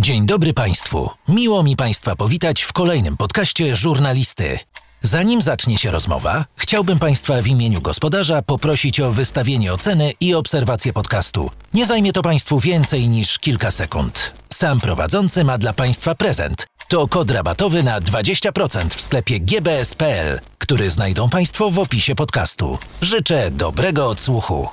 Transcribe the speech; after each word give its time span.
Dzień 0.00 0.26
dobry 0.26 0.52
Państwu. 0.52 1.10
Miło 1.28 1.62
mi 1.62 1.76
Państwa 1.76 2.16
powitać 2.16 2.62
w 2.62 2.72
kolejnym 2.72 3.16
podcaście 3.16 3.76
Żurnalisty. 3.76 4.58
Zanim 5.02 5.42
zacznie 5.42 5.78
się 5.78 5.90
rozmowa, 5.90 6.44
chciałbym 6.56 6.98
Państwa 6.98 7.42
w 7.42 7.46
imieniu 7.46 7.80
gospodarza 7.80 8.42
poprosić 8.42 9.00
o 9.00 9.12
wystawienie 9.12 9.72
oceny 9.72 10.12
i 10.20 10.34
obserwację 10.34 10.92
podcastu. 10.92 11.50
Nie 11.74 11.86
zajmie 11.86 12.12
to 12.12 12.22
Państwu 12.22 12.60
więcej 12.60 13.08
niż 13.08 13.38
kilka 13.38 13.70
sekund. 13.70 14.32
Sam 14.52 14.80
prowadzący 14.80 15.44
ma 15.44 15.58
dla 15.58 15.72
Państwa 15.72 16.14
prezent. 16.14 16.66
To 16.88 17.08
kod 17.08 17.30
rabatowy 17.30 17.82
na 17.82 18.00
20% 18.00 18.88
w 18.88 19.00
sklepie 19.00 19.40
gbs.pl, 19.40 20.40
który 20.58 20.90
znajdą 20.90 21.28
Państwo 21.28 21.70
w 21.70 21.78
opisie 21.78 22.14
podcastu. 22.14 22.78
Życzę 23.00 23.50
dobrego 23.50 24.08
odsłuchu. 24.08 24.68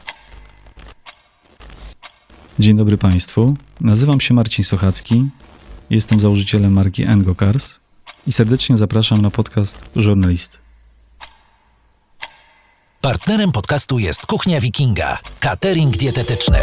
Dzień 2.60 2.78
dobry 2.78 2.98
Państwu. 2.98 3.54
Nazywam 3.82 4.22
się 4.22 4.34
Marcin 4.34 4.66
Sochacki. 4.66 5.30
Jestem 5.90 6.20
założycielem 6.20 6.74
marki 6.74 7.04
Engo 7.04 7.36
Cars 7.36 7.80
i 8.28 8.32
serdecznie 8.32 8.78
zapraszam 8.78 9.22
na 9.22 9.32
podcast 9.32 9.90
Żurnalist. 9.96 10.62
Partnerem 13.02 13.52
podcastu 13.52 14.00
jest 14.00 14.26
Kuchnia 14.26 14.62
Wikinga, 14.62 15.18
catering 15.40 15.98
dietetyczny. 15.98 16.58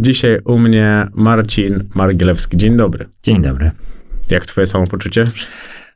Dzisiaj 0.00 0.38
u 0.44 0.58
mnie 0.58 1.08
Marcin 1.14 1.88
Margielewski. 1.94 2.56
Dzień 2.56 2.76
dobry. 2.76 3.08
Dzień 3.22 3.42
dobry. 3.42 3.70
Jak 4.30 4.46
twoje 4.46 4.66
samopoczucie? 4.66 5.24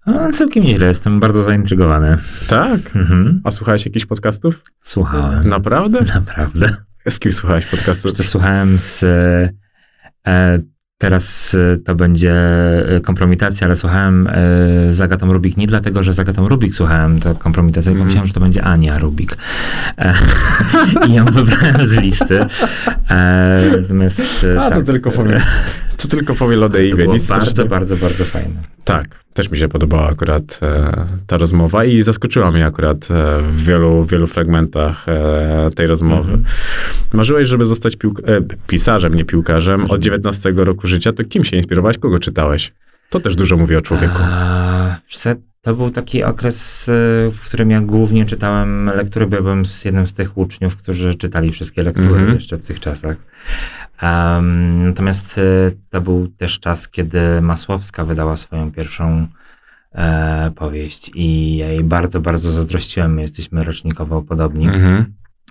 No, 0.08 0.32
całkiem 0.32 0.64
nieźle, 0.64 0.86
jestem 0.86 1.20
bardzo 1.20 1.42
zaintrygowany. 1.42 2.16
Tak? 2.48 2.96
Mhm. 2.96 3.40
A 3.44 3.50
słuchałeś 3.50 3.84
jakichś 3.86 4.06
podcastów? 4.06 4.62
Słuchałem. 4.80 5.48
Naprawdę? 5.48 5.98
Naprawdę. 6.14 6.76
Z 7.08 7.18
kim 7.18 7.32
słuchałeś 7.32 7.66
podcastów? 7.66 8.14
To 8.14 8.22
słuchałem 8.22 8.78
z... 8.78 9.02
E, 10.26 10.58
teraz 10.98 11.54
e, 11.54 11.76
to 11.76 11.94
będzie 11.94 12.32
e, 12.96 13.00
kompromitacja, 13.00 13.66
ale 13.66 13.76
słuchałem 13.76 14.26
e, 14.26 14.32
z 14.92 15.00
Agatą 15.00 15.32
Rubik 15.32 15.56
nie 15.56 15.66
dlatego, 15.66 16.02
że 16.02 16.12
z 16.12 16.18
Agatą 16.20 16.48
Rubik 16.48 16.74
słuchałem 16.74 17.20
to 17.20 17.34
kompromitacja, 17.34 17.90
tylko 17.92 18.02
Mhm. 18.02 18.06
myślałem, 18.06 18.26
że 18.26 18.32
to 18.34 18.40
będzie 18.40 18.62
Ania 18.64 18.98
Rubik. 18.98 19.36
E, 19.98 20.14
I 21.08 21.14
ją 21.14 21.24
wybrałem 21.24 21.86
z 21.86 21.92
listy. 21.92 22.40
E, 23.10 23.62
natomiast... 23.82 24.20
e, 24.56 24.62
A, 24.62 24.70
to 24.70 24.76
tak, 24.76 24.84
tylko 24.86 25.10
powiem. 25.10 25.40
To 25.96 26.08
tylko 26.08 26.34
powiel 26.34 26.64
o 26.64 26.68
To 26.68 26.78
Dave'ie. 26.78 26.96
było 26.96 27.14
Nic 27.14 27.26
bardzo, 27.28 27.44
strasznego. 27.46 27.70
bardzo, 27.70 27.96
bardzo 27.96 28.24
fajne. 28.24 28.54
Tak, 28.84 29.08
też 29.38 29.50
mi 29.50 29.58
się 29.58 29.68
podobała 29.68 30.08
akurat 30.08 30.60
e, 30.62 31.06
ta 31.26 31.36
rozmowa 31.36 31.84
i 31.84 32.02
zaskoczyła 32.02 32.50
mnie 32.50 32.66
akurat 32.66 33.08
e, 33.10 33.42
w 33.42 33.64
wielu, 33.64 34.04
wielu 34.04 34.26
fragmentach 34.26 35.08
e, 35.08 35.70
tej 35.74 35.86
rozmowy. 35.86 36.32
Mhm. 36.32 36.44
Marzyłeś, 37.12 37.48
żeby 37.48 37.66
zostać 37.66 37.94
e, 37.94 37.98
pisarzem, 38.66 39.14
nie 39.14 39.24
piłkarzem. 39.24 39.90
Od 39.90 40.00
19 40.00 40.52
roku 40.56 40.86
życia, 40.86 41.12
to 41.12 41.24
kim 41.24 41.44
się 41.44 41.56
inspirowałeś? 41.56 41.98
Kogo 41.98 42.18
czytałeś? 42.18 42.72
To 43.10 43.20
też 43.20 43.36
dużo 43.36 43.56
mówi 43.56 43.76
o 43.76 43.80
człowieku. 43.80 44.18
A, 44.22 44.77
to 45.62 45.74
był 45.74 45.90
taki 45.90 46.24
okres, 46.24 46.88
y, 46.88 46.92
w 47.34 47.40
którym 47.46 47.70
ja 47.70 47.80
głównie 47.80 48.24
czytałem 48.26 48.86
lektury, 48.86 49.26
byłem 49.26 49.64
z 49.64 49.84
jednym 49.84 50.06
z 50.06 50.12
tych 50.12 50.38
uczniów, 50.38 50.76
którzy 50.76 51.14
czytali 51.14 51.52
wszystkie 51.52 51.82
lektury 51.82 52.08
Mhm. 52.08 52.34
jeszcze 52.34 52.56
w 52.56 52.66
tych 52.66 52.80
czasach. 52.80 53.16
Em, 54.00 54.86
natomiast 54.86 55.38
y, 55.38 55.76
to 55.90 56.00
był 56.00 56.28
też 56.28 56.60
czas, 56.60 56.88
kiedy 56.88 57.40
Masłowska 57.40 58.04
wydała 58.04 58.36
swoją 58.36 58.72
pierwszą 58.72 59.26
e, 59.92 60.50
powieść 60.56 61.10
i 61.14 61.56
ja 61.56 61.68
jej 61.68 61.84
bardzo, 61.84 62.20
bardzo 62.20 62.50
zazdrościłem. 62.50 63.14
My 63.14 63.22
jesteśmy 63.22 63.64
rocznikowo 63.64 64.22
podobni. 64.22 64.66
Mhm. 64.66 64.94
E, 64.94 65.04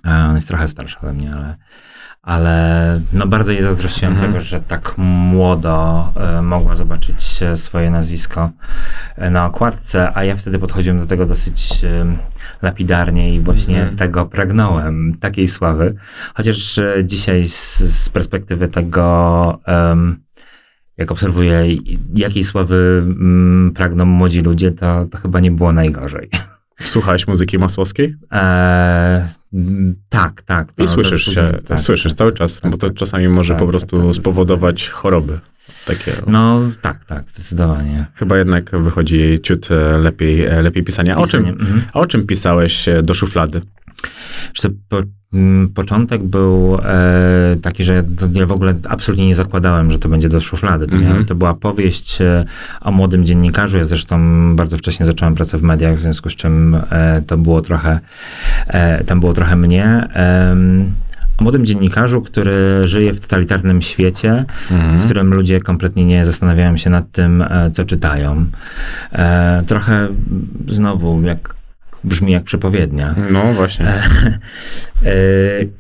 On 0.06 0.36
jest 0.36 0.48
trochę 0.48 0.68
starszy 0.68 0.98
ode 1.00 1.14
mnie, 1.14 1.34
ale, 1.34 1.56
ale 2.22 3.02
no 3.14 3.28
bardzo 3.28 3.52
jej 3.52 3.62
zazdrościłem 3.62 4.14
Mhm. 4.14 4.32
tego, 4.32 4.46
że 4.46 4.60
tak 4.62 4.94
młodo 4.98 6.14
e, 6.16 6.42
mogła 6.42 6.76
zobaczyć 6.76 7.44
e, 7.44 7.58
swoje 7.58 7.92
nazwisko 7.92 8.50
e, 9.16 9.30
na 9.30 9.46
okładce, 9.46 10.12
a 10.18 10.24
ja 10.24 10.36
wtedy 10.36 10.60
podchodziłem 10.60 11.00
do 11.00 11.06
tego 11.06 11.26
dosyć 11.26 11.84
e, 11.84 12.18
lapidarnie 12.62 13.36
i 13.36 13.40
właśnie 13.42 13.78
Mhm. 13.80 13.98
tego 13.98 14.26
pragnąłem, 14.26 15.18
takiej 15.20 15.48
sławy. 15.48 15.96
Chociaż 16.36 16.78
e, 16.78 16.96
dzisiaj 17.04 17.48
z, 17.48 17.78
z 17.80 18.10
perspektywy 18.10 18.68
tego, 18.68 19.60
em, 19.66 20.20
jak 20.98 21.12
obserwuję, 21.12 21.64
jakiej 22.14 22.44
sławy 22.44 23.02
mm, 23.06 23.72
pragną 23.76 24.06
młodzi 24.06 24.42
ludzie, 24.42 24.72
to, 24.72 25.06
to 25.12 25.18
chyba 25.18 25.40
nie 25.40 25.52
było 25.52 25.72
najgorzej. 25.74 26.30
Słuchałeś 26.86 27.28
muzyki 27.28 27.60
masłowskiej? 27.60 28.16
Eee, 28.32 29.22
tak, 30.10 30.42
tak. 30.42 30.72
I 30.72 30.76
to- 30.76 30.88
słyszysz 30.88 31.26
się, 31.26 31.60
tak, 31.66 31.80
słyszysz 31.80 32.12
tak, 32.12 32.18
cały 32.18 32.32
tak, 32.32 32.38
czas, 32.38 32.60
tak, 32.60 32.72
bo 32.72 32.78
to 32.78 32.88
tak. 32.88 32.98
czasami 32.98 33.28
może 33.28 33.54
Tak, 33.54 33.60
po 33.60 33.68
prostu 33.68 34.14
spowodować 34.14 34.90
choroby. 34.90 35.40
Takie. 35.86 36.12
No 36.28 36.62
tak, 36.82 37.06
tak, 37.06 37.30
zdecydowanie. 37.30 38.06
Chyba 38.16 38.38
jednak 38.38 38.72
wychodzi 38.72 39.18
jej 39.18 39.42
ciut 39.42 39.72
e, 39.72 39.98
lepiej, 39.98 40.46
e, 40.46 40.62
lepiej 40.62 40.84
pisania. 40.84 41.16
A 41.16 41.18
o, 41.18 41.28
czym, 41.28 41.44
Pisanie, 41.44 41.62
mhm. 41.62 41.82
a 41.94 42.00
o 42.00 42.06
czym 42.06 42.28
pisałeś 42.28 42.88
e, 42.88 43.04
do 43.04 43.14
szuflady? 43.14 43.62
Po, 44.90 44.98
mm, 44.98 45.12
początek 45.76 46.24
był 46.24 46.78
e, 46.84 47.56
taki, 47.62 47.84
że 47.84 48.04
ja, 48.36 48.46
w 48.46 48.52
ogóle 48.52 48.74
absolutnie 48.90 49.28
nie 49.28 49.36
zakładałem, 49.36 49.92
że 49.92 50.00
to 50.00 50.10
będzie 50.10 50.30
do 50.30 50.42
szuflady. 50.42 50.88
To, 50.88 50.96
Mhm. 50.96 51.12
miałem, 51.12 51.26
to 51.26 51.36
była 51.36 51.54
powieść 51.54 52.22
e, 52.22 52.46
o 52.82 52.92
młodym 52.92 53.26
dziennikarzu. 53.26 53.78
Ja 53.78 53.84
zresztą 53.84 54.18
bardzo 54.56 54.78
wcześnie 54.78 55.06
zacząłem 55.06 55.36
pracę 55.36 55.58
w 55.58 55.64
mediach, 55.64 55.96
w 55.96 56.02
związku 56.02 56.30
z 56.30 56.36
czym 56.36 56.78
e, 56.90 57.22
to 57.28 57.38
było 57.38 57.62
trochę, 57.62 58.00
tam 59.06 59.20
było 59.20 59.34
trochę 59.34 59.56
mnie. 59.56 60.08
O 61.38 61.44
młodym 61.44 61.66
dziennikarzu, 61.66 62.22
który 62.22 62.52
żyje 62.88 63.14
w 63.14 63.20
totalitarnym 63.20 63.82
świecie, 63.82 64.46
Mhm. 64.72 64.98
w 64.98 65.06
którym 65.06 65.34
ludzie 65.34 65.60
kompletnie 65.60 66.06
nie 66.06 66.26
zastanawiają 66.26 66.78
się 66.78 66.90
nad 66.90 67.12
tym, 67.12 67.44
co 67.74 67.86
czytają. 67.86 68.46
E, 69.12 69.64
trochę 69.68 69.94
mm, 69.96 70.16
znowu 70.68 71.22
jak 71.22 71.57
brzmi 72.04 72.32
jak 72.32 72.44
przepowiednia. 72.44 73.16
No 73.32 73.54
właśnie. 73.54 73.86
E, 73.86 74.40
e, 75.06 75.12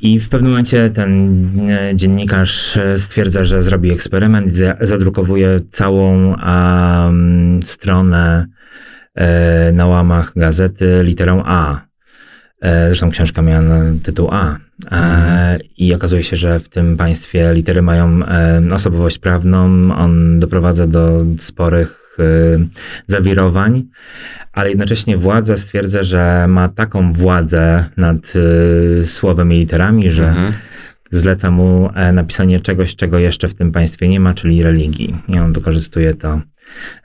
I 0.01 0.19
w 0.19 0.29
pewnym 0.29 0.51
momencie 0.51 0.89
ten 0.89 1.69
e, 1.69 1.95
dziennikarz 1.95 2.79
stwierdza, 2.97 3.43
że 3.43 3.61
zrobi 3.61 3.91
eksperyment, 3.91 4.51
za- 4.51 4.77
zadrukowuje 4.81 5.59
całą 5.69 6.35
am, 6.35 7.59
stronę 7.63 8.47
na 9.73 9.85
łamach 9.85 10.31
gazety 10.35 10.99
literą 11.03 11.43
A. 11.45 11.81
Zresztą 12.61 13.09
książka 13.11 13.41
miała 13.41 13.63
tytuł 14.03 14.29
A. 14.31 14.57
Mhm. 14.91 15.59
I 15.77 15.93
okazuje 15.93 16.23
się, 16.23 16.35
że 16.35 16.59
w 16.59 16.69
tym 16.69 16.97
państwie 16.97 17.53
litery 17.53 17.81
mają 17.81 18.19
osobowość 18.71 19.19
prawną. 19.19 19.91
On 19.95 20.39
doprowadza 20.39 20.87
do 20.87 21.25
sporych 21.37 22.06
zawirowań, 23.07 23.83
ale 24.53 24.69
jednocześnie 24.69 25.17
władza 25.17 25.57
stwierdza, 25.57 26.03
że 26.03 26.45
ma 26.47 26.69
taką 26.69 27.13
władzę 27.13 27.85
nad 27.97 28.33
e, 28.99 29.05
słowem 29.05 29.53
i 29.53 29.55
literami, 29.57 30.09
że 30.11 30.27
Mhm. 30.27 30.53
zleca 31.11 31.51
mu 31.51 31.89
e, 31.95 32.11
napisanie 32.11 32.59
czegoś, 32.59 32.95
czego 32.95 33.19
jeszcze 33.19 33.47
w 33.47 33.55
tym 33.55 33.71
państwie 33.71 34.07
nie 34.07 34.19
ma, 34.19 34.33
czyli 34.33 34.63
religii. 34.63 35.15
I 35.27 35.39
on 35.39 35.53
wykorzystuje 35.53 36.13
to 36.13 36.41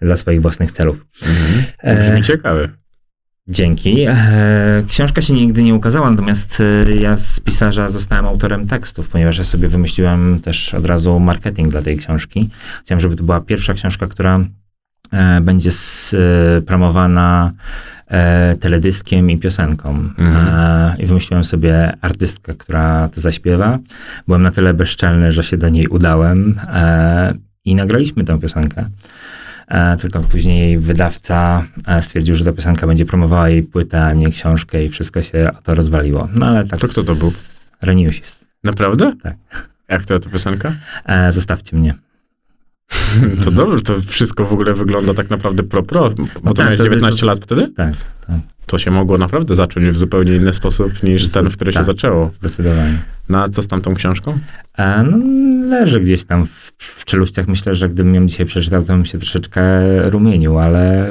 dla 0.03 0.17
swoich 0.17 0.43
własnych 0.43 0.71
celów. 0.73 1.07
Mhm. 1.23 1.65
E, 1.79 1.97
Brzmi 2.11 2.23
ciekawy. 2.25 2.69
Dzięki. 3.49 4.05
E, 4.09 4.83
Książka 4.89 5.23
się 5.23 5.35
nigdy 5.35 5.63
nie 5.63 5.75
ukazała, 5.75 6.11
natomiast 6.11 6.63
e, 6.87 6.93
ja 6.95 7.17
z 7.17 7.41
pisarza 7.41 7.89
zostałem 7.89 8.27
autorem 8.27 8.67
tekstów, 8.67 9.09
ponieważ 9.09 9.39
ja 9.39 9.45
sobie 9.45 9.69
wymyśliłem 9.69 10.41
też 10.41 10.75
od 10.75 10.87
razu 10.87 11.21
marketing 11.21 11.69
dla 11.69 11.83
tej 11.83 11.97
książki. 11.99 12.49
Chciałem, 12.85 13.01
żeby 13.01 13.17
to 13.17 13.25
była 13.25 13.41
pierwsza 13.41 13.75
książka, 13.75 14.07
która 14.07 14.37
e, 14.37 14.45
będzie 15.43 15.69
s- 15.69 16.17
e, 16.59 16.63
promowana 16.63 17.53
e, 18.09 18.55
teledyskiem 18.61 19.31
i 19.31 19.39
piosenką. 19.39 19.91
Mhm. 20.19 20.37
E, 20.49 20.97
I 20.99 21.07
wymyśliłem 21.07 21.45
sobie 21.45 21.93
artystkę, 22.01 22.55
która 22.55 23.09
to 23.09 23.21
zaśpiewa. 23.21 23.79
Byłem 24.29 24.43
na 24.43 24.51
tyle 24.51 24.75
bezczelny, 24.75 25.33
że 25.33 25.45
się 25.45 25.57
do 25.57 25.69
niej 25.69 25.87
udałem 25.89 26.61
e, 26.73 27.35
i 27.65 27.75
nagraliśmy 27.75 28.25
tę 28.25 28.41
piosenkę. 28.41 28.85
E, 29.69 29.97
tylko 29.97 30.21
później 30.21 30.79
wydawca 30.79 31.63
e, 31.87 32.03
stwierdził, 32.03 32.35
że 32.35 32.45
ta 32.45 32.53
piosenka 32.53 32.87
będzie 32.87 33.05
promowała 33.07 33.49
jej 33.49 33.63
płytę, 33.63 34.05
a 34.05 34.13
nie 34.13 34.31
książkę 34.31 34.85
i 34.85 34.89
wszystko 34.89 35.23
się 35.23 35.51
o 35.59 35.63
to 35.63 35.75
rozwaliło. 35.75 36.29
No 36.35 36.47
ale 36.47 36.67
tak. 36.67 36.79
To 36.81 36.89
kto 36.89 37.03
to 37.05 37.15
był? 37.15 37.33
Reniusis. 37.83 38.45
Naprawdę? 38.65 39.13
Tak. 39.23 39.35
Jak 39.89 40.07
to 40.07 40.19
ta 40.19 40.31
piosenka? 40.31 40.73
E, 41.07 41.33
zostawcie 41.33 41.77
mnie. 41.77 41.95
To 43.45 43.51
dobrze, 43.51 43.81
to 43.81 44.01
wszystko 44.01 44.45
w 44.45 44.53
ogóle 44.53 44.75
wygląda 44.75 45.15
tak 45.15 45.31
naprawdę 45.31 45.63
pro-pro. 45.63 46.11
Bo 46.11 46.51
to 46.51 46.55
tak, 46.55 46.65
miałeś 46.65 46.79
to 46.79 46.85
jest- 46.85 46.95
19 46.95 47.27
lat 47.27 47.39
wtedy? 47.39 47.69
Tak, 47.69 47.95
tak. 48.27 48.37
To 48.67 48.79
się 48.79 48.91
mogło 48.91 49.19
naprawdę 49.19 49.55
zacząć 49.55 49.89
w 49.89 49.97
zupełnie 49.97 50.37
inny 50.37 50.53
sposób 50.53 51.03
niż 51.03 51.29
ten, 51.33 51.51
w 51.51 51.57
który 51.57 51.73
się 51.73 51.79
Tak. 51.79 51.87
zaczęło. 51.87 52.31
Zdecydowanie. 52.41 52.99
No 53.29 53.43
a 53.43 53.49
co 53.49 53.63
z 53.63 53.67
tamtą 53.69 53.95
książką? 53.95 54.39
E, 54.79 55.03
no, 55.03 55.19
leży 55.69 56.01
gdzieś 56.01 56.25
tam 56.25 56.47
w, 56.47 56.73
w 56.79 57.05
czeluściach. 57.05 57.49
Myślę, 57.49 57.75
że 57.75 57.89
gdybym 57.89 58.15
ją 58.15 58.27
dzisiaj 58.27 58.47
przeczytał, 58.47 58.83
to 58.83 58.93
bym 58.93 59.05
się 59.05 59.19
troszeczkę 59.19 59.63
rumienił, 60.11 60.59
ale 60.59 61.11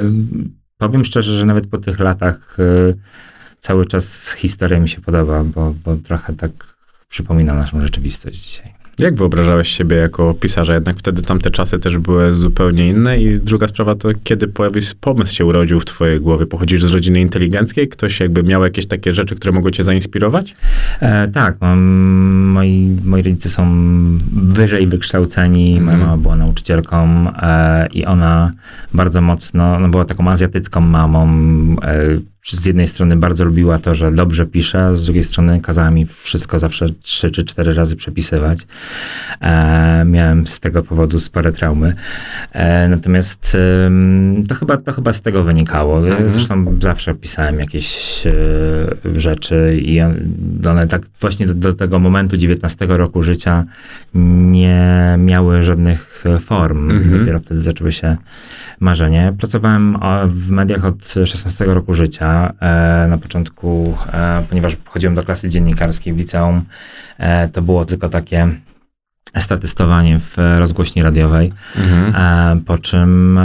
powiem 0.78 1.04
szczerze, 1.04 1.36
że 1.36 1.44
nawet 1.44 1.66
po 1.66 1.78
tych 1.78 1.98
latach 1.98 2.56
y, 2.60 2.94
cały 3.58 3.86
czas 3.86 4.32
historia 4.32 4.80
mi 4.80 4.88
się 4.88 5.00
podoba, 5.00 5.44
bo, 5.44 5.74
bo 5.84 5.96
trochę 5.96 6.34
tak 6.36 6.50
przypomina 7.08 7.54
naszą 7.54 7.80
rzeczywistość 7.80 8.38
dzisiaj. 8.48 8.72
Jak 8.98 9.14
wyobrażałeś 9.14 9.68
siebie 9.68 9.96
jako 9.96 10.34
pisarza? 10.34 10.74
Jednak 10.74 10.98
wtedy 10.98 11.22
tamte 11.22 11.50
czasy 11.50 11.78
też 11.78 11.98
były 11.98 12.34
zupełnie 12.34 12.88
inne. 12.88 13.18
I 13.22 13.40
druga 13.40 13.68
sprawa 13.68 13.94
to, 13.94 14.08
kiedy 14.24 14.48
pojawił 14.48 14.82
się 14.82 14.94
pomysł 15.00 15.34
się 15.34 15.46
urodził 15.46 15.80
w 15.80 15.84
twojej 15.84 16.20
głowie? 16.20 16.46
Pochodzisz 16.46 16.84
z 16.84 16.92
rodziny 16.92 17.20
inteligenckiej? 17.20 17.88
Ktoś 17.88 18.20
jakby 18.20 18.42
miał 18.42 18.64
jakieś 18.64 18.86
takie 18.86 19.12
rzeczy, 19.14 19.36
które 19.36 19.52
mogły 19.52 19.72
cię 19.72 19.84
zainspirować? 19.84 20.54
E, 21.00 21.28
tak, 21.28 21.56
mam, 21.60 21.78
moi, 22.46 22.96
moi 23.04 23.22
rodzice 23.22 23.48
są 23.48 23.64
wyżej 24.32 24.86
wykształceni. 24.86 25.80
Moja 25.80 25.92
Mhm. 25.92 26.00
mama 26.00 26.16
była 26.22 26.36
nauczycielką 26.36 27.26
e, 27.36 27.88
i 27.92 28.04
ona 28.04 28.52
bardzo 28.94 29.20
mocno, 29.20 29.80
no 29.80 29.88
była 29.88 30.04
taką 30.04 30.28
azjatycką 30.30 30.80
mamą. 30.80 31.26
E, 31.82 32.31
z 32.50 32.66
jednej 32.66 32.86
strony 32.86 33.16
bardzo 33.16 33.44
lubiła 33.44 33.78
to, 33.78 33.94
że 33.94 34.12
dobrze 34.12 34.46
pisze, 34.46 34.84
a 34.84 34.92
z 34.92 35.04
drugiej 35.04 35.24
strony 35.24 35.60
kazała 35.60 35.90
mi 35.90 36.06
wszystko 36.06 36.58
zawsze 36.58 36.86
trzy 37.02 37.30
czy 37.30 37.44
cztery 37.44 37.74
razy 37.74 37.96
przepisywać. 37.96 38.58
E, 39.40 40.04
miałem 40.04 40.46
z 40.46 40.60
tego 40.60 40.82
powodu 40.82 41.20
spore 41.20 41.52
traumy. 41.52 41.94
E, 42.52 42.88
natomiast 42.88 43.56
em, 43.86 44.44
to, 44.48 44.54
chyba, 44.54 44.76
to 44.76 44.92
chyba 44.92 45.12
z 45.12 45.20
tego 45.20 45.44
wynikało. 45.44 45.98
Mhm. 45.98 46.28
Zresztą 46.28 46.76
zawsze 46.80 47.14
pisałem 47.14 47.58
jakieś 47.60 48.22
e, 48.26 48.32
rzeczy 49.20 49.78
i 49.82 50.00
on- 50.00 50.16
one 50.68 50.88
tak 50.88 51.02
właśnie 51.20 51.46
do, 51.46 51.54
do 51.54 51.72
tego 51.74 51.98
momentu 51.98 52.36
19 52.36 52.86
roku 52.86 53.22
życia 53.22 53.64
nie 54.14 55.14
miały 55.18 55.62
żadnych 55.62 56.24
e, 56.26 56.38
form. 56.38 56.90
Mhm. 56.90 57.18
Dopiero 57.20 57.40
wtedy 57.40 57.62
zaczęły 57.62 57.92
się 57.92 58.16
marzenie. 58.80 59.34
Pracowałem 59.38 59.98
w 60.26 60.50
mediach 60.50 60.84
od 60.84 61.14
16 61.24 61.64
roku 61.64 61.94
życia. 61.94 62.31
E, 62.60 63.06
na 63.08 63.18
początku, 63.18 63.96
e, 64.12 64.44
ponieważ 64.48 64.76
chodziłem 64.84 65.14
do 65.14 65.22
klasy 65.22 65.48
dziennikarskiej 65.48 66.14
w 66.14 66.16
liceum, 66.16 66.64
e, 67.18 67.48
to 67.48 67.62
było 67.62 67.84
tylko 67.84 68.08
takie 68.08 68.48
statystowanie 69.38 70.18
w 70.18 70.36
rozgłośni 70.58 71.02
radiowej. 71.02 71.52
Mhm. 71.76 72.60
Po 72.60 72.78
czym 72.78 73.40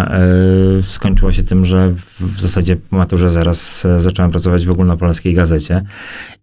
skończyło 0.81 1.31
się 1.31 1.43
tym, 1.43 1.65
że 1.65 1.89
w, 2.19 2.39
zasadzie 2.39 2.75
po 2.75 2.97
maturze 2.97 3.29
zaraz 3.29 3.87
zacząłem 3.97 4.31
pracować 4.31 4.65
w 4.65 4.71
ogólnopolskiej 4.71 5.33
gazecie 5.33 5.83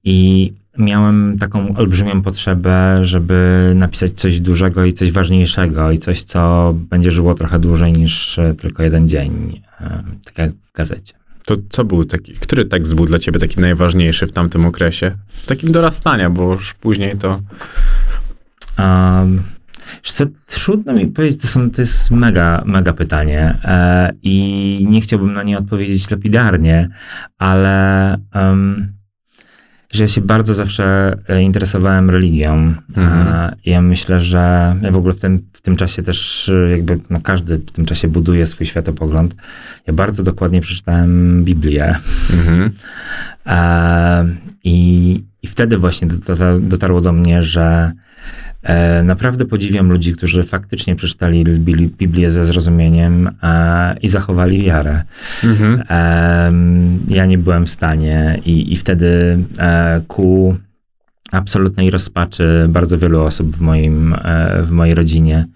i 0.04 0.52
miałem 0.78 1.36
taką 1.40 1.76
olbrzymią 1.76 2.22
potrzebę, 2.22 2.98
żeby 3.02 3.72
napisać 3.76 4.12
coś 4.12 4.40
dużego 4.40 4.84
i 4.84 4.92
coś 4.92 5.12
ważniejszego 5.12 5.90
i 5.90 5.98
coś, 5.98 6.22
co 6.22 6.72
będzie 6.76 7.10
żyło 7.10 7.34
trochę 7.34 7.58
dłużej 7.58 7.92
niż 7.92 8.40
tylko 8.58 8.82
jeden 8.82 9.08
dzień, 9.08 9.62
tak 10.24 10.38
jak 10.38 10.52
w 10.52 10.72
gazecie. 10.72 11.23
To 11.44 11.54
co 11.68 11.84
był 11.84 12.04
taki, 12.04 12.32
który 12.32 12.64
tekst 12.64 12.94
był 12.94 13.06
dla 13.06 13.18
ciebie 13.18 13.40
taki 13.40 13.60
najważniejszy 13.60 14.26
w 14.26 14.32
tamtym 14.32 14.66
okresie? 14.66 15.16
Takim 15.46 15.72
dorastania, 15.72 16.30
bo 16.30 16.52
już 16.52 16.74
później 16.74 17.16
to... 17.16 17.40
Um, 18.78 19.42
trudno 20.46 20.92
mi 20.92 21.06
powiedzieć, 21.06 21.40
to, 21.40 21.46
są, 21.46 21.70
to 21.70 21.82
jest 21.82 22.10
mega, 22.10 22.62
mega 22.66 22.92
pytanie 22.92 23.58
e, 23.64 24.12
i 24.22 24.86
nie 24.90 25.00
chciałbym 25.00 25.32
na 25.32 25.42
nie 25.42 25.58
odpowiedzieć 25.58 26.10
lapidarnie, 26.10 26.88
ale 27.38 28.18
um, 28.34 28.93
że 29.94 30.04
ja 30.04 30.08
się 30.08 30.20
bardzo 30.20 30.54
zawsze 30.54 31.16
e, 31.28 31.42
interesowałem 31.42 32.10
religią. 32.10 32.74
Mhm. 32.96 33.54
Ja 33.64 33.82
myślę, 33.82 34.20
że 34.20 34.76
ja 34.82 34.90
w 34.90 34.96
ogóle 34.96 35.14
w 35.14 35.20
tym, 35.20 35.42
w 35.52 35.60
tym 35.60 35.76
czasie 35.76 36.02
też 36.02 36.48
e, 36.48 36.70
jakby 36.70 36.98
no 37.10 37.20
każdy 37.20 37.58
w 37.58 37.70
tym 37.70 37.84
czasie 37.86 38.08
buduje 38.08 38.46
swój 38.46 38.66
światopogląd. 38.66 39.36
Ja 39.86 39.92
bardzo 39.92 40.22
dokładnie 40.22 40.60
przeczytałem 40.60 41.44
Biblię. 41.44 41.94
Mhm. 42.32 42.70
I, 44.64 45.24
I 45.42 45.46
wtedy 45.46 45.78
właśnie 45.78 46.08
dotarło, 46.60 47.00
do 47.00 47.12
mnie, 47.12 47.42
że 47.42 47.92
naprawdę 49.04 49.44
podziwiam 49.44 49.88
ludzi, 49.88 50.12
którzy 50.12 50.42
faktycznie 50.42 50.96
przeczytali 50.96 51.44
Bibli- 51.44 51.90
Biblię 51.98 52.30
ze 52.30 52.44
zrozumieniem 52.44 53.30
e, 53.42 53.96
i 54.02 54.08
zachowali 54.08 54.62
wiarę. 54.62 55.02
Mhm. 55.44 55.82
Ja 57.08 57.26
nie 57.26 57.38
byłem 57.38 57.66
w 57.66 57.70
stanie 57.70 58.40
i, 58.44 58.72
i 58.72 58.76
wtedy 58.76 59.38
e, 59.58 60.00
ku 60.08 60.56
absolutnej 61.32 61.90
rozpaczy 61.90 62.66
bardzo 62.68 62.98
wielu 62.98 63.22
osób 63.22 63.56
w, 63.56 63.60
moim, 63.60 64.14
e, 64.14 64.62
w 64.62 64.70
mojej 64.70 64.94
rodzinie 64.94 65.46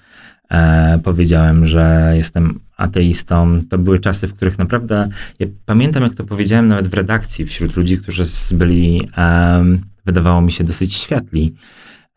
e, 0.51 1.01
powiedziałem, 1.05 1.67
że 1.67 2.13
jestem 2.17 2.61
ateistą. 2.77 3.63
To 3.71 3.79
były 3.79 3.99
czasy, 3.99 4.27
w 4.27 4.35
których 4.35 4.59
naprawdę, 4.59 5.09
ja 5.39 5.47
pamiętam 5.67 6.03
jak 6.03 6.15
to 6.15 6.25
powiedziałem 6.25 6.69
nawet 6.69 6.89
w 6.89 6.95
redakcji 6.95 7.45
wśród 7.47 7.77
ludzi, 7.77 7.99
którzy 7.99 8.25
byli, 8.53 9.09
wydawało 10.07 10.41
mi 10.41 10.53
się, 10.53 10.65
dosyć 10.65 10.95
światli. 10.95 11.55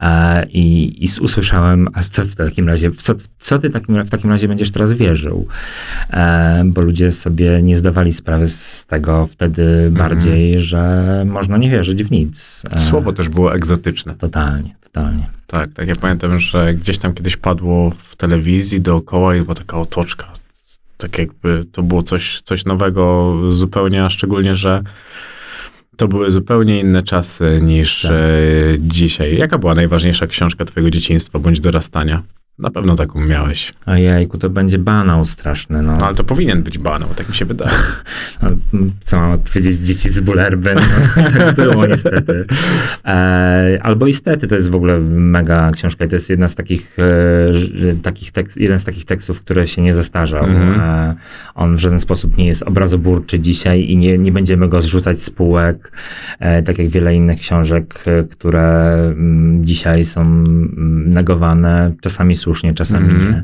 E, 0.02 0.46
I, 0.50 0.96
I 1.06 1.08
usłyszałem, 1.22 1.88
a 1.94 2.04
co 2.04 2.24
w 2.24 2.36
takim 2.36 2.68
razie, 2.68 2.92
w 2.92 3.02
co, 3.02 3.14
co 3.40 3.60
ty 3.60 3.70
takim, 3.70 4.04
w 4.04 4.10
takim 4.10 4.30
razie 4.30 4.48
będziesz 4.48 4.72
teraz 4.72 4.94
wierzył? 4.94 5.48
E, 6.10 6.64
bo 6.66 6.82
ludzie 6.82 7.12
sobie 7.12 7.62
nie 7.62 7.78
zdawali 7.78 8.14
sprawy 8.14 8.48
z 8.48 8.86
tego 8.86 9.28
wtedy 9.28 9.92
bardziej, 9.98 10.62
że 10.62 11.24
można 11.28 11.58
nie 11.58 11.70
wierzyć 11.70 12.04
w 12.04 12.12
nic. 12.12 12.64
E, 12.72 12.80
Słowo 12.80 13.12
też 13.12 13.30
było 13.30 13.56
egzotyczne. 13.56 14.16
Totalnie, 14.16 14.76
totalnie. 14.84 15.30
Tak, 15.48 15.74
tak. 15.74 15.88
Ja 15.88 15.96
pamiętam, 15.96 16.40
że 16.40 16.74
gdzieś 16.74 16.98
tam 16.98 17.14
kiedyś 17.14 17.38
padło 17.38 17.92
w 18.10 18.16
telewizji 18.16 18.82
dookoła 18.82 19.36
i 19.36 19.42
była 19.42 19.56
taka 19.56 19.78
otoczka. 19.78 20.34
Tak 20.98 21.18
jakby 21.18 21.66
to 21.72 21.84
było 21.84 22.04
coś, 22.04 22.42
coś 22.42 22.66
nowego 22.66 23.34
zupełnie, 23.50 24.06
a 24.06 24.10
szczególnie, 24.10 24.56
że 24.56 24.84
to 25.98 26.08
były 26.08 26.32
zupełnie 26.32 26.80
inne 26.80 27.04
czasy 27.04 27.60
niż 27.62 28.02
Tak. 28.02 28.12
e, 28.12 28.16
dzisiaj. 28.80 29.38
Jaka 29.38 29.58
była 29.58 29.74
najważniejsza 29.76 30.28
książka 30.28 30.66
twojego 30.66 30.90
dzieciństwa 30.92 31.40
bądź 31.40 31.60
dorastania? 31.60 32.24
Na 32.62 32.72
pewno 32.72 32.96
taką 32.96 33.26
miałeś. 33.26 33.74
Ojejku, 33.86 34.38
to 34.38 34.50
będzie 34.50 34.78
banał 34.78 35.26
straszny. 35.26 35.82
No. 35.82 35.98
No 35.98 36.06
ale 36.06 36.16
to 36.16 36.24
powinien 36.24 36.64
być 36.64 36.78
banał, 36.78 37.10
tak 37.16 37.30
mi 37.30 37.36
się 37.36 37.46
wydaje. 37.46 37.72
No, 38.42 38.50
Co 39.04 39.18
mam 39.18 39.32
odpowiedzieć? 39.32 39.78
Dzieci 39.78 40.10
z 40.10 40.20
Bullerby? 40.20 40.76
No, 40.76 41.24
tak 41.38 41.56
było 41.56 41.86
niestety. 41.86 42.46
E, 43.06 43.80
albo 43.82 44.08
istety, 44.08 44.48
to 44.48 44.56
jest 44.56 44.70
w 44.70 44.76
ogóle 44.76 45.00
mega 45.00 45.70
książka 45.70 46.06
i 46.06 46.08
to 46.08 46.16
jest 46.16 46.30
jedna 46.30 46.48
z 46.48 46.56
takich, 46.56 46.98
e, 47.00 47.96
takich 47.96 48.32
tekst, 48.32 48.58
jeden 48.58 48.80
z 48.80 48.86
takich 48.86 49.06
tekstów, 49.06 49.42
który 49.42 49.68
się 49.68 49.82
nie 49.82 49.94
zestarzał. 49.94 50.44
Mhm. 50.44 50.80
E, 50.80 51.16
on 51.56 51.76
w 51.76 51.80
żaden 51.80 52.00
sposób 52.00 52.38
nie 52.38 52.48
jest 52.48 52.64
obrazoburczy 52.64 53.40
dzisiaj 53.40 53.90
i 53.90 53.98
nie, 53.98 54.18
nie 54.18 54.32
będziemy 54.32 54.70
go 54.70 54.82
zrzucać 54.82 55.22
z 55.22 55.30
półek, 55.30 55.92
e, 56.40 56.64
tak 56.64 56.80
jak 56.80 56.88
wiele 56.88 57.16
innych 57.16 57.40
książek, 57.40 58.04
e, 58.06 58.24
które 58.24 58.94
mm, 58.94 59.66
dzisiaj 59.66 60.04
są 60.04 60.22
mm, 60.22 61.10
negowane, 61.10 61.94
czasami 62.02 62.36
słusznie, 62.36 62.51
czasami 62.76 63.10
Mhm. 63.10 63.32
nie. 63.32 63.44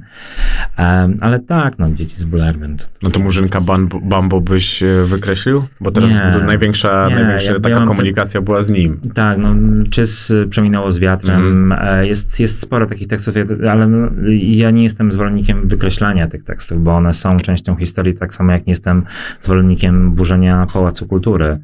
E, 0.83 1.09
ale 1.21 1.39
tak, 1.39 1.79
no, 1.79 1.91
dzieci 1.91 2.15
z 2.15 2.23
Bullerby. 2.23 2.67
to- 2.77 2.85
No 3.01 3.09
to 3.09 3.19
Murzynka 3.19 3.61
Bambo, 3.61 3.99
Bambo 3.99 4.41
byś 4.41 4.83
e, 4.83 4.87
wykreślił? 5.05 5.63
Bo 5.81 5.91
teraz 5.91 6.11
Nie. 6.11 6.41
największa, 6.45 7.07
Nie, 7.09 7.15
największa 7.15 7.47
ja- 7.47 7.53
ja 7.53 7.59
taka 7.59 7.79
te- 7.79 7.85
komunikacja 7.85 8.41
była 8.41 8.61
z 8.63 8.69
nim. 8.69 8.99
Tak, 9.13 9.37
no, 9.37 9.55
czy 9.89 10.05
z, 10.07 10.49
przeminęło 10.49 10.91
z 10.91 10.99
wiatrem. 10.99 11.71
E, 11.71 12.07
Jest, 12.07 12.39
jest 12.39 12.59
sporo 12.59 12.85
takich 12.85 13.07
tekstów, 13.07 13.35
ja- 13.35 13.71
ale 13.71 13.87
no, 13.87 14.07
ja 14.41 14.71
nie 14.71 14.83
jestem 14.83 15.11
zwolennikiem 15.11 15.67
wykreślania 15.67 16.27
tych 16.27 16.43
tekstów, 16.43 16.83
bo 16.83 16.95
one 16.95 17.13
są 17.13 17.37
częścią 17.39 17.75
historii, 17.75 18.13
tak 18.13 18.33
samo 18.33 18.51
jak 18.51 18.67
nie 18.67 18.71
jestem 18.71 19.03
zwolennikiem 19.39 20.11
burzenia 20.11 20.67
Pałacu 20.73 21.07
Kultury. 21.07 21.59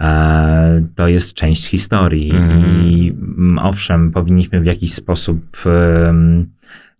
E, 0.00 0.82
To 0.94 1.08
jest 1.08 1.34
część 1.34 1.66
historii 1.68 2.30
Mhm. 2.30 2.60
i 2.84 3.14
mm, 3.38 3.58
owszem, 3.58 4.12
powinniśmy 4.12 4.60
w 4.60 4.66
jakiś 4.66 4.94
sposób 4.94 5.40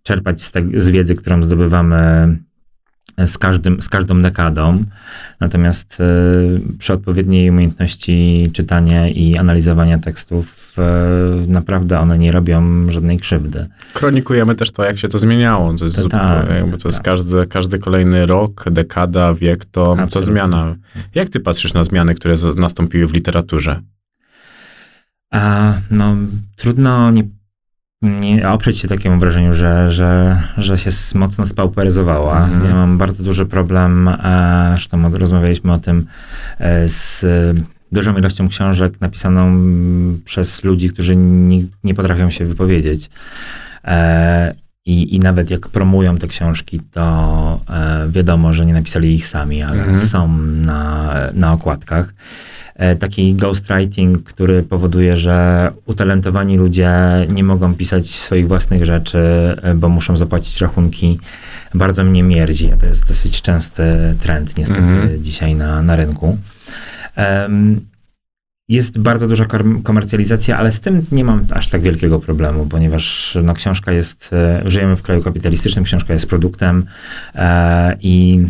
czerpać 0.03 0.41
z, 0.41 0.51
te, 0.51 0.61
z 0.75 0.89
wiedzy, 0.89 1.15
którą 1.15 1.43
zdobywamy 1.43 2.27
z, 3.25 3.37
każdym, 3.37 3.81
z 3.81 3.89
każdą 3.89 4.21
dekadą. 4.21 4.83
Natomiast 5.39 6.01
e, 6.01 6.05
przy 6.79 6.93
odpowiedniej 6.93 7.49
umiejętności 7.49 8.49
czytania 8.53 9.07
i 9.07 9.37
analizowania 9.37 9.99
tekstów 9.99 10.75
e, 10.77 11.47
naprawdę 11.47 11.99
one 11.99 12.17
nie 12.19 12.31
robią 12.31 12.91
żadnej 12.91 13.19
krzywdy. 13.19 13.67
Kronikujemy 13.93 14.55
też 14.55 14.71
to, 14.71 14.83
jak 14.83 14.97
się 14.97 15.07
to 15.07 15.19
zmieniało. 15.19 15.73
To 15.73 15.85
jest, 15.85 15.95
To 15.95 16.01
zupełnie- 16.01 16.55
jakby 16.55 16.77
to 16.77 16.87
jest 16.87 16.97
tak. 16.99 17.05
każdy, 17.05 17.47
każdy 17.47 17.79
kolejny 17.79 18.25
rok, 18.25 18.65
dekada, 18.71 19.33
wiek, 19.33 19.65
to, 19.65 19.97
to 20.11 20.23
zmiana. 20.23 20.75
Jak 21.15 21.29
ty 21.29 21.39
patrzysz 21.39 21.73
na 21.73 21.83
zmiany, 21.83 22.15
które 22.15 22.35
nastąpiły 22.57 23.07
w 23.07 23.13
literaturze? 23.13 23.81
A, 25.31 25.73
no, 25.91 26.15
trudno 26.55 27.11
nie, 27.11 27.23
nie 28.03 28.49
oprzeć 28.49 28.77
się 28.79 28.87
takiemu 28.87 29.19
wrażeniu, 29.19 29.53
że, 29.53 29.91
że, 29.91 30.41
że 30.57 30.77
się 30.77 30.89
mocno 31.15 31.45
spauperyzowała. 31.45 32.43
Mhm. 32.43 32.65
Ja 32.65 32.75
mam 32.75 32.97
bardzo 32.97 33.23
duży 33.23 33.45
problem, 33.45 34.07
e, 34.07 34.67
zresztą 34.69 35.17
rozmawialiśmy 35.17 35.73
o 35.73 35.79
tym, 35.79 36.05
e, 36.59 36.87
z 36.87 37.25
dużą 37.91 38.17
ilością 38.17 38.47
książek 38.47 39.01
napisaną 39.01 39.57
przez 40.25 40.63
ludzi, 40.63 40.89
którzy 40.89 41.15
nie, 41.15 41.63
nie 41.83 41.93
potrafią 41.93 42.29
się 42.29 42.45
wypowiedzieć. 42.45 43.09
E, 43.85 44.53
i, 44.85 45.15
I 45.15 45.19
nawet 45.19 45.49
jak 45.49 45.67
promują 45.67 46.17
te 46.17 46.27
książki, 46.27 46.79
to 46.91 47.59
e, 47.69 48.07
wiadomo, 48.09 48.53
że 48.53 48.65
nie 48.65 48.73
napisali 48.73 49.13
ich 49.15 49.27
sami, 49.27 49.63
ale 49.63 49.83
Mhm. 49.83 49.99
są 50.07 50.37
na, 50.37 51.13
na 51.33 51.53
okładkach. 51.53 52.13
E, 52.75 52.95
taki 52.95 53.35
ghostwriting, 53.35 54.23
który 54.23 54.63
powoduje, 54.63 55.17
że 55.17 55.71
utalentowani 55.85 56.57
ludzie 56.57 56.91
nie 57.29 57.43
mogą 57.43 57.75
pisać 57.75 58.09
swoich 58.09 58.47
własnych 58.47 58.85
rzeczy, 58.85 59.17
e, 59.61 59.75
bo 59.75 59.89
muszą 59.89 60.17
zapłacić 60.17 60.61
rachunki, 60.61 61.19
bardzo 61.73 62.03
mnie 62.03 62.23
mierdzi. 62.23 62.71
A 62.73 62.77
to 62.77 62.85
jest 62.85 63.07
dosyć 63.07 63.41
częsty 63.41 63.83
trend 64.19 64.57
niestety 64.57 64.79
Mhm. 64.81 65.23
dzisiaj 65.23 65.55
na, 65.55 65.81
na 65.81 65.95
rynku. 65.95 66.37
Em, 67.15 67.81
jest 68.69 68.97
bardzo 68.99 69.27
duża 69.27 69.45
kom- 69.45 69.81
komercjalizacja, 69.81 70.57
ale 70.57 70.71
z 70.71 70.79
tym 70.79 71.05
nie 71.11 71.23
mam 71.23 71.45
aż 71.51 71.69
tak 71.69 71.81
wielkiego 71.81 72.19
problemu, 72.19 72.65
ponieważ 72.65 73.37
no, 73.43 73.53
książka 73.53 73.91
jest, 73.91 74.33
e, 74.33 74.61
żyjemy 74.65 74.95
w 74.95 75.01
kraju 75.01 75.21
kapitalistycznym, 75.23 75.85
książka 75.85 76.13
jest 76.13 76.27
produktem 76.29 76.85
e, 77.35 77.97
i 78.01 78.45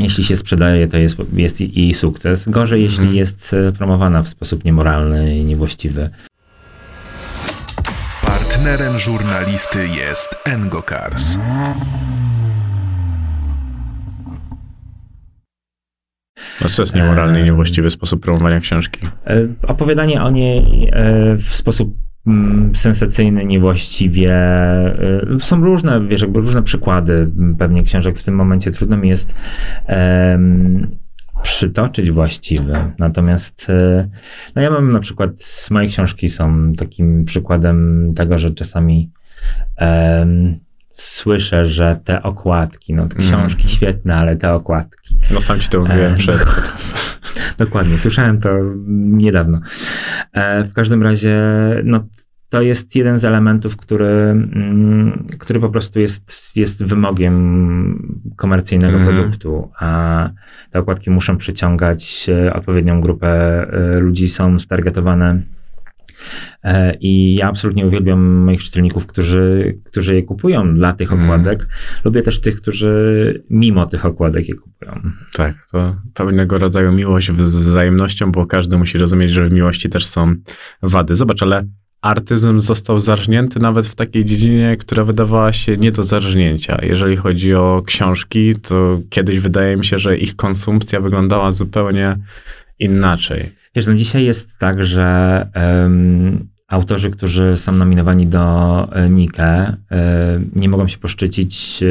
jeśli 0.00 0.24
się 0.24 0.36
sprzedaje, 0.36 0.86
to 0.88 0.96
jest, 0.98 1.16
jest 1.32 1.60
i, 1.60 1.88
i 1.88 1.94
sukces. 1.94 2.48
Gorzej, 2.48 2.82
jeśli 2.82 2.98
Mhm. 2.98 3.16
jest 3.16 3.54
e, 3.54 3.72
promowana 3.72 4.22
w 4.22 4.28
sposób 4.28 4.64
niemoralny 4.64 5.36
i 5.38 5.44
niewłaściwy. 5.44 6.10
Partnerem 8.26 8.98
żurnalisty 8.98 9.88
jest 9.88 10.34
Engokars. 10.44 11.36
No 16.62 16.68
co 16.68 16.82
jest 16.82 16.94
niemoralny 16.94 17.40
i 17.40 17.44
niewłaściwy 17.44 17.90
sposób 17.90 18.22
promowania 18.22 18.60
książki? 18.60 19.06
E, 19.26 19.46
Opowiadanie 19.68 20.22
o 20.22 20.30
niej 20.30 20.88
e, 20.92 21.36
w 21.36 21.54
sposób 21.54 21.94
sensacyjny, 22.74 23.44
niewłaściwie. 23.44 24.32
e, 24.34 25.26
Są 25.40 25.60
różne, 25.64 26.06
wiesz, 26.08 26.20
jakby 26.20 26.40
różne 26.40 26.62
przykłady 26.62 27.12
m, 27.38 27.56
pewnie 27.58 27.82
książek. 27.82 28.18
W 28.18 28.24
tym 28.24 28.34
momencie 28.34 28.70
trudno 28.70 28.96
mi 28.96 29.08
jest 29.08 29.34
em, 29.86 30.96
przytoczyć 31.42 32.10
właściwy. 32.10 32.72
Natomiast 32.98 33.70
e, 33.70 34.08
no 34.56 34.62
ja 34.62 34.70
mam 34.70 34.90
na 34.90 35.00
przykład, 35.00 35.30
moje 35.70 35.88
książki 35.88 36.28
są 36.28 36.72
takim 36.72 37.24
przykładem 37.24 38.10
tego, 38.16 38.38
że 38.38 38.50
czasami 38.50 39.10
em, 39.76 40.58
słyszę, 41.02 41.66
że 41.66 42.00
te 42.04 42.22
okładki, 42.22 42.94
no 42.94 43.08
te 43.08 43.16
Mm. 43.16 43.28
książki 43.28 43.68
świetne, 43.68 44.16
ale 44.16 44.36
te 44.36 44.52
okładki. 44.52 45.16
No 45.34 45.40
sam 45.40 45.60
ci 45.60 45.68
to 45.68 45.80
mówiłem 45.80 46.12
E, 46.12 46.16
przed. 46.16 46.44
Dokładnie, 47.58 47.98
słyszałem 47.98 48.40
to 48.40 48.50
niedawno. 48.96 49.60
E, 50.32 50.64
W 50.64 50.72
każdym 50.72 51.02
razie, 51.02 51.38
no, 51.84 52.04
to 52.48 52.62
jest 52.62 52.96
jeden 52.96 53.18
z 53.18 53.24
elementów, 53.24 53.76
który, 53.76 54.06
mm, 54.06 55.26
który 55.38 55.60
po 55.60 55.68
prostu 55.68 56.00
jest, 56.00 56.56
jest 56.56 56.84
wymogiem 56.84 58.16
komercyjnego 58.36 58.98
Mhm. 58.98 59.16
produktu, 59.16 59.70
a 59.80 60.30
te 60.70 60.78
okładki 60.78 61.10
muszą 61.10 61.36
przyciągać 61.36 62.26
e, 62.28 62.54
odpowiednią 62.54 63.00
grupę 63.00 63.28
e, 63.72 64.00
ludzi, 64.00 64.28
są 64.28 64.58
stargetowane. 64.58 65.40
E, 66.64 66.94
I 67.00 67.34
ja 67.34 67.48
absolutnie 67.48 67.86
uwielbiam 67.86 68.24
moich 68.24 68.62
czytelników, 68.62 69.06
którzy, 69.06 69.78
którzy 69.84 70.14
je 70.14 70.22
kupują 70.22 70.74
dla 70.74 70.92
tych 70.92 71.12
Mhm. 71.12 71.30
okładek. 71.30 71.68
Lubię 72.04 72.22
też 72.22 72.40
tych, 72.40 72.56
którzy 72.56 73.44
mimo 73.50 73.86
tych 73.86 74.06
okładek 74.06 74.48
je 74.48 74.54
kupują. 74.54 75.00
Tak, 75.32 75.54
to 75.72 75.96
pewnego 76.14 76.58
rodzaju 76.58 76.92
miłość 76.92 77.32
wzajemnością, 77.32 78.32
bo 78.32 78.46
każdy 78.46 78.78
musi 78.78 78.98
rozumieć, 78.98 79.30
że 79.30 79.48
w 79.48 79.52
miłości 79.52 79.88
też 79.88 80.06
są 80.06 80.34
wady. 80.82 81.14
Zobacz, 81.14 81.42
ale 81.42 81.64
artyzm 82.02 82.60
został 82.60 83.00
zarżnięty 83.00 83.60
nawet 83.60 83.86
w 83.86 83.94
takiej 83.94 84.24
dziedzinie, 84.24 84.76
która 84.76 85.04
wydawała 85.04 85.52
się 85.52 85.76
nie 85.76 85.92
do 85.92 86.02
zarżnięcia. 86.02 86.78
Jeżeli 86.82 87.16
chodzi 87.16 87.54
o 87.54 87.82
książki, 87.86 88.54
to 88.54 89.00
kiedyś 89.10 89.38
wydaje 89.38 89.76
mi 89.76 89.84
się, 89.84 89.98
że 89.98 90.16
ich 90.16 90.36
konsumpcja 90.36 91.00
wyglądała 91.00 91.52
zupełnie 91.52 92.16
inaczej. 92.78 93.52
Wiesz, 93.76 93.86
no 93.86 93.94
dzisiaj 93.94 94.24
jest 94.24 94.58
tak, 94.58 94.84
że 94.84 95.48
em, 95.52 96.48
autorzy, 96.68 97.10
którzy 97.10 97.56
są 97.56 97.72
nominowani 97.72 98.26
do 98.26 98.88
Nike, 99.10 99.42
e, 99.42 99.76
nie 100.54 100.68
mogą 100.68 100.86
się 100.86 100.98
poszczycić 100.98 101.82
e, 101.82 101.86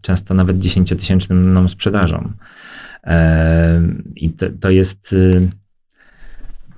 często 0.00 0.34
nawet 0.34 0.58
10-tysięczną 0.58 1.68
sprzedażą. 1.68 2.32
I 4.16 4.30
to, 4.30 4.46
to 4.60 4.70
jest. 4.70 5.14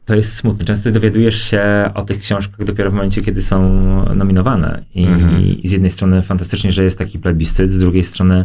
To 0.05 0.15
jest 0.15 0.37
smutne. 0.37 0.65
Często 0.65 0.91
dowiadujesz 0.91 1.43
się 1.43 1.91
o 1.95 2.03
tych 2.03 2.21
książkach 2.21 2.65
dopiero 2.67 2.91
w 2.91 2.95
momencie, 2.95 3.23
kiedy 3.23 3.43
są 3.43 3.59
nominowane. 4.15 4.85
I, 4.95 5.05
Mhm. 5.07 5.43
i 5.45 5.69
z 5.69 5.73
jednej 5.73 5.91
strony 5.91 6.23
fantastycznie, 6.23 6.73
że 6.73 6.85
jest 6.85 6.99
taki 6.99 7.19
plebiscyt, 7.19 7.73
z 7.73 7.79
drugiej 7.79 8.05
strony 8.05 8.45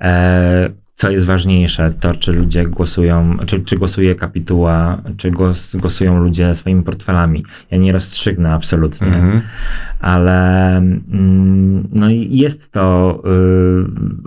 e, 0.00 0.70
co 0.94 1.10
jest 1.10 1.26
ważniejsze, 1.26 1.90
to 1.90 2.14
czy 2.14 2.32
ludzie 2.32 2.64
głosują, 2.66 3.36
czy, 3.46 3.60
czy 3.60 3.76
głosuje 3.76 4.14
kapituła, 4.14 5.02
czy 5.16 5.30
głos, 5.30 5.76
głosują 5.76 6.18
ludzie 6.18 6.54
swoimi 6.54 6.82
portfelami. 6.82 7.44
Ja 7.70 7.78
nie 7.78 7.92
rozstrzygnę 7.92 8.52
absolutnie, 8.52 9.06
Mhm. 9.06 9.40
ale 10.00 10.76
mm, 10.76 11.88
no 11.92 12.06
jest 12.10 12.72
to 12.72 13.22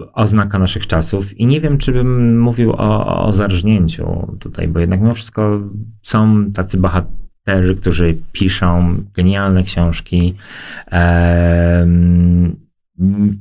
y, 0.01 0.11
oznaka 0.13 0.59
naszych 0.59 0.87
czasów 0.87 1.39
i 1.39 1.45
nie 1.45 1.61
wiem, 1.61 1.77
czy 1.77 1.91
bym 1.91 2.39
mówił 2.39 2.71
o, 2.71 3.25
o 3.25 3.33
zarżnięciu 3.33 4.37
tutaj, 4.39 4.67
bo 4.67 4.79
jednak 4.79 5.01
mimo 5.01 5.13
wszystko 5.13 5.59
są 6.01 6.51
tacy 6.51 6.77
bohaterzy, 6.77 7.75
którzy 7.75 8.17
piszą 8.31 8.97
genialne 9.13 9.63
książki 9.63 10.35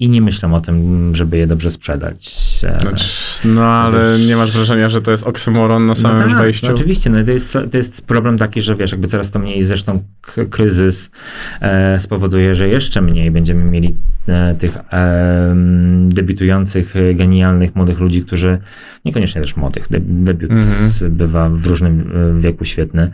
i 0.00 0.08
nie 0.08 0.22
myślą 0.22 0.54
o 0.54 0.60
tym, 0.60 1.14
żeby 1.14 1.36
je 1.36 1.46
dobrze 1.46 1.70
sprzedać. 1.70 2.28
Znaczy, 2.80 3.48
no 3.48 3.62
ale 3.62 4.18
nie 4.28 4.36
masz 4.36 4.52
wrażenia, 4.52 4.88
że 4.88 5.02
to 5.02 5.10
jest 5.10 5.26
oksymoron 5.26 5.86
na 5.86 5.94
samym 5.94 6.22
no 6.22 6.28
tak, 6.28 6.42
wejściu? 6.42 6.66
No 6.66 6.74
oczywiście, 6.74 7.10
no 7.10 7.24
to, 7.24 7.30
jest, 7.30 7.52
to 7.70 7.76
jest 7.76 8.02
problem 8.02 8.38
taki, 8.38 8.62
że 8.62 8.76
wiesz, 8.76 8.92
jakby 8.92 9.06
coraz 9.06 9.30
to 9.30 9.38
mniej, 9.38 9.62
zresztą 9.62 10.02
kryzys 10.50 11.10
e, 11.60 12.00
spowoduje, 12.00 12.54
że 12.54 12.68
jeszcze 12.68 13.02
mniej 13.02 13.30
będziemy 13.30 13.64
mieli 13.64 13.96
e, 14.28 14.54
tych 14.54 14.76
e, 14.76 15.56
debiutujących, 16.08 16.96
e, 16.96 17.14
genialnych, 17.14 17.74
młodych 17.74 18.00
ludzi, 18.00 18.22
którzy, 18.22 18.58
niekoniecznie 19.04 19.40
też 19.40 19.56
młodych, 19.56 19.88
de, 19.90 20.00
debiut 20.00 20.50
Mhm. 20.50 21.12
bywa 21.16 21.48
w 21.50 21.66
różnym 21.66 22.12
e, 22.36 22.40
wieku 22.40 22.64
świetny, 22.64 23.10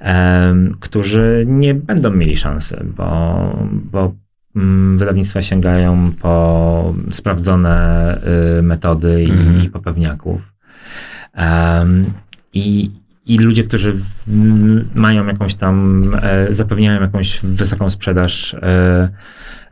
e, 0.00 0.54
którzy 0.80 1.44
nie 1.48 1.74
będą 1.74 2.10
mieli 2.10 2.36
szansy, 2.36 2.84
bo, 2.96 3.58
bo 3.92 4.14
wydawnictwa 4.96 5.42
sięgają 5.42 6.12
po 6.20 6.94
sprawdzone 7.10 8.20
y, 8.58 8.62
metody 8.62 9.24
i, 9.24 9.30
Mhm. 9.30 9.62
i 9.64 9.70
po 9.70 9.80
pewniaków. 9.80 10.40
Em, 11.34 12.04
i, 12.54 12.90
I 13.26 13.38
ludzie, 13.38 13.62
którzy 13.62 13.94
mają 14.94 15.26
jakąś 15.26 15.54
tam, 15.54 16.04
e, 16.22 16.52
zapewniają 16.52 17.00
jakąś 17.00 17.40
wysoką 17.42 17.90
sprzedaż, 17.90 18.54
e, 18.54 19.08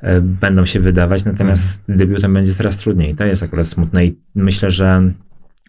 e, 0.00 0.20
będą 0.20 0.64
się 0.66 0.80
wydawać, 0.80 1.25
natomiast 1.25 1.84
debiutem 1.88 2.34
będzie 2.34 2.52
coraz 2.52 2.78
trudniej. 2.78 3.14
To 3.14 3.25
jest 3.25 3.42
akurat 3.42 3.68
smutne 3.68 4.06
i 4.06 4.16
myślę, 4.34 4.70
że 4.70 5.12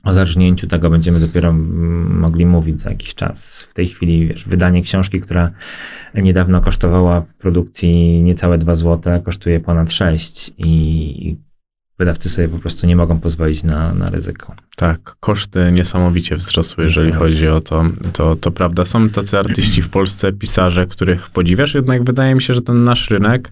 o 0.04 0.14
zarżnięciu 0.14 0.68
tego 0.68 0.90
będziemy 0.90 1.20
dopiero 1.20 1.54
mogli 1.54 2.46
mówić 2.46 2.82
za 2.82 2.90
jakiś 2.90 3.16
czas. 3.16 3.62
W 3.62 3.74
tej 3.74 3.88
chwili, 3.88 4.28
wiesz, 4.28 4.46
wydanie 4.46 4.82
książki, 4.82 5.22
która 5.22 5.52
niedawno 6.16 6.62
kosztowała 6.62 7.22
w 7.22 7.34
produkcji 7.34 8.24
niecałe 8.24 8.58
2 8.58 8.76
zł, 8.76 9.22
kosztuje 9.22 9.60
ponad 9.60 9.92
6 9.92 10.52
i 10.58 11.36
wydawcy 12.00 12.30
sobie 12.30 12.48
po 12.48 12.58
prostu 12.60 12.88
nie 12.88 12.96
mogą 12.96 13.20
pozwolić 13.20 13.64
na, 13.64 13.94
na 13.94 14.10
ryzyko. 14.10 14.56
Tak, 14.76 15.16
koszty 15.20 15.72
niesamowicie 15.72 16.36
wzrosły, 16.36 16.84
jeżeli 16.84 17.12
chodzi 17.12 17.48
o 17.48 17.62
to, 17.62 17.86
to. 18.14 18.36
To 18.36 18.52
prawda. 18.52 18.86
Są 18.86 19.10
tacy 19.10 19.40
artyści 19.40 19.82
w 19.82 19.90
Polsce, 19.90 20.34
pisarze, 20.34 20.88
których 20.88 21.30
podziwiasz, 21.30 21.74
jednak 21.74 22.04
wydaje 22.04 22.36
mi 22.36 22.42
się, 22.42 22.54
że 22.54 22.62
ten 22.62 22.84
nasz 22.84 23.10
rynek, 23.10 23.52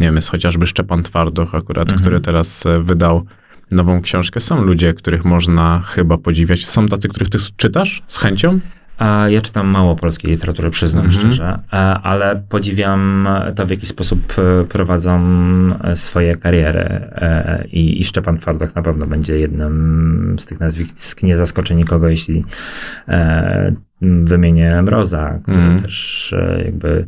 nie 0.00 0.06
wiem, 0.06 0.16
jest 0.16 0.28
chociażby 0.28 0.66
Szczepan 0.66 1.02
Twardoch 1.02 1.54
akurat, 1.54 1.86
Mhm. 1.86 2.00
który 2.00 2.20
teraz 2.20 2.66
e, 2.66 2.82
wydał 2.82 3.26
nową 3.70 4.00
książkę. 4.02 4.40
Są 4.40 4.62
ludzie, 4.62 4.94
których 4.94 5.24
można 5.24 5.80
chyba 5.80 6.18
podziwiać. 6.18 6.66
Są 6.66 6.86
tacy, 6.86 7.08
których 7.08 7.28
ty 7.28 7.38
czytasz 7.56 8.02
z 8.06 8.18
chęcią? 8.18 8.60
Ja 9.28 9.42
czytam 9.42 9.66
mało 9.66 9.96
polskiej 9.96 10.30
literatury, 10.30 10.70
przyznam 10.70 11.04
Mhm. 11.04 11.22
szczerze, 11.24 11.58
e, 11.72 11.76
ale 12.02 12.42
podziwiam 12.48 13.28
to, 13.56 13.66
w 13.66 13.70
jaki 13.70 13.86
sposób 13.86 14.34
e, 14.38 14.64
prowadzą 14.64 15.20
e, 15.84 15.96
swoje 15.96 16.34
kariery. 16.36 17.10
I, 17.72 18.00
I 18.00 18.04
Szczepan 18.04 18.38
Twardoch 18.38 18.74
na 18.74 18.82
pewno 18.82 19.06
będzie 19.06 19.38
jednym 19.38 20.36
z 20.40 20.46
tych 20.46 20.60
nazwisk. 20.60 21.22
Nie 21.22 21.36
zaskoczy 21.36 21.74
nikogo, 21.74 22.08
jeśli 22.08 22.44
wymienię 24.00 24.82
Mroza, 24.82 25.38
który 25.42 25.58
Mhm. 25.58 25.80
też 25.80 26.32
e, 26.38 26.62
jakby 26.64 27.06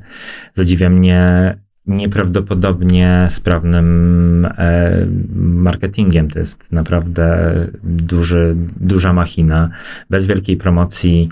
zadziwia 0.53 0.91
mnie 0.91 1.55
nieprawdopodobnie 1.89 3.27
sprawnym 3.29 4.49
e, 4.59 5.07
marketingiem. 5.35 6.31
To 6.31 6.39
jest 6.39 6.73
naprawdę 6.73 7.55
duży, 7.85 8.57
duża 8.81 9.13
machina, 9.13 9.71
bez 10.11 10.27
wielkiej 10.27 10.57
promocji, 10.57 11.29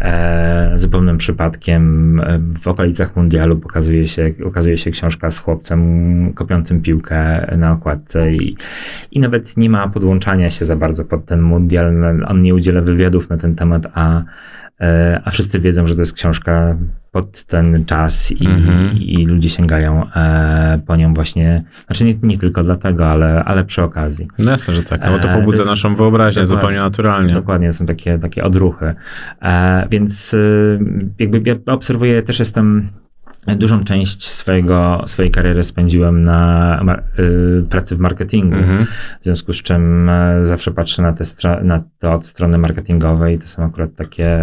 e, 0.00 0.72
zupełnym 0.74 1.18
przypadkiem 1.18 2.20
e, 2.20 2.40
w 2.60 2.68
okolicach 2.68 3.16
mundialu 3.16 3.56
pokazuje 3.56 4.06
się, 4.06 4.34
ukazuje 4.44 4.78
się 4.78 4.90
książka 4.90 5.30
z 5.30 5.38
chłopcem 5.38 6.32
kopiącym 6.34 6.82
piłkę 6.82 7.46
na 7.58 7.72
okładce 7.72 8.32
i, 8.32 8.56
i 9.10 9.20
nawet 9.20 9.56
nie 9.56 9.70
ma 9.70 9.88
podłączania 9.88 10.50
się 10.50 10.64
za 10.64 10.76
bardzo 10.76 11.04
pod 11.04 11.24
ten 11.24 11.40
mundial. 11.40 11.94
On 12.28 12.42
nie 12.42 12.54
udziela 12.54 12.80
wywiadów 12.80 13.30
na 13.30 13.36
ten 13.36 13.54
temat, 13.54 13.86
a 13.94 14.22
E, 14.80 15.20
a 15.24 15.30
wszyscy 15.30 15.60
wiedzą, 15.60 15.86
że 15.86 15.94
to 15.94 16.02
jest 16.02 16.14
książka 16.14 16.76
pod 17.16 17.44
ten 17.44 17.84
czas 17.84 18.32
i, 18.32 18.46
Mhm. 18.46 18.96
i 18.96 19.26
ludzie 19.26 19.50
sięgają 19.50 20.10
e, 20.16 20.80
po 20.86 20.96
nią 20.96 21.14
właśnie, 21.14 21.64
znaczy 21.86 22.04
nie, 22.04 22.14
nie 22.22 22.38
tylko 22.38 22.62
dlatego, 22.62 23.08
ale, 23.10 23.44
ale 23.44 23.64
przy 23.64 23.82
okazji. 23.82 24.28
No 24.38 24.50
jasne, 24.50 24.74
że 24.74 24.82
tak, 24.82 25.00
no 25.04 25.10
bo 25.10 25.18
to 25.18 25.28
E, 25.28 25.32
to 25.32 25.38
pobudza 25.38 25.56
jest 25.56 25.70
naszą 25.70 25.94
wyobraźnię 25.94 26.46
zupełnie 26.46 26.78
naturalnie. 26.78 27.34
Dokładnie, 27.34 27.72
są 27.72 27.86
takie, 27.86 28.18
takie 28.18 28.44
odruchy. 28.44 28.94
E, 29.42 29.86
więc 29.90 30.34
y, 30.34 30.78
jakby 31.18 31.42
ja 31.44 31.54
obserwuję, 31.74 32.22
też 32.22 32.38
jestem 32.38 32.88
dużą 33.56 33.84
część 33.84 34.26
swojego, 34.28 35.02
swojej 35.06 35.30
kariery 35.30 35.64
spędziłem 35.64 36.24
na 36.24 36.80
y, 37.18 37.64
pracy 37.70 37.96
w 37.96 37.98
marketingu. 37.98 38.56
Mhm. 38.56 38.84
W 39.20 39.24
związku 39.24 39.52
z 39.52 39.62
czym 39.62 40.08
e, 40.08 40.44
zawsze 40.44 40.70
patrzę 40.70 41.02
na, 41.02 41.12
te 41.12 41.24
na 41.62 41.76
to 41.98 42.12
od 42.12 42.26
strony 42.26 42.58
marketingowej. 42.58 43.38
To 43.38 43.46
są 43.46 43.64
akurat 43.64 43.94
takie 43.96 44.38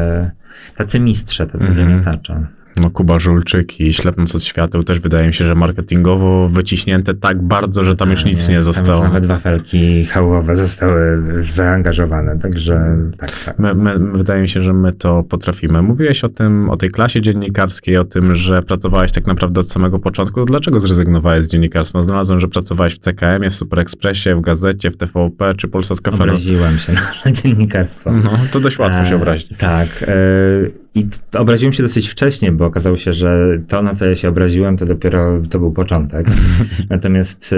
tacy 0.78 1.00
mistrze, 1.00 1.48
tacy 1.48 1.68
Mhm. 1.68 1.88
wymiatacze. 1.88 2.46
No 2.78 2.90
Kuba 2.90 3.20
Żulczyk 3.20 3.80
i 3.82 3.94
Ślepnąc 3.94 4.36
od 4.36 4.44
świateł 4.44 4.84
też 4.84 5.00
wydaje 5.00 5.28
mi 5.28 5.34
się, 5.34 5.46
że 5.46 5.56
marketingowo 5.56 6.50
wyciśnięte 6.50 7.14
tak 7.14 7.42
bardzo, 7.42 7.84
że 7.84 7.96
tam 7.96 8.12
już 8.12 8.26
nic 8.26 8.48
nie 8.48 8.56
Tam 8.56 8.64
zostało. 8.64 9.04
Nawet 9.04 9.26
wafelki 9.26 10.06
hałowe 10.06 10.56
zostały 10.56 11.24
zaangażowane, 11.42 12.40
także 12.40 12.98
tak, 13.18 13.44
tak. 13.46 13.60
My, 13.60 13.76
my, 13.76 14.00
wydaje 14.00 14.42
mi 14.42 14.50
się, 14.50 14.62
że 14.62 14.74
my 14.74 14.94
to 14.94 15.24
potrafimy. 15.24 15.82
Mówiłeś 15.82 16.24
o 16.24 16.30
tym, 16.30 16.70
o 16.70 16.78
tej 16.78 16.90
klasie 16.90 17.22
dziennikarskiej, 17.22 17.98
o 17.98 18.04
tym, 18.04 18.36
że 18.36 18.62
pracowałeś 18.62 19.12
tak 19.12 19.28
naprawdę 19.28 19.62
od 19.62 19.70
samego 19.70 20.00
początku. 20.00 20.46
Dlaczego 20.46 20.80
zrezygnowałeś 20.80 21.44
z 21.44 21.48
dziennikarstwa? 21.48 22.02
Znalazłem, 22.02 22.40
że 22.40 22.48
pracowałeś 22.48 22.96
w 22.96 23.00
CKM-ie, 23.00 23.50
w 23.50 23.56
Super 23.56 23.80
Expressie, 23.80 24.36
w 24.36 24.42
gazecie, 24.42 24.92
w 24.92 24.98
TVP 24.98 25.54
czy 25.54 25.68
Polsat 25.68 26.02
Cafe. 26.02 26.24
Obraziłem 26.24 26.78
się 26.78 26.94
na 27.26 27.32
dziennikarstwo. 27.32 28.12
No, 28.12 28.30
to 28.52 28.60
dość 28.60 28.80
łatwo 28.80 29.06
się 29.06 29.14
E, 29.14 29.16
obrazić. 29.16 29.48
Tak. 29.58 29.88
e, 30.08 30.83
I 30.96 31.08
obraziłem 31.38 31.74
się 31.74 31.84
dosyć 31.84 32.10
wcześnie, 32.10 32.52
bo 32.52 32.66
okazało 32.66 32.98
się, 32.98 33.14
że 33.14 33.60
to, 33.68 33.82
na 33.82 33.94
co 33.94 34.06
ja 34.06 34.16
się 34.16 34.30
obraziłem, 34.30 34.78
to 34.78 34.86
dopiero 34.86 35.42
to 35.50 35.60
był 35.60 35.72
początek. 35.72 36.28
Natomiast 36.90 37.54
e, 37.54 37.58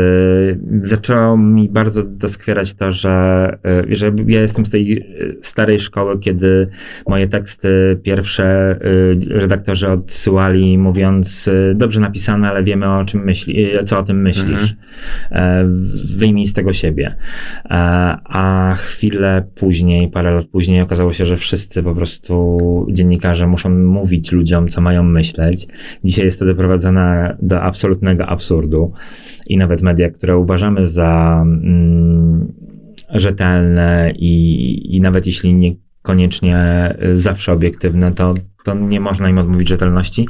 zaczęło 0.80 1.38
mi 1.38 1.70
bardzo 1.70 2.04
doskwierać 2.04 2.74
to, 2.74 2.92
że, 2.92 3.58
e, 3.90 3.96
że 3.96 4.12
ja 4.28 4.42
jestem 4.42 4.66
z 4.66 4.70
tej 4.70 4.98
e, 4.98 5.04
starej 5.42 5.80
szkoły, 5.80 6.20
kiedy 6.20 6.68
moje 7.08 7.28
teksty 7.28 8.00
pierwsze 8.04 8.46
e, 8.46 8.78
redaktorzy 9.40 9.90
odsyłali, 9.90 10.78
mówiąc 10.78 11.50
dobrze 11.76 12.00
napisane, 12.00 12.50
ale 12.50 12.64
wiemy 12.64 12.98
o 12.98 13.06
czym 13.06 13.24
myśli, 13.24 13.68
co 13.86 14.00
o 14.00 14.04
tym 14.04 14.22
myślisz. 14.22 14.76
E, 15.32 15.70
Wyjmij 16.18 16.46
z 16.46 16.54
tego 16.54 16.74
siebie. 16.74 17.16
A 18.24 18.74
chwilę 18.78 19.48
później, 19.56 20.08
parę 20.08 20.36
lat 20.36 20.46
później 20.46 20.82
okazało 20.82 21.14
się, 21.14 21.26
że 21.26 21.38
wszyscy 21.38 21.84
po 21.84 21.96
prostu 21.96 22.58
dziennikarze 22.90 23.25
muszą 23.48 23.70
mówić 23.70 24.32
ludziom, 24.32 24.68
co 24.68 24.82
mają 24.82 25.04
myśleć. 25.04 25.68
Dzisiaj 26.04 26.26
jest 26.26 26.40
to 26.40 26.46
doprowadzone 26.46 27.38
do 27.42 27.62
absolutnego 27.62 28.28
absurdu 28.28 28.94
i 29.48 29.58
nawet 29.58 29.82
media, 29.82 30.10
które 30.10 30.38
uważamy 30.38 30.88
za 30.88 31.44
mm, 31.46 32.54
rzetelne 33.10 34.14
i, 34.16 34.96
i 34.96 35.02
nawet 35.02 35.26
jeśli 35.26 35.54
niekoniecznie 35.54 36.58
zawsze 37.14 37.54
obiektywne, 37.54 38.12
to, 38.12 38.34
to 38.64 38.74
nie 38.74 39.00
można 39.00 39.30
im 39.30 39.38
odmówić 39.38 39.70
rzetelności. 39.70 40.28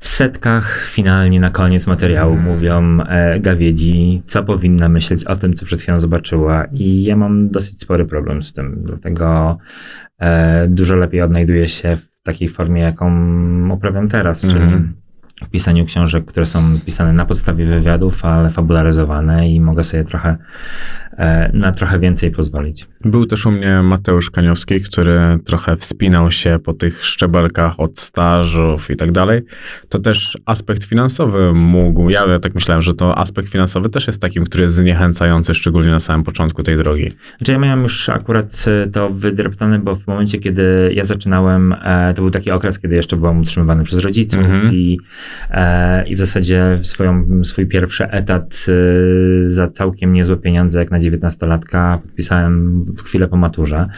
W 0.00 0.08
setkach 0.08 0.86
finalnie 0.90 1.40
na 1.40 1.50
koniec 1.50 1.86
materiału 1.86 2.32
Mm. 2.32 2.44
mówią 2.44 3.00
e, 3.00 3.40
gawiedzi, 3.40 4.22
co 4.24 4.42
powinna 4.42 4.88
myśleć 4.88 5.24
o 5.24 5.36
tym, 5.36 5.54
co 5.54 5.66
przed 5.66 5.80
chwilą 5.80 6.00
zobaczyła. 6.00 6.64
I 6.72 7.04
ja 7.04 7.16
mam 7.16 7.50
dosyć 7.50 7.80
spory 7.80 8.04
problem 8.04 8.42
z 8.42 8.52
tym, 8.52 8.80
dlatego 8.82 9.58
e, 10.18 10.68
dużo 10.68 10.96
lepiej 10.96 11.22
odnajduję 11.22 11.68
się 11.68 11.96
w 11.96 12.22
takiej 12.22 12.48
formie, 12.48 12.80
jaką 12.82 13.10
uprawiam 13.70 14.08
teraz, 14.08 14.40
czyli 14.42 14.62
Mhm. 14.62 14.94
w 15.44 15.48
pisaniu 15.48 15.84
książek, 15.86 16.24
które 16.24 16.46
są 16.46 16.80
pisane 16.80 17.12
na 17.12 17.24
podstawie 17.26 17.66
wywiadów, 17.66 18.24
ale 18.24 18.50
fabularyzowane 18.50 19.48
i 19.50 19.60
mogę 19.60 19.84
sobie 19.84 20.04
trochę 20.04 20.36
na 21.52 21.72
trochę 21.72 21.98
więcej 21.98 22.30
pozwolić. 22.30 22.86
Był 23.04 23.26
też 23.26 23.46
u 23.46 23.50
mnie 23.50 23.82
Mateusz 23.82 24.30
Kaniowski, 24.30 24.80
który 24.80 25.18
trochę 25.44 25.76
wspinał 25.76 26.30
się 26.30 26.58
po 26.64 26.72
tych 26.72 27.04
szczebelkach 27.04 27.80
od 27.80 27.98
stażów 27.98 28.90
i 28.90 28.96
tak 28.96 29.12
dalej. 29.12 29.42
To 29.88 29.98
też 29.98 30.38
aspekt 30.44 30.84
finansowy 30.84 31.52
mógł, 31.54 32.10
ja 32.10 32.38
tak 32.38 32.54
myślałem, 32.54 32.82
że 32.82 32.94
to 32.94 33.18
aspekt 33.18 33.48
finansowy 33.48 33.88
też 33.88 34.06
jest 34.06 34.22
takim, 34.22 34.44
który 34.44 34.62
jest 34.62 34.74
zniechęcający, 34.74 35.54
szczególnie 35.54 35.90
na 35.90 36.00
samym 36.00 36.24
początku 36.24 36.62
tej 36.62 36.76
drogi. 36.76 37.12
Znaczy 37.38 37.52
ja 37.52 37.58
miałem 37.58 37.82
już 37.82 38.08
akurat 38.08 38.64
e, 38.66 38.86
to 38.86 39.10
wydreptane, 39.10 39.78
bo 39.78 39.96
w 39.96 40.06
momencie, 40.06 40.38
kiedy 40.38 40.92
ja 40.94 41.04
zaczynałem, 41.04 41.72
e, 41.82 42.14
to 42.14 42.22
był 42.22 42.30
taki 42.30 42.50
okres, 42.50 42.78
kiedy 42.78 42.96
jeszcze 42.96 43.16
byłem 43.16 43.40
utrzymywany 43.40 43.84
przez 43.84 43.98
rodziców 43.98 44.40
Mhm. 44.40 44.74
i, 44.74 44.98
e, 45.50 46.08
i 46.08 46.14
w 46.14 46.18
zasadzie 46.18 46.78
swoją, 46.82 47.44
swój 47.44 47.66
pierwszy 47.66 48.04
etat 48.10 48.66
e, 48.68 49.50
za 49.50 49.68
całkiem 49.68 50.12
niezłe 50.12 50.36
pieniądze, 50.36 50.78
jak 50.78 50.90
na 50.90 51.00
19-latka, 51.10 51.98
podpisałem 51.98 52.84
w 52.84 53.02
chwilę 53.02 53.28
po 53.28 53.36
maturze, 53.36 53.88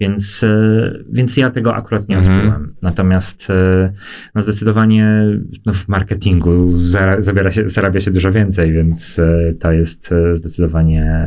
więc, 0.00 0.44
e, 0.44 0.92
więc 1.12 1.36
ja 1.36 1.50
tego 1.50 1.74
akurat 1.74 2.08
nie 2.08 2.18
Mhm. 2.18 2.36
odczułem. 2.36 2.74
Natomiast 2.82 3.50
e, 3.50 3.92
no 4.34 4.42
zdecydowanie 4.42 5.24
no 5.66 5.72
w 5.72 5.88
marketingu 5.88 6.72
zabiera 7.18 7.50
się, 7.50 7.68
zarabia 7.68 8.00
się 8.00 8.10
dużo 8.10 8.32
więcej, 8.32 8.72
więc 8.72 9.18
e, 9.18 9.54
to 9.60 9.72
jest 9.72 10.14
zdecydowanie 10.32 11.22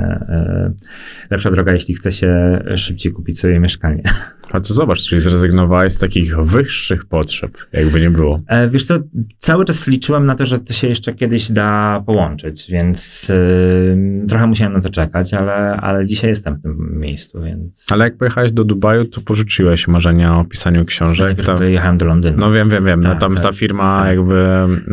lepsza 1.31 1.51
droga, 1.51 1.73
jeśli 1.73 1.93
chce 1.95 2.11
się 2.11 2.61
szybciej 2.75 3.11
kupić 3.11 3.39
sobie 3.39 3.59
mieszkanie. 3.59 4.03
A 4.51 4.61
co 4.61 4.73
zobacz, 4.73 5.03
czyli 5.03 5.21
zrezygnowałeś 5.21 5.93
z 5.93 5.97
takich 5.97 6.37
wyższych 6.37 7.05
potrzeb, 7.05 7.57
jakby 7.73 7.99
nie 8.01 8.09
było. 8.09 8.41
E, 8.47 8.69
Wiesz 8.69 8.85
co, 8.85 8.95
cały 9.37 9.65
czas 9.65 9.87
liczyłem 9.87 10.25
na 10.25 10.35
to, 10.35 10.45
że 10.45 10.57
to 10.57 10.73
się 10.73 10.87
jeszcze 10.87 11.13
kiedyś 11.13 11.51
da 11.51 12.03
połączyć, 12.05 12.67
więc 12.71 13.29
e, 13.29 14.27
trochę 14.27 14.47
musiałem 14.47 14.73
na 14.73 14.81
to 14.81 14.89
czekać, 14.89 15.33
ale, 15.33 15.53
ale 15.77 16.05
dzisiaj 16.05 16.29
jestem 16.29 16.55
w 16.55 16.61
tym 16.61 16.99
miejscu, 16.99 17.41
więc 17.41 17.85
Ale 17.91 18.03
jak 18.03 18.17
pojechałeś 18.17 18.51
do 18.51 18.63
Dubaju, 18.63 19.05
to 19.05 19.21
porzuciłeś 19.21 19.87
marzenia 19.87 20.37
o 20.39 20.45
pisaniu 20.45 20.85
książek. 20.85 21.25
najpierw 21.25 21.47
Tam, 21.47 21.57
wyjechałem 21.57 21.97
do 21.97 22.05
Londynu. 22.05 22.37
no 22.37 22.51
wiem, 22.51 22.69
wiem, 22.69 22.85
wiem. 22.85 22.99
no 22.99 23.09
Tak, 23.09 23.19
tam 23.19 23.35
tak, 23.35 23.43
ta 23.43 23.51
firma 23.53 23.95
tak. 23.97 24.07
jakby... 24.07 24.35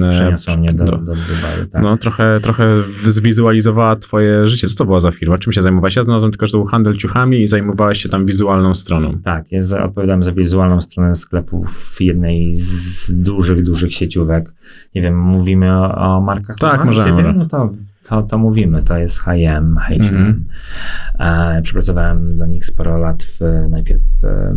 e, 0.02 0.08
Przeniosła 0.10 0.56
mnie 0.56 0.72
do, 0.72 0.84
do- 0.84 0.90
do, 0.92 0.98
do 0.98 1.04
Dubaju. 1.14 1.66
Tak. 1.72 1.82
No 1.82 1.96
trochę, 1.96 2.38
trochę 2.42 2.64
zwizualizowała 3.08 3.96
twoje 3.96 4.46
życie. 4.46 4.68
Co 4.68 4.76
to 4.76 4.84
była 4.84 5.00
za 5.00 5.10
firma? 5.10 5.38
Czym 5.38 5.52
się 5.52 5.62
zajmowałeś? 5.62 5.96
Ja 5.96 6.02
znalazłem 6.02 6.32
tylko, 6.32 6.46
że 6.46 6.52
to 6.52 6.58
był 6.58 6.66
handel 6.66 6.96
ciuchami 6.96 7.42
i 7.42 7.46
zajmowałeś 7.46 8.02
się 8.02 8.08
tam 8.08 8.26
wizualną 8.26 8.74
stroną. 8.74 9.18
Tak, 9.24 9.41
jest, 9.50 9.72
odpowiadam 9.72 10.22
za 10.22 10.33
wizualną 10.33 10.81
stronę 10.81 11.16
sklepu 11.16 11.64
w 11.64 12.00
jednej 12.00 12.55
z 12.55 13.14
dużych, 13.22 13.62
dużych 13.62 13.94
sieciówek. 13.94 14.55
Nie 14.94 15.02
wiem, 15.02 15.20
mówimy 15.20 15.72
o, 15.72 15.94
o 15.94 16.20
markach? 16.20 16.57
Tak, 16.59 16.85
możemy. 16.85 17.33
No 17.33 17.46
to, 17.46 17.72
to, 18.09 18.22
to 18.22 18.38
mówimy, 18.38 18.83
to 18.83 18.98
jest 18.98 19.20
H&M, 19.20 19.76
H&M. 19.81 20.02
Mhm. 20.02 20.44
E, 21.18 21.62
przepracowałem 21.62 22.37
dla 22.37 22.46
nich 22.46 22.64
sporo 22.64 22.98
lat 22.98 23.22
w, 23.22 23.40
najpierw 23.68 24.02
e, 24.24 24.55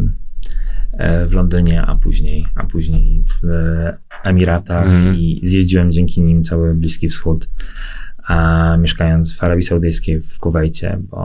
e, 0.97 1.27
w 1.27 1.33
Londynie, 1.33 1.81
a 1.81 1.95
później, 1.95 2.47
a 2.55 2.65
później 2.65 3.23
w 3.23 3.49
e, 3.49 3.97
Emiratach 4.23 4.85
Mhm. 4.85 5.15
i 5.15 5.39
zjeździłem 5.43 5.91
dzięki 5.91 6.21
nim 6.21 6.43
cały 6.43 6.73
Bliski 6.73 7.09
Wschód. 7.09 7.49
A 8.27 8.77
mieszkając 8.79 9.37
w 9.39 9.43
Arabii 9.43 9.63
Saudyjskiej, 9.63 10.21
w 10.21 10.39
Kuwejcie, 10.39 10.97
bo, 11.01 11.17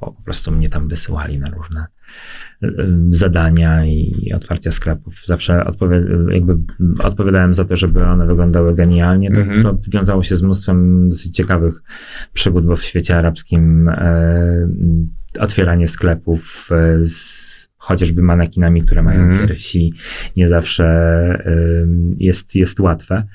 bo 0.00 0.12
po 0.12 0.22
prostu 0.22 0.52
mnie 0.52 0.68
tam 0.68 0.88
wysyłali 0.88 1.38
na 1.38 1.50
różne 1.50 1.86
y, 2.64 2.68
zadania 3.10 3.84
i 3.86 4.32
otwarcia 4.36 4.70
sklepów. 4.70 5.14
Zawsze 5.24 5.64
odpowi- 5.66 6.30
jakby 6.32 6.56
odpowiadałem 7.04 7.54
za 7.54 7.64
to, 7.64 7.76
żeby 7.76 8.04
one 8.04 8.26
wyglądały 8.26 8.74
genialnie. 8.74 9.30
To, 9.30 9.40
Mhm. 9.40 9.62
to 9.62 9.78
wiązało 9.88 10.22
się 10.22 10.36
z 10.36 10.42
mnóstwem 10.42 11.08
dosyć 11.08 11.36
ciekawych 11.36 11.82
przygód, 12.32 12.66
bo 12.66 12.76
w 12.76 12.82
świecie 12.84 13.16
arabskim 13.18 13.88
e, 13.88 14.68
otwieranie 15.38 15.86
sklepów 15.86 16.68
e, 16.72 17.04
z 17.04 17.68
chociażby 17.76 18.22
manekinami, 18.22 18.82
które 18.82 19.02
mają 19.02 19.20
Mhm. 19.20 19.48
piersi, 19.48 19.92
nie 20.36 20.48
zawsze 20.48 20.84
e, 20.86 21.52
jest, 22.18 22.56
jest 22.56 22.80
łatwe. 22.80 23.26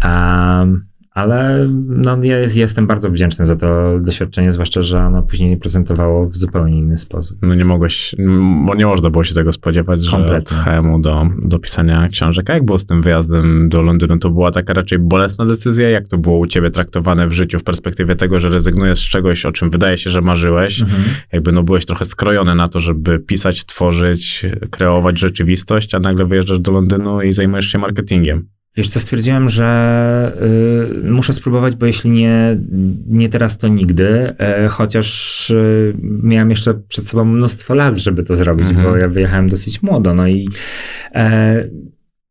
A, 0.00 0.66
Ale 1.14 1.68
no, 1.88 2.18
ja 2.22 2.38
jest, 2.38 2.56
jestem 2.56 2.86
bardzo 2.86 3.10
wdzięczny 3.10 3.46
za 3.46 3.56
to 3.56 3.98
doświadczenie, 4.00 4.50
zwłaszcza, 4.50 4.82
że 4.82 4.98
ono 4.98 5.22
później 5.22 5.56
prezentowało 5.56 6.28
w 6.28 6.36
zupełnie 6.36 6.78
inny 6.78 6.98
sposób. 6.98 7.38
No 7.42 7.54
nie 7.54 7.64
mogłeś, 7.64 8.14
nie 8.76 8.86
można 8.86 9.10
było 9.10 9.24
się 9.24 9.34
tego 9.34 9.52
spodziewać, 9.52 10.04
że 10.04 10.16
od 10.16 10.16
Kompletnie. 10.16 10.56
HM-u 10.56 11.00
do, 11.00 11.26
do 11.42 11.58
pisania 11.58 12.08
książek. 12.08 12.50
A 12.50 12.54
jak 12.54 12.64
było 12.64 12.78
z 12.78 12.84
tym 12.84 13.02
wyjazdem 13.02 13.68
do 13.68 13.82
Londynu? 13.82 14.18
To 14.18 14.30
była 14.30 14.50
taka 14.50 14.72
raczej 14.72 14.98
bolesna 14.98 15.46
decyzja? 15.46 15.90
Jak 15.90 16.08
to 16.08 16.18
było 16.18 16.38
u 16.38 16.46
ciebie 16.46 16.70
traktowane 16.70 17.28
w 17.28 17.32
życiu 17.32 17.58
w 17.58 17.64
perspektywie 17.64 18.16
tego, 18.16 18.40
że 18.40 18.48
rezygnujesz 18.48 18.98
z 18.98 19.08
czegoś, 19.08 19.46
o 19.46 19.52
czym 19.52 19.70
wydaje 19.70 19.98
się, 19.98 20.10
że 20.10 20.20
marzyłeś? 20.20 20.82
Jakby 21.32 21.52
no 21.52 21.62
byłeś 21.62 21.86
trochę 21.86 22.04
skrojony 22.04 22.54
na 22.54 22.68
to, 22.68 22.80
żeby 22.80 23.18
pisać, 23.18 23.64
tworzyć, 23.64 24.46
kreować 24.70 25.18
rzeczywistość, 25.18 25.94
a 25.94 25.98
nagle 25.98 26.26
wyjeżdżasz 26.26 26.58
do 26.58 26.72
Londynu 26.72 27.22
i 27.22 27.32
zajmujesz 27.32 27.66
się 27.66 27.78
marketingiem. 27.78 28.53
Wiesz 28.76 28.90
co, 28.90 29.00
stwierdziłem, 29.00 29.50
że 29.50 30.32
y, 31.04 31.10
muszę 31.10 31.32
spróbować, 31.32 31.76
bo 31.76 31.86
jeśli 31.86 32.10
nie, 32.10 32.58
nie 33.06 33.28
teraz, 33.28 33.58
to 33.58 33.68
nigdy. 33.68 34.34
E, 34.38 34.68
chociaż 34.68 35.50
y, 35.50 35.94
miałem 36.02 36.50
jeszcze 36.50 36.74
przed 36.74 37.06
sobą 37.06 37.24
mnóstwo 37.24 37.74
lat, 37.74 37.96
żeby 37.96 38.22
to 38.22 38.36
zrobić, 38.36 38.66
Mhm. 38.68 38.86
bo 38.86 38.96
ja 38.96 39.08
wyjechałem 39.08 39.48
dosyć 39.48 39.82
młodo. 39.82 40.14
No 40.14 40.28
i 40.28 40.48
e, 41.14 41.64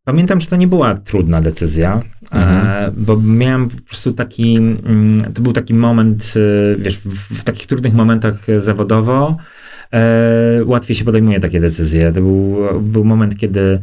pamiętam, 0.06 0.40
że 0.42 0.48
to 0.48 0.56
nie 0.56 0.68
była 0.68 0.96
trudna 0.96 1.42
decyzja, 1.42 2.02
e, 2.32 2.36
Mhm. 2.36 2.94
bo 2.98 3.18
miałem 3.22 3.70
po 3.70 3.82
prostu 3.82 4.12
taki, 4.14 4.58
mm, 4.58 5.20
to 5.34 5.42
był 5.42 5.54
taki 5.54 5.74
moment, 5.74 6.34
y, 6.38 6.78
wiesz, 6.80 6.98
w, 6.98 7.40
w 7.40 7.44
takich 7.44 7.68
trudnych 7.68 7.94
momentach 7.94 8.46
zawodowo. 8.58 9.38
E, 9.94 10.66
łatwiej 10.66 10.96
się 10.96 11.06
podejmuje 11.06 11.40
takie 11.40 11.60
decyzje. 11.60 12.12
To 12.12 12.22
był, 12.22 12.58
był 12.82 13.04
moment, 13.04 13.38
kiedy 13.38 13.80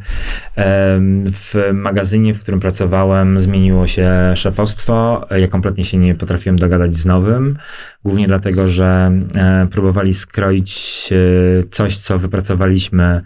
em, 0.56 1.24
w 1.26 1.54
magazynie, 1.72 2.34
w 2.34 2.40
którym 2.40 2.60
pracowałem, 2.60 3.40
zmieniło 3.40 3.86
się 3.86 4.10
szefostwo. 4.34 5.26
Ja 5.30 5.48
kompletnie 5.48 5.84
się 5.84 5.98
nie 5.98 6.14
potrafiłem 6.14 6.58
dogadać 6.58 6.96
z 6.96 7.06
nowym, 7.06 7.58
głównie 8.04 8.26
dlatego, 8.26 8.66
że 8.66 9.12
e, 9.34 9.66
próbowali 9.70 10.14
skroić 10.14 11.08
e, 11.12 11.62
coś, 11.62 11.96
co 11.96 12.18
wypracowaliśmy. 12.18 13.22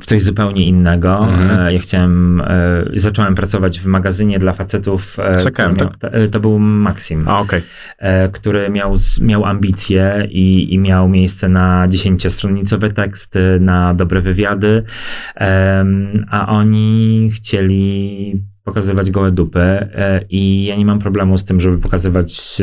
W 0.00 0.06
coś 0.06 0.22
zupełnie 0.22 0.66
innego. 0.66 1.18
Mhm. 1.28 1.60
E, 1.66 1.72
Ja 1.72 1.78
chciałem, 1.78 2.40
e, 2.40 2.84
zacząłem 2.94 3.34
pracować 3.34 3.80
w 3.80 3.86
magazynie 3.86 4.38
dla 4.38 4.52
facetów. 4.52 5.16
e, 5.18 5.32
który 5.36 5.68
miał- 6.12 6.22
e, 6.24 6.28
To 6.28 6.40
był 6.40 6.58
Maxim 6.58 7.28
A 7.28 7.40
e, 7.98 8.28
który 8.28 8.70
miał, 8.70 8.94
miał 9.20 9.44
ambicje 9.44 10.28
i, 10.30 10.74
i 10.74 10.78
miał 10.78 11.08
miejsce 11.08 11.48
na 11.48 11.86
dziesięciostronnicowe 11.88 12.90
teksty, 12.90 13.58
na 13.60 13.94
dobre 13.94 14.20
wywiady, 14.20 14.82
a 16.30 16.46
oni 16.48 17.28
chcieli 17.34 18.42
pokazywać 18.64 19.10
gołe 19.10 19.30
dupy 19.30 19.88
i 20.30 20.64
ja 20.64 20.76
nie 20.76 20.86
mam 20.86 20.98
problemu 20.98 21.38
z 21.38 21.44
tym, 21.44 21.60
żeby 21.60 21.78
pokazywać 21.78 22.62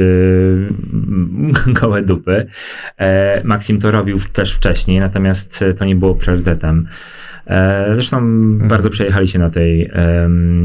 gołe 1.81 2.01
dupy. 2.03 2.47
Maxim 3.43 3.79
to 3.79 3.91
robił 3.91 4.19
też 4.33 4.53
wcześniej, 4.55 4.99
natomiast 4.99 5.65
to 5.77 5.85
nie 5.85 5.95
było 5.95 6.15
priorytetem. 6.15 6.87
E, 7.47 7.91
Zresztą 7.95 8.19
bardzo 8.57 8.89
przejechali 8.89 9.27
się 9.27 9.39
na 9.39 9.49
tej, 9.49 9.91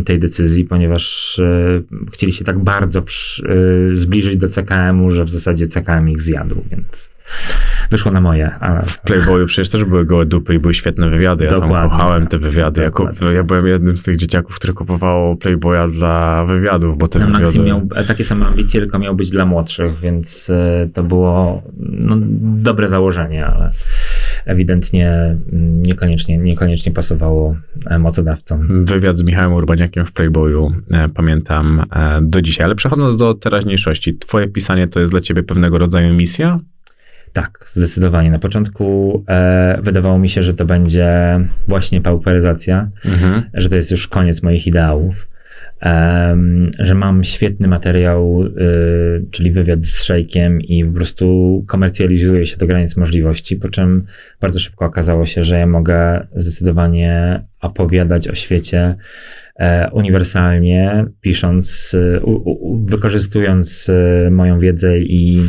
tej 0.05 0.19
decyzji, 0.19 0.65
ponieważ 0.65 1.39
e, 1.39 1.83
chcieli 2.13 2.33
się 2.33 2.45
tak 2.45 2.59
bardzo 2.59 3.03
przy, 3.03 3.49
e, 3.93 3.97
zbliżyć 3.97 4.37
do 4.37 4.49
CKM-u, 4.49 5.11
że 5.11 5.25
w 5.25 5.31
zasadzie 5.31 5.67
CKM 5.67 6.09
ich 6.09 6.23
zjadł, 6.23 6.65
więc 6.71 7.11
wyszło 7.91 8.13
na 8.13 8.21
moje. 8.21 8.55
Ale 8.61 8.83
W 8.83 9.01
Playboyu 9.01 9.47
przecież 9.47 9.69
też 9.69 9.85
były 9.85 10.07
gołe 10.07 10.27
dupy 10.27 10.55
i 10.55 10.59
były 10.59 10.75
świetne 10.75 11.11
wywiady. 11.11 11.45
Ja 11.45 11.51
Dokładnie. 11.51 11.77
tam 11.77 11.89
kochałem 11.89 12.27
te 12.27 12.39
wywiady. 12.39 12.83
Ja, 12.83 12.91
kup, 12.91 13.09
ja 13.35 13.45
byłem 13.45 13.67
jednym 13.67 13.97
z 13.97 14.03
tych 14.03 14.17
dzieciaków, 14.17 14.57
który 14.57 14.73
kupowało 14.73 15.37
Playboya 15.37 15.89
dla 15.89 16.45
wywiadów, 16.45 16.99
bo 16.99 17.09
te 17.09 17.19
no, 17.19 17.27
wywiady... 17.27 17.45
Maxim 17.45 17.65
miał 17.65 17.89
takie 18.07 18.25
same 18.25 18.47
ambicje, 18.47 18.81
tylko 18.81 18.99
miał 18.99 19.15
być 19.15 19.31
dla 19.31 19.47
młodszych, 19.47 19.99
więc 19.99 20.53
to 20.95 21.03
było 21.03 21.63
no, 21.79 22.17
dobre 22.41 22.89
założenie, 22.89 23.47
ale 23.47 23.71
ewidentnie 24.47 25.11
mm, 25.53 25.83
niekoniecznie, 25.83 26.39
niekoniecznie 26.39 26.93
pasowało 26.93 27.57
e, 27.87 27.99
mocodawcom. 27.99 28.85
Wywiad 28.85 29.19
z 29.19 29.23
Michałem 29.23 29.53
Urbaniakiem 29.53 30.07
w 30.07 30.13
Playboyu 30.13 30.73
e, 30.93 31.09
pamiętam 31.09 31.85
e, 31.93 32.19
do 32.23 32.43
dzisiaj. 32.43 32.65
Ale 32.65 32.75
przechodząc 32.75 33.17
do 33.17 33.35
teraźniejszości, 33.35 34.19
twoje 34.19 34.49
pisanie 34.49 34.87
to 34.89 35.01
jest 35.01 35.13
dla 35.13 35.21
ciebie 35.21 35.43
pewnego 35.43 35.79
rodzaju 35.79 36.15
misja? 36.15 36.59
Tak, 37.33 37.71
zdecydowanie. 37.73 38.31
Na 38.31 38.39
początku 38.39 39.25
e, 39.29 39.79
wydawało 39.83 40.19
mi 40.19 40.29
się, 40.29 40.43
że 40.43 40.55
to 40.55 40.65
będzie 40.65 41.41
właśnie 41.69 42.01
pauperyzacja, 42.01 42.89
Mhm. 43.05 43.43
że 43.55 43.69
to 43.69 43.77
jest 43.77 43.91
już 43.91 44.09
koniec 44.09 44.43
moich 44.43 44.67
ideałów, 44.67 45.29
że 46.79 46.95
mam 46.95 47.25
świetny 47.25 47.69
materiał, 47.69 48.43
y, 48.45 49.27
czyli 49.31 49.51
wywiad 49.51 49.85
z 49.85 50.03
szejkiem 50.05 50.61
i 50.61 50.85
po 50.85 50.93
prostu 50.93 51.65
komercjalizuję 51.69 52.47
się 52.47 52.57
do 52.57 52.67
granic 52.67 52.97
możliwości, 52.97 53.57
po 53.57 53.69
czym 53.69 54.05
bardzo 54.41 54.61
szybko 54.61 54.85
okazało 54.85 55.27
się, 55.27 55.45
że 55.45 55.59
ja 55.59 55.67
mogę 55.67 56.27
zdecydowanie 56.35 57.43
opowiadać 57.61 58.29
o 58.29 58.35
świecie 58.35 58.97
e, 59.57 59.91
uniwersalnie, 59.93 61.05
pisząc, 61.21 61.95
y, 61.95 62.21
wykorzystując 62.85 63.89
y, 63.89 64.31
moją 64.31 64.59
wiedzę 64.59 64.99
i 64.99 65.43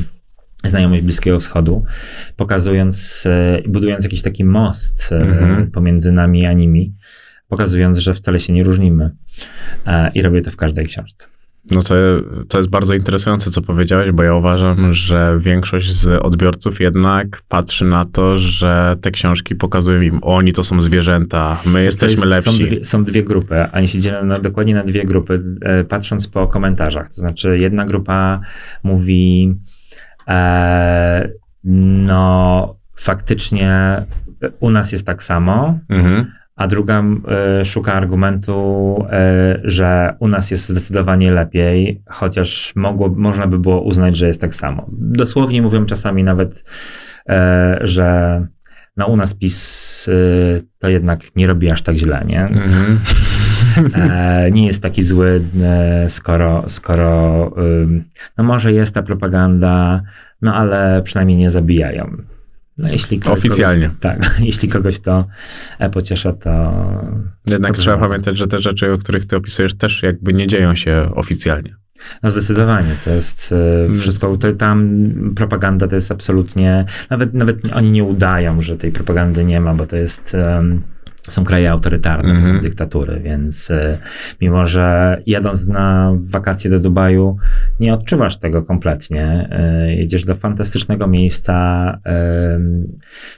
znajomość 0.64 1.02
Bliskiego 1.02 1.40
Wschodu, 1.40 1.84
pokazując, 2.36 3.28
budując 3.68 4.04
jakiś 4.04 4.22
taki 4.22 4.44
most 4.46 5.12
e, 5.12 5.16
Mhm. 5.22 5.72
pomiędzy 5.72 6.12
nami 6.12 6.46
a 6.46 6.54
nimi, 6.54 6.94
pokazując, 7.50 7.98
że 7.98 8.14
wcale 8.14 8.40
się 8.40 8.54
nie 8.54 8.64
różnimy. 8.64 9.12
E, 9.86 10.12
I 10.16 10.22
robię 10.22 10.42
to 10.42 10.52
w 10.52 10.56
każdej 10.56 10.86
książce. 10.86 11.28
No 11.72 11.82
to, 11.82 11.96
to 12.50 12.58
jest 12.58 12.70
bardzo 12.70 12.94
interesujące, 12.94 13.52
co 13.52 13.62
powiedziałeś, 13.62 14.12
bo 14.12 14.24
ja 14.24 14.34
uważam, 14.36 14.94
że 14.94 15.40
większość 15.42 15.92
z 15.92 16.08
odbiorców 16.08 16.80
jednak 16.80 17.42
patrzy 17.48 17.86
na 17.86 18.06
to, 18.06 18.38
że 18.38 18.98
te 19.02 19.12
książki 19.12 19.56
pokazują 19.56 20.02
im, 20.02 20.20
oni 20.22 20.54
to 20.54 20.64
są 20.64 20.82
zwierzęta, 20.82 21.62
my 21.66 21.84
jesteśmy 21.84 22.16
jest, 22.16 22.26
lepsi. 22.26 22.52
Są 22.52 22.68
dwie, 22.68 22.86
są 22.86 23.04
dwie 23.04 23.24
grupy, 23.24 23.64
a 23.64 23.72
oni 23.72 23.88
się 23.88 24.00
dzielą 24.00 24.26
na, 24.26 24.40
dokładnie 24.40 24.76
na 24.76 24.84
dwie 24.84 25.06
grupy, 25.06 25.44
e, 25.62 25.84
patrząc 25.84 26.28
po 26.28 26.48
komentarzach. 26.48 27.10
To 27.10 27.16
znaczy, 27.16 27.60
jedna 27.60 27.86
grupa 27.86 28.42
mówi, 28.84 29.56
e, 30.28 31.30
no 31.64 32.76
faktycznie 32.96 34.06
u 34.60 34.70
nas 34.70 34.92
jest 34.92 35.06
tak 35.06 35.24
samo, 35.24 35.80
Mhm. 35.90 36.39
A 36.60 36.68
druga 36.68 37.04
e, 37.60 37.66
szuka 37.66 37.94
argumentu, 37.94 39.06
e, 39.10 39.60
że 39.64 40.16
u 40.20 40.28
nas 40.28 40.52
jest 40.52 40.70
zdecydowanie 40.70 41.32
lepiej, 41.32 42.02
chociaż 42.10 42.76
mogło, 42.76 43.10
można 43.10 43.48
by 43.48 43.60
było 43.60 43.82
uznać, 43.82 44.18
że 44.18 44.28
jest 44.28 44.42
tak 44.42 44.56
samo. 44.56 44.86
Dosłownie 44.92 45.62
mówią 45.62 45.86
czasami 45.86 46.24
nawet, 46.24 46.64
e, 47.30 47.80
że 47.82 48.48
no 48.98 49.08
u 49.08 49.16
nas 49.16 49.34
PiS 49.34 50.10
to 50.80 50.90
jednak 50.90 51.36
nie 51.36 51.48
robi 51.48 51.70
aż 51.70 51.82
tak 51.82 51.96
źle, 51.96 52.24
nie? 52.28 52.42
Mhm. 52.42 53.00
E, 53.94 54.52
nie 54.52 54.68
jest 54.68 54.84
taki 54.84 55.04
zły, 55.04 55.42
e, 55.62 56.10
skoro, 56.10 56.64
skoro 56.68 57.52
no 58.38 58.44
może 58.44 58.74
jest 58.74 58.94
ta 58.94 59.04
propaganda, 59.04 60.02
no 60.42 60.56
ale 60.56 61.02
przynajmniej 61.04 61.38
nie 61.38 61.50
zabijają. 61.50 62.18
No, 62.80 62.90
jeśli 62.90 63.20
Oficjalnie. 63.26 63.86
Kogoś, 63.86 64.00
tak, 64.00 64.32
jeśli 64.40 64.70
kogoś 64.70 65.00
to 65.00 65.26
e, 65.80 65.90
pociesza, 65.90 66.34
to 66.34 66.50
Jednak 67.50 67.72
Proszę 67.72 67.82
trzeba 67.82 67.98
bardzo. 67.98 68.10
pamiętać, 68.10 68.38
że 68.38 68.48
te 68.48 68.60
rzeczy, 68.60 68.94
o 68.94 68.98
których 68.98 69.26
ty 69.26 69.36
opisujesz, 69.36 69.78
też 69.78 70.04
jakby 70.04 70.34
nie 70.34 70.48
dzieją 70.48 70.76
się 70.76 71.12
oficjalnie. 71.16 71.76
no 72.24 72.32
zdecydowanie 72.32 72.96
to 73.04 73.10
jest 73.10 73.56
e, 73.90 73.96
wszystko, 73.96 74.38
to, 74.38 74.54
tam 74.54 75.04
propaganda 75.36 75.88
to 75.88 75.96
jest 75.96 76.12
absolutnie, 76.12 76.86
nawet, 77.10 77.34
nawet 77.34 77.58
oni 77.74 77.92
nie 77.92 78.04
udają, 78.04 78.62
że 78.62 78.78
tej 78.78 78.92
propagandy 78.92 79.44
nie 79.44 79.62
ma, 79.62 79.74
bo 79.74 79.86
to 79.86 79.96
jest... 79.96 80.38
są 81.28 81.44
kraje 81.44 81.72
autorytarne, 81.72 82.34
to 82.34 82.40
są 82.40 82.46
Mhm. 82.46 82.62
dyktatury, 82.62 83.20
więc 83.24 83.72
e, 83.72 83.98
mimo, 84.42 84.66
że 84.66 85.18
jadąc 85.26 85.68
na 85.68 86.14
wakacje 86.20 86.72
do 86.72 86.80
Dubaju, 86.80 87.38
nie 87.80 87.94
odczuwasz 87.94 88.38
tego 88.38 88.64
kompletnie. 88.64 89.48
E, 89.52 89.96
Jedziesz 89.96 90.26
do 90.26 90.36
fantastycznego 90.36 91.08
miejsca, 91.08 91.56
em, 92.04 92.88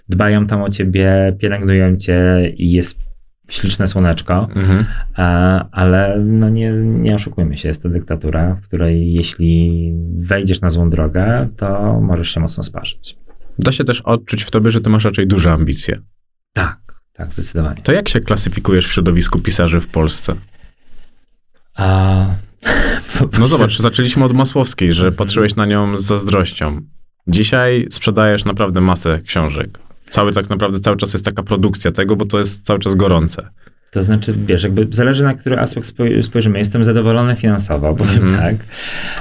dbają 0.09 0.45
tam 0.45 0.61
o 0.61 0.69
ciebie, 0.69 1.35
pielęgnują 1.39 1.95
cię 1.95 2.49
i 2.57 2.71
jest 2.71 2.97
śliczne 3.49 3.87
słoneczko, 3.87 4.47
Mhm. 4.55 4.85
e, 5.17 5.23
ale 5.71 6.19
no 6.25 6.49
nie, 6.49 6.71
nie 6.71 7.15
oszukujmy 7.15 7.57
się, 7.57 7.67
jest 7.67 7.83
to 7.83 7.89
dyktatura, 7.89 8.55
w 8.55 8.61
której 8.61 9.13
jeśli 9.13 9.93
wejdziesz 10.19 10.61
na 10.61 10.69
złą 10.69 10.89
drogę, 10.89 11.47
to 11.57 11.99
możesz 12.01 12.29
się 12.29 12.39
mocno 12.39 12.63
sparzyć. 12.63 13.17
Da 13.59 13.71
się 13.71 13.83
też 13.83 14.01
odczuć 14.01 14.43
w 14.43 14.51
tobie, 14.51 14.71
że 14.71 14.81
ty 14.81 14.89
masz 14.89 15.05
raczej 15.05 15.27
duże 15.27 15.51
ambicje. 15.51 15.99
Tak, 16.53 16.77
tak, 17.21 17.31
zdecydowanie. 17.33 17.81
To 17.83 17.91
jak 17.91 18.09
się 18.09 18.19
klasyfikujesz 18.19 18.87
w 18.87 18.91
środowisku 18.91 19.39
pisarzy 19.39 19.81
w 19.81 19.87
Polsce? 19.87 20.35
A, 21.75 22.25
No 23.39 23.45
zobacz, 23.45 23.77
zaczęliśmy 23.77 24.23
od 24.25 24.33
Masłowskiej, 24.33 24.93
że 24.93 25.11
patrzyłeś 25.11 25.55
na 25.55 25.65
nią 25.65 25.97
z 25.97 26.03
zazdrością. 26.03 26.81
Dzisiaj 27.27 27.87
sprzedajesz 27.91 28.45
naprawdę 28.45 28.81
masę 28.81 29.21
książek. 29.25 29.79
Cały 30.09 30.31
tak 30.31 30.49
naprawdę 30.49 30.79
cały 30.79 30.97
czas 30.97 31.13
jest 31.13 31.25
taka 31.25 31.43
produkcja 31.43 31.91
tego, 31.91 32.15
bo 32.15 32.25
to 32.25 32.39
jest 32.39 32.65
cały 32.65 32.79
czas 32.79 32.95
gorące. 32.95 33.49
To 33.91 34.03
znaczy, 34.03 34.33
wiesz, 34.45 34.63
jakby 34.63 34.87
zależy 34.91 35.23
na 35.23 35.33
który 35.33 35.59
aspekt 35.59 35.87
spoj- 35.87 36.21
spojrzymy. 36.23 36.59
Jestem 36.59 36.83
zadowolony 36.83 37.35
finansowo, 37.35 37.93
powiem 37.95 38.23
Mhm. 38.23 38.57
tak. 38.57 38.65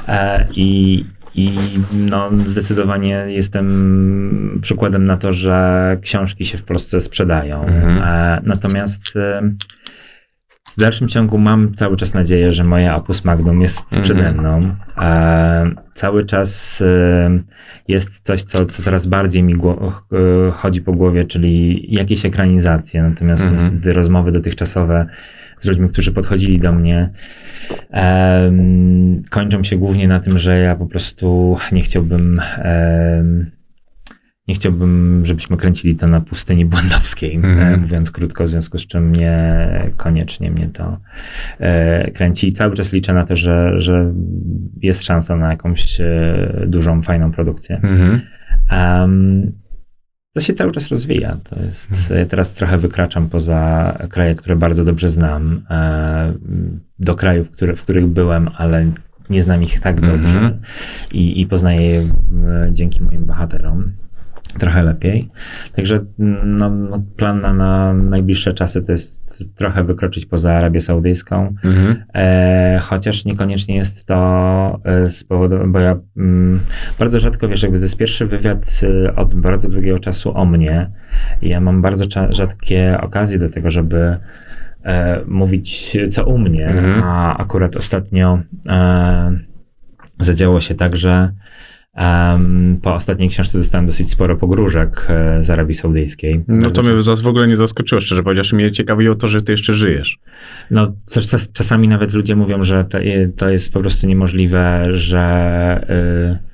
E, 0.09 0.47
I, 0.55 1.05
I 1.35 1.59
no, 1.93 2.31
zdecydowanie 2.47 3.25
jestem 3.29 4.59
przykładem 4.63 5.07
na 5.07 5.17
to, 5.17 5.33
że 5.33 5.97
książki 6.03 6.45
się 6.45 6.59
w 6.59 6.65
Polsce 6.65 7.01
sprzedają. 7.01 7.65
Mhm. 7.65 7.99
E, 7.99 8.41
natomiast 8.47 9.17
e, 9.17 9.43
w 10.77 10.81
dalszym 10.81 11.09
ciągu 11.09 11.39
mam 11.39 11.75
cały 11.75 11.97
czas 11.97 12.15
nadzieję, 12.15 12.53
że 12.53 12.65
moje 12.65 12.95
opus 12.95 13.25
magnum 13.25 13.61
jest 13.61 13.85
Mhm. 13.85 14.03
przede 14.03 14.33
mną. 14.33 14.77
E, 14.99 15.71
cały 15.95 16.25
czas 16.27 16.83
e, 16.87 17.41
jest 17.89 18.21
coś, 18.21 18.43
co, 18.43 18.67
co 18.67 18.83
coraz 18.83 19.07
bardziej 19.07 19.43
mi 19.43 19.57
gło- 19.57 19.93
e, 20.49 20.51
chodzi 20.51 20.83
po 20.83 20.93
głowie, 20.93 21.25
czyli 21.25 21.87
jakieś 21.95 22.25
ekranizacje. 22.25 23.03
Natomiast 23.03 23.45
Mhm. 23.45 23.63
niestety 23.73 23.93
rozmowy 23.93 24.33
dotychczasowe 24.33 25.07
z 25.61 25.67
ludźmi, 25.67 25.89
którzy 25.89 26.13
podchodzili 26.13 26.59
do 26.59 26.73
mnie, 26.73 27.11
kończą 29.31 29.63
się 29.63 29.77
głównie 29.77 30.09
na 30.09 30.21
tym, 30.21 30.39
że 30.39 30.59
ja 30.59 30.77
po 30.77 30.87
prostu 30.87 31.57
nie 31.73 31.83
chciałbym. 31.83 32.41
nie 34.49 34.55
chciałbym, 34.55 35.23
żebyśmy 35.27 35.57
kręcili 35.57 35.97
to 35.97 36.07
na 36.07 36.21
pustyni 36.21 36.65
błędowskiej, 36.65 37.41
e, 37.43 37.77
mówiąc 37.77 38.11
krótko, 38.11 38.45
w 38.45 38.49
związku 38.49 38.79
z 38.79 38.87
czym 38.87 39.13
nie 39.13 39.69
koniecznie 39.97 40.51
mnie 40.51 40.69
to 40.69 41.01
e, 41.59 42.11
kręci. 42.11 42.49
I 42.49 42.53
cały 42.53 42.77
czas 42.77 42.93
liczę 42.93 43.15
na 43.15 43.25
to, 43.25 43.37
że, 43.37 43.81
że 43.81 44.13
jest 44.83 45.05
szansa 45.05 45.37
na 45.37 45.51
jakąś 45.51 46.01
e, 46.01 46.65
dużą, 46.67 47.03
fajną 47.03 47.33
produkcję. 47.33 47.77
Mhm. 47.77 48.21
Em, 48.71 49.53
to 50.33 50.41
się 50.41 50.53
cały 50.53 50.73
czas 50.73 50.89
rozwija. 50.89 51.37
To 51.51 51.63
jest, 51.63 52.11
ja 52.11 52.27
teraz 52.27 52.55
trochę 52.55 52.79
wykraczam 52.79 53.29
poza 53.29 53.93
kraje, 54.11 54.35
które 54.35 54.57
bardzo 54.57 54.85
dobrze 54.85 55.09
znam, 55.09 55.63
e, 55.71 56.35
do 56.99 57.15
krajów, 57.15 57.51
które, 57.51 57.77
w 57.77 57.83
których 57.83 58.07
byłem, 58.07 58.49
ale 58.57 58.93
nie 59.31 59.43
znam 59.43 59.63
ich 59.63 59.81
tak 59.81 60.01
dobrze 60.01 60.39
Mhm. 60.39 60.61
i, 61.13 61.41
i 61.41 61.47
poznaję 61.47 61.91
je 61.91 62.01
e, 62.01 62.13
dzięki 62.73 63.03
moim 63.03 63.25
bohaterom 63.25 63.93
trochę 64.59 64.83
lepiej. 64.85 65.29
Także 65.73 66.01
no, 66.45 66.71
no, 66.71 67.03
plan 67.17 67.41
na, 67.41 67.53
na 67.53 67.95
najbliższe 67.95 68.53
czasy 68.53 68.83
to 68.83 68.93
jest 68.93 69.45
trochę 69.55 69.85
wykroczyć 69.85 70.27
poza 70.27 70.53
Arabię 70.53 70.81
Saudyjską, 70.81 71.55
Mhm. 71.65 72.03
E, 72.15 72.79
chociaż 72.83 73.25
niekoniecznie 73.25 73.77
jest 73.77 74.07
to 74.07 74.81
e, 74.85 75.11
z 75.11 75.25
powodu, 75.25 75.57
bo 75.67 75.79
ja 75.79 75.97
mm, 76.17 76.61
bardzo 76.99 77.21
rzadko, 77.21 77.49
wiesz, 77.49 77.63
jakby 77.63 77.79
to 77.79 77.85
jest 77.85 77.97
pierwszy 77.97 78.27
wywiad 78.27 78.81
e, 79.07 79.17
od 79.17 79.35
bardzo 79.35 79.69
długiego 79.69 79.99
czasu 79.99 80.37
o 80.37 80.45
mnie 80.45 80.91
i 81.43 81.49
ja 81.49 81.61
mam 81.61 81.83
bardzo 81.83 82.05
rzadkie 82.31 82.99
okazje 83.01 83.39
do 83.39 83.51
tego, 83.51 83.71
żeby 83.71 84.17
e, 84.85 85.21
mówić 85.27 85.97
co 86.11 86.25
u 86.27 86.39
mnie, 86.39 86.69
Mhm. 86.69 87.03
a 87.03 87.37
akurat 87.37 87.77
ostatnio 87.77 88.39
e, 88.69 89.39
zadziało 90.21 90.61
się 90.61 90.75
tak, 90.75 90.97
że 90.97 91.33
em, 91.95 92.79
po 92.83 92.95
ostatniej 92.95 93.29
książce 93.29 93.59
dostałem 93.59 93.87
dosyć 93.87 94.11
sporo 94.11 94.37
pogróżek 94.37 95.07
e, 95.09 95.43
z 95.43 95.51
Arabii 95.51 95.75
Saudyjskiej. 95.75 96.45
No 96.49 96.71
to 96.71 96.83
mnie 96.83 96.93
w 97.23 97.27
ogóle 97.27 97.49
nie 97.49 97.57
zaskoczyło, 97.57 98.01
szczerze 98.01 98.23
powiedziawszy. 98.23 98.57
Mnie 98.57 98.71
ciekawiło 98.71 99.15
to, 99.15 99.29
że 99.29 99.43
ty 99.43 99.53
jeszcze 99.53 99.73
żyjesz. 99.73 100.19
No, 100.71 100.93
czas, 101.31 101.53
czasami 101.53 101.89
nawet 101.89 102.15
ludzie 102.15 102.37
mówią, 102.37 102.63
że 102.63 102.85
to, 102.85 102.99
to 103.37 103.51
jest 103.51 103.73
po 103.73 103.81
prostu 103.81 104.07
niemożliwe, 104.07 104.87
że, 104.93 105.87
y, 106.45 106.50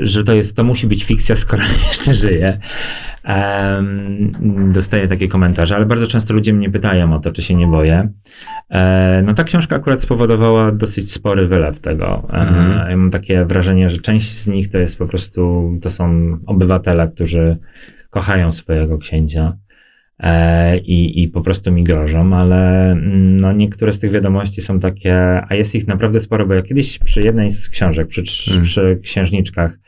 że 0.00 0.24
to, 0.24 0.34
jest, 0.34 0.56
to 0.56 0.64
musi 0.64 0.86
być 0.86 1.04
fikcja, 1.04 1.36
skoro 1.36 1.62
jeszcze 1.88 2.14
żyje. 2.14 2.58
Em, 3.24 4.68
dostaję 4.72 5.08
takie 5.08 5.28
komentarze, 5.28 5.76
ale 5.76 5.86
bardzo 5.86 6.06
często 6.06 6.34
ludzie 6.34 6.52
mnie 6.52 6.70
pytają 6.70 7.14
o 7.14 7.20
to, 7.20 7.32
czy 7.32 7.42
się 7.42 7.54
nie 7.54 7.66
boję. 7.66 8.08
E, 8.70 9.22
no 9.26 9.34
ta 9.34 9.44
książka 9.44 9.76
akurat 9.76 10.00
spowodowała 10.00 10.72
dosyć 10.72 11.12
spory 11.12 11.46
wylew 11.46 11.80
tego. 11.80 12.28
E, 12.32 12.34
Mhm. 12.38 12.90
ja 12.90 12.96
mam 12.96 13.10
takie 13.10 13.44
wrażenie, 13.44 13.88
że 13.88 13.98
część 14.00 14.30
z 14.32 14.48
nich 14.48 14.70
to 14.70 14.78
jest 14.78 14.98
po 14.98 15.06
prostu, 15.06 15.70
to 15.82 15.90
są 15.90 16.36
obywatele, 16.46 17.08
którzy 17.08 17.56
kochają 18.10 18.50
swojego 18.50 18.98
księcia 18.98 19.56
i, 20.84 21.22
i 21.22 21.28
po 21.28 21.40
prostu 21.40 21.72
mi 21.72 21.84
grożą, 21.84 22.36
ale 22.36 22.90
mm, 22.92 23.36
no, 23.40 23.52
niektóre 23.52 23.92
z 23.92 23.98
tych 23.98 24.10
wiadomości 24.12 24.62
są 24.62 24.80
takie, 24.80 25.16
a 25.48 25.54
jest 25.54 25.74
ich 25.74 25.86
naprawdę 25.86 26.20
sporo, 26.20 26.46
bo 26.46 26.54
ja 26.54 26.62
kiedyś 26.62 26.98
przy 26.98 27.22
jednej 27.22 27.50
z 27.50 27.68
książek, 27.68 28.08
przy, 28.08 28.22
Mm. 28.52 28.62
przy 28.62 29.00
księżniczkach 29.02 29.78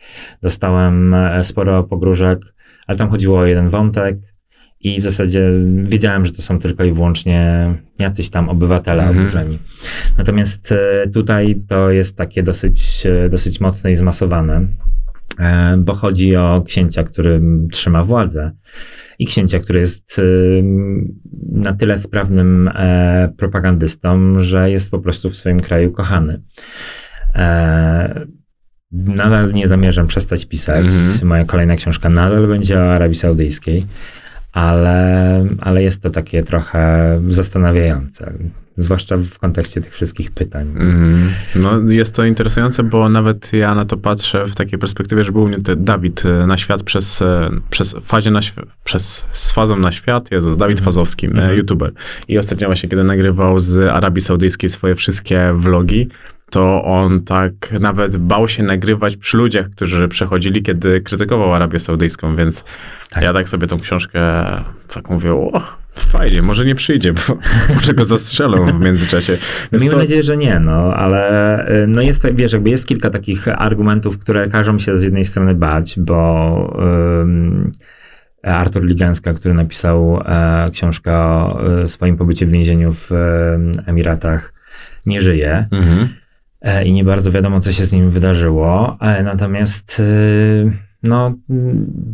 dostałem 0.42 1.14
e, 1.14 1.44
sporo 1.44 1.84
pogróżek, 1.84 2.38
ale 2.86 2.98
tam 2.98 3.08
chodziło 3.10 3.38
o 3.38 3.46
jeden 3.46 3.68
wątek 3.68 4.16
i 4.80 5.00
w 5.00 5.04
zasadzie 5.04 5.50
wiedziałem, 5.82 6.26
że 6.26 6.32
to 6.32 6.42
są 6.42 6.58
tylko 6.58 6.84
i 6.84 6.92
wyłącznie 6.92 7.68
jacyś 7.98 8.30
tam 8.30 8.48
obywatele 8.48 9.02
Mhm. 9.02 9.20
oburzeni. 9.20 9.58
Natomiast 10.18 10.72
e, 10.72 11.08
tutaj 11.14 11.56
to 11.68 11.90
jest 11.90 12.16
takie 12.16 12.42
dosyć, 12.42 13.06
e, 13.06 13.28
dosyć 13.28 13.60
mocne 13.60 13.90
i 13.90 13.94
zmasowane, 13.94 14.54
e, 14.56 14.66
bo 15.78 15.94
chodzi 15.94 16.36
o 16.36 16.62
księcia, 16.66 17.04
który 17.04 17.40
trzyma 17.72 18.04
władzę 18.04 18.52
i 19.18 19.26
księcia, 19.26 19.58
który 19.58 19.78
jest 19.78 20.18
y, 20.18 20.62
na 21.52 21.72
tyle 21.72 21.98
sprawnym 21.98 22.68
e, 22.68 23.32
propagandystą, 23.36 24.40
że 24.40 24.70
jest 24.70 24.90
po 24.90 24.98
prostu 24.98 25.30
w 25.30 25.36
swoim 25.36 25.60
kraju 25.60 25.92
kochany. 25.92 26.42
E, 27.34 28.26
nadal 28.92 29.52
nie 29.52 29.68
zamierzam 29.68 30.06
przestać 30.06 30.46
pisać. 30.46 30.84
Mhm. 30.84 31.28
Moja 31.28 31.44
kolejna 31.44 31.76
książka 31.76 32.08
nadal 32.08 32.46
będzie 32.46 32.78
o 32.78 32.92
Arabii 32.92 33.14
Saudyjskiej, 33.16 33.86
ale, 34.52 35.46
ale 35.58 35.82
jest 35.82 36.02
to 36.02 36.10
takie 36.10 36.42
trochę 36.42 37.20
zastanawiające, 37.26 38.34
zwłaszcza 38.76 39.16
w 39.16 39.38
kontekście 39.38 39.80
tych 39.80 39.92
wszystkich 39.92 40.30
pytań. 40.30 40.68
Mhm. 40.68 41.28
No 41.56 41.92
jest 41.92 42.14
to 42.14 42.24
interesujące, 42.24 42.82
bo 42.82 43.08
nawet 43.08 43.52
ja 43.52 43.74
na 43.74 43.84
to 43.84 43.96
patrzę 43.96 44.46
w 44.46 44.54
takiej 44.54 44.78
perspektywie, 44.78 45.24
że 45.24 45.32
był 45.32 45.48
mnie 45.48 45.58
Dawid 45.76 46.26
e, 46.26 46.46
na 46.46 46.56
świat 46.58 46.82
przez, 46.82 47.22
e, 47.22 47.50
przez 47.70 47.96
fazie 48.04 48.30
na 48.30 48.40
przez 48.84 49.26
z 49.30 49.52
fazą 49.52 49.76
na 49.78 49.92
świat, 49.92 50.30
Jezus, 50.32 50.56
Dawid 50.56 50.78
Mhm. 50.78 50.84
Fazowski, 50.84 51.26
Mhm. 51.26 51.56
youtuber. 51.56 51.92
I 52.28 52.38
ostatnio 52.38 52.66
właśnie, 52.68 52.88
kiedy 52.88 53.04
nagrywał 53.04 53.58
z 53.58 53.78
Arabii 53.78 54.20
Saudyjskiej 54.20 54.70
swoje 54.70 54.94
wszystkie 54.94 55.54
vlogi, 55.56 56.08
to 56.50 56.84
on 56.84 57.20
tak 57.24 57.52
nawet 57.80 58.16
bał 58.16 58.48
się 58.48 58.62
nagrywać 58.62 59.16
przy 59.16 59.36
ludziach, 59.36 59.70
którzy 59.70 60.08
przechodzili, 60.08 60.62
kiedy 60.62 61.00
krytykował 61.00 61.54
Arabię 61.54 61.78
Saudyjską, 61.78 62.36
więc 62.36 62.64
Tak. 63.10 63.22
ja 63.22 63.32
tak 63.32 63.48
sobie 63.48 63.66
tą 63.66 63.80
książkę 63.80 64.20
tak 64.94 65.10
mówię, 65.10 65.32
o, 65.34 65.62
fajnie, 65.96 66.42
może 66.42 66.64
nie 66.64 66.74
przyjdzie, 66.74 67.12
bo 67.12 67.20
może 67.74 67.94
go 67.94 68.04
zastrzelą 68.04 68.66
w 68.66 68.80
międzyczasie. 68.80 69.32
Więc 69.72 69.82
Miejmy 69.82 69.90
to- 69.90 69.98
nadzieję, 69.98 70.22
że 70.22 70.36
nie, 70.36 70.60
no, 70.60 70.94
ale 70.94 71.58
y, 71.82 71.86
no 71.86 72.02
jest, 72.02 72.26
wiesz, 72.34 72.52
jakby 72.52 72.70
jest 72.70 72.88
kilka 72.88 73.10
takich 73.10 73.48
argumentów, 73.48 74.18
które 74.18 74.48
każą 74.48 74.78
się 74.78 74.96
z 74.96 75.02
jednej 75.02 75.24
strony 75.24 75.54
bać, 75.54 75.94
bo 75.98 76.76
ym, 77.22 77.72
Artur 78.42 78.84
Liganska, 78.84 79.32
który 79.32 79.54
napisał 79.54 80.22
e, 80.24 80.70
książkę 80.72 81.12
o 81.18 81.60
e, 81.82 81.88
swoim 81.88 82.16
pobycie 82.16 82.46
w 82.46 82.50
więzieniu 82.50 82.92
w 82.92 83.12
e, 83.12 83.58
Emiratach, 83.86 84.52
nie 85.06 85.20
żyje 85.20 85.68
Mhm. 85.70 86.08
E, 86.60 86.84
i 86.84 86.92
nie 86.92 87.04
bardzo 87.04 87.30
wiadomo, 87.30 87.60
co 87.60 87.72
się 87.72 87.84
z 87.84 87.92
nim 87.92 88.10
wydarzyło, 88.10 88.96
e, 89.00 89.22
natomiast 89.22 90.00
y, 90.00 90.72
no, 91.02 91.34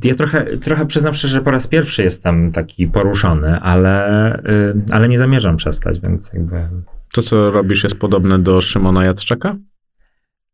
ja 0.04 0.14
trochę, 0.14 0.58
trochę 0.58 0.86
przyznam 0.86 1.14
szczerze, 1.14 1.32
że 1.32 1.42
po 1.42 1.50
raz 1.50 1.66
pierwszy 1.66 2.02
jestem 2.02 2.52
taki 2.52 2.86
poruszony, 2.86 3.60
ale, 3.60 4.38
y, 4.38 4.92
ale 4.92 5.08
nie 5.08 5.18
zamierzam 5.18 5.56
przestać, 5.56 6.00
więc 6.00 6.30
jakby 6.32 6.68
To, 7.12 7.22
co 7.22 7.50
robisz, 7.50 7.84
jest 7.84 7.98
podobne 7.98 8.38
do 8.38 8.60
Szymona 8.60 9.04
Jadczaka? 9.04 9.56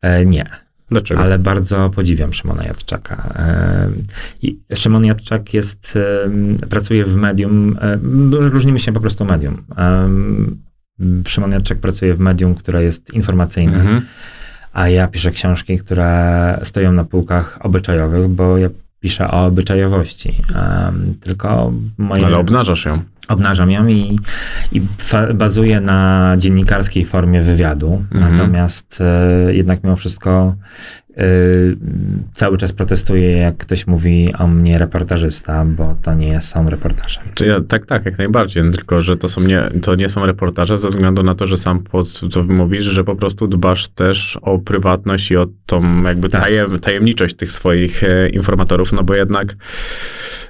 E, 0.02 0.26
nie, 0.26 0.46
Dlaczego? 0.90 1.20
ale 1.20 1.38
bardzo 1.38 1.90
podziwiam 1.90 2.32
Szymona 2.32 2.64
Jadczaka. 2.64 3.34
Szymon 4.74 5.04
Jadczak 5.04 5.54
jest, 5.54 5.98
pracuje 6.70 7.04
w 7.04 7.16
medium, 7.16 7.78
różnimy 8.32 8.78
się 8.78 8.92
po 8.92 9.00
prostu 9.00 9.24
medium. 9.24 9.64
Szymon 11.26 11.52
Jadczak 11.52 11.78
pracuje 11.78 12.14
w 12.14 12.20
medium, 12.20 12.54
które 12.54 12.82
jest 12.82 13.14
informacyjne, 13.14 13.76
Mhm. 13.76 14.02
a 14.72 14.88
ja 14.88 15.08
piszę 15.08 15.30
książki, 15.30 15.78
które 15.78 16.58
stoją 16.62 16.92
na 16.92 17.04
półkach 17.04 17.58
obyczajowych, 17.60 18.28
bo 18.28 18.58
ja 18.58 18.68
piszę 19.00 19.28
o 19.30 19.44
obyczajowości. 19.46 20.34
E, 20.54 20.92
tylko 21.20 21.72
moje... 21.98 22.26
Ale 22.26 22.38
obnażasz 22.38 22.84
ją. 22.84 23.02
Obnażam 23.28 23.70
ją 23.70 23.86
i, 23.86 24.18
i 24.72 24.82
bazuję 25.34 25.80
na 25.80 26.34
dziennikarskiej 26.38 27.04
formie 27.04 27.42
wywiadu. 27.42 28.04
Mhm. 28.12 28.32
Natomiast 28.34 29.00
e, 29.00 29.54
jednak 29.54 29.84
mimo 29.84 29.96
wszystko 29.96 30.54
e, 31.16 31.22
cały 32.32 32.58
czas 32.58 32.72
protestuję, 32.72 33.30
jak 33.30 33.56
ktoś 33.56 33.86
mówi 33.86 34.34
o 34.38 34.46
mnie 34.46 34.78
reportażysta, 34.78 35.64
bo 35.64 35.96
to 36.02 36.14
nie 36.14 36.40
są 36.40 36.70
reportaże. 36.70 37.20
Czy 37.34 37.46
ja, 37.46 37.60
tak, 37.60 37.86
tak, 37.86 38.04
jak 38.04 38.18
najbardziej. 38.18 38.62
Tylko, 38.72 39.00
że 39.00 39.16
to, 39.16 39.28
są 39.28 39.40
nie, 39.40 39.62
to 39.82 39.94
nie 39.94 40.08
są 40.08 40.26
reportaże 40.26 40.76
ze 40.78 40.90
względu 40.90 41.22
na 41.22 41.34
to, 41.34 41.46
że 41.46 41.56
sam 41.56 41.80
pod, 41.80 42.08
co 42.08 42.42
mówisz, 42.44 42.84
że 42.84 43.04
po 43.04 43.16
prostu 43.16 43.46
dbasz 43.48 43.88
też 43.88 44.38
o 44.42 44.58
prywatność 44.58 45.30
i 45.30 45.36
o 45.36 45.46
tą 45.66 46.02
jakby 46.02 46.28
Tak. 46.28 46.40
tajem, 46.42 46.78
tajemniczość 46.80 47.34
tych 47.34 47.52
swoich 47.52 48.04
e, 48.04 48.28
informatorów, 48.28 48.92
no 48.92 49.02
bo 49.02 49.14
jednak 49.14 49.54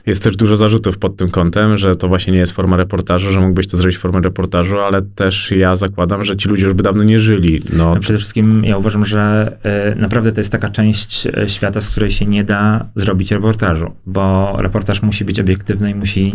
jest 0.06 0.22
też 0.22 0.36
dużo 0.36 0.56
zarzutów 0.56 0.98
pod 0.98 1.16
tym 1.16 1.30
kątem, 1.30 1.78
że 1.78 1.96
to 1.96 2.08
właśnie 2.08 2.32
nie 2.32 2.38
jest 2.38 2.52
forma 2.52 2.76
reportażu, 2.76 3.30
że 3.32 3.40
mógłbyś 3.40 3.66
to 3.68 3.76
zrobić 3.76 3.98
formę 3.98 4.20
reportażu, 4.20 4.78
ale 4.78 5.02
też 5.02 5.50
ja 5.50 5.76
zakładam, 5.76 6.24
że 6.24 6.36
ci 6.36 6.48
ludzie 6.48 6.64
już 6.64 6.72
by 6.74 6.82
dawno 6.82 7.04
nie 7.04 7.18
żyli. 7.18 7.60
No, 7.72 7.94
No 7.94 8.00
przede 8.00 8.18
wszystkim 8.18 8.64
ja 8.64 8.76
uważam, 8.76 9.04
że 9.04 9.52
y, 9.92 10.00
naprawdę 10.00 10.32
to 10.32 10.40
jest 10.40 10.51
taka 10.52 10.68
część 10.68 11.26
y, 11.26 11.48
świata, 11.48 11.80
z 11.80 11.90
której 11.90 12.10
się 12.10 12.26
nie 12.26 12.44
da 12.44 12.86
zrobić 12.94 13.32
reportażu, 13.32 13.92
bo 14.06 14.56
reportaż 14.58 15.02
musi 15.02 15.24
być 15.24 15.40
obiektywny 15.40 15.90
i 15.90 15.94
musi 15.94 16.34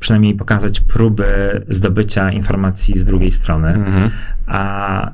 przynajmniej 0.00 0.34
pokazać 0.34 0.80
próby 0.80 1.26
zdobycia 1.68 2.32
informacji 2.32 2.98
z 2.98 3.04
drugiej 3.04 3.30
strony, 3.30 3.68
mhm. 3.68 4.10
a 4.46 5.10
y, 5.10 5.12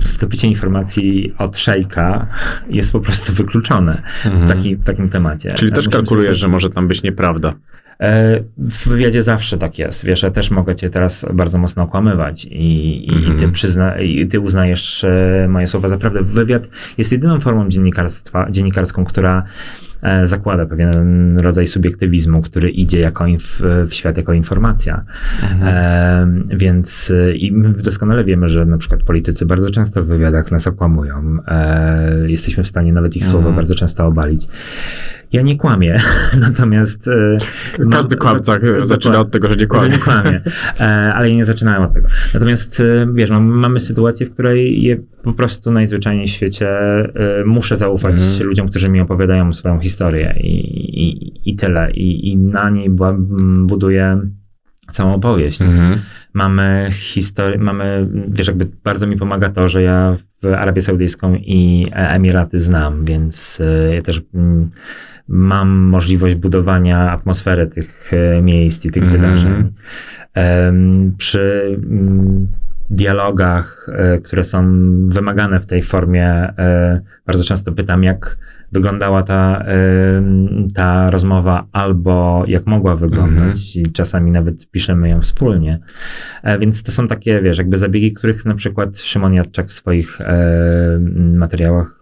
zdobycie 0.00 0.48
informacji 0.48 1.34
od 1.38 1.56
szejka 1.56 2.26
jest 2.70 2.92
po 2.92 3.00
prostu 3.00 3.32
wykluczone 3.32 4.02
Mhm. 4.24 4.44
w, 4.46 4.48
taki, 4.48 4.76
w 4.76 4.84
takim 4.84 5.08
temacie. 5.08 5.52
Czyli 5.52 5.72
też 5.72 5.86
Musimy 5.86 5.92
kalkulujesz, 6.02 6.28
sobie- 6.28 6.38
że 6.40 6.48
może 6.48 6.70
tam 6.70 6.88
być 6.88 7.02
nieprawda. 7.02 7.54
E, 8.00 8.40
W 8.58 8.88
wywiadzie 8.88 9.22
zawsze 9.22 9.58
tak 9.58 9.78
jest. 9.78 10.04
Wiesz, 10.04 10.22
ja 10.22 10.30
też 10.30 10.50
mogę 10.50 10.74
cię 10.76 10.90
teraz 10.90 11.26
bardzo 11.34 11.58
mocno 11.58 11.82
okłamywać 11.82 12.44
i, 12.44 13.06
i, 13.06 13.14
Mhm. 13.14 13.36
i, 13.36 13.38
ty, 13.38 13.48
przyzna, 13.48 14.00
i 14.00 14.26
ty 14.26 14.40
uznajesz 14.40 15.04
e, 15.04 15.46
moje 15.48 15.66
słowa 15.66 15.88
za 15.88 15.98
prawdę. 15.98 16.22
Wywiad 16.22 16.68
jest 16.98 17.12
jedyną 17.12 17.40
formą 17.40 17.68
dziennikarstwa, 17.68 18.50
dziennikarską, 18.50 19.04
która 19.04 19.42
e, 20.02 20.26
zakłada 20.26 20.66
pewien 20.66 21.38
rodzaj 21.38 21.66
subiektywizmu, 21.66 22.42
który 22.42 22.70
idzie 22.70 23.00
jako 23.00 23.26
w 23.40 23.88
świat 23.94 24.16
jako 24.16 24.32
informacja. 24.32 25.04
E, 25.62 26.28
więc 26.48 27.12
i 27.34 27.52
my 27.52 27.72
doskonale 27.72 28.24
wiemy, 28.24 28.48
że 28.48 28.66
na 28.66 28.78
przykład 28.78 29.02
politycy 29.02 29.46
bardzo 29.46 29.70
często 29.70 30.02
w 30.02 30.06
wywiadach 30.06 30.50
nas 30.50 30.66
okłamują. 30.66 31.38
E, 31.46 32.30
jesteśmy 32.30 32.62
w 32.62 32.66
stanie 32.66 32.92
nawet 32.92 33.16
ich 33.16 33.24
słowa 33.24 33.38
Mhm. 33.38 33.56
bardzo 33.56 33.74
często 33.74 34.06
obalić. 34.06 34.48
Ja 35.32 35.42
nie 35.42 35.56
kłamię, 35.56 35.96
natomiast... 36.48 37.08
e, 37.08 37.36
Każdy 37.90 38.16
mam- 38.16 38.20
kłamca 38.28 38.52
za- 38.52 38.86
zaczyna 38.86 39.20
od 39.20 39.30
tego, 39.30 39.48
że 39.48 39.54
nie 39.54 39.60
że 39.60 39.66
kłamie. 39.66 39.88
nie 39.90 39.98
kłamie. 39.98 40.40
E, 40.80 40.84
ale 41.14 41.30
ja 41.30 41.36
nie 41.36 41.44
zaczynałem 41.44 41.82
od 41.82 41.92
tego. 41.92 42.08
Natomiast, 42.34 42.80
e, 42.80 43.06
wiesz, 43.14 43.30
mam, 43.30 43.44
mamy 43.46 43.80
sytuację, 43.80 44.26
w 44.26 44.30
której 44.30 44.82
je 44.82 44.96
po 45.22 45.32
prostu 45.32 45.72
najzwyczajniej 45.72 46.26
w 46.26 46.30
świecie 46.30 46.68
muszę 47.46 47.76
zaufać 47.76 48.20
Mhm. 48.20 48.48
ludziom, 48.48 48.68
którzy 48.68 48.88
mi 48.88 49.00
opowiadają 49.00 49.52
swoją 49.52 49.80
historię 49.80 50.34
i, 50.40 50.54
i, 51.08 51.32
i 51.50 51.56
tyle. 51.56 51.90
I, 51.90 52.30
I 52.32 52.36
na 52.36 52.70
niej 52.70 52.90
buduję 53.66 54.20
całą 54.92 55.14
opowieść. 55.14 55.62
Mhm. 55.62 55.98
Mamy 56.32 56.88
historię, 56.92 57.58
mamy, 57.58 58.08
wiesz, 58.28 58.46
jakby 58.46 58.66
bardzo 58.84 59.06
mi 59.06 59.16
pomaga 59.16 59.48
to, 59.48 59.68
że 59.68 59.82
ja 59.82 60.16
w 60.42 60.46
Arabię 60.46 60.82
Saudyjską 60.82 61.34
i 61.34 61.86
Emiraty 61.92 62.60
znam, 62.60 63.04
więc 63.04 63.62
ja 63.94 64.02
też 64.02 64.22
mm, 64.34 64.70
mam 65.28 65.68
możliwość 65.70 66.34
budowania 66.34 67.10
atmosfery 67.10 67.66
tych 67.66 68.10
e, 68.12 68.42
miejsc 68.42 68.84
i 68.84 68.90
tych 68.90 69.02
Mhm. 69.02 69.20
wydarzeń. 69.20 69.72
Em, 70.34 71.14
Przy 71.18 71.78
mm, 71.90 72.48
dialogach, 72.90 73.86
e, 73.92 74.18
które 74.20 74.44
są 74.44 74.64
wymagane 75.08 75.60
w 75.60 75.66
tej 75.66 75.82
formie, 75.82 76.26
e, 76.58 77.00
bardzo 77.26 77.44
często 77.44 77.72
pytam, 77.72 78.02
jak 78.02 78.38
wyglądała 78.72 79.22
ta, 79.22 79.64
ta 80.74 81.10
rozmowa, 81.10 81.66
albo 81.72 82.44
jak 82.46 82.66
mogła 82.66 82.96
wyglądać, 82.96 83.76
i 83.76 83.92
czasami 83.92 84.30
nawet 84.30 84.70
piszemy 84.70 85.08
ją 85.08 85.20
wspólnie. 85.20 85.78
Więc 86.60 86.82
to 86.82 86.92
są 86.92 87.06
takie, 87.06 87.42
wiesz, 87.42 87.58
jakby 87.58 87.76
zabiegi, 87.76 88.12
których 88.12 88.44
na 88.44 88.54
przykład 88.54 88.98
Szymon 88.98 89.34
Jadczak 89.34 89.66
w 89.66 89.72
swoich 89.72 90.18
materiałach 91.16 91.97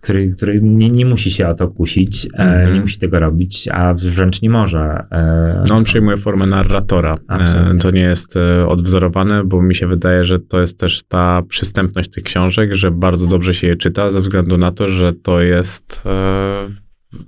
który, 0.00 0.28
który 0.36 0.60
nie, 0.62 0.90
nie 0.90 1.06
musi 1.06 1.30
się 1.30 1.48
o 1.48 1.54
to 1.54 1.68
kusić, 1.68 2.28
Mhm. 2.32 2.74
nie 2.74 2.80
musi 2.80 2.98
tego 2.98 3.20
robić, 3.20 3.68
a 3.72 3.94
wręcz 3.94 4.42
nie 4.42 4.50
może. 4.50 5.04
E, 5.12 5.64
No 5.68 5.74
on 5.76 5.84
przyjmuje 5.84 6.16
formę 6.16 6.46
narratora. 6.46 7.14
Absolutnie. 7.28 7.72
E, 7.74 7.78
To 7.78 7.90
nie 7.90 8.00
jest 8.00 8.34
odwzorowane, 8.66 9.44
bo 9.44 9.62
mi 9.62 9.74
się 9.74 9.86
wydaje, 9.86 10.24
że 10.24 10.38
to 10.38 10.60
jest 10.60 10.78
też 10.78 11.02
ta 11.02 11.42
przystępność 11.48 12.10
tych 12.10 12.24
książek, 12.24 12.74
że 12.74 12.90
bardzo 12.90 13.26
dobrze 13.26 13.54
się 13.54 13.66
je 13.66 13.76
czyta 13.76 14.10
ze 14.10 14.20
względu 14.20 14.58
na 14.58 14.70
to, 14.72 14.88
że 14.88 15.12
to 15.12 15.40
jest 15.40 16.02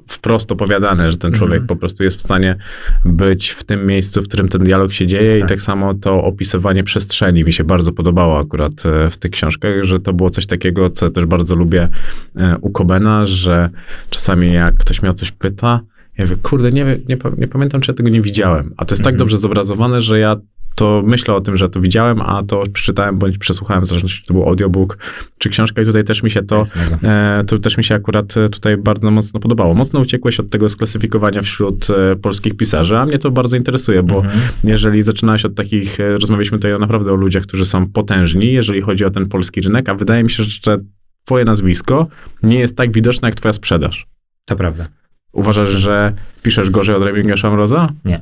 wprost 0.07 0.53
opowiadane, 0.53 1.11
że 1.11 1.17
ten 1.17 1.33
człowiek 1.33 1.53
Mhm. 1.61 1.67
po 1.67 1.77
prostu 1.77 2.03
jest 2.05 2.19
w 2.19 2.21
stanie 2.21 2.57
być 3.05 3.51
w 3.51 3.65
tym 3.65 3.87
miejscu, 3.87 4.23
w 4.23 4.29
którym 4.29 4.49
ten 4.49 4.63
dialog 4.65 4.93
się 4.93 5.07
dzieje 5.07 5.39
Tak. 5.41 5.47
i 5.47 5.49
tak 5.49 5.61
samo 5.61 5.95
to 5.95 6.23
opisywanie 6.25 6.85
przestrzeni 6.85 7.45
mi 7.45 7.53
się 7.53 7.65
bardzo 7.65 7.93
podobało 7.93 8.39
akurat 8.39 8.73
e, 8.87 9.11
w 9.11 9.17
tych 9.17 9.31
książkach, 9.31 9.73
że 9.85 10.01
to 10.01 10.13
było 10.13 10.31
coś 10.31 10.47
takiego, 10.47 10.91
co 10.91 11.11
też 11.11 11.27
bardzo 11.27 11.55
lubię 11.57 11.89
e, 12.37 12.57
u 12.61 12.71
Kobena, 12.71 13.27
że 13.27 13.71
czasami 14.11 14.53
jak 14.53 14.75
ktoś 14.75 15.03
mnie 15.03 15.11
o 15.11 15.15
coś 15.15 15.31
pyta, 15.33 15.81
ja 16.19 16.25
mówię, 16.25 16.37
kurde, 16.43 16.73
nie, 16.73 16.85
nie, 17.09 17.17
nie 17.39 17.49
pamiętam, 17.49 17.81
czy 17.81 17.91
ja 17.93 17.97
tego 17.97 18.09
nie 18.09 18.23
widziałem. 18.23 18.75
A 18.77 18.85
to 18.85 18.95
jest 18.95 19.03
tak 19.03 19.13
Mhm. 19.13 19.19
dobrze 19.19 19.39
zobrazowane, 19.39 20.01
że 20.01 20.19
ja 20.19 20.37
to 20.75 21.03
myślę 21.07 21.35
o 21.35 21.41
tym, 21.41 21.57
że 21.57 21.69
to 21.69 21.81
widziałem, 21.81 22.21
a 22.21 22.43
to 22.43 22.63
przeczytałem 22.73 23.19
bądź 23.19 23.39
przesłuchałem, 23.39 23.83
w 23.83 23.87
zależności 23.87 24.21
czy 24.21 24.27
to 24.27 24.35
był 24.35 24.43
audiobook 24.43 24.99
czy 25.39 25.49
książka 25.49 25.83
i 25.83 25.85
tutaj 25.85 26.05
też 26.05 26.23
mi 26.23 26.31
się 26.31 26.43
to, 26.43 26.63
e, 27.03 27.45
to 27.47 27.59
też 27.59 27.77
mi 27.77 27.85
się 27.85 27.95
akurat 27.95 28.37
e, 28.37 28.49
tutaj 28.49 28.77
bardzo 28.77 29.11
mocno 29.11 29.41
podobało. 29.41 29.75
Mocno 29.75 30.01
uciekłeś 30.01 30.41
od 30.41 30.51
tego 30.51 30.69
sklasyfikowania 30.69 31.43
wśród 31.43 31.91
e, 31.91 32.17
polskich 32.17 32.57
pisarzy, 32.57 32.99
a 32.99 33.07
mnie 33.07 33.19
to 33.19 33.31
bardzo 33.31 33.57
interesuje, 33.57 34.03
bo 34.03 34.17
Mhm. 34.17 34.41
jeżeli 34.65 35.03
zaczynałeś 35.03 35.45
od 35.45 35.55
takich, 35.55 36.01
e, 36.01 36.13
rozmawialiśmy 36.13 36.59
tutaj 36.59 36.79
naprawdę 36.79 37.13
o 37.13 37.15
ludziach, 37.15 37.43
którzy 37.43 37.67
są 37.67 37.87
potężni, 37.87 38.53
jeżeli 38.53 38.81
chodzi 38.81 39.05
o 39.05 39.11
ten 39.11 39.29
polski 39.29 39.61
rynek, 39.61 39.89
a 39.89 39.95
wydaje 39.95 40.25
mi 40.25 40.31
się, 40.31 40.43
że 40.43 40.79
twoje 41.25 41.45
nazwisko 41.45 42.07
nie 42.43 42.59
jest 42.59 42.77
tak 42.77 42.93
widoczne, 42.93 43.29
jak 43.29 43.35
twoja 43.35 43.53
sprzedaż. 43.53 44.07
To 44.45 44.57
prawda. 44.57 44.87
Uważasz, 45.33 45.69
że 45.69 46.13
piszesz 46.43 46.71
gorzej 46.71 46.95
od 46.95 47.03
Remigiusza 47.03 47.37
Szamroza? 47.37 47.89
Nie. 48.05 48.21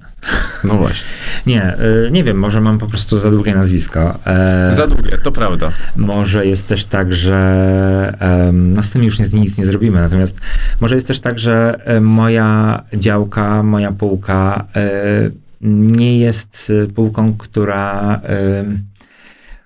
No 0.64 0.75
właśnie. 0.75 1.09
Nie, 1.46 1.75
y, 2.07 2.11
nie 2.11 2.25
wiem, 2.25 2.38
może 2.38 2.61
mam 2.61 2.79
po 2.79 2.87
prostu 2.87 3.18
za 3.18 3.31
długie 3.31 3.55
nazwisko. 3.55 4.18
E, 4.27 4.75
Za 4.75 4.87
długie, 4.87 5.18
to 5.18 5.33
prawda. 5.33 5.73
Może 5.96 6.46
jest 6.46 6.66
też 6.66 6.85
tak, 6.85 7.14
że 7.14 8.18
no 8.53 8.83
z 8.83 8.90
tym 8.90 9.05
już 9.05 9.18
nic, 9.18 9.33
nic 9.33 9.59
nie 9.59 9.66
zrobimy, 9.66 10.01
natomiast 10.01 10.37
może 10.81 10.94
jest 10.94 11.07
też 11.07 11.20
tak, 11.20 11.38
że 11.38 11.81
e, 11.85 12.01
moja 12.01 12.83
działka, 12.94 13.62
moja 13.62 13.92
półka 13.92 14.66
e, 14.77 15.31
nie 15.61 16.18
jest 16.18 16.73
e, 16.85 16.87
półką, 16.87 17.35
która 17.38 18.20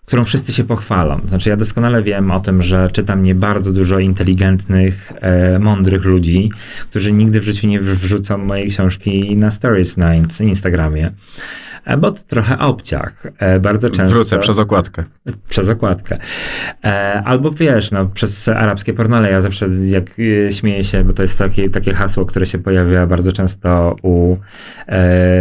którą 0.06 0.24
wszyscy 0.24 0.52
się 0.52 0.64
pochwalą. 0.64 1.20
Znaczy, 1.26 1.50
ja 1.50 1.56
doskonale 1.56 2.02
wiem 2.02 2.30
o 2.30 2.40
tym, 2.40 2.62
że 2.62 2.90
czyta 2.92 3.16
mnie 3.16 3.34
bardzo 3.34 3.72
dużo 3.72 3.98
inteligentnych, 3.98 5.12
e, 5.20 5.58
mądrych 5.58 6.04
ludzi, 6.04 6.50
którzy 6.90 7.12
nigdy 7.12 7.40
w 7.40 7.44
życiu 7.44 7.68
nie 7.68 7.80
wrzucą 7.80 8.38
mojej 8.38 8.68
książki 8.68 9.36
na 9.36 9.50
stories 9.50 9.96
na 9.96 10.14
in- 10.14 10.28
Instagramie. 10.40 11.12
E, 11.84 11.96
Bo 11.96 12.10
to 12.10 12.22
trochę 12.22 12.58
obciach. 12.58 13.26
E, 13.38 13.60
Bardzo 13.60 13.90
często. 13.90 14.14
Wrócę 14.14 14.38
przez 14.38 14.58
okładkę. 14.58 15.04
Przez 15.48 15.68
okładkę. 15.68 16.18
E, 16.84 17.22
albo 17.24 17.50
wiesz, 17.50 17.90
no, 17.90 18.06
przez 18.06 18.48
arabskie 18.48 18.92
pornole. 18.94 19.30
Ja 19.30 19.40
zawsze 19.40 19.68
jak 19.88 20.10
śmieję 20.50 20.84
się, 20.84 21.04
bo 21.04 21.12
to 21.12 21.22
jest 21.22 21.38
takie, 21.38 21.70
takie 21.70 21.94
hasło, 21.94 22.24
które 22.24 22.46
się 22.46 22.58
pojawia 22.58 23.06
bardzo 23.06 23.32
często 23.32 23.96
u 24.02 24.36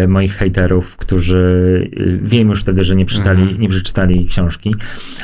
moich 0.08 0.34
hejterów, 0.36 0.98
którzy 0.98 1.90
wiem 2.22 2.50
już 2.50 2.62
wtedy, 2.62 2.84
że 2.84 2.96
nie 2.96 3.06
przeczytali, 3.06 3.42
Mhm. 3.42 3.62
nie 3.62 3.70
przeczytali 3.70 4.26
książki, 4.28 4.76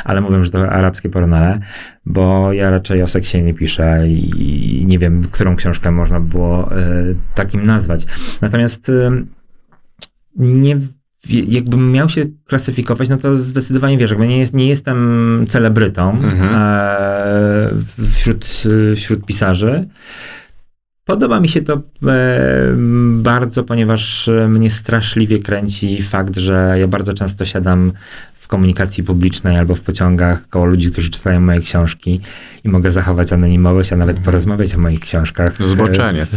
ale 0.06 0.22
mówią, 0.22 0.44
że 0.44 0.52
to 0.52 0.70
arabskie 0.70 1.10
pornole, 1.10 1.60
bo 2.06 2.54
ja 2.54 2.72
raczej 2.72 3.04
o 3.04 3.08
seksie 3.08 3.44
nie 3.44 3.54
piszę 3.54 4.08
i, 4.08 4.84
nie 4.88 5.00
wiem, 5.00 5.24
którą 5.32 5.56
książkę 5.56 5.92
można 5.92 6.20
było 6.20 6.70
takim 7.36 7.66
nazwać. 7.66 8.06
Natomiast 8.42 8.92
nie 10.36 10.80
jakbym 11.30 11.92
miał 11.92 12.10
się 12.10 12.26
klasyfikować, 12.46 13.10
no 13.10 13.18
to 13.18 13.38
zdecydowanie 13.38 13.98
wiesz, 13.98 14.10
jakby 14.10 14.28
nie, 14.28 14.38
jest, 14.40 14.54
nie 14.54 14.68
jestem 14.68 15.46
celebrytą 15.50 16.12
Mhm. 16.12 16.56
e, 16.56 17.70
wśród, 18.10 18.46
wśród 18.96 19.26
pisarzy. 19.26 19.88
Podoba 21.10 21.40
mi 21.40 21.48
się 21.48 21.62
to 21.62 21.74
e, 21.74 21.80
bardzo, 23.10 23.64
ponieważ 23.64 24.30
mnie 24.48 24.70
straszliwie 24.70 25.40
kręci 25.40 26.02
fakt, 26.02 26.38
że 26.38 26.76
ja 26.80 26.88
bardzo 26.88 27.14
często 27.14 27.46
siadam 27.46 27.92
w 28.40 28.48
komunikacji 28.48 29.04
publicznej 29.04 29.58
albo 29.58 29.76
w 29.76 29.82
pociągach 29.82 30.50
koło 30.50 30.66
ludzi, 30.66 30.92
którzy 30.92 31.10
czytają 31.10 31.40
moje 31.40 31.60
książki 31.60 32.22
i 32.64 32.70
mogę 32.70 32.92
zachować 32.92 33.34
anonimowość, 33.34 33.94
a 33.94 33.96
nawet 33.96 34.20
porozmawiać 34.20 34.76
o 34.76 34.78
moich 34.78 35.00
książkach. 35.00 35.68
Zboczenie. 35.68 36.26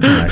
tak. 0.00 0.30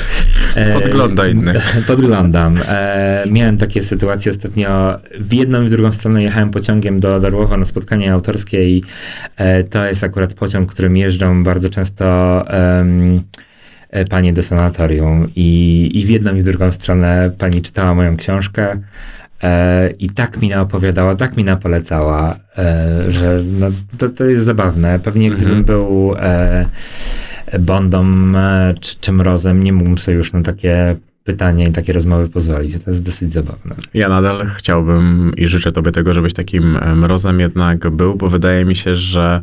E, 0.55 0.73
Podgląda 0.73 1.27
innych. 1.27 1.77
Podglądam. 1.87 2.59
E, 2.67 3.23
miałem 3.31 3.57
takie 3.57 3.83
sytuacje 3.83 4.31
ostatnio. 4.31 4.99
W 5.19 5.33
jedną 5.33 5.63
i 5.63 5.67
w 5.67 5.69
drugą 5.69 5.91
stronę 5.91 6.23
jechałem 6.23 6.51
pociągiem 6.51 6.99
do 6.99 7.19
Darłowa 7.19 7.57
na 7.57 7.65
spotkanie 7.65 8.13
autorskie 8.13 8.69
i 8.69 8.83
e, 9.37 9.63
to 9.63 9.85
jest 9.85 10.03
akurat 10.03 10.33
pociąg, 10.33 10.73
którym 10.73 10.97
jeżdżą 10.97 11.43
bardzo 11.43 11.69
często 11.69 12.05
e, 13.89 14.05
panie 14.05 14.33
do 14.33 14.43
sanatorium 14.43 15.27
i, 15.35 15.91
i 15.93 16.05
w 16.05 16.09
jedną 16.09 16.35
i 16.35 16.41
w 16.41 16.45
drugą 16.45 16.71
stronę 16.71 17.31
pani 17.37 17.61
czytała 17.61 17.95
moją 17.95 18.17
książkę 18.17 18.81
e, 19.43 19.89
i 19.89 20.09
tak 20.09 20.41
mi 20.41 20.49
naopowiadała, 20.49 21.15
tak 21.15 21.37
mi 21.37 21.43
napolecała, 21.43 22.39
e, 22.57 23.03
że 23.09 23.43
no, 23.59 23.67
to, 23.97 24.09
to 24.09 24.25
jest 24.25 24.43
zabawne. 24.43 24.99
Pewnie 24.99 25.27
Mhm. 25.27 25.43
gdybym 25.43 25.63
był 25.63 26.15
e, 26.19 26.65
Bondą 27.59 28.05
e, 28.35 28.73
czy, 28.81 28.95
czy 29.01 29.11
Mrozem, 29.11 29.63
nie 29.63 29.73
mógłbym 29.73 29.97
sobie 29.97 30.17
już 30.17 30.33
na 30.33 30.41
takie 30.41 30.95
pytania 31.23 31.67
i 31.67 31.71
takie 31.71 31.93
rozmowy 31.93 32.29
pozwolić. 32.29 32.83
To 32.83 32.91
jest 32.91 33.03
dosyć 33.03 33.33
zabawne. 33.33 33.75
Ja 33.93 34.09
nadal 34.09 34.47
chciałbym 34.57 35.31
i 35.37 35.47
życzę 35.47 35.71
tobie 35.71 35.91
tego, 35.91 36.13
żebyś 36.13 36.33
takim 36.33 36.77
mrozem 36.95 37.39
jednak 37.39 37.89
był, 37.89 38.15
bo 38.15 38.29
wydaje 38.29 38.65
mi 38.65 38.75
się, 38.75 38.95
że 38.95 39.41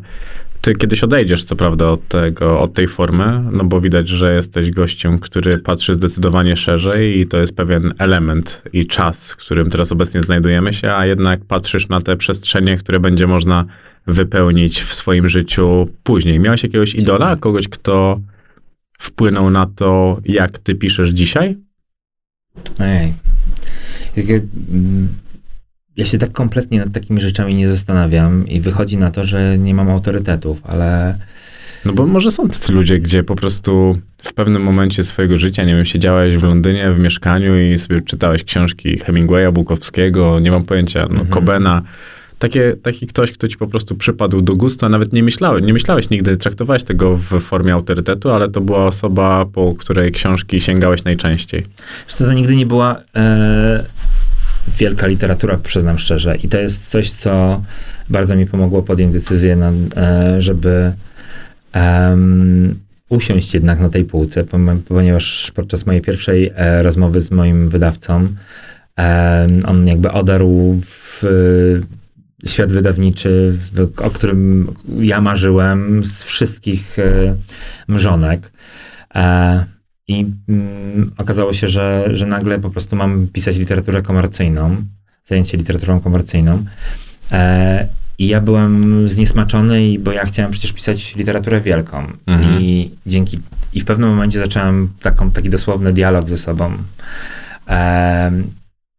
ty 0.63 0.75
kiedyś 0.75 1.05
odejdziesz, 1.05 1.45
co 1.45 1.57
prawda, 1.57 1.89
od 1.89 2.09
tego, 2.09 2.61
od 2.61 2.73
tej 2.73 2.89
formy, 2.89 3.43
no 3.53 3.65
bo 3.65 3.81
widać, 3.81 4.09
że 4.09 4.35
jesteś 4.35 4.71
gościem, 4.71 5.19
który 5.19 5.59
patrzy 5.59 5.95
zdecydowanie 5.95 6.57
szerzej 6.57 7.19
i 7.19 7.27
to 7.27 7.39
jest 7.39 7.57
pewien 7.57 7.95
element 7.99 8.63
i 8.73 8.87
czas, 8.87 9.33
w 9.33 9.37
którym 9.37 9.71
teraz 9.71 9.93
obecnie 9.93 10.23
znajdujemy 10.23 10.73
się, 10.73 10.93
a 10.93 11.07
jednak 11.07 11.45
patrzysz 11.45 11.89
na 11.89 12.01
te 12.01 12.17
przestrzenie, 12.17 12.77
które 12.77 13.01
będzie 13.01 13.27
można 13.27 13.65
wypełnić 14.07 14.81
w 14.81 14.95
swoim 14.95 15.29
życiu 15.29 15.89
później. 16.03 16.41
Miałeś 16.41 16.63
jakiegoś 16.63 16.95
idola, 16.95 17.37
kogoś, 17.37 17.69
kto 17.69 18.21
wpłynął 18.99 19.51
na 19.51 19.67
to, 19.67 20.19
jak 20.25 20.59
ty 20.59 20.75
piszesz 20.75 21.11
dzisiaj? 21.11 21.57
Ej. 22.79 23.13
Takie, 24.17 24.41
mm, 24.71 25.09
Ja 25.97 26.05
się 26.05 26.19
tak 26.19 26.33
kompletnie 26.33 26.79
nad 26.79 26.93
takimi 26.93 27.21
rzeczami 27.21 27.55
nie 27.55 27.69
zastanawiam 27.69 28.49
i 28.49 28.61
wychodzi 28.61 28.97
na 28.97 29.11
to, 29.11 29.25
że 29.25 29.59
nie 29.59 29.75
mam 29.75 29.91
autorytetów, 29.91 30.59
ale 30.65 31.19
No 31.85 31.93
bo 31.93 32.07
może 32.07 32.31
są 32.31 32.49
tacy 32.49 32.73
ludzie, 32.73 33.01
gdzie 33.01 33.25
po 33.25 33.37
prostu 33.37 33.99
w 34.23 34.33
pewnym 34.33 34.63
momencie 34.63 35.05
swojego 35.05 35.37
życia, 35.37 35.65
nie 35.65 35.77
wiem, 35.77 35.85
siedziałeś 35.85 36.37
w 36.37 36.43
Londynie 36.43 36.91
w 36.91 36.99
mieszkaniu 36.99 37.61
i 37.61 37.79
sobie 37.79 38.01
czytałeś 38.03 38.45
książki 38.45 38.99
Hemingwaya, 38.99 39.53
Bukowskiego, 39.53 40.41
nie 40.41 40.51
mam 40.51 40.63
pojęcia, 40.63 41.01
no, 41.01 41.07
Mhm. 41.21 41.29
Cobena. 41.29 41.83
Takie, 42.39 42.77
taki 42.83 43.07
ktoś, 43.07 43.33
kto 43.33 43.49
ci 43.49 43.57
po 43.57 43.67
prostu 43.67 43.95
przypadł 43.95 44.41
do 44.43 44.53
gustu, 44.53 44.87
a 44.87 44.89
nawet 44.89 45.13
nie 45.13 45.23
myślałeś, 45.23 45.65
nie 45.65 45.73
myślałeś 45.73 46.11
nigdy, 46.11 46.37
traktowałeś 46.37 46.85
tego 46.85 47.17
w 47.17 47.41
formie 47.41 47.73
autorytetu, 47.75 48.31
ale 48.31 48.49
to 48.49 48.61
była 48.61 48.87
osoba, 48.87 49.47
po 49.53 49.75
której 49.75 50.13
książki 50.13 50.61
sięgałeś 50.61 51.05
najczęściej. 51.05 51.67
Wiesz 52.07 52.15
co, 52.15 52.25
to 52.25 52.33
nigdy 52.33 52.57
nie 52.57 52.67
była 52.67 52.97
e, 53.17 53.85
wielka 54.79 55.07
literatura, 55.07 55.57
przyznam 55.57 55.99
szczerze. 55.99 56.37
I 56.37 56.49
to 56.49 56.59
jest 56.59 56.91
coś, 56.91 57.11
co 57.11 57.63
bardzo 58.09 58.37
mi 58.37 58.47
pomogło 58.47 58.83
podjąć 58.83 59.15
decyzję, 59.15 59.57
na, 59.57 59.73
e, 59.97 60.41
żeby 60.43 60.93
em, 61.73 62.79
usiąść 63.09 63.55
jednak 63.55 63.81
na 63.81 63.89
tej 63.89 64.05
półce, 64.05 64.45
ponieważ 64.89 65.53
podczas 65.55 65.87
mojej 65.87 66.03
pierwszej 66.03 66.53
e, 66.57 66.83
rozmowy 66.83 67.21
z 67.21 67.31
moim 67.31 67.69
wydawcą 67.69 68.29
on 69.65 69.87
jakby 69.87 70.13
odarł 70.13 70.81
w 70.85 71.23
świat 72.47 72.73
wydawniczy, 72.73 73.59
o 73.97 74.11
którym 74.11 74.73
ja 75.01 75.21
marzyłem 75.21 76.05
z 76.05 76.23
wszystkich 76.23 76.99
e, 76.99 77.37
mrzonek. 77.89 78.53
E, 80.09 80.13
I 80.13 80.27
mm, 80.49 81.11
okazało 81.19 81.53
się, 81.53 81.69
że, 81.69 82.09
że 82.13 82.27
nagle 82.27 82.59
po 82.59 82.71
prostu 82.71 82.97
mam 82.97 83.27
pisać 83.27 83.57
literaturę 83.57 84.03
komercyjną, 84.03 84.77
zajęcie 85.25 85.57
literaturą 85.57 86.01
komercyjną. 86.01 86.65
E, 87.33 87.87
I 88.19 88.29
ja 88.29 88.41
byłem 88.41 89.09
zniesmaczony, 89.09 89.99
bo 89.99 90.13
ja 90.13 90.25
chciałem 90.25 90.53
przecież 90.53 90.73
pisać 90.73 91.17
literaturę 91.17 91.61
wielką. 91.61 92.07
Mhm. 92.27 92.61
I 92.61 92.91
dzięki 93.07 93.39
i 93.73 93.81
w 93.81 93.85
pewnym 93.85 94.09
momencie 94.09 94.39
zacząłem 94.39 94.89
taką, 95.01 95.31
taki 95.31 95.51
dosłowny 95.51 95.93
dialog 95.93 96.29
ze 96.29 96.39
sobą. 96.39 96.73
Em, 97.67 98.51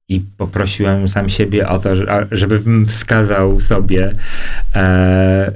I 0.10 0.22
poprosiłem 0.38 1.08
sam 1.08 1.30
siebie 1.30 1.68
o 1.68 1.80
to, 1.80 1.89
żebym 2.32 2.86
wskazał 2.86 3.60
sobie 3.60 4.14
e, 4.76 5.51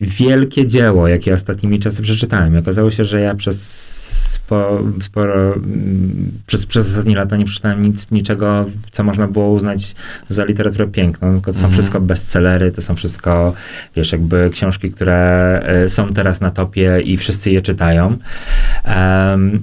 wielkie 0.00 0.66
dzieło, 0.66 1.08
jakie 1.08 1.34
ostatnimi 1.34 1.78
czasy 1.78 2.02
przeczytałem. 2.02 2.54
I 2.54 2.58
okazało 2.58 2.90
się, 2.90 3.04
że 3.04 3.20
ja 3.20 3.34
przez 3.34 3.60
spo, 4.34 4.82
sporo, 5.02 5.54
mm, 5.54 6.30
przez, 6.46 6.66
przez 6.66 6.86
ostatnie 6.88 7.16
lata 7.16 7.36
nie 7.36 7.44
przeczytałem 7.44 7.82
nic, 7.82 8.10
niczego, 8.10 8.64
co 8.90 9.04
można 9.04 9.26
było 9.28 9.50
uznać 9.50 9.94
za 10.28 10.44
literaturę 10.44 10.86
piękną. 10.86 11.32
Tylko 11.34 11.52
to 11.52 11.58
są 11.58 11.64
Mhm. 11.66 11.72
wszystko 11.72 12.00
bestsellery, 12.00 12.72
to 12.72 12.82
są 12.82 12.94
wszystko, 12.96 13.52
wiesz, 13.96 14.12
jakby 14.12 14.50
książki, 14.52 14.90
które 14.90 15.60
e, 15.66 15.88
są 15.88 16.06
teraz 16.08 16.40
na 16.40 16.50
topie 16.50 17.00
i 17.04 17.16
wszyscy 17.16 17.50
je 17.50 17.62
czytają. 17.62 18.16
Em, 18.84 19.62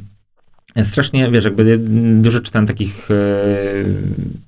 Strasznie, 0.84 1.32
wiesz, 1.32 1.46
jakby 1.46 1.78
dużo 2.22 2.40
czytam 2.40 2.66
takich 2.66 3.12
e, 3.12 3.16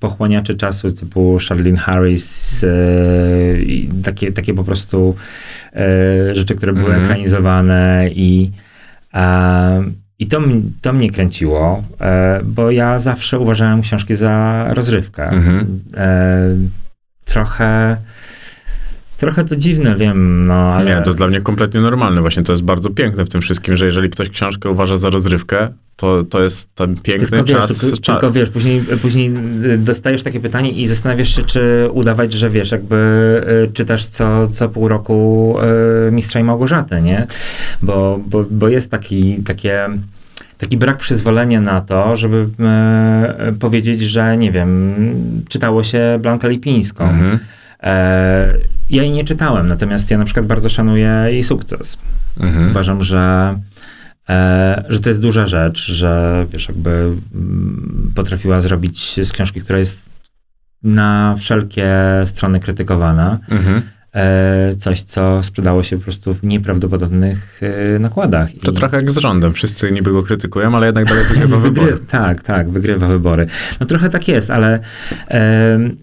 pochłaniaczy 0.00 0.54
czasu 0.54 0.90
typu 0.90 1.38
Charlene 1.48 1.76
Harris 1.78 2.64
e, 2.64 2.68
i 3.62 3.90
takie, 4.04 4.32
takie 4.32 4.54
po 4.54 4.64
prostu 4.64 5.14
e, 5.72 6.34
rzeczy, 6.34 6.54
które 6.54 6.72
były 6.72 6.86
Mhm. 6.86 7.04
ekranizowane 7.04 8.08
i 8.14 8.50
e, 9.14 9.84
i 10.18 10.26
to, 10.26 10.40
to 10.80 10.92
mnie 10.92 11.10
kręciło, 11.10 11.82
e, 12.00 12.40
bo 12.44 12.70
ja 12.70 12.98
zawsze 12.98 13.38
uważałem 13.38 13.82
książki 13.82 14.14
za 14.14 14.66
rozrywkę. 14.70 15.28
Mhm. 15.28 15.80
E, 15.96 16.40
trochę, 17.24 17.96
trochę 19.16 19.44
to 19.44 19.56
dziwne, 19.56 19.94
wiem, 19.96 20.46
no 20.46 20.54
ale... 20.54 20.84
Nie, 20.90 21.02
to 21.02 21.10
jest 21.10 21.18
dla 21.18 21.26
mnie 21.26 21.40
kompletnie 21.40 21.80
normalne. 21.80 22.20
Właśnie 22.20 22.42
to 22.42 22.52
jest 22.52 22.62
bardzo 22.62 22.90
piękne 22.90 23.24
w 23.24 23.28
tym 23.28 23.40
wszystkim, 23.40 23.76
że 23.76 23.86
jeżeli 23.86 24.10
ktoś 24.10 24.28
książkę 24.28 24.70
uważa 24.70 24.96
za 24.96 25.10
rozrywkę, 25.10 25.68
to, 25.96 26.24
to 26.24 26.42
jest 26.42 26.74
ten 26.74 26.96
piękny 26.96 27.28
Tylko 27.28 27.44
wiesz, 27.44 27.58
czas. 27.58 27.80
tylko, 27.80 27.96
czas. 27.96 28.20
tylko 28.20 28.32
wiesz, 28.32 28.50
później, 28.50 28.82
później 29.02 29.32
y, 29.64 29.78
dostajesz 29.78 30.22
takie 30.22 30.40
pytanie 30.40 30.70
i 30.70 30.86
zastanawiasz 30.86 31.36
się, 31.36 31.42
czy 31.42 31.88
udawać, 31.92 32.32
że 32.32 32.50
wiesz, 32.50 32.72
jakby 32.72 32.96
y, 33.68 33.72
czytasz 33.72 34.06
co, 34.06 34.46
co 34.46 34.68
pół 34.68 34.88
roku 34.88 35.56
y, 36.08 36.12
Mistrza 36.12 36.40
i 36.40 36.44
Małgorzaty, 36.44 37.02
nie? 37.02 37.26
Bo, 37.82 38.20
bo, 38.26 38.44
bo 38.50 38.68
jest 38.68 38.90
taki, 38.90 39.36
takie, 39.46 39.88
taki 40.58 40.76
brak 40.76 40.96
przyzwolenia 40.96 41.60
na 41.60 41.80
to, 41.80 42.16
żeby 42.16 42.48
e, 42.60 43.52
powiedzieć, 43.60 44.00
że 44.00 44.36
nie 44.36 44.52
wiem, 44.52 44.94
czytało 45.48 45.84
się 45.84 46.18
Blankę 46.22 46.48
Lipińską. 46.48 47.04
Mhm. 47.04 47.38
E, 47.82 48.54
ja 48.90 49.02
jej 49.02 49.12
nie 49.12 49.24
czytałem, 49.24 49.66
natomiast 49.66 50.10
ja 50.10 50.18
na 50.18 50.24
przykład 50.24 50.46
bardzo 50.46 50.68
szanuję 50.68 51.24
jej 51.26 51.44
sukces. 51.44 51.98
Mhm. 52.40 52.70
Uważam, 52.70 53.02
że, 53.02 53.54
e, 54.28 54.84
że 54.88 55.00
to 55.00 55.10
jest 55.10 55.20
duża 55.20 55.46
rzecz, 55.46 55.86
że 55.86 56.46
wiesz, 56.50 56.68
jakby 56.68 56.90
mm, 57.34 58.12
potrafiła 58.14 58.60
zrobić 58.60 59.20
z 59.24 59.32
książki, 59.32 59.60
która 59.60 59.78
jest 59.78 60.08
na 60.82 61.34
wszelkie 61.38 61.92
strony 62.24 62.60
krytykowana, 62.60 63.38
Mhm. 63.50 63.82
E, 64.14 64.74
coś, 64.76 65.02
co 65.02 65.42
sprzedało 65.42 65.82
się 65.82 65.96
po 65.98 66.02
prostu 66.02 66.34
w 66.34 66.44
nieprawdopodobnych 66.44 67.60
e, 67.94 67.98
nakładach. 67.98 68.48
To 68.64 68.70
I- 68.72 68.74
trochę 68.74 68.96
jak 68.96 69.10
z 69.10 69.16
rządem. 69.18 69.52
Wszyscy 69.54 69.92
niby 69.92 70.12
go 70.12 70.22
krytykują, 70.22 70.76
ale 70.76 70.86
jednak 70.86 71.04
dalej 71.04 71.24
wygrywa 71.24 71.56
Wygry- 71.56 71.62
wybory. 71.62 71.98
Tak, 72.06 72.42
tak, 72.42 72.70
wygrywa 72.70 73.06
wybory. 73.06 73.46
No 73.80 73.86
trochę 73.86 74.08
tak 74.08 74.28
jest, 74.28 74.50
ale 74.50 74.80
em, 75.28 75.96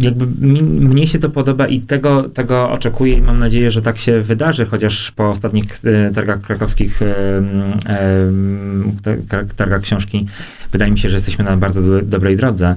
jakby 0.00 0.46
mi, 0.46 0.62
mnie 0.62 1.06
się 1.06 1.18
to 1.18 1.30
podoba 1.30 1.66
i 1.66 1.80
tego, 1.80 2.28
tego 2.28 2.70
oczekuję 2.70 3.14
i 3.14 3.22
mam 3.22 3.38
nadzieję, 3.38 3.70
że 3.70 3.80
tak 3.82 3.98
się 3.98 4.20
wydarzy, 4.20 4.64
chociaż 4.66 5.10
po 5.10 5.30
ostatnich 5.30 5.64
e, 5.84 6.10
targach 6.14 6.40
krakowskich, 6.40 7.00
targach 9.56 9.82
książki, 9.82 10.26
wydaje 10.72 10.90
mi 10.90 10.98
się, 10.98 11.08
że 11.08 11.16
jesteśmy 11.16 11.44
na 11.44 11.56
bardzo 11.56 11.82
do, 11.82 12.02
dobrej 12.02 12.36
drodze, 12.36 12.76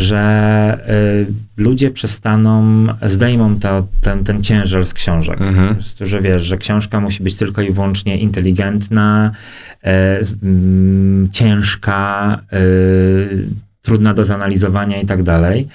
że 0.00 0.18
e, 0.18 1.62
ludzie 1.62 1.90
przestaną, 1.90 2.86
zdejmą 3.02 3.60
to, 3.60 3.86
ten, 4.00 4.24
ten 4.24 4.42
ciężar 4.42 4.86
z 4.86 4.94
książek. 4.94 5.40
Mhm. 5.40 5.74
prostu, 5.74 6.06
że 6.06 6.20
wiesz, 6.20 6.42
że 6.42 6.58
książka 6.58 7.00
musi 7.00 7.22
być 7.22 7.36
tylko 7.36 7.62
i 7.62 7.72
wyłącznie 7.72 8.18
inteligentna, 8.18 9.32
e, 9.84 10.20
mm, 10.42 11.28
ciężka, 11.30 12.40
e, 12.52 12.58
trudna 13.82 14.14
do 14.14 14.24
zanalizowania 14.24 15.00
i 15.00 15.06
tak 15.06 15.22
dalej, 15.22 15.68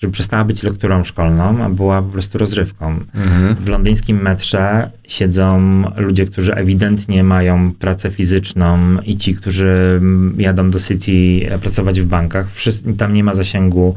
żeby 0.00 0.12
przestała 0.12 0.44
być 0.44 0.62
lekturą 0.62 1.04
szkolną, 1.04 1.64
a 1.64 1.68
była 1.68 2.02
po 2.02 2.08
prostu 2.08 2.38
rozrywką. 2.38 3.00
Mhm. 3.14 3.54
W 3.54 3.68
londyńskim 3.68 4.22
metrze 4.22 4.90
siedzą 5.04 5.82
ludzie, 5.96 6.26
którzy 6.26 6.54
ewidentnie 6.54 7.24
mają 7.24 7.72
pracę 7.74 8.10
fizyczną 8.10 9.00
i 9.00 9.16
ci, 9.16 9.34
którzy 9.34 10.00
jadą 10.38 10.70
do 10.70 10.78
City 10.78 11.48
e, 11.50 11.58
pracować 11.58 12.00
w 12.00 12.04
bankach. 12.04 12.52
Wszyscy, 12.52 12.94
tam 12.94 13.12
nie 13.12 13.24
ma 13.24 13.34
zasięgu 13.34 13.94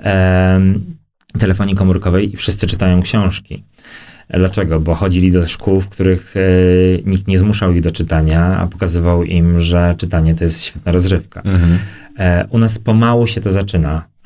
em, 0.00 0.84
telefonii 1.38 1.74
komórkowej 1.74 2.34
i 2.34 2.36
wszyscy 2.36 2.66
czytają 2.66 3.02
książki. 3.02 3.64
E, 4.28 4.38
Dlaczego? 4.38 4.80
Bo 4.80 4.94
chodzili 4.94 5.32
do 5.32 5.46
szkół, 5.46 5.80
w 5.80 5.88
których 5.88 6.34
e, 6.36 6.40
nikt 7.06 7.26
nie 7.26 7.38
zmuszał 7.38 7.72
ich 7.72 7.80
do 7.80 7.90
czytania, 7.90 8.58
a 8.58 8.66
pokazywał 8.66 9.24
im, 9.24 9.60
że 9.60 9.94
czytanie 9.98 10.34
to 10.34 10.44
jest 10.44 10.64
świetna 10.64 10.92
rozrywka. 10.92 11.42
Mhm. 11.44 11.78
E, 12.18 12.46
U 12.50 12.58
nas 12.58 12.78
pomału 12.78 13.26
się 13.26 13.40
to 13.40 13.50
zaczyna, 13.52 14.02
e, 14.02 14.17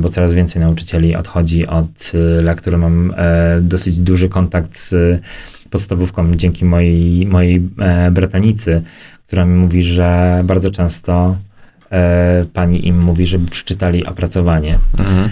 bo 0.00 0.08
coraz 0.08 0.34
więcej 0.34 0.62
nauczycieli 0.62 1.16
odchodzi 1.16 1.66
od 1.66 2.12
e, 2.14 2.42
lektury. 2.42 2.76
Mam 2.78 3.14
e, 3.16 3.60
dosyć 3.60 4.00
duży 4.00 4.28
kontakt 4.28 4.78
z 4.78 5.20
podstawówką 5.70 6.34
dzięki 6.34 6.64
mojej, 6.64 7.26
mojej 7.26 7.68
e, 7.78 8.10
bratanicy, 8.10 8.82
która 9.26 9.44
mi 9.44 9.54
mówi, 9.54 9.82
że 9.82 10.42
bardzo 10.44 10.70
często 10.70 11.36
e, 11.90 12.44
pani 12.52 12.86
im 12.88 13.02
mówi, 13.02 13.26
żeby 13.26 13.50
przeczytali 13.50 14.06
opracowanie. 14.06 14.78
Mhm. 14.98 15.30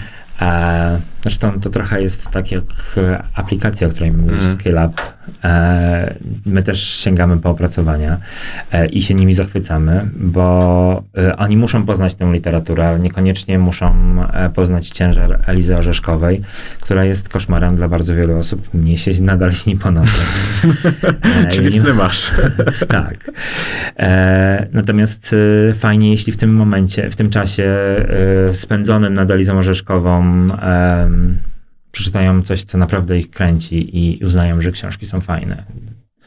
Zresztą 1.21 1.59
to 1.59 1.69
trochę 1.69 2.01
jest 2.01 2.29
tak 2.29 2.51
jak 2.51 2.63
e, 2.97 3.23
aplikacja, 3.35 3.87
o 3.87 3.89
której 3.89 4.09
Mhm. 4.09 4.41
SkillUp. 4.41 5.01
E, 5.43 6.15
my 6.45 6.63
też 6.63 6.83
sięgamy 6.83 7.37
po 7.37 7.49
opracowania 7.49 8.17
e, 8.71 8.85
i 8.85 9.01
się 9.01 9.13
nimi 9.13 9.33
zachwycamy, 9.33 10.09
bo 10.15 11.03
oni 11.37 11.57
muszą 11.57 11.85
poznać 11.85 12.15
tę 12.15 12.31
literaturę, 12.31 12.87
ale 12.87 12.99
niekoniecznie 12.99 13.59
muszą 13.59 14.15
poznać 14.53 14.89
ciężar 14.89 15.39
Elizy 15.47 15.77
Orzeszkowej, 15.77 16.41
która 16.79 17.05
jest 17.05 17.29
koszmarem 17.29 17.75
dla 17.75 17.87
bardzo 17.87 18.15
wielu 18.15 18.37
osób. 18.37 18.73
Mnie 18.73 18.97
się 18.97 19.11
nadal 19.23 19.51
śni 19.51 19.75
po. 19.75 19.91
E, 21.45 21.47
Czyli 21.49 21.71
sny 21.71 21.93
masz. 21.93 22.31
tak. 22.87 23.31
Natomiast 24.73 25.35
fajnie, 25.73 26.11
jeśli 26.11 26.33
w 26.33 26.37
tym 26.37 26.53
momencie, 26.55 27.09
w 27.09 27.15
tym 27.15 27.29
czasie 27.29 27.75
spędzonym 28.51 29.13
nad 29.13 29.31
Elizą 29.31 29.57
Orzeszkową 29.57 30.47
przeczytają 31.91 32.41
coś, 32.41 32.63
co 32.63 32.77
naprawdę 32.77 33.19
ich 33.19 33.29
kręci 33.29 33.97
i 33.97 34.25
uznają, 34.25 34.61
że 34.61 34.71
książki 34.71 35.05
są 35.05 35.21
fajne. 35.21 35.63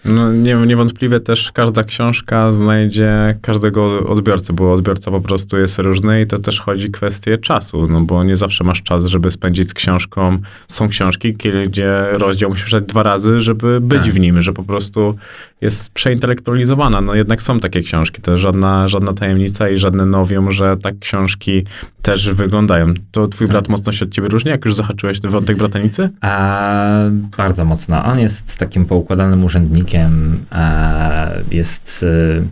No, 0.05 0.33
nie, 0.33 0.55
niewątpliwie 0.55 1.21
też 1.21 1.53
każda 1.53 1.85
książka 1.85 2.53
znajdzie 2.53 3.39
każdego 3.43 4.07
odbiorcę, 4.07 4.53
bo 4.53 4.73
odbiorca 4.73 5.11
po 5.11 5.21
prostu 5.21 5.59
jest 5.59 5.79
różny 5.79 6.23
i 6.23 6.27
to 6.27 6.39
też 6.39 6.61
chodzi 6.61 6.91
kwestię 6.91 7.39
czasu, 7.39 7.89
no 7.89 8.01
bo 8.01 8.25
nie 8.25 8.37
zawsze 8.37 8.65
masz 8.65 8.83
czas, 8.83 9.07
żeby 9.07 9.31
spędzić 9.31 9.69
z 9.69 9.75
książką. 9.75 10.39
Są 10.69 10.89
książki, 10.89 11.35
gdzie 11.67 12.07
rozdział 12.13 12.51
musisz 12.51 12.65
czytać 12.65 12.85
dwa 12.85 13.03
razy, 13.03 13.41
żeby 13.41 13.81
być 13.81 14.03
Tak. 14.03 14.13
w 14.13 14.21
nim, 14.21 14.43
że 14.43 14.53
po 14.53 14.63
prostu 14.63 15.17
jest 15.65 15.91
przeintelektualizowana. 15.91 17.01
No 17.01 17.15
jednak 17.15 17.43
są 17.43 17.61
takie 17.61 17.83
książki, 17.83 18.23
to 18.23 18.37
żadna, 18.37 18.89
żadna 18.89 19.13
tajemnica 19.13 19.69
i 19.69 19.79
żadne 19.79 20.07
nowium, 20.07 20.53
że 20.53 20.77
tak 20.77 20.99
książki 20.99 21.65
też 22.03 22.33
wyglądają. 22.33 22.95
To 23.11 23.29
twój 23.29 23.47
brat 23.47 23.69
mocno 23.69 23.93
się 23.93 24.05
od 24.05 24.11
ciebie 24.11 24.29
różni, 24.29 24.51
jak 24.51 24.65
już 24.65 24.75
zahaczyłeś 24.75 25.21
ten 25.21 25.31
wątek 25.31 25.57
bratanicy? 25.57 26.11
A, 26.21 26.91
bardzo 27.37 27.65
mocno. 27.65 28.05
On 28.05 28.19
jest 28.19 28.57
takim 28.57 28.85
poukładanym 28.85 29.45
urzędnikiem. 29.45 30.45
A, 30.51 31.31
jest 31.51 32.03
y, 32.03 32.49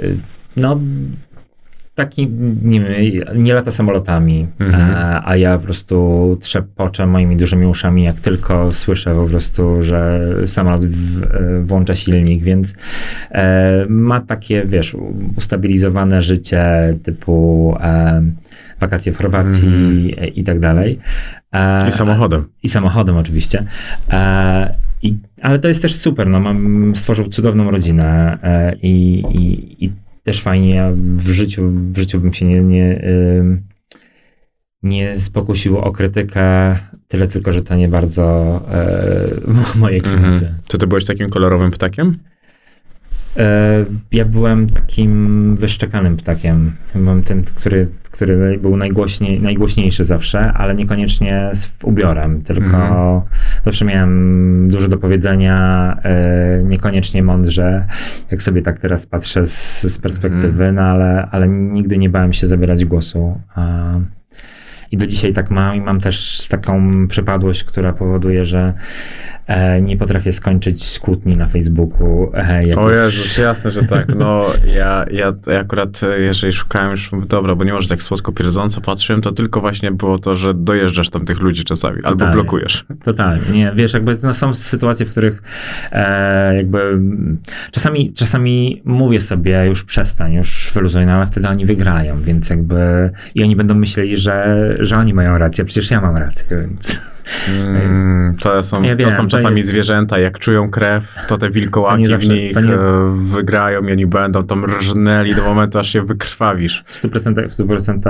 y, 0.00 0.18
no 0.56 0.80
taki, 1.98 2.28
nie 2.62 2.80
wiem, 2.80 2.92
nie 3.42 3.54
lata 3.54 3.70
samolotami, 3.70 4.46
Mhm. 4.60 4.94
a, 4.96 5.28
a 5.30 5.36
ja 5.36 5.58
po 5.58 5.64
prostu 5.64 6.36
trzepoczę 6.40 7.06
moimi 7.06 7.36
dużymi 7.36 7.66
uszami, 7.66 8.02
jak 8.04 8.20
tylko 8.20 8.70
słyszę 8.72 9.14
po 9.14 9.26
prostu, 9.26 9.82
że 9.82 10.20
samolot 10.46 10.86
w, 10.86 11.22
e, 11.22 11.62
włącza 11.62 11.94
silnik, 11.94 12.42
więc 12.42 12.74
e, 13.30 13.86
ma 13.88 14.20
takie, 14.20 14.64
wiesz, 14.66 14.96
ustabilizowane 15.36 16.22
życie 16.22 16.64
typu 17.02 17.74
e, 17.80 18.22
wakacje 18.80 19.12
w 19.12 19.16
Chorwacji 19.18 20.14
e, 20.18 20.26
i 20.28 20.44
tak 20.44 20.60
dalej. 20.60 20.98
E, 21.52 21.88
I 21.88 21.92
samochodem. 21.92 22.44
i 22.62 22.68
samochodem 22.68 23.16
oczywiście. 23.16 23.64
E, 24.10 24.74
i, 25.02 25.16
ale 25.42 25.58
to 25.58 25.68
jest 25.68 25.82
też 25.82 25.94
super, 25.96 26.28
no 26.28 26.40
mam, 26.40 26.92
stworzył 26.94 27.28
cudowną 27.28 27.70
rodzinę 27.70 28.38
e, 28.42 28.74
i, 28.82 29.20
i, 29.32 29.84
i 29.84 29.92
też 30.28 30.42
fajnie, 30.42 30.74
ja 30.74 30.90
w 31.16 31.28
życiu, 31.28 31.70
w 31.92 31.98
życiu 31.98 32.20
bym 32.20 32.32
się 32.32 32.46
nie, 32.46 32.60
nie, 32.60 33.00
nie 34.82 35.14
pokusił 35.32 35.78
o 35.78 35.92
krytykę, 35.92 36.76
tyle 37.08 37.28
tylko, 37.28 37.52
że 37.52 37.62
to 37.62 37.76
nie 37.76 37.88
bardzo 37.88 38.60
e, 38.72 39.78
moje 39.80 40.00
klimaty. 40.00 40.26
Mhm. 40.26 40.54
Czy 40.66 40.78
ty 40.78 40.86
byłeś 40.86 41.04
takim 41.04 41.30
kolorowym 41.30 41.70
ptakiem? 41.70 42.18
E, 43.36 43.84
ja 44.12 44.24
byłem 44.24 44.66
takim 44.66 45.56
wyszczekanym 45.56 46.16
ptakiem. 46.16 46.72
Byłem 46.94 47.22
tym, 47.22 47.44
który, 47.44 47.88
który 48.12 48.58
był 48.58 48.76
najgłośniej, 48.76 49.40
najgłośniejszy 49.40 50.04
zawsze, 50.04 50.52
ale 50.52 50.74
niekoniecznie 50.74 51.50
z 51.52 51.70
ubiorem, 51.82 52.42
tylko 52.42 52.76
Mhm. 52.76 53.22
Zawsze 53.64 53.84
miałem 53.84 54.68
dużo 54.68 54.88
do 54.88 54.98
powiedzenia, 54.98 55.96
e, 56.02 56.62
niekoniecznie 56.64 57.22
mądrze, 57.22 57.86
jak 58.30 58.42
sobie 58.42 58.62
tak 58.62 58.78
teraz 58.78 59.06
patrzę 59.06 59.46
z, 59.46 59.82
z 59.82 59.98
perspektywy, 59.98 60.72
no 60.72 60.82
ale, 60.82 61.28
ale 61.30 61.48
nigdy 61.48 61.98
nie 61.98 62.10
bałem 62.10 62.32
się 62.32 62.46
zabierać 62.46 62.84
głosu. 62.84 63.40
I 64.92 64.96
do 64.96 65.06
dzisiaj 65.06 65.32
tak 65.32 65.50
mam 65.50 65.76
i 65.76 65.80
mam 65.80 66.00
też 66.00 66.46
taką 66.48 67.08
przypadłość, 67.08 67.64
która 67.64 67.92
powoduje, 67.92 68.44
że 68.44 68.74
e, 69.46 69.80
nie 69.80 69.96
potrafię 69.96 70.32
skończyć 70.32 70.98
kłótni 70.98 71.32
na 71.32 71.48
Facebooku. 71.48 72.30
E, 72.34 72.66
jak 72.66 72.78
O 72.78 72.90
Jezus, 72.90 73.38
jasne, 73.38 73.70
że 73.70 73.82
tak. 73.82 74.08
No, 74.18 74.42
ja, 74.78 75.04
ja, 75.10 75.32
ja 75.46 75.60
akurat, 75.60 76.00
e, 76.02 76.20
jeżeli 76.20 76.52
szukałem 76.52 76.90
już, 76.90 77.10
dobra, 77.28 77.54
bo 77.54 77.64
nie 77.64 77.72
możesz 77.72 77.88
tak 77.88 78.02
słodko 78.02 78.32
pierdząco 78.32 78.80
patrzyłem, 78.80 79.22
to 79.22 79.32
tylko 79.32 79.60
właśnie 79.60 79.92
było 79.92 80.18
to, 80.18 80.34
że 80.34 80.54
dojeżdżasz 80.54 81.10
tam 81.10 81.24
tych 81.24 81.40
ludzi 81.40 81.64
czasami, 81.64 81.96
albo 81.96 82.10
Totalnie. 82.10 82.34
blokujesz. 82.34 82.84
Totalnie. 83.04 83.42
Nie, 83.52 83.72
wiesz, 83.76 83.94
jakby 83.94 84.16
no, 84.22 84.34
są 84.34 84.54
sytuacje, 84.54 85.06
w 85.06 85.10
których 85.10 85.42
e, 85.92 86.56
jakby 86.56 87.00
czasami, 87.70 88.12
czasami 88.12 88.82
mówię 88.84 89.20
sobie 89.20 89.66
już 89.66 89.84
przestań, 89.84 90.34
już 90.34 90.70
wyluzuj, 90.74 91.04
no 91.06 91.12
ale 91.12 91.26
wtedy 91.26 91.48
oni 91.48 91.66
wygrają, 91.66 92.22
więc 92.22 92.50
jakby 92.50 93.10
i 93.34 93.42
oni 93.42 93.56
będą 93.56 93.74
myśleli, 93.74 94.16
że, 94.16 94.76
że 94.80 94.96
oni 94.96 95.14
mają 95.14 95.38
rację, 95.38 95.64
przecież 95.64 95.90
ja 95.90 96.00
mam 96.00 96.16
rację, 96.16 96.46
więc 96.60 97.00
Mm, 97.64 98.36
to 98.40 98.62
są, 98.62 98.82
Ja 98.82 98.90
to 98.90 98.96
wiem, 98.96 99.12
są 99.12 99.22
to 99.22 99.28
czasami 99.28 99.56
nie- 99.56 99.62
zwierzęta, 99.62 100.18
jak 100.18 100.38
czują 100.38 100.70
krew, 100.70 101.04
to 101.28 101.38
te 101.38 101.46
To 101.46 101.52
wilkołaki 101.52 102.04
w 102.04 102.08
zawsze- 102.08 102.28
nich 102.28 102.54
to 102.54 102.60
nie- 102.60 102.74
e, 102.74 103.16
wygrają 103.18 103.82
i 103.86 103.92
oni 103.92 104.06
będą 104.06 104.44
tam 104.46 104.64
rżnęli 104.64 105.34
do 105.34 105.44
momentu, 105.44 105.78
aż 105.78 105.88
się 105.88 106.02
wykrwawisz. 106.02 106.84
w 106.86 106.94
100%, 106.96 107.48
w 107.48 107.54
100% 107.54 108.06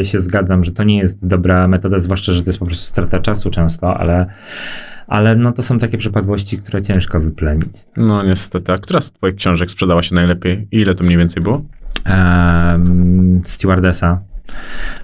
e, 0.00 0.04
się 0.04 0.18
zgadzam, 0.18 0.64
że 0.64 0.70
to 0.72 0.84
nie 0.84 0.98
jest 0.98 1.26
dobra 1.26 1.68
metoda, 1.68 1.98
zwłaszcza, 1.98 2.32
że 2.32 2.42
to 2.42 2.48
jest 2.48 2.58
po 2.58 2.66
prostu 2.66 2.84
strata 2.84 3.18
czasu 3.18 3.50
często, 3.50 3.96
ale, 3.96 4.26
ale 5.06 5.36
no 5.36 5.52
to 5.52 5.62
są 5.62 5.78
takie 5.78 5.98
przypadłości, 5.98 6.58
które 6.58 6.82
ciężko 6.82 7.20
wyplenić. 7.20 7.72
No 7.96 8.22
niestety. 8.22 8.72
A 8.72 8.78
która 8.78 9.00
z 9.00 9.12
twoich 9.12 9.34
książek 9.34 9.70
sprzedała 9.70 10.02
się 10.02 10.14
najlepiej? 10.14 10.68
I 10.72 10.80
ile 10.80 10.94
to 10.94 11.04
mniej 11.04 11.18
więcej 11.18 11.42
było? 11.42 11.64
Um, 12.06 13.40
stewardessa. 13.44 14.20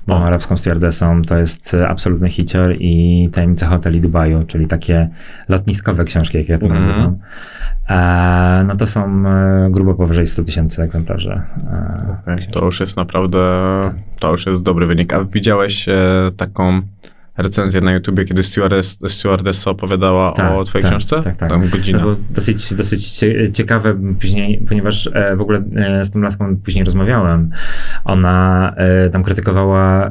O. 0.07 0.25
arabską 0.25 0.57
stewardessą. 0.57 1.23
To 1.23 1.39
jest 1.39 1.75
e, 1.75 1.89
absolutny 1.89 2.31
hicior 2.31 2.75
i 2.79 3.29
Tajemnica 3.33 3.67
hoteli 3.67 4.01
Dubaju, 4.01 4.45
czyli 4.47 4.67
takie 4.67 5.09
lotniskowe 5.49 6.05
książki, 6.05 6.39
jak 6.39 6.49
ja 6.49 6.59
to 6.59 6.67
Mhm. 6.67 6.81
nazywam. 6.87 7.17
E, 7.89 8.65
no 8.67 8.77
to 8.77 8.87
są 8.87 9.27
e, 9.29 9.69
grubo 9.71 9.95
powyżej 9.95 10.27
100 10.27 10.45
tysięcy 10.45 10.83
egzemplarzy. 10.83 11.41
E, 12.27 12.37
książek. 12.37 12.55
To 12.55 12.65
już 12.65 12.81
jest 12.81 12.97
naprawdę, 12.97 13.39
to 14.19 14.31
już 14.31 14.47
jest 14.47 14.63
dobry 14.63 14.87
wynik. 14.87 15.15
A 15.15 15.25
widziałeś 15.25 15.89
e, 15.89 15.95
taką 16.37 16.83
recenzję 17.43 17.81
na 17.81 17.93
YouTubie, 17.93 18.25
kiedy 18.25 18.43
stewardess, 18.43 18.99
stewardessa 19.07 19.71
opowiadała 19.71 20.33
Tak, 20.33 20.53
o 20.53 20.65
twojej 20.65 20.83
tak, 20.83 20.91
książce? 20.91 21.23
tak, 21.23 21.37
tak. 21.37 21.49
Tam 21.49 21.69
godzinę. 21.69 21.99
To 21.99 22.05
było 22.05 22.17
dosyć, 22.31 22.75
dosyć 22.75 23.09
cie- 23.09 23.53
ciekawe 23.53 23.95
później, 24.21 24.65
ponieważ 24.69 25.11
e, 25.13 25.37
w 25.37 25.41
ogóle 25.41 25.63
e, 25.77 26.05
z 26.05 26.11
tą 26.11 26.21
laską 26.21 26.57
później 26.57 26.85
rozmawiałem. 26.85 27.51
Ona 28.05 28.73
e, 28.77 29.11
tam 29.11 29.23
krytykowała 29.23 30.11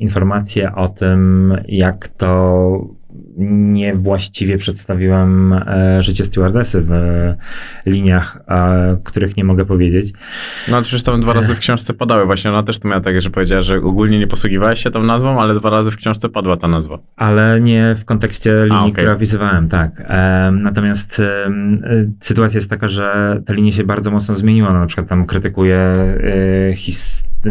informacje 0.00 0.74
o 0.74 0.88
tym, 0.88 1.52
jak 1.68 2.08
to 2.08 2.97
niewłaściwie 3.38 4.58
przedstawiłem 4.58 5.52
e, 5.52 6.02
życie 6.02 6.24
stewardessy 6.24 6.82
w 6.82 6.92
e, 6.92 7.36
liniach, 7.86 8.38
e, 8.48 8.96
których 9.04 9.36
nie 9.36 9.44
mogę 9.44 9.64
powiedzieć. 9.64 10.12
No 10.68 10.76
ale 10.76 10.82
przecież 10.82 11.02
tam 11.02 11.20
dwa 11.20 11.32
razy 11.32 11.54
w 11.54 11.58
książce 11.58 11.94
padały. 11.94 12.26
Właśnie 12.26 12.50
ona 12.50 12.62
też 12.62 12.78
to 12.78 12.88
miała 12.88 13.00
tak, 13.00 13.20
że 13.20 13.30
powiedziała, 13.30 13.60
że 13.62 13.76
ogólnie 13.76 14.18
nie 14.18 14.26
posługiwałeś 14.26 14.82
się 14.82 14.90
tą 14.90 15.02
nazwą, 15.02 15.40
ale 15.40 15.54
dwa 15.54 15.70
razy 15.70 15.90
w 15.90 15.96
książce 15.96 16.28
padła 16.28 16.56
ta 16.56 16.68
nazwa. 16.68 16.98
Ale 17.16 17.60
nie 17.60 17.94
w 17.98 18.04
kontekście 18.04 18.54
linii, 18.64 18.78
okej. 18.78 18.92
które 18.92 19.12
opisywałem, 19.12 19.68
tak. 19.68 20.02
Em, 20.06 20.62
natomiast 20.62 21.22
sytuacja 22.20 22.58
jest 22.58 22.70
taka, 22.70 22.88
że 22.88 23.40
ta 23.46 23.52
linia 23.52 23.72
się 23.72 23.84
bardzo 23.84 24.10
mocno 24.10 24.34
zmieniła. 24.34 24.72
Na 24.72 24.86
przykład 24.86 25.08
tam 25.08 25.26
krytykuje 25.26 25.78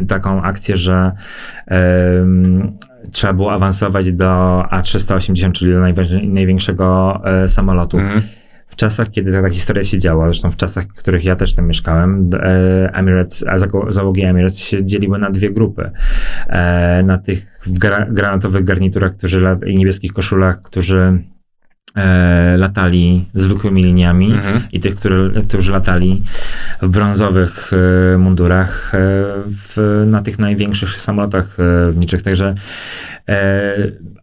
taką 0.08 0.42
akcję, 0.42 0.78
że 0.78 1.12
trzeba 3.12 3.34
było 3.34 3.54
awansować 3.54 4.12
do 4.12 4.64
A380, 4.72 5.52
czyli 5.52 5.74
do 5.74 5.80
najwię- 5.80 6.28
największego 6.28 7.20
e, 7.24 7.48
samolotu. 7.48 7.98
Mhm. 7.98 8.22
W 8.68 8.76
czasach, 8.76 9.12
kiedy 9.12 9.32
ta, 9.32 9.42
ta 9.42 9.50
historia 9.50 9.84
się 9.84 9.98
działa, 9.98 10.26
zresztą 10.26 10.52
w 10.52 10.56
czasach, 10.56 10.84
w 10.84 11.00
których 11.00 11.26
ja 11.26 11.36
też 11.36 11.56
tam 11.56 11.68
mieszkałem, 11.68 12.30
e, 12.34 12.90
Emirates, 12.94 13.46
a 13.48 13.58
załogi 13.90 14.24
Emirates 14.24 14.60
się 14.60 14.86
dzieliły 14.86 15.20
na 15.20 15.30
dwie 15.30 15.52
grupy. 15.52 15.92
E, 16.48 17.04
na 17.04 17.18
tych 17.18 17.62
w 17.66 17.78
gra, 17.78 18.06
granatowych 18.10 18.64
garniturach 18.64 19.18
którzy, 19.18 19.58
i 19.66 19.76
niebieskich 19.76 20.14
koszulach, 20.14 20.62
którzy 20.62 21.24
e, 21.96 22.58
latali 22.58 23.26
zwykłymi 23.34 23.84
liniami 23.84 24.32
Mhm. 24.34 24.62
i 24.72 24.80
tych, 24.80 24.96
które, 24.96 25.30
którzy 25.48 25.72
latali 25.72 26.24
w 26.82 26.88
brązowych 26.88 27.72
e, 28.14 28.18
mundurach 28.18 28.96
e, 28.96 28.98
w, 29.48 30.04
na 30.08 30.22
tych 30.22 30.40
największych 30.40 30.90
samolotach 31.02 31.58
lotniczych. 31.88 32.22
Także 32.22 32.56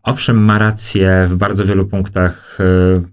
owszem, 0.03 0.45
ma 0.45 0.59
rację 0.59 1.27
w 1.31 1.37
bardzo 1.37 1.65
wielu 1.65 1.87
punktach, 1.87 2.59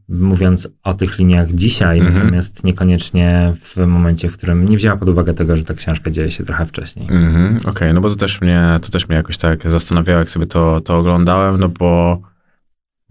mówiąc 0.09 0.67
o 0.83 0.93
tych 0.93 1.19
liniach 1.19 1.47
dzisiaj, 1.53 1.99
Mhm. 1.99 2.15
natomiast 2.17 2.63
niekoniecznie 2.63 3.53
w 3.63 3.77
momencie, 3.77 4.29
w 4.29 4.33
którym 4.37 4.69
nie 4.69 4.77
wzięła 4.77 4.97
pod 4.97 5.09
uwagę 5.09 5.33
tego, 5.33 5.57
że 5.57 5.63
ta 5.63 5.73
książka 5.73 6.11
dzieje 6.11 6.31
się 6.31 6.43
trochę 6.45 6.65
wcześniej. 6.65 7.07
Mhm, 7.11 7.59
Okej, 7.65 7.93
no 7.93 8.01
bo 8.01 8.09
to 8.09 8.15
też 8.15 8.41
mnie, 8.41 8.79
to 8.81 8.89
też 8.89 9.07
mnie 9.09 9.17
jakoś 9.17 9.37
tak 9.37 9.71
zastanawiało, 9.71 10.19
jak 10.19 10.29
sobie 10.29 10.45
to, 10.47 10.81
to 10.81 10.97
oglądałem, 10.97 11.59
no 11.59 11.69
bo 11.69 12.21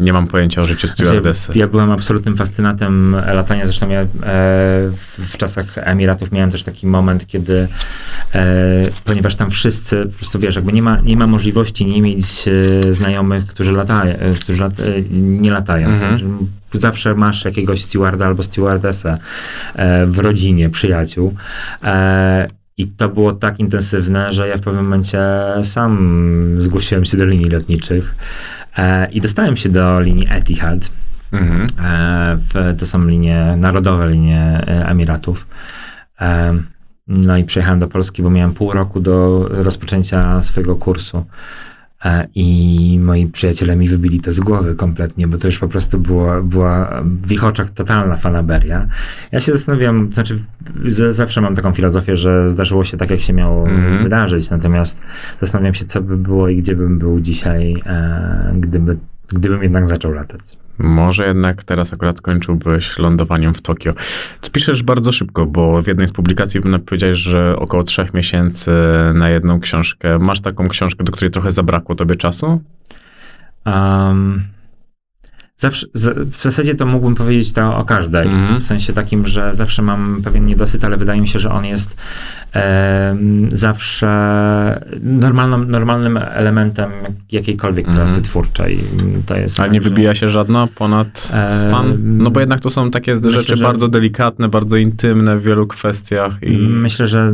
nie 0.00 0.12
mam 0.12 0.26
pojęcia 0.26 0.62
o 0.62 0.64
życiu 0.64 0.88
stewardessy. 0.88 1.44
Znaczy, 1.44 1.58
ja 1.58 1.68
byłem 1.68 1.90
absolutnym 1.90 2.36
fascynatem 2.36 3.16
latania. 3.26 3.66
Zresztą 3.66 3.88
ja 3.88 4.00
e, 4.00 4.06
w, 5.18 5.36
czasach 5.36 5.78
Emiratów 5.78 6.32
miałem 6.32 6.50
też 6.50 6.64
taki 6.64 6.86
moment, 6.86 7.26
kiedy 7.26 7.68
e, 8.34 8.88
ponieważ 9.04 9.36
tam 9.36 9.50
wszyscy, 9.50 10.06
po 10.06 10.18
prostu 10.18 10.38
wiesz, 10.38 10.56
jakby 10.56 10.72
nie 10.72 10.82
ma, 10.82 11.00
nie 11.00 11.16
ma 11.16 11.26
możliwości 11.26 11.86
nie 11.86 12.02
mieć 12.02 12.48
e, 12.48 12.92
znajomych, 12.92 13.46
którzy 13.46 13.72
latają, 13.72 14.16
e, 14.16 14.34
którzy 14.34 14.60
lat, 14.60 14.80
e, 14.80 15.02
nie 15.10 15.50
latają. 15.50 15.88
Mhm. 15.88 16.18
Znaczy, 16.18 16.26
Zawsze 16.74 17.14
masz 17.14 17.44
jakiegoś 17.44 17.82
stewarda 17.82 18.26
albo 18.26 18.42
stewardessa 18.42 19.18
e, 19.74 20.06
w 20.06 20.18
rodzinie, 20.18 20.70
przyjaciół. 20.70 21.34
I 22.80 22.86
to 22.86 23.08
było 23.08 23.32
tak 23.32 23.60
intensywne, 23.60 24.32
że 24.32 24.48
ja 24.48 24.56
w 24.56 24.60
pewnym 24.60 24.84
momencie 24.84 25.20
sam 25.62 26.56
zgłosiłem 26.58 27.04
się 27.04 27.18
do 27.18 27.24
linii 27.24 27.50
lotniczych 27.50 28.14
e, 28.76 29.10
i 29.10 29.20
dostałem 29.20 29.56
się 29.56 29.68
do 29.68 30.00
linii 30.00 30.26
Etihad. 30.30 30.90
Mhm. 31.32 31.66
E, 31.84 32.36
w, 32.36 32.78
to 32.78 32.86
są 32.86 33.06
linie, 33.06 33.54
narodowe 33.56 34.08
linie 34.08 34.64
e, 34.66 34.88
Emiratów. 34.88 35.46
E, 36.20 36.58
no 37.08 37.36
i 37.36 37.44
przyjechałem 37.44 37.80
do 37.80 37.88
Polski, 37.88 38.22
bo 38.22 38.30
miałem 38.30 38.54
pół 38.54 38.72
roku 38.72 39.00
do 39.00 39.48
rozpoczęcia 39.48 40.42
swojego 40.42 40.76
kursu. 40.76 41.24
I 42.34 42.98
moi 43.02 43.26
przyjaciele 43.26 43.76
mi 43.76 43.88
wybili 43.88 44.20
to 44.20 44.32
z 44.32 44.40
głowy 44.40 44.74
kompletnie, 44.74 45.28
bo 45.28 45.38
to 45.38 45.48
już 45.48 45.58
po 45.58 45.68
prostu 45.68 45.98
było, 45.98 46.42
była 46.42 47.02
w 47.22 47.32
ich 47.32 47.44
oczach 47.44 47.70
totalna 47.70 48.16
fanaberia. 48.16 48.86
Ja 49.32 49.40
się 49.40 49.52
zastanawiam, 49.52 50.12
znaczy 50.12 50.38
zawsze 51.10 51.40
mam 51.40 51.54
taką 51.54 51.72
filozofię, 51.72 52.16
że 52.16 52.48
zdarzyło 52.50 52.84
się 52.84 52.96
tak, 52.96 53.10
jak 53.10 53.20
się 53.20 53.32
miało 53.32 53.68
Mhm. 53.68 54.02
wydarzyć, 54.02 54.50
natomiast 54.50 55.02
zastanawiam 55.40 55.74
się, 55.74 55.84
co 55.84 56.00
by 56.02 56.16
było 56.16 56.48
i 56.48 56.56
gdzie 56.56 56.76
bym 56.76 56.98
był 56.98 57.20
dzisiaj, 57.20 57.82
e, 57.86 58.52
gdyby, 58.56 58.96
gdybym 59.32 59.62
jednak 59.62 59.86
zaczął 59.86 60.12
latać. 60.12 60.42
Może 60.78 61.26
jednak 61.26 61.64
teraz 61.64 61.92
akurat 61.92 62.20
kończyłbyś 62.20 62.98
lądowaniem 62.98 63.54
w 63.54 63.62
Tokio. 63.62 63.94
Piszesz 64.52 64.82
bardzo 64.82 65.12
szybko, 65.12 65.46
bo 65.46 65.82
w 65.82 65.86
jednej 65.86 66.08
z 66.08 66.12
publikacji 66.12 66.60
powiedziałeś, 66.86 67.16
że 67.16 67.56
około 67.56 67.82
trzech 67.82 68.14
miesięcy 68.14 68.70
na 69.14 69.28
jedną 69.28 69.60
książkę. 69.60 70.18
Masz 70.18 70.40
taką 70.40 70.68
książkę, 70.68 71.04
do 71.04 71.12
której 71.12 71.30
trochę 71.30 71.50
zabrakło 71.50 71.94
tobie 71.94 72.16
czasu? 72.16 72.60
Um, 73.66 74.42
zawsze, 75.60 75.86
z, 75.94 76.34
w 76.36 76.42
zasadzie 76.42 76.74
to 76.74 76.86
mógłbym 76.86 77.14
powiedzieć 77.14 77.52
to 77.52 77.76
o 77.76 77.84
każdej. 77.84 78.28
Mhm. 78.28 78.60
W 78.60 78.64
sensie 78.64 78.92
takim, 78.92 79.26
że 79.26 79.54
zawsze 79.54 79.82
mam 79.82 80.20
pewien 80.24 80.46
niedosyt, 80.46 80.84
ale 80.84 80.96
wydaje 80.96 81.20
mi 81.20 81.28
się, 81.28 81.38
że 81.38 81.50
on 81.50 81.64
jest 81.64 81.96
em, 82.52 83.48
zawsze 83.52 84.10
normalnym, 85.02 85.70
normalnym 85.70 86.16
elementem 86.16 86.90
jakiejkolwiek 87.32 87.88
Mhm. 87.88 88.06
pracy 88.06 88.22
twórczej. 88.22 88.84
To 89.26 89.36
jest 89.36 89.60
Ale 89.60 89.68
tak, 89.68 89.74
nie 89.74 89.82
że- 89.82 89.88
wybija 89.90 90.14
się 90.14 90.28
żadna 90.30 90.68
ponad 90.74 91.30
Eee, 91.34 91.52
stan? 91.52 91.96
No 92.18 92.30
bo 92.30 92.40
jednak 92.40 92.60
to 92.60 92.70
są 92.70 92.90
takie 92.90 93.14
myślę, 93.14 93.30
rzeczy 93.32 93.56
że- 93.56 93.64
bardzo 93.64 93.88
delikatne, 93.88 94.48
bardzo 94.48 94.76
intymne 94.76 95.38
w 95.38 95.42
wielu 95.42 95.66
kwestiach. 95.66 96.32
I... 96.42 96.58
Myślę, 96.58 97.06
że 97.06 97.32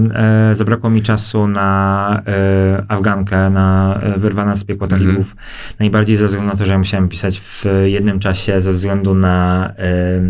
e, 0.51 0.55
zabrakło 0.55 0.91
mi 0.91 1.03
czasu 1.03 1.49
na 1.49 2.23
e, 2.27 2.85
Afgankę, 2.89 3.51
na 3.51 3.99
e, 4.03 4.19
wyrwana 4.19 4.55
z 4.57 4.65
piekła 4.65 4.85
Mhm. 4.87 5.03
talibów. 5.03 5.37
Najbardziej 5.81 6.17
ze 6.17 6.27
względu 6.27 6.51
na 6.53 6.57
to, 6.59 6.67
że 6.67 6.73
ja 6.73 6.79
musiałem 6.79 7.09
pisać 7.09 7.41
w 7.41 7.65
jednym 7.85 8.16
czasie, 8.19 8.61
ze 8.61 8.73
względu 8.73 9.15
na 9.15 9.69
e, 9.79 10.21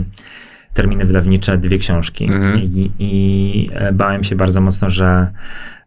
terminy 0.75 1.05
wydawnicze 1.05 1.59
dwie 1.59 1.79
książki. 1.79 2.25
Mhm. 2.25 2.61
I, 2.61 2.91
I 2.99 3.71
e, 3.73 3.93
bałem 3.93 4.25
się 4.25 4.37
bardzo 4.37 4.61
mocno, 4.61 4.91
że 4.91 5.27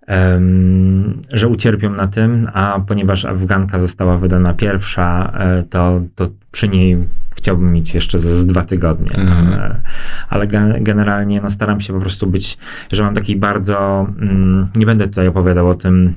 em, 0.08 1.22
że 1.34 1.48
ucierpią 1.48 1.90
na 1.90 2.08
tym, 2.08 2.50
a 2.54 2.80
ponieważ 2.88 3.26
Afganka 3.26 3.80
została 3.80 4.18
wydana 4.18 4.54
pierwsza, 4.54 5.34
e, 5.40 5.64
to, 5.64 6.02
to 6.16 6.28
przy 6.52 6.70
niej 6.70 6.98
chciałbym 7.36 7.74
mieć 7.74 7.94
jeszcze 7.94 8.20
ze 8.20 8.40
z 8.40 8.46
dwa 8.46 8.64
tygodnie. 8.64 9.12
Mhm. 9.12 9.48
Ale, 9.48 9.82
ale 10.30 10.48
gen- 10.48 10.84
generalnie 10.84 11.42
no, 11.42 11.50
staram 11.50 11.82
się 11.82 11.94
po 11.94 12.00
prostu 12.00 12.28
być, 12.28 12.58
że 12.92 13.04
mam 13.04 13.14
taki 13.14 13.36
bardzo, 13.36 14.08
mm, 14.20 14.68
nie 14.76 14.86
będę 14.86 15.08
tutaj 15.08 15.28
opowiadał 15.28 15.70
o 15.70 15.76
tym, 15.76 16.14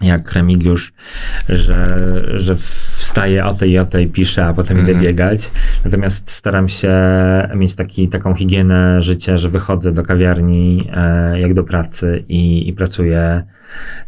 jak 0.00 0.32
Remigiusz, 0.32 0.92
że, 1.48 2.20
że 2.34 2.56
wstaję 3.04 3.44
o 3.44 3.54
tej 3.54 3.70
i 3.70 3.78
o 3.78 3.86
tej, 3.86 4.08
piszę, 4.08 4.46
a 4.46 4.54
potem 4.54 4.76
idę 4.78 4.92
Mhm. 4.92 5.00
biegać. 5.04 5.52
Natomiast 5.84 6.30
staram 6.30 6.68
się 6.68 6.92
mieć 7.56 7.76
taki, 7.76 8.08
taką 8.08 8.34
higienę 8.34 9.02
życia, 9.02 9.36
że 9.36 9.48
wychodzę 9.48 9.92
do 9.92 10.02
kawiarni 10.02 10.90
e, 10.94 11.40
jak 11.40 11.54
do 11.54 11.64
pracy 11.64 12.24
i, 12.28 12.68
i 12.68 12.72
pracuję. 12.72 13.42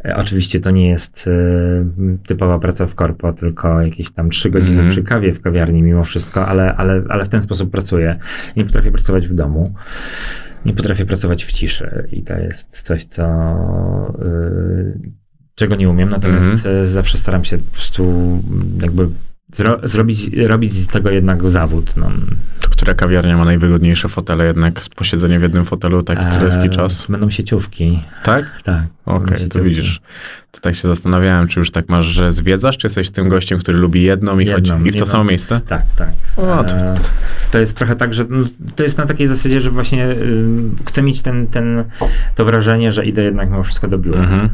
E, 0.05 0.16
oczywiście 0.16 0.61
to 0.61 0.70
nie 0.70 0.88
jest 0.88 1.28
e, 1.28 2.18
typowa 2.26 2.59
praca 2.59 2.86
w 2.86 2.94
korpo, 2.94 3.32
tylko 3.32 3.80
jakieś 3.80 4.11
tam 4.11 4.30
trzy 4.30 4.51
godziny 4.51 4.72
Mhm. 4.80 4.90
przy 4.90 5.03
kawie 5.03 5.32
w 5.32 5.40
kawiarni 5.40 5.82
mimo 5.82 6.05
wszystko, 6.05 6.47
ale, 6.49 6.74
ale, 6.76 7.03
ale 7.09 7.24
w 7.24 7.28
ten 7.28 7.42
sposób 7.42 7.70
pracuję. 7.70 8.18
Nie 8.57 8.64
potrafię 8.64 8.90
pracować 8.92 9.28
w 9.28 9.34
domu. 9.34 9.74
Nie 10.64 10.72
potrafię 10.72 11.05
pracować 11.05 11.44
w 11.44 11.53
ciszy 11.53 12.09
i 12.12 12.22
to 12.22 12.38
jest 12.38 12.82
coś, 12.82 13.05
co 13.05 13.22
y, 14.24 15.26
czego 15.59 15.76
nie 15.76 15.88
umiem, 15.88 16.09
natomiast 16.09 16.46
Mhm. 16.50 16.76
y, 16.76 16.88
zawsze 16.88 17.18
staram 17.18 17.44
się 17.44 17.59
po 17.59 17.72
prostu 17.72 18.12
jakby 18.82 19.09
zro, 19.53 19.78
zrobić, 19.82 20.30
robić 20.47 20.72
z 20.72 20.86
tego 20.86 21.11
jednak 21.11 21.51
zawód. 21.51 21.97
No. 21.97 22.09
To 22.61 22.68
która 22.70 22.94
kawiarnia 22.94 23.36
ma 23.36 23.44
najwygodniejsze 23.44 24.09
fotele 24.09 24.47
jednak? 24.47 24.80
Posiedzenie 24.97 25.38
w 25.38 25.42
jednym 25.42 25.64
fotelu, 25.64 26.03
tak 26.03 26.34
tyle 26.34 26.62
E, 26.62 26.68
czas? 26.68 27.07
Będą 27.09 27.30
sieciówki, 27.30 28.03
Tak? 28.24 28.62
tak. 28.62 28.82
Okej, 29.07 29.28
będą 29.38 29.49
to 29.49 29.62
widzisz. 29.62 30.01
To 30.51 30.61
tak 30.61 30.74
się 30.74 30.88
zastanawiałem, 30.88 31.49
czy 31.49 31.61
już 31.61 31.70
tak 31.70 31.88
masz, 31.88 32.07
że 32.07 32.32
zwiedzasz, 32.32 32.78
czy 32.78 32.86
jesteś 32.86 33.11
tym 33.11 33.28
gościem, 33.28 33.59
który 33.59 33.78
lubi 33.78 34.03
jedną 34.03 34.38
i 34.38 34.47
Jedną, 34.47 34.55
chodzi 34.55 34.88
i 34.88 34.90
w 34.90 34.94
to 34.94 34.99
jedną. 35.01 35.07
samo 35.07 35.24
miejsce? 35.24 35.61
Tak, 35.66 35.82
tak. 35.97 36.09
O, 36.36 36.64
to- 36.64 36.76
E, 36.76 36.94
to 37.51 37.59
jest 37.59 37.76
trochę 37.76 37.97
tak, 37.97 38.14
że 38.14 38.22
mm, 38.22 38.42
to 38.76 38.82
jest 38.82 38.99
na 38.99 39.07
takiej 39.07 39.26
zasadzie, 39.28 39.61
że 39.61 39.70
właśnie 39.70 40.09
y, 40.09 40.44
chcę 40.86 41.03
mieć 41.03 41.22
ten, 41.22 41.47
ten, 41.47 41.84
to 42.34 42.44
wrażenie, 42.44 42.92
że 42.92 43.07
idę 43.07 43.22
jednak 43.24 43.51
mimo 43.51 43.62
wszystko 43.62 43.88
do 43.88 43.99
biura. 43.99 44.18
Mhm. 44.20 44.49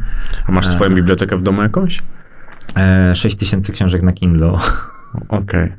A 0.47 0.51
masz 0.51 0.65
E. 0.65 0.69
swoją 0.69 0.95
bibliotekę 0.95 1.37
w 1.37 1.43
domu 1.43 1.61
jakąś? 1.61 2.01
E, 2.75 3.15
6 3.15 3.35
tysięcy 3.35 3.71
książek 3.71 4.01
na 4.01 4.11
Kindle. 4.11 4.53
Okej. 5.27 5.71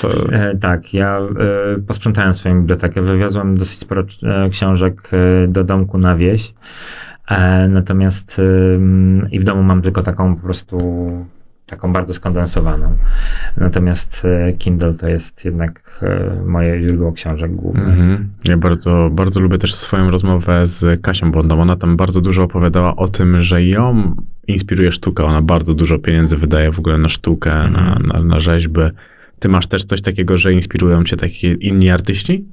To... 0.00 0.32
E, 0.32 0.56
tak, 0.56 0.94
ja 0.94 1.18
e, 1.18 1.78
posprzątałem 1.86 2.34
swoją 2.34 2.60
bibliotekę. 2.60 3.02
Wywiozłem 3.02 3.56
dosyć 3.56 3.78
sporo 3.78 4.02
e, 4.22 4.50
książek 4.50 5.10
e, 5.12 5.48
do 5.48 5.64
domku 5.64 5.98
na 5.98 6.16
wieś. 6.16 6.54
E, 7.28 7.68
natomiast 7.68 8.40
i 9.30 9.40
w 9.40 9.44
domu 9.44 9.62
mam 9.62 9.82
tylko 9.82 10.02
taką 10.02 10.36
po 10.36 10.42
prostu 10.42 10.78
taką 11.72 11.92
bardzo 11.92 12.14
skondensowaną. 12.14 12.96
Natomiast 13.56 14.24
e, 14.24 14.52
Kindle 14.52 14.94
to 14.94 15.08
jest 15.08 15.44
jednak 15.44 16.00
e, 16.02 16.42
moje 16.46 16.82
źródło 16.84 17.12
książek 17.12 17.54
główne. 17.54 17.84
Mhm. 17.84 18.28
Ja 18.44 18.56
bardzo, 18.56 19.08
bardzo 19.12 19.40
lubię 19.40 19.58
też 19.58 19.74
swoją 19.74 20.10
rozmowę 20.10 20.66
z 20.66 21.02
Kasią 21.02 21.32
Bondą. 21.32 21.60
Ona 21.60 21.76
tam 21.76 21.96
bardzo 21.96 22.20
dużo 22.20 22.42
opowiadała 22.42 22.96
o 22.96 23.08
tym, 23.08 23.42
że 23.42 23.64
ją 23.64 24.16
inspiruje 24.46 24.92
sztuka. 24.92 25.24
Ona 25.24 25.42
bardzo 25.42 25.74
dużo 25.74 25.98
pieniędzy 25.98 26.36
wydaje 26.36 26.72
w 26.72 26.78
ogóle 26.78 26.98
na 26.98 27.08
sztukę, 27.08 27.50
na, 27.50 27.66
Mhm. 27.66 28.06
na, 28.06 28.22
na 28.22 28.40
rzeźby. 28.40 28.80
Ty 29.38 29.48
masz 29.48 29.66
też 29.66 29.84
coś 29.84 30.02
takiego, 30.02 30.36
że 30.36 30.52
inspirują 30.52 31.04
cię 31.04 31.16
takie 31.16 31.52
inni 31.52 31.90
artyści? 31.90 32.44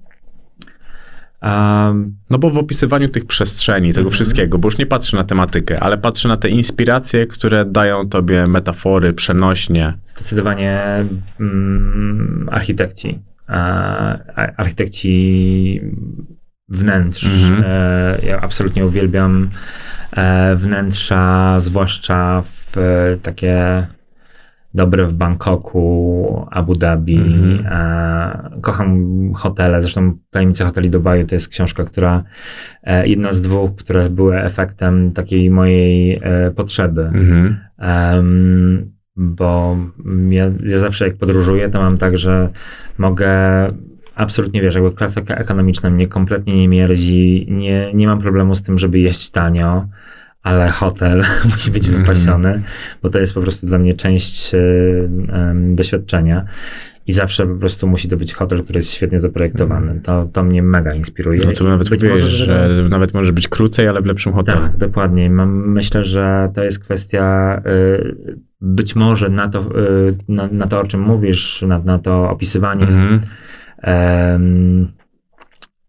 No 2.29 2.37
bo 2.39 2.49
w 2.49 2.57
opisywaniu 2.57 3.09
tych 3.09 3.25
przestrzeni, 3.25 3.89
tego 3.89 3.99
Mhm. 3.99 4.11
wszystkiego, 4.11 4.57
bo 4.57 4.67
już 4.67 4.77
nie 4.77 4.85
patrzę 4.85 5.17
na 5.17 5.23
tematykę, 5.23 5.79
ale 5.79 5.97
patrzę 5.97 6.27
na 6.27 6.35
te 6.35 6.49
inspiracje, 6.49 7.27
które 7.27 7.65
dają 7.65 8.09
tobie 8.09 8.47
metafory, 8.47 9.13
przenośnie. 9.13 9.93
zdecydowanie 10.05 10.79
mm, 11.39 12.49
architekci. 12.51 13.19
A- 13.47 14.17
architekci 14.57 15.81
wnętrz. 16.69 17.25
Mhm. 17.25 17.63
E, 17.67 18.19
ja 18.25 18.41
absolutnie 18.41 18.85
uwielbiam 18.85 19.49
e, 20.11 20.55
wnętrza, 20.55 21.55
zwłaszcza 21.59 22.43
w 22.45 22.77
e, 22.77 23.17
takie 23.21 23.87
dobre 24.73 25.05
w 25.07 25.13
Bangkoku, 25.13 26.47
Abu 26.51 26.75
Dhabi. 26.75 27.15
Mhm. 27.15 27.65
E, 27.65 28.59
kocham 28.61 29.33
hotele. 29.33 29.81
Zresztą 29.81 30.17
Tajemnice 30.29 30.65
hoteli 30.65 30.89
Dubaju 30.89 31.25
to 31.25 31.35
jest 31.35 31.49
książka, 31.49 31.83
która 31.83 32.23
e, 32.83 33.07
jedna 33.07 33.31
z 33.31 33.41
dwóch, 33.41 33.75
które 33.75 34.09
były 34.09 34.41
efektem 34.41 35.11
takiej 35.13 35.49
mojej 35.49 36.19
e, 36.23 36.51
potrzeby. 36.51 37.01
Mhm. 37.01 37.57
Em, 37.77 38.91
bo 39.15 39.77
ja, 40.29 40.51
ja 40.65 40.79
zawsze 40.79 41.07
jak 41.07 41.17
podróżuję, 41.17 41.69
to 41.69 41.81
mam 41.81 41.97
tak, 41.97 42.17
że 42.17 42.49
mogę 42.97 43.29
absolutnie, 44.15 44.61
wiesz, 44.61 44.75
jakby 44.75 44.91
klasyka 44.91 45.35
ekonomiczna 45.35 45.89
mnie 45.89 46.07
kompletnie 46.07 46.55
nie 46.55 46.67
mierdzi, 46.67 47.47
nie, 47.49 47.93
nie 47.93 48.07
mam 48.07 48.19
problemu 48.19 48.55
z 48.55 48.61
tym, 48.61 48.77
żeby 48.77 48.99
jeść 48.99 49.31
tanio, 49.31 49.87
ale 50.43 50.69
hotel 50.69 51.21
musi 51.53 51.71
być 51.71 51.85
Mhm. 51.87 52.03
wypasiony, 52.03 52.61
bo 53.03 53.09
to 53.09 53.19
jest 53.19 53.33
po 53.33 53.41
prostu 53.41 53.67
dla 53.67 53.77
mnie 53.79 53.93
część 53.93 54.53
y, 54.53 54.57
em, 55.31 55.75
doświadczenia. 55.75 56.45
I 57.07 57.13
zawsze 57.13 57.47
po 57.47 57.55
prostu 57.55 57.87
musi 57.87 58.07
to 58.09 58.17
być 58.17 58.33
hotel, 58.33 58.63
który 58.63 58.77
jest 58.77 58.91
świetnie 58.91 59.19
zaprojektowany. 59.19 60.01
To, 60.03 60.29
to 60.33 60.43
mnie 60.43 60.63
mega 60.63 60.93
inspiruje. 60.93 61.39
No 61.45 61.51
to 61.51 61.63
nawet 61.63 61.89
Być 61.89 62.03
mówiłeś, 62.03 62.21
może 62.23 62.45
że 62.45 62.87
nawet 62.89 63.13
może 63.13 63.33
być 63.33 63.47
krócej, 63.47 63.87
ale 63.87 64.01
w 64.01 64.05
lepszym 64.05 64.33
hotelu. 64.33 64.61
tak, 64.61 64.77
dokładnie. 64.77 65.29
Mam, 65.29 65.69
myślę, 65.71 66.03
że 66.03 66.49
to 66.53 66.63
jest 66.63 66.79
kwestia 66.83 67.55
y, 67.67 68.37
być 68.61 68.95
może 68.95 69.29
na 69.29 69.47
to, 69.47 69.59
y, 69.59 70.15
na, 70.27 70.47
na 70.51 70.67
to 70.67 70.79
o 70.81 70.85
czym 70.87 71.01
mówisz, 71.01 71.61
na, 71.61 71.79
na 71.79 71.99
to 71.99 72.29
opisywanie 72.29 72.87
Mhm. 72.87 73.21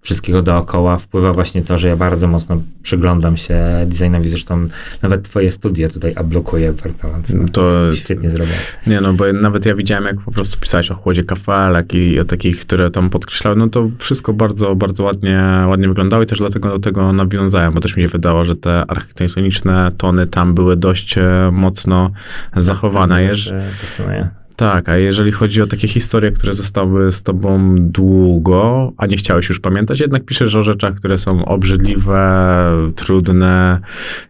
Wszystkiego 0.00 0.42
dookoła 0.42 0.96
wpływa 0.96 1.32
właśnie 1.32 1.62
to, 1.62 1.78
że 1.78 1.88
ja 1.88 1.96
bardzo 1.96 2.28
mocno 2.28 2.62
przyglądam 2.82 3.36
się 3.36 3.58
designowi. 3.86 4.28
Zresztą 4.28 4.68
nawet 5.02 5.22
twoje 5.22 5.50
studia 5.50 5.88
tutaj 5.88 6.12
ablokuję 6.16 6.72
bardzo 6.72 7.08
mocno. 7.08 7.48
To 7.52 7.94
Świetnie 7.94 8.30
zrobione. 8.30 8.58
Nie, 8.86 9.00
no 9.00 9.12
bo 9.12 9.32
nawet 9.32 9.66
ja 9.66 9.74
widziałem, 9.74 10.04
jak 10.04 10.20
po 10.20 10.32
prostu 10.32 10.60
pisałeś 10.60 10.90
o 10.90 10.94
chłodzie 10.94 11.24
kafelek 11.24 11.94
i 11.94 12.20
o 12.20 12.24
takich, 12.24 12.60
które 12.60 12.90
tam 12.90 13.10
podkreślały, 13.10 13.56
no 13.56 13.68
to 13.68 13.90
wszystko 13.98 14.32
bardzo, 14.32 14.74
bardzo 14.74 15.04
ładnie, 15.04 15.64
ładnie 15.68 15.88
wyglądało 15.88 16.22
i 16.22 16.26
też 16.26 16.38
dlatego 16.38 16.68
do 16.68 16.78
tego 16.78 17.12
nawiązałem, 17.12 17.74
bo 17.74 17.80
też 17.80 17.96
mi 17.96 18.02
się 18.02 18.08
wydało, 18.08 18.44
że 18.44 18.56
te 18.56 18.84
architektoniczne 18.88 19.92
tony 19.98 20.26
tam 20.26 20.54
były 20.54 20.76
dość 20.76 21.18
e, 21.18 21.50
mocno 21.52 22.10
zachowane. 22.56 23.28
To 23.28 23.34
zawsze 23.34 23.70
fascynuje. 23.80 24.39
Tak, 24.60 24.88
a 24.88 24.96
jeżeli 24.96 25.32
chodzi 25.32 25.62
o 25.62 25.66
takie 25.66 25.88
historie, 25.88 26.32
które 26.32 26.52
zostały 26.52 27.12
z 27.12 27.22
tobą 27.22 27.74
długo, 27.78 28.92
a 28.96 29.06
nie 29.06 29.16
chciałeś 29.16 29.48
już 29.48 29.60
pamiętać, 29.60 30.00
jednak 30.00 30.24
piszesz 30.24 30.54
o 30.54 30.62
rzeczach, 30.62 30.94
które 30.94 31.18
są 31.18 31.44
obrzydliwe, 31.44 32.72
trudne 32.94 33.80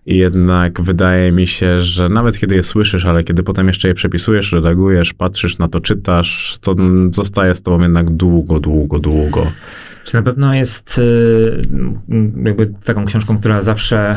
i 0.06 0.16
jednak 0.16 0.80
wydaje 0.80 1.32
mi 1.32 1.46
się, 1.46 1.80
że 1.80 2.08
nawet 2.08 2.38
kiedy 2.38 2.56
je 2.56 2.62
słyszysz, 2.62 3.04
ale 3.04 3.24
kiedy 3.24 3.42
potem 3.42 3.66
jeszcze 3.66 3.88
je 3.88 3.94
przepisujesz, 3.94 4.52
redagujesz, 4.52 5.14
patrzysz 5.14 5.58
na 5.58 5.68
to, 5.68 5.80
czytasz, 5.80 6.58
to 6.60 6.74
zostaje 7.10 7.54
z 7.54 7.62
tobą 7.62 7.82
jednak 7.82 8.10
długo, 8.10 8.60
długo, 8.60 8.98
długo. 8.98 9.46
Czy 10.04 10.14
na 10.14 10.22
pewno 10.22 10.54
jest 10.54 10.98
y, 10.98 11.62
jakby 12.44 12.66
taką 12.84 13.04
książką, 13.04 13.38
która 13.38 13.62
zawsze 13.62 14.16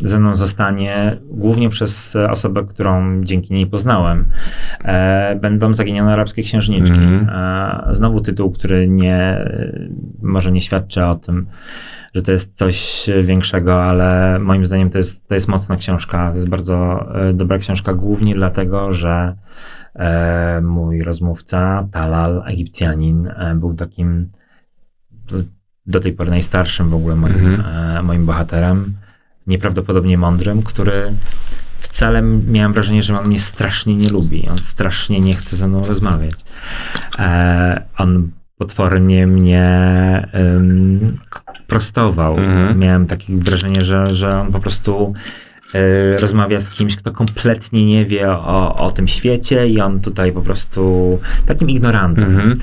ze 0.00 0.20
mną 0.20 0.34
zostanie, 0.34 1.16
głównie 1.30 1.68
przez 1.68 2.16
osobę, 2.16 2.64
którą 2.68 3.24
dzięki 3.24 3.54
niej 3.54 3.66
poznałem. 3.66 4.24
E, 4.84 5.36
będą 5.36 5.74
Zaginione 5.74 6.12
Arabskie 6.12 6.42
Księżniczki. 6.42 6.98
Mhm. 7.00 7.28
E, 7.90 7.94
znowu 7.94 8.20
tytuł, 8.20 8.50
który 8.50 8.88
nie, 8.88 9.48
może 10.22 10.52
nie 10.52 10.60
świadczy 10.60 11.04
o 11.04 11.14
tym, 11.14 11.46
że 12.14 12.22
to 12.22 12.32
jest 12.32 12.56
coś 12.56 13.06
większego, 13.22 13.84
ale 13.84 14.38
moim 14.38 14.64
zdaniem 14.64 14.90
to 14.90 14.98
jest, 14.98 15.28
to 15.28 15.34
jest 15.34 15.48
mocna 15.48 15.76
książka. 15.76 16.30
To 16.32 16.36
jest 16.36 16.48
bardzo 16.48 17.06
e, 17.14 17.32
dobra 17.32 17.58
książka, 17.58 17.94
głównie 17.94 18.34
dlatego, 18.34 18.92
że 18.92 19.36
e, 19.94 20.60
mój 20.60 21.02
rozmówca, 21.02 21.88
Talal, 21.92 22.42
Egipcjanin, 22.52 23.26
e, 23.26 23.54
był 23.54 23.74
takim 23.74 24.30
do- 25.86 26.00
tej 26.00 26.12
pory 26.12 26.30
najstarszym 26.30 26.88
w 26.88 26.94
ogóle 26.94 27.16
moim, 27.16 27.34
Mhm. 27.34 27.96
e, 27.96 28.02
moim 28.02 28.26
bohaterem, 28.26 28.92
nieprawdopodobnie 29.46 30.18
mądrym, 30.18 30.62
który 30.62 31.14
wcale 31.80 32.22
miałem 32.22 32.72
wrażenie, 32.72 33.02
że 33.02 33.18
on 33.20 33.26
mnie 33.26 33.38
strasznie 33.38 33.96
nie 33.96 34.08
lubi. 34.08 34.48
On 34.50 34.58
strasznie 34.58 35.20
nie 35.20 35.34
chce 35.34 35.56
ze 35.56 35.68
mną 35.68 35.86
rozmawiać. 35.86 36.34
E, 37.18 37.82
on 37.98 38.30
potwornie 38.58 39.26
mnie 39.26 39.68
k- 41.30 41.42
prostował. 41.66 42.38
Mhm. 42.38 42.78
Miałem 42.78 43.06
takie 43.06 43.36
wrażenie, 43.36 43.80
że, 43.80 44.14
że 44.14 44.40
on 44.40 44.52
po 44.52 44.60
prostu 44.60 45.14
rozmawia 46.20 46.60
z 46.60 46.70
kimś, 46.70 46.96
kto 46.96 47.12
kompletnie 47.12 47.86
nie 47.86 48.06
wie 48.06 48.30
o, 48.30 48.76
o 48.76 48.90
tym 48.90 49.08
świecie 49.08 49.68
i 49.68 49.80
on 49.80 50.00
tutaj 50.00 50.32
po 50.32 50.42
prostu 50.42 51.18
takim 51.46 51.70
ignorantem. 51.70 52.24
Mhm. 52.24 52.58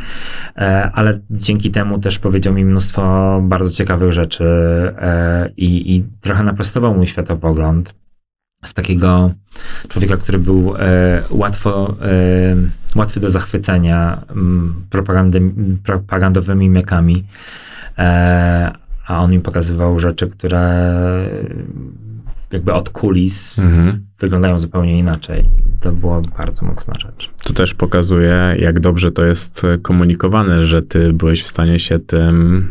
E, 0.58 0.91
ale 0.93 1.20
dzięki 1.30 1.72
temu 1.72 1.99
też 1.99 2.20
powiedział 2.20 2.53
mi 2.53 2.66
mnóstwo 2.66 3.39
bardzo 3.43 3.72
ciekawych 3.72 4.14
rzeczy 4.14 4.45
e, 4.97 5.49
i, 5.58 5.95
i 5.95 6.03
trochę 6.22 6.43
naprostował 6.43 6.95
mój 6.95 7.08
światopogląd 7.08 7.93
z 8.66 8.74
takiego 8.74 9.32
człowieka, 9.88 10.18
który 10.18 10.39
był 10.39 10.76
e, 10.80 11.24
łatwo, 11.30 11.95
e, 12.01 12.99
łatwy 12.99 13.20
do 13.20 13.30
zachwycenia 13.30 14.22
mm, 14.30 14.86
propagandowymi 15.84 16.70
mekami, 16.70 17.24
e, 17.97 18.72
a 19.08 19.20
on 19.20 19.32
mi 19.32 19.39
pokazywał 19.39 19.99
rzeczy, 19.99 20.30
które 20.30 20.93
jakby 22.51 22.73
od 22.73 22.89
kulis 22.89 23.59
Mhm. 23.59 24.05
wyglądają 24.19 24.59
zupełnie 24.59 24.99
inaczej. 24.99 25.43
To 25.79 25.91
była 25.91 26.21
bardzo 26.37 26.65
mocna 26.65 26.93
rzecz. 26.99 27.29
To 27.43 27.53
też 27.53 27.73
pokazuje, 27.73 28.55
jak 28.59 28.79
dobrze 28.79 29.11
to 29.11 29.25
jest 29.25 29.65
komunikowane, 29.81 30.65
że 30.65 30.81
ty 30.81 31.13
byłeś 31.13 31.43
w 31.43 31.47
stanie 31.47 31.79
się 31.79 31.99
tym 31.99 32.67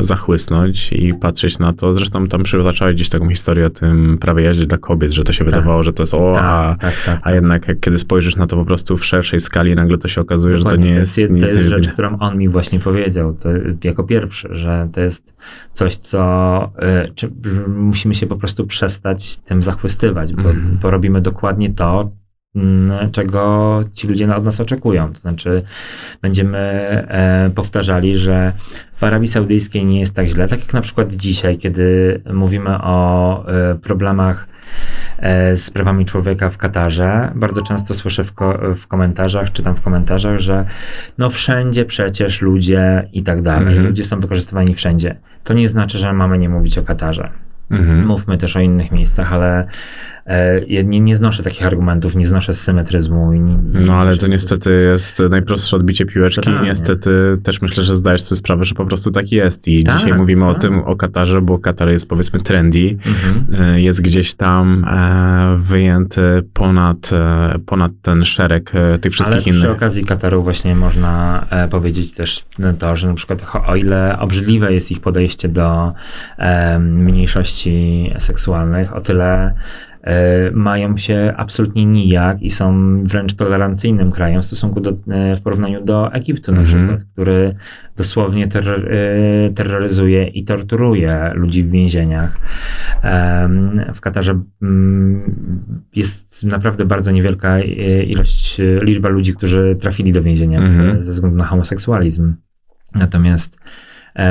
zachłysnąć 0.00 0.92
i 0.92 1.14
patrzeć 1.14 1.58
na 1.58 1.72
to. 1.72 1.94
Zresztą 1.94 2.26
tam 2.26 2.42
przytaczałeś 2.42 2.94
gdzieś 2.94 3.08
taką 3.08 3.28
historię 3.28 3.66
o 3.66 3.70
tym 3.70 4.18
prawie 4.20 4.42
jazdzie 4.44 4.66
dla 4.66 4.78
kobiet, 4.78 5.12
że 5.12 5.24
to 5.24 5.32
się 5.32 5.38
Tak. 5.44 5.54
wydawało, 5.54 5.82
że 5.82 5.92
to 5.92 6.02
jest 6.02 6.14
o, 6.14 6.32
a, 6.40 6.68
tak, 6.74 6.80
tak, 6.80 6.94
tak. 7.06 7.20
a 7.22 7.32
jednak 7.32 7.68
jak 7.68 7.80
kiedy 7.80 7.98
spojrzysz 7.98 8.36
na 8.36 8.46
to 8.46 8.56
po 8.56 8.64
prostu 8.64 8.96
w 8.96 9.04
szerszej 9.04 9.40
skali, 9.40 9.74
nagle 9.74 9.98
to 9.98 10.08
się 10.08 10.20
okazuje, 10.20 10.58
że 10.58 10.64
to 10.64 10.76
nie 10.76 10.90
jest, 10.90 11.14
to 11.14 11.20
jest, 11.20 11.32
to 11.40 11.46
jest 11.46 11.58
rzecz, 11.58 11.70
niewiele. 11.72 11.92
którą 11.92 12.18
on 12.18 12.38
mi 12.38 12.48
właśnie 12.48 12.78
powiedział 12.80 13.34
to, 13.34 13.48
jako 13.84 14.04
pierwszy, 14.04 14.48
że 14.50 14.88
to 14.92 15.00
jest 15.00 15.34
coś, 15.72 15.96
co 15.96 16.72
y, 17.06 17.12
czy, 17.14 17.30
musimy 17.68 18.14
się 18.14 18.26
po 18.26 18.36
prostu 18.36 18.66
przestać 18.66 19.36
tym 19.36 19.62
zachwystywać, 19.62 20.34
bo, 20.34 20.50
Mhm. 20.50 20.78
bo 20.82 20.90
robimy 20.90 21.20
dokładnie 21.20 21.70
to, 21.74 22.00
mm, 22.00 22.12
czego 23.12 23.80
ci 23.92 24.08
ludzie 24.08 24.36
od 24.36 24.44
nas 24.44 24.60
oczekują. 24.60 25.12
To 25.12 25.20
znaczy, 25.20 25.62
będziemy 26.22 26.58
e, 26.58 27.50
powtarzali, 27.54 28.16
że 28.16 28.52
w 28.96 29.04
Arabii 29.04 29.28
Saudyjskiej 29.28 29.84
nie 29.84 30.00
jest 30.00 30.14
tak 30.14 30.26
źle, 30.26 30.48
tak 30.48 30.60
jak 30.60 30.74
na 30.74 30.80
przykład 30.80 31.12
dzisiaj, 31.12 31.58
kiedy 31.58 32.20
mówimy 32.32 32.70
o 32.82 33.44
e, 33.48 33.74
problemach 33.74 34.48
e, 35.18 35.56
z 35.56 35.70
prawami 35.70 36.04
człowieka 36.04 36.50
w 36.50 36.58
Katarze. 36.58 37.32
Bardzo 37.34 37.62
często 37.62 37.94
słyszę 37.94 38.24
w, 38.24 38.32
ko- 38.32 38.58
w 38.76 38.86
komentarzach, 38.86 39.52
czytam 39.52 39.76
w 39.76 39.80
komentarzach, 39.80 40.38
że 40.38 40.64
no 41.18 41.30
wszędzie 41.30 41.84
przecież 41.84 42.42
ludzie 42.42 43.08
i 43.12 43.22
tak 43.22 43.42
dalej. 43.42 43.68
Mhm. 43.68 43.86
Ludzie 43.86 44.04
są 44.04 44.20
wykorzystywani 44.20 44.74
wszędzie. 44.74 45.16
To 45.44 45.54
nie 45.54 45.68
znaczy, 45.68 45.98
że 45.98 46.12
mamy 46.12 46.38
nie 46.38 46.48
mówić 46.48 46.78
o 46.78 46.82
Katarze. 46.82 47.30
Mhm. 47.70 48.06
Mówmy 48.06 48.38
też 48.38 48.56
o 48.56 48.60
innych 48.60 48.92
miejscach, 48.92 49.32
ale 49.32 49.66
e, 50.26 50.60
ja 50.66 50.82
nie, 50.82 51.00
nie 51.00 51.16
znoszę 51.16 51.42
takich 51.42 51.66
argumentów, 51.66 52.16
nie 52.16 52.24
znoszę 52.26 52.52
symetryzmu. 52.54 53.32
I 53.32 53.40
No 53.86 53.94
ale 53.94 54.16
to 54.16 54.26
niestety 54.26 54.70
jest 54.90 55.22
najprostsze 55.30 55.76
odbicie 55.76 56.06
piłeczki 56.06 56.40
i 56.40 56.44
Totalnie. 56.44 56.68
niestety 56.70 57.10
też 57.42 57.62
myślę, 57.62 57.84
że 57.84 57.96
zdajesz 57.96 58.22
sobie 58.22 58.36
sprawę, 58.36 58.64
że 58.64 58.74
po 58.74 58.86
prostu 58.86 59.10
tak 59.10 59.32
jest 59.32 59.68
i 59.68 59.84
Tak, 59.84 59.96
dzisiaj 59.96 60.14
mówimy 60.14 60.46
o 60.46 60.52
tak. 60.52 60.62
tym, 60.62 60.78
o 60.82 60.96
Katarze, 60.96 61.40
bo 61.42 61.58
Katar 61.58 61.88
jest 61.88 62.08
powiedzmy 62.08 62.40
trendy, 62.40 62.96
Mhm. 63.06 63.64
e, 63.74 63.80
jest 63.80 64.02
gdzieś 64.02 64.34
tam 64.34 64.84
e, 64.84 65.56
wyjęty 65.60 66.22
ponad, 66.54 67.10
e, 67.12 67.58
ponad 67.66 67.92
ten 68.02 68.24
szereg 68.24 68.70
e, 68.74 68.98
tych 68.98 69.12
wszystkich 69.12 69.34
Ale 69.34 69.52
przy 69.52 69.60
innych. 69.66 69.70
okazji 69.76 70.04
Kataru 70.04 70.42
właśnie 70.42 70.74
można 70.74 71.46
e, 71.50 71.68
powiedzieć 71.68 72.12
też 72.12 72.44
to, 72.78 72.96
że 72.96 73.08
na 73.08 73.14
przykład 73.14 73.46
o 73.66 73.76
ile 73.76 74.18
obrzydliwe 74.18 74.72
jest 74.72 74.90
ich 74.90 75.00
podejście 75.00 75.48
do 75.48 75.92
e, 76.38 76.78
mniejszości 77.66 78.10
seksualnych, 78.18 78.96
o 78.96 79.00
tyle 79.00 79.54
e, 80.02 80.50
mają 80.50 80.96
się 80.96 81.34
absolutnie 81.36 81.86
nijak 81.86 82.42
i 82.42 82.50
są 82.50 82.98
wręcz 83.04 83.34
tolerancyjnym 83.34 84.12
krajem 84.12 84.42
w 84.42 84.44
stosunku 84.44 84.80
do, 84.80 84.90
e, 84.90 85.36
w 85.36 85.40
porównaniu 85.42 85.84
do 85.84 86.12
Egiptu 86.12 86.52
na 86.52 86.60
Mhm. 86.60 86.78
przykład, 86.88 87.12
który 87.12 87.54
dosłownie 87.96 88.48
terror, 88.48 88.88
e, 88.92 89.50
terroryzuje 89.50 90.26
i 90.28 90.44
torturuje 90.44 91.30
ludzi 91.34 91.62
w 91.64 91.70
więzieniach. 91.70 92.38
W 93.94 94.00
Katarze 94.00 94.40
mm, 94.62 95.34
jest 95.96 96.44
naprawdę 96.44 96.84
bardzo 96.84 97.10
niewielka 97.10 97.60
ilość, 98.06 98.60
liczba 98.82 99.08
ludzi, 99.08 99.34
którzy 99.34 99.76
trafili 99.80 100.12
do 100.12 100.22
więzienia 100.22 100.60
w- 100.60 100.64
Mhm. 100.64 101.02
ze 101.04 101.12
względu 101.12 101.36
na 101.36 101.44
homoseksualizm. 101.44 102.34
Natomiast 102.94 103.58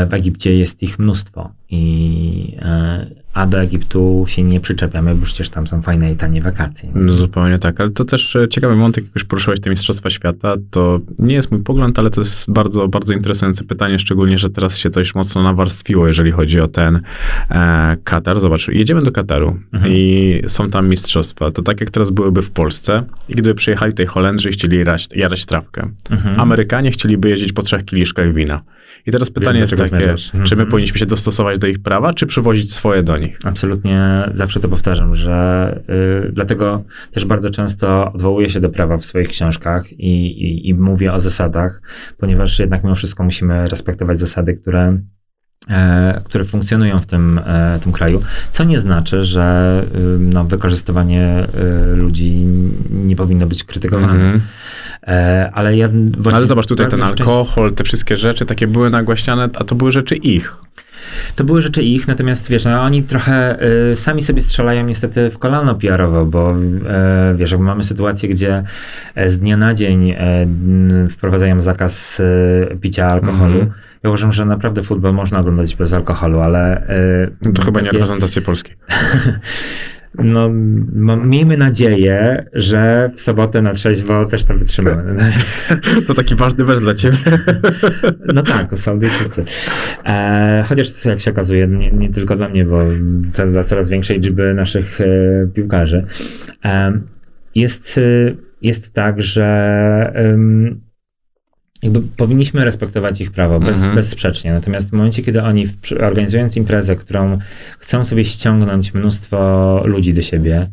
w 0.09 0.13
Egipcie 0.13 0.57
jest 0.57 0.83
ich 0.83 0.99
mnóstwo 0.99 1.51
i, 1.69 2.55
e, 2.61 3.07
a 3.33 3.47
do 3.47 3.61
Egiptu 3.61 4.25
się 4.27 4.43
nie 4.43 4.59
przyczepiamy, 4.59 5.15
bo 5.15 5.25
przecież 5.25 5.49
tam 5.49 5.67
są 5.67 5.81
fajne 5.81 6.11
i 6.11 6.15
tanie 6.15 6.41
wakacje. 6.41 6.89
No, 6.95 7.11
zupełnie 7.11 7.59
tak, 7.59 7.81
ale 7.81 7.89
to 7.89 8.05
też 8.05 8.35
e, 8.35 8.47
ciekawy 8.49 8.75
wątek, 8.75 9.03
jak 9.03 9.15
już 9.15 9.23
poruszyłeś 9.23 9.59
te 9.59 9.69
Mistrzostwa 9.69 10.09
Świata, 10.09 10.55
to 10.71 10.99
nie 11.19 11.35
jest 11.35 11.51
mój 11.51 11.63
pogląd, 11.63 11.99
ale 11.99 12.09
to 12.09 12.21
jest 12.21 12.51
bardzo, 12.51 12.87
bardzo 12.87 13.13
interesujące 13.13 13.63
pytanie, 13.63 13.99
szczególnie, 13.99 14.37
że 14.37 14.49
teraz 14.49 14.77
się 14.77 14.89
coś 14.89 15.15
mocno 15.15 15.43
nawarstwiło, 15.43 16.07
jeżeli 16.07 16.31
chodzi 16.31 16.59
o 16.59 16.67
ten 16.67 17.01
e, 17.49 17.97
Katar. 18.03 18.39
Zobacz, 18.39 18.67
jedziemy 18.67 19.01
do 19.01 19.11
Kataru 19.11 19.57
Mhm. 19.73 19.93
i 19.93 20.41
są 20.47 20.69
tam 20.69 20.89
mistrzostwa, 20.89 21.51
to 21.51 21.61
tak 21.61 21.79
jak 21.81 21.89
teraz 21.89 22.09
byłyby 22.09 22.41
w 22.41 22.51
Polsce 22.51 23.03
i 23.29 23.33
gdyby 23.33 23.55
przyjechali 23.55 23.91
tutaj 23.91 24.05
Holendrzy 24.05 24.49
i 24.49 24.51
chcieli 24.51 24.77
jarać, 24.77 25.07
jarać 25.15 25.45
trawkę. 25.45 25.89
Mhm. 26.09 26.39
Amerykanie 26.39 26.91
chcieliby 26.91 27.29
jeździć 27.29 27.53
po 27.53 27.61
trzech 27.61 27.85
kieliszkach 27.85 28.33
wina. 28.33 28.61
I 29.05 29.11
teraz 29.11 29.29
pytanie 29.29 29.59
do 29.59 29.63
jest 29.63 29.77
takie, 29.77 29.87
zmierzasz. 29.87 30.31
czy 30.31 30.37
my 30.37 30.61
Mhm. 30.61 30.69
powinniśmy 30.69 30.99
się 30.99 31.05
dostosować 31.05 31.59
do 31.59 31.67
ich 31.67 31.79
prawa, 31.79 32.13
czy 32.13 32.25
przywozić 32.27 32.73
swoje 32.73 33.03
do 33.03 33.17
nich? 33.17 33.37
Absolutnie 33.43 34.29
zawsze 34.33 34.59
to 34.59 34.69
powtarzam, 34.69 35.15
że 35.15 35.79
y, 36.27 36.31
dlatego 36.31 36.83
też 37.11 37.25
bardzo 37.25 37.49
często 37.49 38.11
odwołuję 38.13 38.49
się 38.49 38.59
do 38.59 38.69
prawa 38.69 38.97
w 38.97 39.05
swoich 39.05 39.27
książkach 39.29 39.91
i, 39.91 40.27
i, 40.27 40.69
i 40.69 40.73
mówię 40.73 41.13
o 41.13 41.19
zasadach, 41.19 41.81
ponieważ 42.17 42.59
jednak 42.59 42.83
mimo 42.83 42.95
wszystko 42.95 43.23
musimy 43.23 43.67
respektować 43.67 44.19
zasady, 44.19 44.53
które, 44.53 44.97
e, 45.69 46.21
które 46.25 46.43
funkcjonują 46.43 46.99
w 46.99 47.05
tym, 47.05 47.39
e, 47.45 47.79
tym 47.83 47.91
kraju. 47.91 48.21
Co 48.51 48.63
nie 48.63 48.79
znaczy, 48.79 49.23
że 49.23 49.83
y, 49.95 50.19
no, 50.19 50.43
wykorzystywanie 50.43 51.47
y, 51.91 51.95
ludzi 51.95 52.45
nie 52.91 53.15
powinno 53.15 53.47
być 53.47 53.63
krytykowane. 53.63 54.13
Mhm. 54.13 54.35
E, 54.37 54.41
ale 55.53 55.77
ja 55.77 55.87
właśnie 56.17 56.37
Ale 56.37 56.45
zobacz, 56.45 56.67
tutaj 56.67 56.87
ten 56.87 57.03
alkohol, 57.03 57.73
te 57.73 57.83
wszystkie 57.83 58.15
rzeczy 58.17 58.45
takie 58.45 58.67
były 58.67 58.89
nagłaśniane, 58.89 59.49
a 59.55 59.63
to 59.63 59.75
były 59.75 59.91
rzeczy 59.91 60.15
ich. 60.15 60.55
To 61.35 61.43
były 61.43 61.61
rzeczy 61.61 61.83
ich, 61.83 62.07
natomiast 62.07 62.49
wiesz, 62.49 62.65
no, 62.65 62.81
oni 62.81 63.03
trochę 63.03 63.57
y, 63.91 63.95
sami 63.95 64.21
sobie 64.21 64.41
strzelają 64.41 64.83
niestety 64.85 65.29
w 65.29 65.37
kolano 65.37 65.75
PR-owo, 65.75 66.25
bo 66.25 66.55
e, 66.89 67.35
wiesz, 67.37 67.51
jakby 67.51 67.65
mamy 67.65 67.83
sytuację, 67.83 68.29
gdzie 68.29 68.63
e, 69.15 69.29
z 69.29 69.39
dnia 69.39 69.57
na 69.57 69.73
dzień 69.73 70.11
e, 70.11 70.17
n- 70.41 71.07
wprowadzają 71.11 71.61
zakaz 71.61 72.21
e, 72.71 72.75
picia 72.77 73.07
alkoholu. 73.07 73.53
Mhm. 73.53 73.71
Ja 74.03 74.09
uważam, 74.09 74.31
że 74.31 74.45
naprawdę 74.45 74.81
futbol 74.81 75.13
można 75.13 75.39
oglądać 75.39 75.75
bez 75.75 75.93
alkoholu, 75.93 76.39
ale... 76.39 76.87
e, 76.87 77.29
No 77.45 77.51
to 77.51 77.61
chyba 77.61 77.79
nie 77.79 77.85
takie- 77.85 77.97
reprezentacja 77.97 78.41
Polski. 78.41 78.71
No, 80.15 80.49
ma- 80.95 81.15
miejmy 81.15 81.57
nadzieję, 81.57 82.45
że 82.53 83.11
w 83.15 83.21
sobotę 83.21 83.61
na 83.61 83.71
trzeźwo 83.71 84.25
też 84.25 84.43
to 84.43 84.53
wytrzymamy. 84.53 85.15
To 86.07 86.13
taki 86.13 86.35
ważny 86.35 86.65
wers 86.65 86.81
dla 86.81 86.93
ciebie. 86.93 87.17
No 88.33 88.43
tak, 88.43 88.77
Saudyjczycy. 88.77 89.43
E, 90.05 90.63
chociaż 90.67 91.05
jak 91.05 91.19
się 91.19 91.31
okazuje, 91.31 91.67
nie, 91.67 91.91
nie 91.91 92.09
tylko 92.09 92.35
dla 92.35 92.49
mnie, 92.49 92.65
bo 92.65 92.81
dla 93.51 93.63
coraz 93.63 93.89
większej 93.89 94.19
liczby 94.19 94.53
naszych 94.53 95.01
e, 95.01 95.05
piłkarzy. 95.53 96.05
E, 96.65 96.99
jest, 97.55 97.97
e, 97.97 98.01
jest 98.61 98.93
tak, 98.93 99.21
że 99.21 99.47
jakby 101.83 102.01
powinniśmy 102.01 102.65
respektować 102.65 103.21
ich 103.21 103.31
prawo 103.31 103.59
bez, 103.59 103.77
Mhm. 103.77 103.95
bezsprzecznie. 103.95 104.53
Natomiast 104.53 104.89
w 104.89 104.93
momencie, 104.93 105.23
kiedy 105.23 105.41
oni 105.43 105.67
w, 105.67 105.77
organizując 106.03 106.57
imprezę, 106.57 106.95
którą 106.95 107.37
chcą 107.79 108.03
sobie 108.03 108.23
ściągnąć 108.25 108.93
mnóstwo 108.93 109.81
ludzi 109.85 110.13
do 110.13 110.21
siebie, 110.21 110.67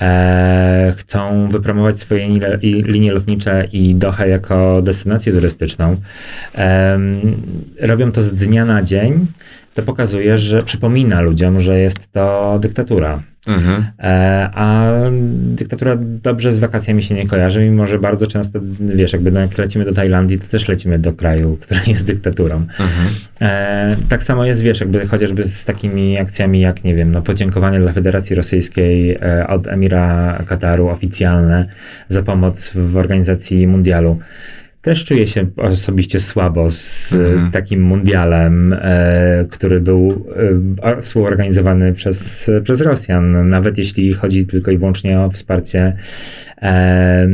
e, 0.00 0.94
chcą 0.96 1.48
wypromować 1.48 1.98
swoje 2.00 2.28
linie, 2.28 2.58
i- 2.62 2.82
linie 2.82 3.12
lotnicze 3.12 3.68
i 3.72 3.94
Dohę 3.94 4.28
jako 4.28 4.82
destynację 4.82 5.32
turystyczną, 5.32 5.96
em, 6.54 7.20
robią 7.80 8.12
to 8.12 8.22
z 8.22 8.34
dnia 8.34 8.64
na 8.64 8.82
dzień, 8.82 9.26
to 9.74 9.82
pokazuje, 9.82 10.38
że 10.38 10.62
przypomina 10.62 11.20
ludziom, 11.20 11.60
że 11.60 11.78
jest 11.80 12.12
to 12.12 12.58
dyktatura. 12.62 13.22
Mhm. 13.46 13.86
E, 13.98 14.50
a 14.54 14.92
dyktatura 15.56 15.96
dobrze 15.98 16.52
z 16.52 16.58
wakacjami 16.58 17.02
się 17.02 17.14
nie 17.14 17.26
kojarzy, 17.26 17.64
mimo 17.64 17.86
że 17.86 17.98
bardzo 17.98 18.26
często, 18.26 18.60
wiesz, 18.80 19.12
jakby 19.12 19.30
no, 19.30 19.40
jak 19.40 19.58
lecimy 19.58 19.84
do 19.84 19.92
Tajlandii, 19.92 20.38
to 20.38 20.46
też 20.48 20.68
lecimy 20.68 20.98
do 20.98 21.12
kraju, 21.12 21.56
który 21.62 21.80
jest 21.86 22.04
dyktaturą. 22.04 22.56
Mhm. 22.56 23.08
E, 23.40 23.96
tak 24.08 24.22
samo 24.22 24.44
jest, 24.44 24.62
wiesz, 24.62 24.80
jakby 24.80 25.06
chociażby 25.06 25.44
z 25.44 25.64
takimi 25.64 26.18
akcjami 26.18 26.60
jak, 26.60 26.84
nie 26.84 26.94
wiem, 26.94 27.12
no, 27.12 27.22
podziękowanie 27.22 27.78
dla 27.78 27.92
Federacji 27.92 28.36
Rosyjskiej 28.36 29.10
e, 29.10 29.46
od 29.48 29.68
emira 29.68 30.38
Kataru 30.46 30.88
oficjalne 30.88 31.66
za 32.08 32.22
pomoc 32.22 32.72
w 32.74 32.96
organizacji 32.96 33.66
mundialu. 33.66 34.18
Też 34.82 35.04
czuję 35.04 35.26
się 35.26 35.46
osobiście 35.56 36.20
słabo 36.20 36.70
z 36.70 37.12
Mhm. 37.12 37.50
takim 37.50 37.82
mundialem, 37.82 38.72
e, 38.72 39.46
który 39.50 39.80
był 39.80 40.26
e, 40.82 41.02
współorganizowany 41.02 41.92
przez, 41.92 42.50
przez 42.64 42.80
Rosjan, 42.80 43.48
nawet 43.48 43.78
jeśli 43.78 44.14
chodzi 44.14 44.46
tylko 44.46 44.70
i 44.70 44.78
wyłącznie 44.78 45.20
o 45.20 45.30
wsparcie 45.30 45.96
e, 46.62 47.28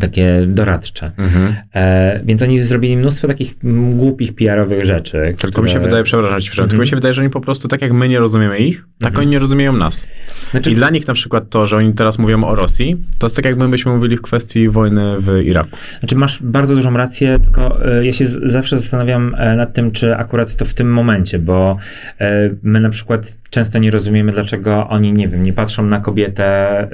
takie 0.00 0.42
doradcze. 0.46 1.10
Mhm. 1.16 1.54
E, 1.74 2.20
więc 2.24 2.42
oni 2.42 2.58
zrobili 2.60 2.96
mnóstwo 2.96 3.28
takich 3.28 3.54
głupich 3.94 4.34
PR-owych 4.34 4.84
rzeczy. 4.84 5.34
Tylko 5.40 5.62
mi 5.62 5.68
się 5.68 5.74
które- 5.74 5.84
wydaje, 5.88 6.04
przepraszam 6.04 6.40
przerwę, 6.40 6.54
tylko 6.54 6.64
Mhm. 6.64 6.80
mi 6.80 6.86
się 6.86 6.96
wydaje, 6.96 7.14
że 7.14 7.20
oni 7.22 7.30
po 7.30 7.40
prostu, 7.40 7.68
tak 7.68 7.82
jak 7.82 7.92
my 7.92 8.08
nie 8.08 8.18
rozumiemy 8.18 8.58
ich, 8.58 8.84
tak 9.00 9.08
Mhm. 9.08 9.22
oni 9.22 9.30
nie 9.30 9.38
rozumieją 9.38 9.72
nas. 9.72 10.06
Znaczy, 10.50 10.70
I 10.70 10.74
dla 10.74 10.90
nich 10.90 11.08
na 11.08 11.14
przykład 11.14 11.50
to, 11.50 11.66
że 11.66 11.76
oni 11.76 11.92
teraz 11.94 12.18
mówią 12.18 12.44
o 12.44 12.54
Rosji, 12.54 12.96
to 13.18 13.26
jest 13.26 13.36
tak 13.36 13.44
jakby 13.44 13.68
byśmy 13.68 13.92
mówili 13.96 14.16
w 14.16 14.22
kwestii 14.22 14.68
wojny 14.68 15.16
w 15.20 15.40
Iraku. 15.44 15.70
znaczy 16.00 16.16
masz 16.16 16.42
bardzo 16.42 16.76
dużą 16.76 16.96
rację, 16.96 17.38
tylko 17.44 17.84
e, 17.98 18.04
ja 18.06 18.12
się 18.12 18.26
zawsze 18.26 18.78
zastanawiam 18.78 19.34
e, 19.38 19.56
nad 19.56 19.72
tym, 19.74 19.90
czy 19.90 20.16
akurat 20.16 20.56
to 20.56 20.64
w 20.64 20.74
tym 20.74 20.92
momencie, 20.92 21.38
bo 21.38 21.76
e, 22.20 22.50
my 22.62 22.80
na 22.80 22.88
przykład 22.90 23.38
często 23.50 23.78
nie 23.78 23.90
rozumiemy, 23.90 24.32
dlaczego 24.32 24.88
oni, 24.88 25.12
nie 25.12 25.28
wiem, 25.28 25.42
nie 25.42 25.52
patrzą 25.52 25.86
na 25.86 26.00
kobietę, 26.00 26.88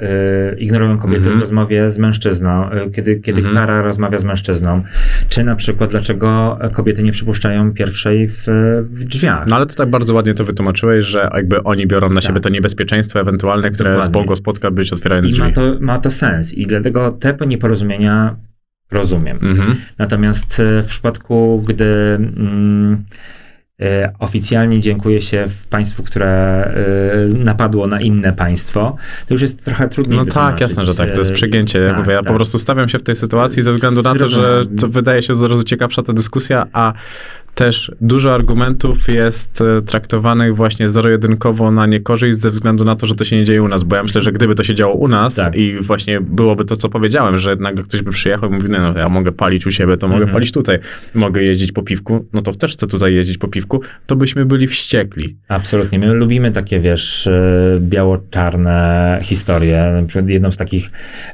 ignorują 0.57 0.97
kobietę 0.97 1.19
Mhm. 1.19 1.37
w 1.37 1.41
rozmowie 1.41 1.89
z 1.89 1.97
mężczyzną, 1.97 2.69
kiedy, 2.91 3.15
kiedy 3.19 3.37
Mhm. 3.41 3.55
para 3.55 3.81
rozmawia 3.81 4.17
z 4.17 4.23
mężczyzną, 4.23 4.83
czy 5.29 5.43
na 5.43 5.55
przykład 5.55 5.89
dlaczego 5.89 6.59
kobiety 6.73 7.03
nie 7.03 7.11
przypuszczają 7.11 7.73
pierwszej 7.73 8.27
w, 8.29 8.43
w 8.81 9.03
drzwiach. 9.03 9.47
No 9.49 9.55
ale 9.55 9.65
to 9.65 9.75
tak 9.75 9.89
bardzo 9.89 10.13
ładnie 10.13 10.33
to 10.33 10.43
wytłumaczyłeś, 10.45 11.05
że 11.05 11.29
jakby 11.33 11.63
oni 11.63 11.87
biorą 11.87 12.09
na 12.09 12.15
Tak. 12.15 12.23
siebie 12.27 12.39
to 12.39 12.49
niebezpieczeństwo 12.49 13.19
ewentualne, 13.19 13.71
które 13.71 13.89
Dokładnie. 13.91 14.13
spoko 14.13 14.35
spotka 14.35 14.71
być 14.71 14.93
otwierając 14.93 15.27
I 15.27 15.33
drzwi. 15.33 15.43
ma 15.47 15.51
to, 15.51 15.61
ma 15.79 15.97
to 15.97 16.09
sens 16.11 16.53
i 16.53 16.67
dlatego 16.67 17.11
te 17.11 17.37
nieporozumienia 17.47 18.35
rozumiem. 18.91 19.37
Mhm. 19.41 19.75
Natomiast 19.97 20.59
e, 20.59 20.83
w 20.83 20.85
przypadku, 20.87 21.63
gdy 21.67 21.85
mm, 22.15 23.03
oficjalnie 24.19 24.79
dziękuję 24.79 25.21
się 25.21 25.47
państwu, 25.69 26.03
które 26.03 26.27
e, 26.27 27.37
napadło 27.37 27.87
na 27.87 28.01
inne 28.01 28.33
państwo, 28.33 28.95
to 29.27 29.33
już 29.33 29.41
jest 29.41 29.65
trochę 29.65 29.89
trudniej 29.89 30.19
No 30.19 30.25
tak, 30.25 30.61
jasne, 30.61 30.85
że 30.85 30.95
tak, 30.95 31.11
to 31.11 31.21
jest 31.21 31.31
E, 31.31 31.33
przegięcie. 31.33 31.79
Ja 31.79 31.87
tak, 31.89 31.97
mówię, 31.97 32.11
ja 32.11 32.19
tak. 32.19 32.27
po 32.27 32.33
prostu 32.33 32.59
stawiam 32.59 32.89
się 32.89 32.99
w 32.99 33.03
tej 33.03 33.15
sytuacji 33.15 33.63
ze 33.63 33.71
względu 33.71 34.01
na 34.01 34.15
to, 34.15 34.27
że 34.27 34.65
to 34.79 34.87
wydaje 34.87 35.21
się 35.21 35.35
zaraz 35.35 35.63
ciekawsza 35.63 36.03
ta 36.03 36.13
dyskusja, 36.13 36.67
a 36.73 36.93
też 37.57 37.91
dużo 38.01 38.33
argumentów 38.33 39.07
jest 39.07 39.61
e, 39.61 39.81
traktowanych 39.81 40.55
właśnie 40.55 40.89
zero-jedynkowo 40.89 41.71
na 41.71 41.85
niekorzyść 41.85 42.39
ze 42.39 42.49
względu 42.49 42.85
na 42.85 42.95
to, 42.95 43.07
że 43.07 43.15
to 43.15 43.25
się 43.25 43.35
nie 43.35 43.43
dzieje 43.43 43.63
u 43.63 43.67
nas, 43.67 43.83
bo 43.83 43.95
ja 43.95 44.03
myślę, 44.03 44.21
że 44.21 44.31
gdyby 44.31 44.55
to 44.55 44.63
się 44.63 44.75
działo 44.75 44.93
u 44.95 45.07
nas 45.07 45.35
Tak. 45.35 45.55
i 45.55 45.77
właśnie 45.81 46.21
byłoby 46.21 46.65
to, 46.65 46.75
co 46.75 46.89
powiedziałem, 46.89 47.39
że 47.39 47.55
nagle 47.55 47.83
ktoś 47.83 48.01
by 48.01 48.11
przyjechał 48.11 48.49
i 48.49 48.53
mówił, 48.53 48.69
no 48.71 48.97
ja 48.97 49.09
mogę 49.09 49.31
palić 49.31 49.65
u 49.67 49.71
siebie, 49.71 49.97
to 49.97 50.07
mogę 50.07 50.17
Mhm. 50.19 50.33
palić 50.33 50.51
tutaj, 50.51 50.79
mogę 51.15 51.43
jeździć 51.43 51.71
po 51.71 51.81
piwku, 51.83 52.25
no 52.33 52.41
to 52.41 52.51
też 52.51 52.73
chcę 52.73 52.87
tutaj 52.87 53.13
jeździć 53.15 53.37
po 53.37 53.47
piwku, 53.47 53.81
to 54.05 54.15
byśmy 54.15 54.45
byli 54.45 54.67
wściekli. 54.67 55.37
Absolutnie. 55.47 55.99
My 55.99 56.13
lubimy 56.13 56.51
takie, 56.51 56.79
wiesz, 56.79 57.27
e, 57.27 57.31
biało-czarne 57.79 59.19
historie. 59.23 59.91
Na 60.01 60.07
przykład 60.07 60.29
jedną 60.29 60.51
z 60.51 60.57
takich 60.57 60.89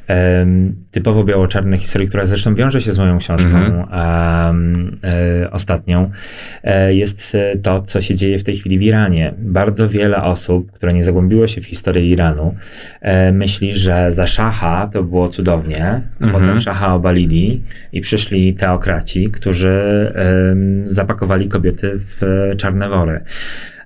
em, 0.08 0.76
typowo 0.92 1.24
biało-czarnych 1.24 1.82
historii, 1.82 2.08
która 2.08 2.26
zresztą 2.26 2.56
wiąże 2.56 2.82
się 2.82 2.92
z 2.92 3.00
moją 3.00 3.18
książką 3.18 3.50
Mhm. 3.50 3.74
em, 3.76 4.98
e, 5.04 5.52
ostatnią, 5.52 6.12
jest 6.90 7.36
e, 7.36 7.56
to, 7.58 7.82
co 7.82 8.02
się 8.02 8.16
dzieje 8.16 8.38
w 8.38 8.44
tej 8.44 8.56
chwili 8.56 8.80
w 8.80 8.82
Iranie. 8.82 9.34
Bardzo 9.38 9.90
wiele 9.90 10.24
osób, 10.24 10.72
które 10.72 10.94
nie 10.94 11.04
zagłębiło 11.04 11.48
się 11.48 11.62
w 11.62 11.66
historię 11.66 12.10
Iranu, 12.10 12.56
e, 13.02 13.32
myśli, 13.32 13.74
że 13.74 14.12
za 14.12 14.28
szacha 14.28 14.90
to 14.94 15.04
było 15.04 15.30
cudownie, 15.30 16.02
Mhm. 16.22 16.42
potem 16.42 16.60
szacha 16.60 16.96
obalili 16.96 17.64
i 17.94 18.02
przyszli 18.02 18.54
teokraci, 18.54 19.32
którzy 19.32 19.74
zapakowali 20.86 21.48
kobiety 21.48 21.92
w 21.96 22.22
czarne 22.58 22.90
wory. 22.90 23.20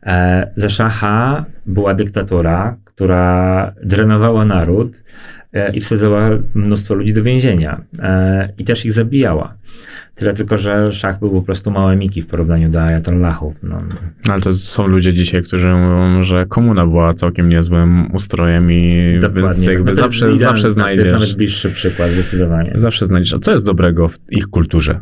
E, 0.06 0.48
Za 0.56 0.70
szacha 0.70 1.46
była 1.66 1.94
dyktatura, 1.94 2.78
która 2.98 3.74
drenowała 3.84 4.46
naród 4.46 5.04
e, 5.54 5.76
i 5.76 5.82
wsadzała 5.82 6.30
mnóstwo 6.54 6.94
ludzi 6.94 7.14
do 7.14 7.24
więzienia 7.24 7.82
e, 8.00 8.50
i 8.58 8.64
też 8.64 8.86
ich 8.86 8.92
zabijała. 8.92 9.54
Tyle 10.16 10.34
tylko, 10.34 10.58
że 10.58 10.92
szach 10.92 11.20
był 11.20 11.32
po 11.32 11.42
prostu 11.42 11.72
małe 11.72 11.96
miki 11.96 12.22
w 12.22 12.28
porównaniu 12.28 12.70
do 12.70 12.82
ajatollahów. 12.82 13.56
No, 13.64 13.82
No, 14.28 14.34
ale 14.34 14.42
to 14.42 14.54
są 14.54 14.88
ludzie 14.88 15.14
dzisiaj, 15.14 15.44
którzy 15.44 15.68
mówią, 15.70 16.24
że 16.24 16.46
komuna 16.46 16.88
była 16.88 17.14
całkiem 17.14 17.50
niezłym 17.50 18.16
ustrojem 18.16 18.72
i 18.72 19.14
tak. 19.22 19.32
jakby 19.68 19.92
No 19.92 19.96
zawsze, 19.96 20.32
idealny, 20.32 20.40
zawsze 20.40 20.54
tak, 20.56 20.62
To 20.62 20.68
jest 20.68 20.76
znajdziesz. 20.76 21.10
nawet 21.10 21.34
bliższy 21.34 21.70
przykład, 21.70 22.10
zdecydowanie. 22.12 22.72
Zawsze 22.76 23.06
znajdziesz. 23.06 23.34
A 23.34 23.40
co 23.40 23.52
jest 23.52 23.66
dobrego 23.66 24.08
w 24.08 24.18
ich 24.32 24.48
kulturze? 24.48 25.00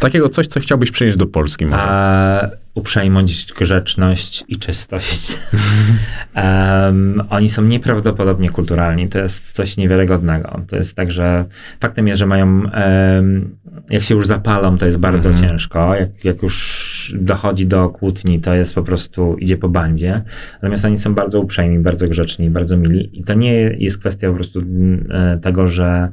Takiego 0.00 0.28
coś, 0.28 0.46
co 0.46 0.60
chciałbyś 0.60 0.90
przynieść 0.90 1.16
do 1.16 1.26
Polski 1.26 1.66
może. 1.66 1.82
A 1.82 2.50
uprzejmość, 2.74 3.52
grzeczność 3.52 4.44
i 4.48 4.56
czystość. 4.56 5.38
um, 6.34 7.22
oni 7.30 7.48
są 7.48 7.62
nieprawdopodobnie 7.62 8.50
kulturalni. 8.50 9.08
To 9.08 9.18
jest 9.18 9.52
coś 9.52 9.76
niewiarygodnego. 9.76 10.60
To 10.68 10.76
jest 10.76 10.96
tak, 10.96 11.12
że 11.12 11.44
faktem 11.80 12.08
jest, 12.08 12.18
że 12.18 12.26
mają, 12.26 12.46
um, 12.46 13.56
jak 13.90 14.02
się 14.02 14.14
już 14.14 14.26
zapalą, 14.26 14.78
to 14.78 14.86
jest 14.86 14.98
bardzo 14.98 15.30
Mhm. 15.30 15.48
ciężko. 15.48 15.94
Jak, 15.94 16.24
jak 16.24 16.42
już 16.42 17.01
dochodzi 17.10 17.66
do 17.66 17.88
kłótni, 17.88 18.40
to 18.40 18.54
jest 18.54 18.74
po 18.74 18.82
prostu, 18.82 19.36
idzie 19.36 19.56
po 19.56 19.68
bandzie. 19.68 20.22
Natomiast 20.54 20.84
oni 20.84 20.96
są 20.96 21.14
bardzo 21.14 21.40
uprzejmi, 21.40 21.78
bardzo 21.78 22.08
grzeczni, 22.08 22.50
bardzo 22.50 22.76
mili. 22.76 23.20
I 23.20 23.24
to 23.24 23.34
nie 23.34 23.54
jest 23.78 23.98
kwestia 23.98 24.28
po 24.28 24.34
prostu 24.34 24.62
e, 25.10 25.38
tego, 25.42 25.68
że 25.68 26.08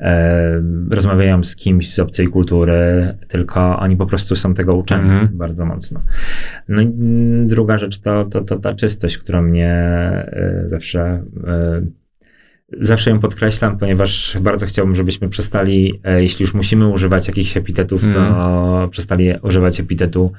e, 0.00 0.62
rozmawiają 0.90 1.44
z 1.44 1.56
kimś 1.56 1.90
z 1.90 1.98
obcej 1.98 2.26
kultury, 2.26 3.14
tylko 3.28 3.78
oni 3.78 3.96
po 3.96 4.06
prostu 4.06 4.36
są 4.36 4.54
tego 4.54 4.74
uczeni 4.76 5.04
Mhm. 5.04 5.28
bardzo 5.32 5.66
mocno. 5.66 6.00
No 6.68 6.82
i 6.82 6.84
mm, 6.84 7.46
druga 7.46 7.78
rzecz 7.78 7.98
to, 7.98 8.24
to, 8.24 8.40
to 8.40 8.56
ta 8.58 8.74
czystość, 8.74 9.18
która 9.18 9.42
mnie 9.42 9.70
e, 9.70 10.62
zawsze 10.64 11.00
e, 11.46 11.82
Zawsze 12.72 13.10
ją 13.10 13.20
podkreślam, 13.20 13.78
ponieważ 13.78 14.38
bardzo 14.40 14.66
chciałbym, 14.66 14.94
żebyśmy 14.94 15.28
przestali, 15.28 16.00
e, 16.04 16.22
jeśli 16.22 16.42
już 16.42 16.54
musimy 16.54 16.88
używać 16.88 17.28
jakichś 17.28 17.56
epitetów, 17.56 18.02
to 18.12 18.88
przestali 18.90 19.32
używać 19.42 19.80
epitetu 19.80 20.32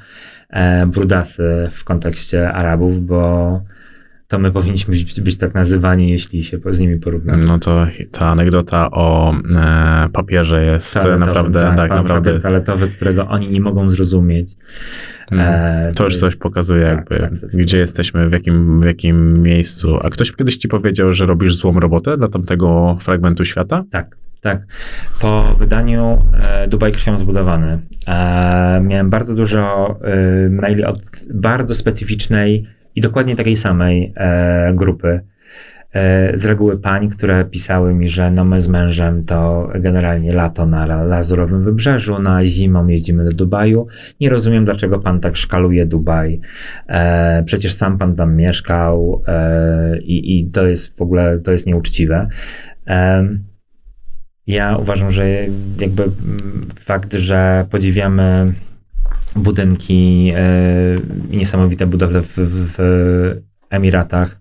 e, 0.50 0.88
brudasy 0.88 1.68
w 1.72 1.84
kontekście 1.84 2.52
Arabów, 2.52 3.06
bo 3.06 3.62
to 4.28 4.40
my 4.40 4.52
powinniśmy 4.52 4.92
być, 4.92 5.22
być 5.22 5.38
tak 5.38 5.54
nazywani, 5.54 6.10
jeśli 6.10 6.44
się 6.44 6.60
z 6.72 6.80
nimi 6.80 7.00
porównamy. 7.00 7.46
No 7.46 7.60
to 7.60 7.88
ta 8.12 8.28
anegdota 8.28 8.92
o 8.92 9.34
e, 9.56 10.10
papierze 10.14 10.66
jest 10.66 10.94
Toaletowym, 10.94 11.20
naprawdę, 11.20 11.60
tak, 11.76 11.90
pa- 11.90 11.96
naprawdę. 11.96 12.40
Toaletowy, 12.40 12.88
którego 12.88 13.28
oni 13.28 13.50
nie 13.50 13.62
mogą 13.62 13.90
zrozumieć. 13.90 14.54
Mm. 15.32 15.46
E, 15.90 15.92
To 15.96 16.04
już 16.04 16.14
jest- 16.14 16.22
coś 16.22 16.36
pokazuje, 16.36 16.86
tak, 16.86 16.96
jakby, 16.96 17.20
tak, 17.20 17.50
gdzie 17.50 17.78
jesteśmy, 17.78 18.30
w 18.30 18.32
jakim, 18.32 18.82
w 18.82 18.86
jakim 18.86 19.44
miejscu. 19.44 19.98
A 20.04 20.10
ktoś 20.10 20.32
kiedyś 20.32 20.58
ci 20.58 20.68
powiedział, 20.68 21.14
że 21.14 21.26
robisz 21.26 21.56
złą 21.56 21.80
robotę 21.80 22.18
dla 22.18 22.28
tamtego 22.28 22.98
fragmentu 23.02 23.46
świata? 23.46 23.84
Tak, 23.92 24.18
tak. 24.42 24.62
Po 25.22 25.56
wydaniu 25.60 26.22
e, 26.34 26.68
Dubaj 26.68 26.92
krwią 26.92 27.18
zbudowany 27.18 27.80
e, 28.08 28.82
miałem 28.84 29.10
bardzo 29.10 29.36
dużo 29.36 29.96
e, 30.04 30.50
maili 30.50 30.84
od 30.86 31.00
bardzo 31.34 31.76
specyficznej 31.76 32.68
i 32.96 33.02
dokładnie 33.02 33.36
takiej 33.36 33.56
samej 33.56 34.14
e, 34.16 34.74
grupy. 34.74 35.22
E, 35.94 36.38
z 36.38 36.46
reguły 36.46 36.78
pań, 36.78 37.10
które 37.10 37.46
pisały 37.46 37.94
mi, 37.94 38.08
że 38.08 38.32
no 38.32 38.46
my 38.46 38.62
z 38.62 38.68
mężem 38.68 39.26
to 39.26 39.70
generalnie 39.80 40.34
lato 40.34 40.66
na 40.66 40.84
La- 40.84 41.04
Lazurowym 41.04 41.64
Wybrzeżu, 41.64 42.20
na 42.20 42.46
zimą 42.46 42.88
jeździmy 42.88 43.24
do 43.24 43.34
Dubaju. 43.34 43.88
Nie 44.22 44.30
rozumiem, 44.30 44.66
dlaczego 44.66 45.00
pan 45.00 45.20
tak 45.20 45.36
szkaluje 45.36 45.86
Dubaj. 45.86 46.42
E, 46.88 47.44
przecież 47.44 47.74
sam 47.74 47.98
pan 47.98 48.16
tam 48.16 48.36
mieszkał 48.36 49.24
e, 49.28 49.98
i, 50.00 50.40
i 50.40 50.52
to 50.52 50.68
jest 50.68 50.98
w 50.98 51.02
ogóle, 51.02 51.40
to 51.40 51.52
jest 51.52 51.66
nieuczciwe. 51.66 52.28
Em, 52.86 53.44
ja 54.48 54.78
uważam, 54.78 55.12
że 55.12 55.30
jakby 55.80 56.04
mm, 56.04 56.68
fakt, 56.80 57.14
że 57.14 57.66
podziwiamy 57.72 58.54
budynki 59.36 60.32
e, 60.36 60.96
niesamowite 61.30 61.88
budowle 61.88 62.22
w, 62.22 62.36
w 62.38 62.78
Emiratach, 63.76 64.40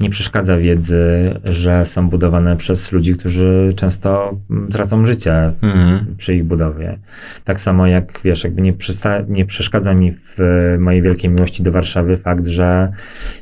nie 0.00 0.10
przeszkadza 0.10 0.56
wiedzy, 0.56 1.34
że 1.44 1.86
są 1.86 2.08
budowane 2.10 2.56
przez 2.56 2.92
ludzi, 2.92 3.12
którzy 3.14 3.72
często 3.76 4.38
tracą 4.70 5.04
życie 5.04 5.52
Mhm. 5.62 6.14
przy 6.16 6.34
ich 6.34 6.44
budowie. 6.44 6.98
Tak 7.44 7.60
samo 7.60 7.86
jak, 7.86 8.20
wiesz, 8.24 8.44
jakby 8.44 8.62
nie, 8.62 8.72
przysta- 8.72 9.24
nie 9.28 9.46
przeszkadza 9.46 9.94
mi 9.94 10.12
w 10.12 10.36
mojej 10.78 11.02
wielkiej 11.02 11.30
miłości 11.30 11.62
do 11.62 11.72
Warszawy 11.72 12.16
fakt, 12.16 12.46
że 12.46 12.92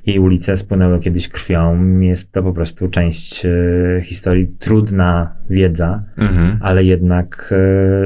jej 0.06 0.18
ulice 0.18 0.56
spłynęły 0.56 1.00
kiedyś 1.00 1.28
krwią. 1.28 2.00
Jest 2.00 2.32
to 2.32 2.42
po 2.42 2.52
prostu 2.52 2.88
część 2.88 3.46
e, 3.46 3.50
historii, 4.02 4.46
trudna 4.58 5.36
wiedza, 5.50 6.02
Mhm. 6.16 6.58
ale 6.62 6.84
jednak 6.84 7.54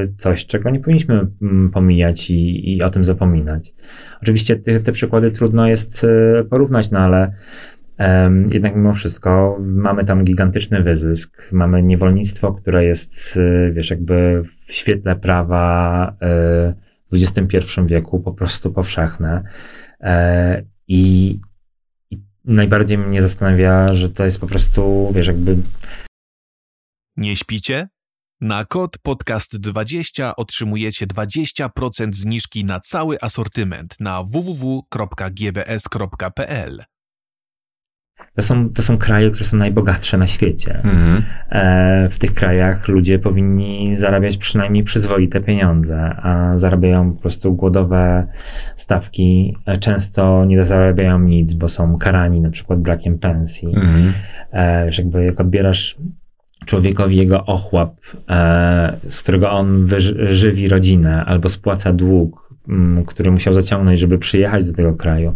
e, 0.03 0.07
coś, 0.17 0.45
czego 0.45 0.69
nie 0.69 0.79
powinniśmy 0.79 1.27
mm, 1.41 1.69
pomijać 1.71 2.29
i, 2.29 2.75
i 2.77 2.83
o 2.83 2.89
tym 2.89 3.03
zapominać. 3.03 3.73
Oczywiście 4.21 4.55
te, 4.55 4.79
te 4.79 4.91
przykłady 4.91 5.31
trudno 5.31 5.67
jest 5.67 6.03
e, 6.03 6.43
porównać, 6.43 6.91
no 6.91 6.99
ale 6.99 7.20
jednak 8.53 8.75
mimo 8.75 8.93
wszystko 8.93 9.57
mamy 9.59 10.03
tam 10.03 10.23
gigantyczny 10.23 10.83
wyzysk, 10.83 11.51
mamy 11.51 11.83
niewolnictwo, 11.83 12.53
które 12.53 12.85
jest, 12.85 13.37
e, 13.37 13.71
wiesz, 13.71 13.89
jakby 13.89 14.43
w 14.43 14.73
świetle 14.73 15.15
prawa 15.15 16.07
e, 16.21 16.73
w 17.11 17.15
XXI 17.15 17.57
wieku 17.85 18.19
po 18.19 18.33
prostu 18.33 18.73
powszechne. 18.73 19.43
E, 19.99 20.63
I, 20.87 21.39
I 22.11 22.17
najbardziej 22.45 22.97
mnie 22.97 23.21
zastanawia, 23.21 23.93
że 23.93 24.09
to 24.09 24.25
jest 24.25 24.39
po 24.39 24.47
prostu, 24.47 25.11
wiesz, 25.15 25.27
jakby 25.27 25.57
Nie 27.17 27.35
śpicie? 27.35 27.87
Na 28.41 28.65
kod 28.65 28.97
podcast20 29.07 30.33
otrzymujecie 30.37 31.07
20% 31.07 32.13
zniżki 32.13 32.65
na 32.65 32.79
cały 32.79 33.21
asortyment 33.21 33.95
na 33.99 34.23
www.gbs.pl. 34.23 34.83
To 38.35 38.41
są, 38.41 38.69
to 38.69 38.81
są 38.81 38.97
kraje, 38.97 39.31
które 39.31 39.45
są 39.45 39.57
najbogatsze 39.57 40.17
na 40.17 40.27
świecie. 40.27 40.75
Mhm. 40.83 41.23
E, 41.49 42.09
w 42.09 42.19
tych 42.19 42.33
krajach 42.33 42.87
ludzie 42.87 43.19
powinni 43.19 43.95
zarabiać 43.95 44.37
przynajmniej 44.37 44.83
przyzwoite 44.83 45.41
pieniądze, 45.41 46.01
a 46.01 46.51
zarabiają 46.57 47.13
po 47.13 47.21
prostu 47.21 47.53
głodowe 47.53 48.27
stawki. 48.75 49.55
E, 49.65 49.77
Często 49.77 50.45
nie 50.45 50.65
zarabiają 50.65 51.19
nic, 51.19 51.53
bo 51.53 51.67
są 51.67 51.97
karani 51.97 52.41
na 52.41 52.49
przykład 52.49 52.79
brakiem 52.79 53.19
pensji. 53.19 53.67
Mhm. 53.75 54.13
E, 54.53 54.91
że 54.91 55.01
jakby 55.01 55.25
jak 55.25 55.39
odbierasz 55.39 55.97
człowiekowi 56.65 57.17
jego 57.17 57.45
ochłap, 57.45 57.95
e, 58.29 58.97
z 59.09 59.21
którego 59.21 59.51
on 59.51 59.85
wyż- 59.85 60.27
żywi 60.33 60.67
rodzinę 60.69 61.25
albo 61.25 61.49
spłaca 61.49 61.93
dług, 61.93 62.50
który 63.07 63.31
musiał 63.31 63.53
zaciągnąć, 63.53 63.99
żeby 63.99 64.17
przyjechać 64.17 64.67
do 64.67 64.73
tego 64.73 64.93
kraju. 64.93 65.35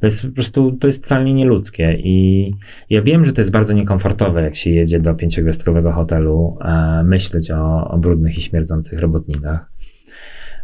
To 0.00 0.06
jest 0.06 0.26
po 0.26 0.32
prostu, 0.32 0.72
to 0.72 0.86
jest 0.86 1.02
totalnie 1.02 1.34
nieludzkie 1.34 1.92
i 1.98 2.50
ja 2.90 3.02
wiem, 3.02 3.24
że 3.24 3.32
to 3.32 3.40
jest 3.40 3.50
bardzo 3.50 3.74
niekomfortowe, 3.74 4.42
jak 4.42 4.56
się 4.56 4.70
jedzie 4.70 5.00
do 5.00 5.14
pięciogwiazdkowego 5.14 5.92
hotelu, 5.92 6.58
e, 6.60 7.02
myśleć 7.04 7.50
o, 7.50 7.90
o 7.90 7.98
brudnych 7.98 8.38
i 8.38 8.40
śmierdzących 8.40 9.00
robotnikach, 9.00 9.70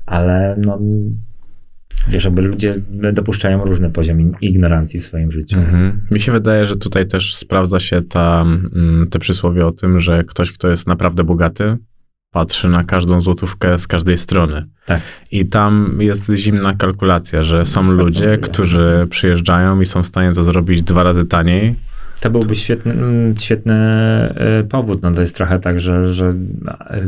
ale 0.07 0.57
no, 0.67 0.79
wiesz, 2.09 2.25
jakby 2.25 2.43
ludzie 2.43 2.75
dopuszczają 3.13 3.65
różny 3.65 3.91
poziom 3.91 4.41
ignorancji 4.41 5.01
w 5.01 5.05
swoim 5.05 5.33
życiu. 5.33 5.59
Mhm. 5.59 6.01
Mi 6.11 6.21
się 6.21 6.33
wydaje, 6.33 6.67
że 6.67 6.77
tutaj 6.77 7.07
też 7.07 7.35
sprawdza 7.35 7.81
się 7.81 8.03
ta, 8.03 8.45
mm, 8.77 9.07
te 9.11 9.19
przysłowie 9.19 9.67
o 9.67 9.73
tym, 9.73 10.01
że 10.01 10.25
ktoś, 10.25 10.53
kto 10.53 10.71
jest 10.71 10.87
naprawdę 10.87 11.25
bogaty, 11.25 11.77
patrzy 12.35 12.69
na 12.69 12.85
każdą 12.85 13.21
złotówkę 13.21 13.79
z 13.79 13.87
każdej 13.87 14.19
strony. 14.19 14.65
Tak. 14.87 15.01
I 15.31 15.47
tam 15.47 15.97
jest 16.01 16.33
zimna 16.35 16.75
kalkulacja, 16.75 17.43
że 17.43 17.65
są 17.65 17.87
Bardzo 17.87 18.03
ludzie, 18.03 18.39
którzy 18.39 19.07
przyjeżdżają 19.11 19.81
i 19.81 19.87
są 19.87 20.03
w 20.03 20.07
stanie 20.07 20.33
to 20.33 20.45
zrobić 20.45 20.83
dwa 20.83 21.03
razy 21.03 21.25
taniej. 21.25 21.77
To 22.21 22.31
byłby 22.31 22.57
świetny, 22.57 22.93
mm, 22.93 23.37
świetny 23.37 23.75
e, 23.75 24.65
powód. 24.65 25.03
No 25.03 25.13
to 25.13 25.21
jest 25.21 25.37
trochę 25.37 25.59
tak, 25.59 25.81
że, 25.81 26.15
że 26.15 26.29
e, 26.29 27.03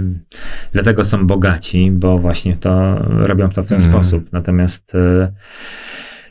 dlatego 0.72 1.04
są 1.04 1.26
bogaci, 1.26 1.90
bo 1.90 2.18
właśnie 2.18 2.56
to 2.56 2.94
robią 3.08 3.48
to 3.48 3.62
w 3.62 3.68
ten 3.68 3.78
Mhm. 3.78 3.94
sposób. 3.94 4.32
Natomiast 4.32 4.94
e, 4.94 5.32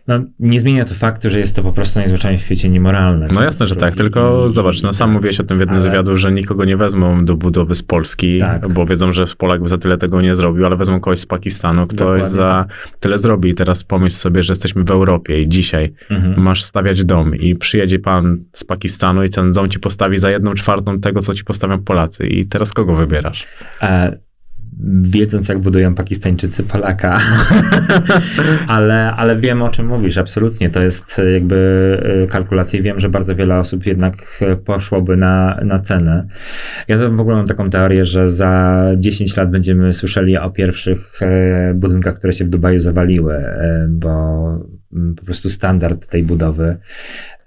no, 0.08 0.20
nie 0.40 0.60
zmienia 0.60 0.86
to 0.86 0.94
faktu, 0.94 1.30
że 1.30 1.40
jest 1.40 1.56
to 1.56 1.64
po 1.64 1.72
prostu 1.74 2.00
najzwyczajniej 2.00 2.40
w 2.40 2.42
świecie 2.42 2.70
niemoralne. 2.70 3.28
No 3.34 3.44
jasne, 3.44 3.68
że 3.68 3.76
tak, 3.76 3.96
tylko 3.96 4.50
zobacz, 4.50 4.84
no 4.84 4.94
sam 4.94 5.10
tak. 5.10 5.14
mówiłeś 5.16 5.40
o 5.40 5.44
tym 5.44 5.58
w 5.58 5.60
jednym 5.60 5.82
z 5.82 5.84
Ale- 5.84 5.92
wywiadów, 5.92 6.18
że 6.20 6.32
nikogo 6.32 6.66
nie 6.66 6.78
wezmą 6.78 7.26
do 7.26 7.36
budowy 7.38 7.76
z 7.76 7.84
Polski, 7.84 8.40
Tak. 8.40 8.74
bo 8.74 8.86
wiedzą, 8.86 9.14
że 9.14 9.26
Polak 9.38 9.62
by 9.62 9.70
za 9.70 9.78
tyle 9.78 9.98
tego 9.98 10.22
nie 10.22 10.36
zrobił, 10.36 10.66
ale 10.66 10.76
wezmą 10.76 11.00
kogoś 11.00 11.20
z 11.20 11.26
Pakistanu, 11.26 11.88
ktoś 11.88 12.00
Dokładnie 12.00 12.24
za 12.30 12.66
tyle 13.00 13.18
zrobi. 13.18 13.50
I 13.50 13.54
teraz 13.56 13.84
pomyśl 13.84 14.16
sobie, 14.16 14.44
że 14.44 14.52
jesteśmy 14.52 14.84
w 14.84 14.92
Europie 14.92 15.42
i 15.42 15.50
dzisiaj 15.50 15.94
Mhm. 16.10 16.42
masz 16.42 16.64
stawiać 16.64 17.04
dom 17.06 17.36
i 17.36 17.56
przyjedzie 17.56 18.00
pan 18.00 18.44
z 18.54 18.64
Pakistanu 18.64 19.24
i 19.24 19.30
ten 19.30 19.52
dom 19.52 19.70
ci 19.70 19.80
postawi 19.80 20.18
za 20.18 20.32
jedną 20.32 20.54
czwartą 20.54 21.00
tego, 21.00 21.22
co 21.22 21.34
ci 21.34 21.44
postawią 21.44 21.84
Polacy. 21.84 22.28
I 22.28 22.46
teraz 22.46 22.74
kogo 22.74 22.96
wybierasz? 22.96 23.44
E, 23.82 24.18
wiedząc, 25.02 25.50
jak 25.50 25.60
budują 25.60 25.96
Pakistańczycy 25.96 26.64
Polaka. 26.64 27.18
ale, 28.68 29.12
ale 29.12 29.40
wiem, 29.40 29.62
o 29.62 29.70
czym 29.70 29.88
mówisz. 29.88 30.18
Absolutnie. 30.18 30.70
To 30.70 30.82
jest 30.82 31.20
e, 31.20 31.32
jakby 31.32 31.58
e, 32.24 32.28
kalkulacja 32.28 32.80
i 32.80 32.84
wiem, 32.84 33.00
że 33.00 33.10
bardzo 33.10 33.36
wiele 33.36 33.58
osób 33.58 33.86
jednak 33.86 34.16
e, 34.42 34.56
poszłoby 34.56 35.18
na, 35.18 35.60
na 35.66 35.80
cenę. 35.80 36.28
Ja 36.88 36.98
w 36.98 37.20
ogóle 37.20 37.36
mam 37.36 37.48
taką 37.48 37.70
teorię, 37.70 38.06
że 38.06 38.30
za 38.30 38.86
10 38.98 39.38
lat 39.38 39.52
będziemy 39.52 39.94
słyszeli 39.94 40.38
o 40.38 40.50
pierwszych 40.50 41.20
budynkach, 41.76 42.16
które 42.16 42.34
się 42.34 42.46
w 42.46 42.50
Dubaju 42.50 42.80
zawaliły, 42.80 43.44
bo 43.90 44.46
po 45.18 45.26
prostu 45.26 45.50
standard 45.50 46.08
tej 46.08 46.24
budowy 46.24 46.78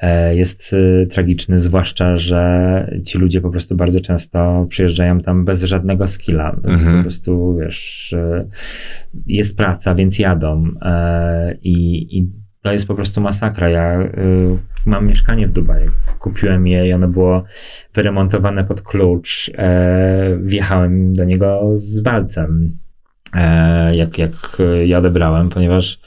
e, 0.01 0.36
jest 0.36 0.72
y, 0.72 1.07
tragiczny, 1.11 1.59
zwłaszcza, 1.59 2.16
że 2.16 3.01
ci 3.05 3.18
ludzie 3.18 3.40
po 3.40 3.51
prostu 3.51 3.76
bardzo 3.76 4.01
często 4.01 4.66
przyjeżdżają 4.68 5.20
tam 5.20 5.44
bez 5.44 5.64
żadnego 5.64 6.09
skilla. 6.09 6.57
Jest 6.68 6.82
Mhm. 6.82 6.99
po 6.99 7.03
prostu, 7.03 7.57
wiesz, 7.61 8.12
y, 8.12 8.49
jest 9.26 9.57
praca, 9.57 9.94
więc 9.94 10.18
jadą 10.18 10.64
e, 10.82 11.55
i, 11.62 12.18
i 12.18 12.28
to 12.62 12.72
jest 12.72 12.86
po 12.86 12.94
prostu 12.94 13.20
masakra. 13.20 13.68
Ja 13.68 14.01
y, 14.03 14.09
mam 14.86 15.07
mieszkanie 15.07 15.49
w 15.49 15.53
Dubaju. 15.53 15.90
Kupiłem 16.18 16.66
je 16.66 16.88
i 16.88 16.92
ono 16.92 17.09
było 17.09 17.44
wyremontowane 17.94 18.64
pod 18.64 18.82
klucz. 18.82 19.51
E, 19.59 20.38
wjechałem 20.42 21.12
do 21.12 21.24
niego 21.24 21.72
z 21.74 22.03
walcem, 22.03 22.76
e, 23.34 23.96
jak, 23.96 24.18
jak 24.18 24.57
je 24.84 24.99
odebrałem, 24.99 25.49
ponieważ 25.49 25.94
e, 25.94 25.99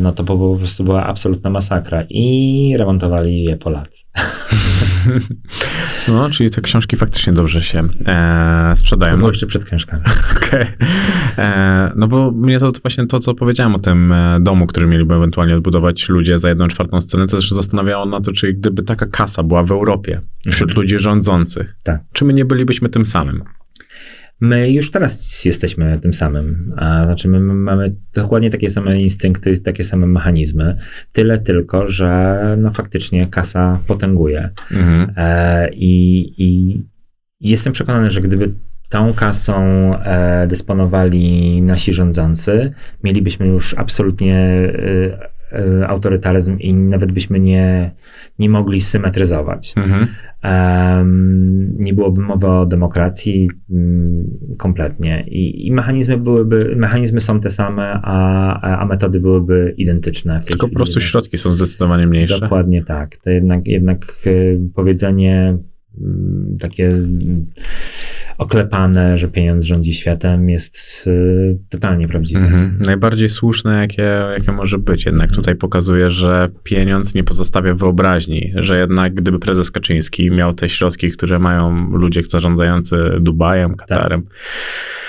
no 0.00 0.12
to 0.12 0.24
po, 0.24 0.38
po 0.38 0.56
prostu 0.56 0.84
była 0.84 1.06
absolutna 1.06 1.50
masakra 1.50 2.04
i 2.10 2.74
remontowali 2.78 3.44
je 3.44 3.56
Polacy. 3.56 4.04
No, 6.08 6.30
czyli 6.30 6.50
te 6.50 6.60
książki 6.60 6.96
faktycznie 6.96 7.32
dobrze 7.32 7.62
się 7.62 7.78
e, 8.06 8.70
To 8.74 8.76
sprzedają. 8.80 9.16
było 9.16 9.28
jeszcze 9.28 9.46
przed 9.46 9.64
książkami. 9.64 10.02
Okej. 10.36 10.66
E, 11.38 11.92
No 11.96 12.08
bo 12.08 12.30
mnie 12.30 12.58
to 12.58 12.72
właśnie 12.82 13.06
to, 13.06 13.18
co 13.20 13.34
powiedziałem 13.34 13.74
o 13.74 13.78
tym 13.78 14.12
e, 14.12 14.38
domu, 14.40 14.66
który 14.66 14.86
mieliby 14.86 15.14
ewentualnie 15.14 15.54
odbudować 15.56 16.08
ludzie 16.08 16.38
za 16.38 16.48
jedną 16.48 16.68
czwartą 16.68 17.00
scenę, 17.00 17.26
to 17.26 17.36
też 17.36 17.50
zastanawiało 17.50 18.06
na 18.06 18.20
to, 18.20 18.32
czy 18.32 18.52
gdyby 18.52 18.82
taka 18.82 19.06
kasa 19.06 19.42
była 19.42 19.62
w 19.62 19.70
Europie, 19.70 20.20
wśród 20.50 20.76
ludzi 20.76 20.98
rządzących, 20.98 21.76
Tak. 21.84 22.00
czy 22.12 22.24
my 22.24 22.32
nie 22.32 22.44
bylibyśmy 22.44 22.88
tym 22.88 23.04
samym? 23.04 23.44
My 24.40 24.70
już 24.70 24.90
teraz 24.90 25.44
jesteśmy 25.44 25.98
tym 26.02 26.14
samym. 26.14 26.74
A, 26.76 27.04
znaczy, 27.04 27.28
my 27.28 27.40
mamy 27.40 27.94
dokładnie 28.14 28.50
takie 28.50 28.70
same 28.70 29.00
instynkty, 29.00 29.58
takie 29.58 29.84
same 29.84 30.06
mechanizmy. 30.06 30.78
Tyle 31.12 31.38
tylko, 31.38 31.88
że 31.88 32.36
no 32.58 32.70
faktycznie 32.70 33.26
kasa 33.26 33.80
potęguje. 33.86 34.50
Mhm. 34.72 35.12
E, 35.16 35.68
i, 35.70 36.34
I 36.38 36.82
jestem 37.40 37.72
przekonany, 37.72 38.10
że 38.10 38.20
gdyby 38.20 38.52
tą 38.88 39.14
kasą 39.14 39.62
e, 39.98 40.46
dysponowali 40.46 41.62
nasi 41.62 41.92
rządzący, 41.92 42.72
mielibyśmy 43.04 43.46
już 43.46 43.74
absolutnie 43.74 44.36
e, 44.38 45.35
autorytaryzm 45.86 46.58
i 46.58 46.74
nawet 46.74 47.12
byśmy 47.12 47.40
nie, 47.40 47.90
nie 48.38 48.50
mogli 48.50 48.80
symetryzować. 48.80 49.74
Mhm. 49.76 50.06
Em, 50.42 51.76
nie 51.78 51.94
byłoby 51.94 52.22
mowy 52.22 52.48
o 52.48 52.66
demokracji 52.66 53.50
mm, 53.70 54.26
kompletnie 54.58 55.24
I, 55.28 55.66
i 55.66 55.72
mechanizmy 55.72 56.16
byłyby, 56.18 56.74
mechanizmy 56.76 57.20
są 57.20 57.40
te 57.40 57.50
same, 57.50 58.00
a, 58.02 58.78
a 58.80 58.86
metody 58.86 59.20
byłyby 59.20 59.74
identyczne. 59.76 60.40
Tylko 60.46 60.68
po 60.68 60.74
prostu 60.74 61.00
środki 61.00 61.38
są 61.38 61.52
zdecydowanie 61.52 62.06
mniejsze. 62.06 62.40
Dokładnie 62.40 62.84
tak. 62.84 63.16
To 63.16 63.30
jednak, 63.30 63.68
jednak 63.68 64.06
y, 64.26 64.60
powiedzenie 64.74 65.58
mm, 66.00 66.56
takie 66.60 66.92
oklepane, 68.38 69.18
że 69.18 69.28
pieniądz 69.28 69.64
rządzi 69.64 69.94
światem 69.94 70.48
jest 70.48 71.06
y, 71.06 71.58
totalnie 71.68 72.08
prawdziwe. 72.08 72.40
Mhm. 72.40 72.78
Najbardziej 72.86 73.28
słuszne, 73.28 73.76
jakie, 73.80 74.22
jakie 74.38 74.52
może 74.52 74.78
być. 74.78 75.06
Jednak 75.06 75.24
Mhm. 75.24 75.36
tutaj 75.36 75.56
pokazuje, 75.56 76.10
że 76.10 76.48
pieniądz 76.62 77.14
nie 77.14 77.24
pozostawia 77.24 77.74
wyobraźni, 77.74 78.52
że 78.56 78.78
jednak 78.78 79.14
gdyby 79.14 79.38
prezes 79.38 79.70
Kaczyński 79.70 80.30
miał 80.30 80.52
te 80.52 80.68
środki, 80.68 81.10
które 81.10 81.38
mają 81.38 81.90
ludzie 81.90 82.22
zarządzający 82.22 82.96
Dubajem, 83.20 83.74
Katarem, 83.74 84.22
pff, 84.22 85.05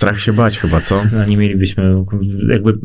strach 0.00 0.20
się 0.20 0.32
bać 0.32 0.58
chyba, 0.58 0.80
co? 0.80 1.02
No 1.12 1.24
nie 1.24 1.36
mielibyśmy, 1.36 2.04
jakby, 2.48 2.78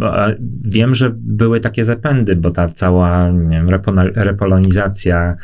wiem, 0.62 0.96
że 0.96 1.12
były 1.16 1.60
takie 1.60 1.86
zapędy, 1.86 2.36
bo 2.36 2.52
ta 2.52 2.68
cała, 2.70 3.32
nie 3.32 3.58
wiem, 3.58 3.70
repolonizacja, 4.16 5.36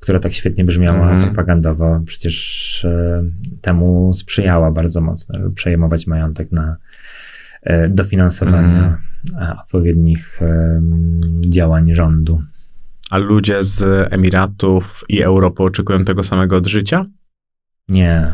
która 0.00 0.18
tak 0.18 0.32
świetnie 0.32 0.64
brzmiała 0.64 1.10
Mhm. 1.10 1.22
propagandowo, 1.22 2.00
przecież 2.06 2.84
e, 2.84 3.24
temu 3.60 4.12
sprzyjała 4.12 4.70
bardzo 4.70 5.00
mocno, 5.00 5.38
żeby 5.38 5.50
przejmować 5.50 6.06
majątek 6.06 6.52
na 6.52 6.76
e, 7.62 7.88
dofinansowania 7.88 8.98
e, 9.40 9.56
odpowiednich 9.62 10.42
em, 10.42 11.20
działań 11.48 11.94
rządu. 11.94 12.42
A 13.10 13.18
ludzie 13.18 13.62
z 13.62 14.08
Emiratów 14.12 15.04
i 15.08 15.22
Europy 15.22 15.62
oczekują 15.62 16.04
tego 16.04 16.22
samego 16.22 16.56
od 16.56 16.66
życia? 16.66 17.06
Nie, 17.88 18.26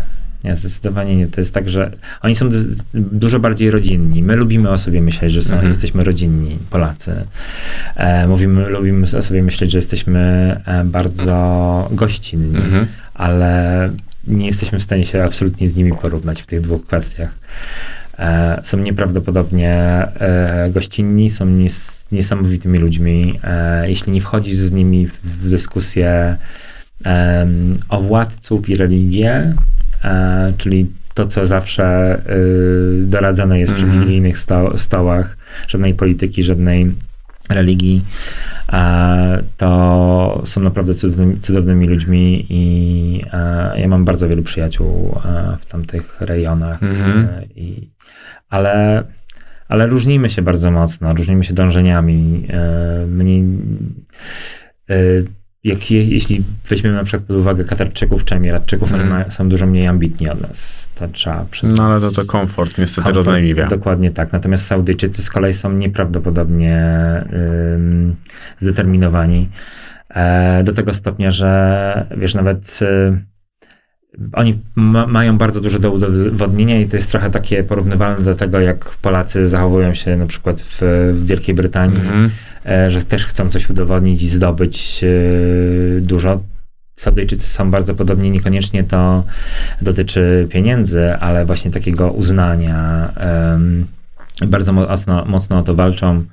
nie, 0.45 0.57
zdecydowanie 0.57 1.17
nie. 1.17 1.27
To 1.29 1.41
jest 1.41 1.55
tak, 1.55 1.69
że 1.69 1.91
oni 2.23 2.35
są 2.37 2.49
dużo 2.95 3.41
bardziej 3.41 3.71
rodzinni. 3.71 4.23
My 4.23 4.37
lubimy 4.37 4.71
o 4.71 4.79
sobie 4.79 5.01
myśleć, 5.03 5.33
że 5.33 5.43
są, 5.43 5.55
Mhm. 5.55 5.69
jesteśmy 5.69 6.05
rodzinni, 6.05 6.59
Polacy. 6.71 7.15
E, 7.97 8.27
mówimy, 8.29 8.69
lubimy 8.69 9.07
o 9.19 9.23
sobie 9.23 9.43
myśleć, 9.43 9.71
że 9.71 9.79
jesteśmy 9.79 10.21
e, 10.67 10.85
bardzo 10.85 11.89
gościnni, 11.93 12.57
Mhm. 12.57 12.87
ale 13.15 13.91
nie 14.27 14.47
jesteśmy 14.47 14.79
w 14.79 14.83
stanie 14.83 15.05
się 15.05 15.25
absolutnie 15.25 15.69
z 15.69 15.77
nimi 15.77 15.93
porównać 16.03 16.43
w 16.43 16.47
tych 16.47 16.61
dwóch 16.61 16.87
kwestiach. 16.87 17.35
E, 18.19 18.61
są 18.65 18.79
nieprawdopodobnie 18.79 19.73
e, 19.73 20.71
gościnni, 20.73 21.31
są 21.31 21.47
nies, 21.47 22.07
niesamowitymi 22.13 22.79
ludźmi. 22.79 23.41
E, 23.45 23.89
jeśli 23.89 24.13
nie 24.13 24.21
wchodzisz 24.21 24.57
z 24.57 24.73
nimi 24.73 25.07
w, 25.07 25.13
w 25.25 25.51
dyskusję 25.51 26.37
o 27.89 28.01
władców 28.03 28.69
i 28.69 28.77
religię, 28.77 29.55
czyli 30.57 30.87
to, 31.15 31.27
co 31.27 31.47
zawsze 31.47 32.19
y, 33.03 33.07
doradzane 33.07 33.59
jest 33.59 33.73
przy 33.73 33.83
Mhm. 33.85 34.01
wigilijnych 34.01 34.39
sto, 34.39 34.79
stołach, 34.79 35.37
żadnej 35.69 35.95
polityki, 35.95 36.43
żadnej 36.43 36.95
religii, 37.51 38.05
e, 38.73 39.43
to 39.57 40.43
są 40.45 40.61
naprawdę 40.61 40.95
cudownymi, 40.95 41.39
cudownymi 41.39 41.87
ludźmi 41.87 42.47
i 42.49 43.25
e, 43.33 43.81
ja 43.81 43.89
mam 43.89 44.05
bardzo 44.05 44.29
wielu 44.29 44.43
przyjaciół 44.43 45.21
e, 45.25 45.57
w 45.61 45.71
tamtych 45.71 46.21
rejonach. 46.21 46.83
Mhm. 46.83 47.19
e, 47.19 47.45
i, 47.57 47.91
ale, 48.51 49.03
ale 49.69 49.87
różnimy 49.87 50.31
się 50.31 50.43
bardzo 50.43 50.71
mocno, 50.71 51.15
różnimy 51.15 51.45
się 51.45 51.55
dążeniami. 51.55 52.47
E, 52.51 53.07
mnie, 53.07 53.43
e, 54.91 54.95
jak, 55.65 55.91
je, 55.91 56.05
jeśli 56.05 56.43
weźmiemy 56.69 56.97
na 56.97 57.05
przykład 57.05 57.27
pod 57.29 57.37
uwagę 57.37 57.65
Katarczyków 57.65 58.25
czy 58.25 58.35
Emiratczyków, 58.35 58.93
Mhm. 58.93 59.13
oni 59.13 59.25
ma, 59.25 59.31
są 59.31 59.49
dużo 59.49 59.67
mniej 59.67 59.87
ambitni 59.87 60.29
od 60.29 60.41
nas. 60.41 60.91
To 60.95 61.09
trzeba 61.09 61.45
przyznać. 61.51 61.79
No 61.79 61.85
ale 61.87 62.01
to 62.01 62.11
to 62.11 62.25
komfort 62.25 62.79
niestety 62.79 63.05
Komfort, 63.05 63.17
rozleniwia. 63.27 63.67
Dokładnie 63.67 64.11
tak. 64.11 64.33
Natomiast 64.33 64.67
Saudyjczycy 64.67 65.23
z 65.23 65.31
kolei 65.31 65.53
są 65.53 65.73
nieprawdopodobnie 65.73 66.85
ym, 67.75 68.17
zdeterminowani. 68.59 69.49
E, 70.11 70.63
do 70.65 70.73
tego 70.73 70.95
stopnia, 70.95 71.31
że 71.31 72.07
wiesz, 72.17 72.35
nawet 72.35 72.79
y, 72.83 73.19
oni 74.33 74.59
ma, 74.75 75.07
mają 75.07 75.39
bardzo 75.39 75.61
dużo 75.61 75.79
do 75.79 75.91
udowodnienia 75.93 76.81
i 76.81 76.87
to 76.87 76.97
jest 76.97 77.11
trochę 77.11 77.31
takie 77.31 77.65
porównywalne 77.65 78.25
do 78.25 78.35
tego, 78.35 78.61
jak 78.61 78.85
Polacy 78.97 79.49
zachowują 79.49 79.95
się 79.95 80.17
na 80.17 80.27
przykład 80.27 80.61
w, 80.61 80.79
w 81.15 81.27
Wielkiej 81.27 81.55
Brytanii, 81.55 82.01
Mhm. 82.01 82.31
e, 82.67 82.91
że 82.91 83.03
też 83.03 83.27
chcą 83.27 83.51
coś 83.51 83.71
udowodnić 83.71 84.23
i 84.23 84.29
zdobyć 84.29 85.05
e, 85.05 86.01
dużo. 86.01 86.41
Saudyjczycy 86.97 87.47
są 87.47 87.71
bardzo 87.71 87.95
podobni, 87.95 88.31
niekoniecznie 88.31 88.85
to 88.85 89.25
dotyczy 89.83 90.47
pieniędzy, 90.51 91.15
ale 91.15 91.45
właśnie 91.45 91.71
takiego 91.71 92.11
uznania. 92.13 93.13
bardzo 94.47 94.73
mocno, 94.73 95.25
mocno 95.25 95.59
o 95.59 95.63
to 95.63 95.75
walczą, 95.75 96.25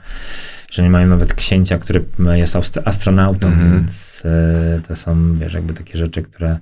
że 0.71 0.83
nie 0.83 0.89
mają 0.89 1.07
nawet 1.07 1.33
księcia, 1.33 1.77
który 1.77 2.05
jest 2.31 2.55
astronautą, 2.85 3.47
Mhm. 3.47 3.71
więc 3.71 4.23
e, 4.25 4.81
to 4.87 4.95
są, 4.95 5.33
wiesz, 5.33 5.53
jakby 5.53 5.73
takie 5.73 5.97
rzeczy, 5.97 6.23
które, 6.23 6.59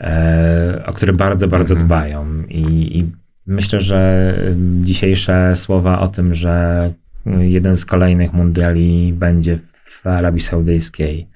e, 0.00 0.82
o 0.86 0.92
które 0.92 1.12
bardzo, 1.12 1.48
bardzo 1.48 1.74
Mhm. 1.74 1.86
dbają. 1.86 2.42
I, 2.48 2.98
I 2.98 3.12
myślę, 3.46 3.80
że 3.80 4.34
dzisiejsze 4.82 5.56
słowa 5.56 6.00
o 6.00 6.08
tym, 6.08 6.34
że 6.34 6.92
jeden 7.38 7.76
z 7.76 7.86
kolejnych 7.86 8.32
mundiali 8.32 9.12
będzie 9.12 9.58
w 9.74 10.06
Arabii 10.06 10.40
Saudyjskiej, 10.40 11.28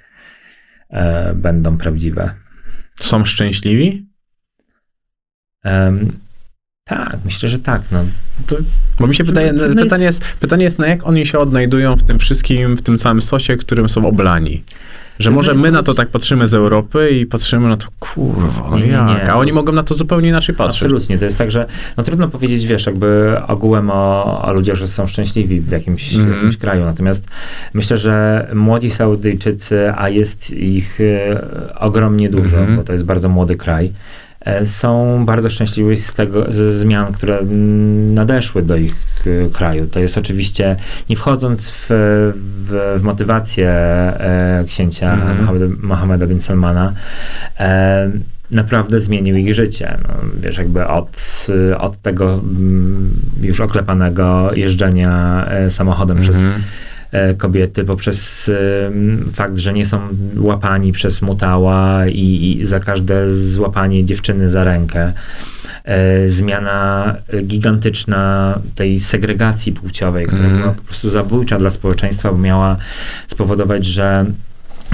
e, 0.90 1.34
będą 1.34 1.78
prawdziwe. 1.78 2.34
Są 3.00 3.24
szczęśliwi? 3.24 4.06
Em, 5.64 6.12
tak, 6.84 7.16
myślę, 7.24 7.48
że 7.48 7.58
tak. 7.58 7.82
No, 7.92 7.98
to, 8.46 8.56
Bo 9.00 9.06
mi 9.06 9.14
się 9.14 9.24
wydaje, 9.24 9.54
Trudno 9.54 9.82
pytanie 9.82 10.04
jest, 10.04 10.24
pytanie 10.40 10.64
jest, 10.64 10.78
na 10.78 10.86
jak 10.86 11.06
oni 11.06 11.26
się 11.26 11.38
odnajdują 11.38 11.96
w 11.96 12.02
tym 12.02 12.18
wszystkim, 12.18 12.76
w 12.76 12.82
tym 12.82 12.96
całym 12.98 13.20
sosie, 13.20 13.56
którym 13.56 13.88
są 13.88 14.06
oblani. 14.06 14.62
Że 15.18 15.24
Trudno 15.24 15.36
może 15.38 15.50
jest 15.50 15.62
my 15.62 15.70
na 15.70 15.82
to 15.82 15.94
tak 15.94 16.08
patrzymy 16.08 16.46
z 16.46 16.54
Europy 16.54 17.10
i 17.10 17.26
patrzymy 17.26 17.68
na 17.68 17.76
to, 17.76 17.86
kurwa, 18.00 18.68
no 18.70 18.78
Nie, 18.78 18.86
jak? 18.86 19.06
nie. 19.08 19.30
A 19.32 19.34
oni 19.36 19.52
mogą 19.52 19.72
na 19.72 19.82
to 19.82 19.94
zupełnie 19.94 20.28
inaczej 20.28 20.54
patrzeć. 20.54 20.82
Absolutnie. 20.82 21.18
To 21.18 21.24
jest 21.24 21.38
tak, 21.38 21.50
że 21.50 21.66
no, 21.96 22.02
trudno 22.02 22.28
powiedzieć, 22.28 22.66
wiesz, 22.66 22.86
jakby 22.86 23.36
ogółem 23.48 23.90
o, 23.90 24.42
o 24.44 24.52
ludziach, 24.52 24.76
że 24.76 24.88
są 24.88 25.06
szczęśliwi 25.06 25.60
w 25.60 25.70
jakimś, 25.70 26.14
Mhm. 26.14 26.34
jakimś 26.34 26.56
kraju. 26.56 26.84
Natomiast 26.84 27.24
myślę, 27.74 27.96
że 27.96 28.46
młodzi 28.54 28.90
Saudyjczycy, 28.90 29.92
a 29.96 30.08
jest 30.08 30.50
ich 30.50 30.98
e, 31.00 31.74
ogromnie 31.78 32.28
dużo, 32.30 32.56
Mhm. 32.58 32.76
bo 32.76 32.82
to 32.84 32.92
jest 32.92 33.04
bardzo 33.04 33.28
młody 33.28 33.56
kraj, 33.56 33.92
są 34.64 35.22
bardzo 35.26 35.50
szczęśliwi 35.50 35.96
z 35.96 36.12
tego, 36.12 36.52
ze 36.52 36.72
zmian, 36.74 37.12
które 37.12 37.38
mm, 37.38 38.14
nadeszły 38.14 38.62
do 38.62 38.76
ich 38.76 38.94
k- 39.24 39.30
kraju. 39.52 39.86
To 39.86 40.00
jest 40.00 40.18
oczywiście, 40.18 40.76
nie 41.10 41.16
wchodząc 41.16 41.70
w, 41.70 41.86
w, 41.88 42.98
w 43.00 43.02
motywację 43.02 43.68
e, 43.70 44.64
księcia 44.68 45.12
Mhm. 45.12 45.40
Mohameda, 45.40 45.66
Mohameda 45.82 46.26
bin 46.26 46.40
Salmana, 46.40 46.92
e, 47.60 48.10
naprawdę 48.50 49.00
zmienił 49.00 49.36
ich 49.36 49.54
życie. 49.54 49.98
No, 50.02 50.14
wiesz, 50.40 50.58
jakby 50.58 50.86
od, 50.86 51.46
od 51.78 52.02
tego 52.02 52.32
mm, 52.34 53.10
już 53.42 53.60
oklepanego 53.60 54.50
jeżdżenia 54.54 55.44
e, 55.48 55.70
samochodem 55.70 56.18
przez 56.20 56.36
Mhm. 56.36 56.54
e, 56.56 56.62
kobiety 57.38 57.84
poprzez 57.84 58.50
fakt, 59.32 59.58
że 59.58 59.72
nie 59.72 59.86
są 59.86 60.00
łapani 60.36 60.92
przez 60.92 61.22
mutała 61.22 62.06
i, 62.06 62.58
i 62.60 62.64
za 62.64 62.80
każde 62.80 63.34
złapanie 63.34 64.04
dziewczyny 64.04 64.50
za 64.50 64.64
rękę. 64.64 65.12
E, 65.84 66.28
zmiana 66.28 67.14
e, 67.28 67.42
gigantyczna 67.42 68.58
tej 68.74 69.00
segregacji 69.00 69.72
płciowej, 69.72 70.26
która 70.26 70.42
Mhm. 70.42 70.60
była 70.60 70.74
po 70.74 70.82
prostu 70.82 71.08
zabójcza 71.08 71.58
dla 71.58 71.70
społeczeństwa, 71.70 72.32
bo 72.32 72.38
miała 72.38 72.76
spowodować, 73.26 73.84
że 73.84 74.24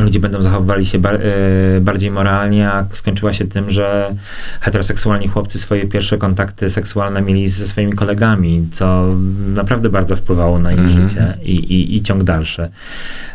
ludzie 0.05 0.20
będą 0.20 0.43
zachowywali 0.43 0.87
się 0.87 0.99
bar- 0.99 1.20
e, 1.23 1.81
bardziej 1.81 2.11
moralnie, 2.11 2.70
a 2.70 2.87
skończyła 2.93 3.33
się 3.33 3.45
tym, 3.45 3.70
że 3.70 4.15
heteroseksualni 4.61 5.29
chłopcy 5.29 5.59
swoje 5.59 5.87
pierwsze 5.87 6.19
kontakty 6.19 6.70
seksualne 6.70 7.23
mieli 7.23 7.49
ze 7.49 7.66
swoimi 7.69 7.93
kolegami, 7.93 8.69
co 8.73 9.05
naprawdę 9.55 9.89
bardzo 9.91 10.16
wpływało 10.16 10.59
na 10.59 10.73
ich 10.73 10.79
Mhm. 10.79 11.09
życie 11.09 11.35
i, 11.43 11.55
i, 11.55 11.97
i 11.97 12.03
ciąg 12.03 12.25
dalszy. 12.25 12.69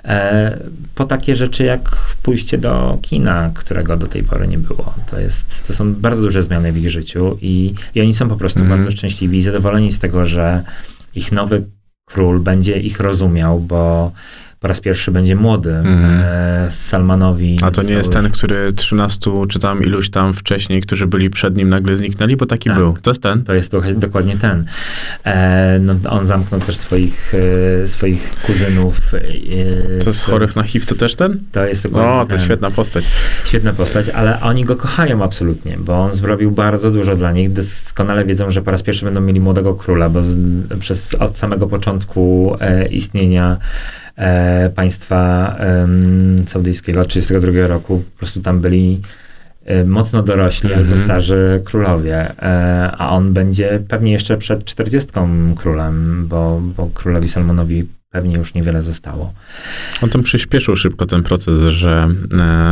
E, 0.06 0.57
po 0.95 1.06
takie 1.06 1.35
rzeczy 1.35 1.64
jak 1.64 1.95
pójście 2.23 2.57
do 2.57 2.98
kina, 3.02 3.52
którego 3.56 3.98
do 3.98 4.07
tej 4.07 4.23
pory 4.23 4.48
nie 4.48 4.57
było. 4.57 4.94
To, 5.10 5.19
jest, 5.19 5.68
to 5.68 5.73
są 5.73 5.94
bardzo 5.94 6.22
duże 6.22 6.41
zmiany 6.41 6.72
w 6.72 6.77
ich 6.77 6.90
życiu 6.90 7.38
i, 7.41 7.73
i 7.95 8.02
oni 8.02 8.14
są 8.14 8.30
po 8.30 8.35
prostu 8.35 8.60
Mhm. 8.60 8.80
bardzo 8.80 8.91
szczęśliwi 8.98 9.38
i 9.38 9.41
zadowoleni 9.44 9.91
z 9.91 9.99
tego, 9.99 10.26
że 10.26 10.64
ich 11.15 11.31
nowy 11.31 11.64
król 12.06 12.40
będzie 12.40 12.80
ich 12.80 12.99
rozumiał, 12.99 13.60
bo 13.60 14.11
po 14.64 14.68
raz 14.68 14.80
pierwszy 14.81 15.11
będzie 15.11 15.35
młody. 15.35 15.72
E, 15.73 16.68
Salmanowi. 16.72 17.57
A 17.64 17.72
to 17.72 17.84
nie 17.84 17.94
jest 17.94 18.14
ten, 18.14 18.30
który 18.30 18.73
13 18.73 19.31
czy 19.49 19.60
tam 19.60 19.81
iluś 19.81 20.10
tam 20.10 20.34
wcześniej, 20.34 20.81
którzy 20.81 21.07
byli 21.07 21.30
przed 21.30 21.57
nim, 21.57 21.69
nagle 21.69 21.95
zniknęli, 21.95 22.35
bo 22.35 22.45
taki 22.45 22.69
Tak. 22.69 22.77
był. 22.77 22.98
To 23.02 23.10
jest 23.10 23.22
ten. 23.23 23.44
To 23.44 23.53
jest 23.53 23.72
do- 23.72 23.81
dokładnie 23.95 24.38
ten. 24.38 24.65
E, 25.26 25.80
no, 25.80 25.95
on 26.10 26.26
zamknął 26.26 26.61
też 26.61 26.77
swoich, 26.77 27.34
e, 27.84 27.88
swoich 27.88 28.35
kuzynów. 28.45 29.14
E, 29.14 29.19
To 29.99 30.10
jest 30.10 30.23
w- 30.26 30.30
chorych 30.30 30.56
na 30.56 30.64
HIV, 30.64 30.85
to 30.85 30.95
też 30.95 31.15
ten? 31.15 31.40
To 31.52 31.65
jest 31.65 31.84
dokładnie 31.84 32.11
O, 32.11 32.23
to 32.26 32.30
ten. 32.30 32.40
świetna 32.40 32.72
postać. 32.72 33.06
Świetna 33.45 33.73
postać, 33.73 34.10
ale 34.10 34.41
oni 34.41 34.65
go 34.65 34.76
kochają 34.76 35.23
absolutnie, 35.23 35.77
bo 35.80 35.94
on 36.03 36.14
zrobił 36.14 36.52
bardzo 36.52 36.91
dużo 36.91 37.15
dla 37.15 37.31
nich. 37.31 37.52
Doskonale 37.53 38.26
wiedzą, 38.26 38.52
że 38.52 38.61
po 38.61 38.72
raz 38.72 38.84
pierwszy 38.84 39.06
będą 39.06 39.22
mieli 39.22 39.40
młodego 39.40 39.76
króla, 39.76 40.10
bo 40.10 40.22
z, 40.22 40.38
przez, 40.80 41.14
od 41.14 41.38
samego 41.38 41.68
początku 41.68 42.56
e, 42.60 42.88
istnienia 42.88 43.57
e, 43.57 44.02
państwa 44.76 45.56
em, 45.57 46.44
saudyjskiego 46.48 47.06
32 47.06 47.68
roku 47.68 48.03
po 48.14 48.18
prostu 48.18 48.41
tam 48.41 48.60
byli 48.60 49.02
e, 49.65 49.84
mocno 49.84 50.23
dorośli 50.23 50.69
Mhm. 50.69 50.85
albo 50.85 50.98
starzy 50.98 51.61
królowie, 51.65 52.15
e, 52.41 52.91
a 52.98 53.10
on 53.10 53.34
będzie 53.34 53.80
pewnie 53.88 54.11
jeszcze 54.11 54.38
przed 54.38 54.65
40 54.65 55.11
królem, 55.56 56.27
bo, 56.27 56.61
bo 56.77 56.90
królowi 56.94 57.27
Salmonowi 57.27 57.88
pewnie 58.14 58.38
już 58.38 58.53
niewiele 58.53 58.81
zostało. 58.81 59.34
On 60.02 60.10
tam 60.10 60.23
przyspieszył 60.23 60.76
szybko 60.76 61.06
ten 61.06 61.23
proces, 61.23 61.60
że 61.60 62.07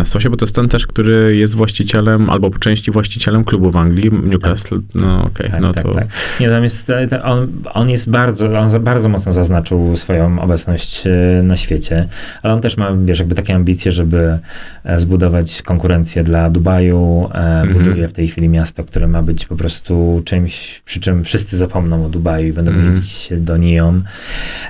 e, 0.01 0.05
stał 0.05 0.21
się, 0.21 0.29
bo 0.29 0.37
to 0.37 0.45
jest 0.45 0.55
ten 0.55 0.69
też, 0.69 0.87
który 0.87 1.35
jest 1.37 1.55
właścicielem, 1.55 2.29
albo 2.29 2.49
po 2.51 2.59
części 2.59 2.91
właścicielem 2.91 3.43
klubu 3.43 3.71
w 3.71 3.75
Anglii, 3.75 4.09
Newcastle. 4.23 4.79
No 4.95 5.23
okej, 5.23 5.49
Tak, 5.49 5.61
no 5.61 5.73
tak, 5.73 5.83
to... 5.83 5.91
tak. 5.91 6.07
Nie, 6.39 6.49
tam 6.49 6.63
jest, 6.63 6.89
e, 6.89 7.23
on, 7.23 7.47
on 7.73 7.89
jest 7.89 8.09
bardzo, 8.09 8.59
on 8.59 8.83
bardzo 8.83 9.09
mocno 9.09 9.33
zaznaczył 9.33 9.97
swoją 9.97 10.41
obecność 10.41 11.07
e, 11.07 11.11
na 11.43 11.55
świecie, 11.55 12.07
ale 12.43 12.53
on 12.53 12.61
też 12.61 12.77
ma, 12.77 12.91
wiesz, 13.05 13.19
jakby 13.19 13.35
takie 13.35 13.55
ambicje, 13.55 13.91
żeby 13.91 14.39
e, 14.83 14.99
zbudować 14.99 15.61
konkurencję 15.61 16.23
dla 16.23 16.49
Dubaju, 16.49 17.29
e, 17.33 17.51
Mhm. 17.61 17.73
buduje 17.83 18.07
w 18.07 18.13
tej 18.13 18.27
chwili 18.27 18.49
miasto, 18.49 18.83
które 18.83 19.07
ma 19.07 19.21
być 19.23 19.45
po 19.45 19.55
prostu 19.55 20.21
czymś, 20.25 20.81
przy 20.85 20.99
czym 20.99 21.21
wszyscy 21.23 21.57
zapomną 21.57 22.05
o 22.05 22.09
Dubaju 22.09 22.47
i 22.47 22.53
będą 22.53 22.71
Mhm. 22.71 22.95
jeździć 22.95 23.29
do 23.37 23.57
Neom. 23.57 24.03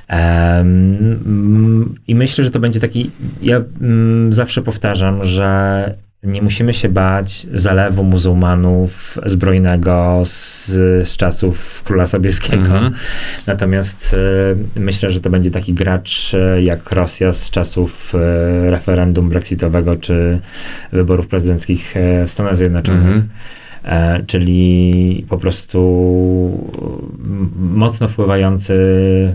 Em, 0.07 0.60
mm, 0.60 0.60
I 2.07 2.15
myślę, 2.15 2.43
że 2.43 2.49
to 2.49 2.59
będzie 2.59 2.79
taki, 2.79 3.11
ja 3.41 3.61
mm, 3.81 4.33
zawsze 4.33 4.61
powtarzam, 4.61 5.25
że 5.25 5.93
nie 6.23 6.41
musimy 6.41 6.73
się 6.73 6.89
bać 6.89 7.47
zalewu 7.53 8.03
muzułmanów 8.03 9.17
zbrojnego 9.25 10.21
z, 10.25 10.67
z 11.07 11.17
czasów 11.17 11.83
króla 11.83 12.07
Sobieskiego. 12.07 12.63
Mhm. 12.63 12.93
Natomiast 13.47 14.15
e, 14.77 14.79
myślę, 14.79 15.11
że 15.11 15.19
to 15.19 15.29
będzie 15.29 15.51
taki 15.51 15.73
gracz 15.73 16.33
e, 16.33 16.63
jak 16.63 16.91
Rosja 16.91 17.33
z 17.33 17.49
czasów 17.49 18.15
e, 18.15 18.71
referendum 18.71 19.29
brexitowego 19.29 19.95
czy 19.95 20.39
wyborów 20.91 21.27
prezydenckich 21.27 21.93
w 22.27 22.31
Stanach 22.31 22.55
Zjednoczonych. 22.55 23.01
Mhm. 23.01 23.29
E, 23.83 24.23
czyli 24.27 25.25
po 25.29 25.37
prostu 25.37 25.79
m- 27.19 27.51
mocno 27.55 28.07
wpływający 28.07 28.73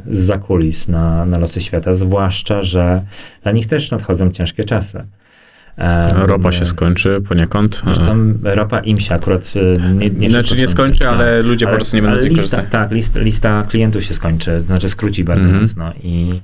z 0.08 0.18
zakulis 0.18 0.88
na, 0.88 1.26
na 1.26 1.38
losy 1.38 1.60
świata, 1.60 1.94
zwłaszcza, 1.94 2.62
że 2.62 3.02
dla 3.42 3.52
nich 3.52 3.66
też 3.66 3.90
nadchodzą 3.90 4.30
ciężkie 4.30 4.64
czasy. 4.64 5.04
Ropa 6.12 6.52
się 6.52 6.64
skończy 6.64 7.20
poniekąd. 7.28 7.82
Zresztą 7.84 8.34
ropa 8.42 8.78
im 8.80 8.96
się 9.00 9.14
akurat 9.14 9.52
e, 9.76 9.92
nie, 9.92 10.10
nie 10.10 10.30
Znaczy 10.30 10.54
nie 10.58 10.68
skończy, 10.68 10.98
tak. 10.98 11.08
ale 11.08 11.42
ludzie 11.42 11.64
po 11.66 11.70
Ale- 11.70 11.78
prostu 11.78 11.96
nie 11.96 12.02
będą 12.02 12.28
korzystać. 12.28 12.64
Tak, 12.70 12.90
lista, 12.92 13.20
lista 13.20 13.64
klientów 13.68 14.04
się 14.04 14.14
skończy, 14.14 14.58
to 14.60 14.66
znaczy 14.66 14.88
skróci 14.88 15.24
bardzo 15.24 15.44
Mhm. 15.44 15.62
mocno 15.62 15.92
i 16.02 16.40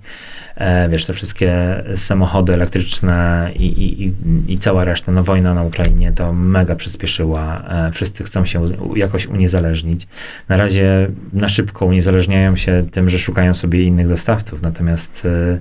e, 0.56 0.88
wiesz, 0.88 1.06
te 1.06 1.12
wszystkie 1.12 1.82
samochody 1.94 2.54
elektryczne 2.54 3.50
i, 3.54 3.66
i, 3.66 4.04
i, 4.04 4.12
i 4.52 4.58
cała 4.58 4.84
reszta, 4.84 5.12
no 5.12 5.22
wojna 5.24 5.54
na 5.54 5.62
Ukrainie 5.62 6.12
to 6.12 6.32
mega 6.32 6.74
przyspieszyła, 6.76 7.62
e, 7.68 7.92
wszyscy 7.92 8.24
chcą 8.24 8.46
się 8.46 8.60
u- 8.60 8.96
jakoś 8.96 9.26
uniezależnić. 9.26 10.06
Na 10.48 10.56
razie 10.56 11.10
na 11.32 11.48
szybko 11.48 11.86
uniezależniają 11.86 12.56
się 12.56 12.86
tym, 12.92 13.10
że 13.10 13.18
szukają 13.18 13.54
sobie 13.54 13.82
innych 13.82 14.08
dostawców, 14.08 14.62
natomiast 14.62 15.26
e, 15.26 15.58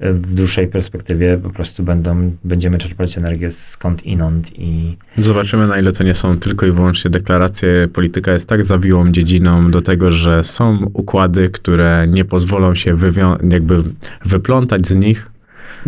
w 0.00 0.34
dłuższej 0.34 0.68
perspektywie 0.68 1.38
po 1.42 1.50
prostu 1.50 1.82
będą, 1.82 2.32
będziemy 2.44 2.78
czerpać 2.78 3.18
energię 3.18 3.50
skąd 3.50 4.06
inąd 4.06 4.58
i 4.58 4.96
Zobaczymy, 5.16 5.66
na 5.66 5.78
ile 5.78 5.92
to 5.92 6.04
nie 6.04 6.14
są 6.14 6.38
tylko 6.38 6.66
i 6.66 6.72
wyłącznie 6.72 7.10
deklaracje. 7.10 7.88
Polityka 7.92 8.32
jest 8.32 8.48
tak 8.48 8.64
zawiłą 8.64 9.12
dziedziną 9.12 9.70
do 9.70 9.82
tego, 9.82 10.10
że 10.10 10.44
są 10.44 10.90
układy, 10.92 11.50
które 11.50 12.06
nie 12.08 12.24
pozwolą 12.24 12.74
się 12.74 12.96
jakby 13.50 13.82
wyplątać 14.24 14.86
z 14.86 14.94
nich. 14.94 15.30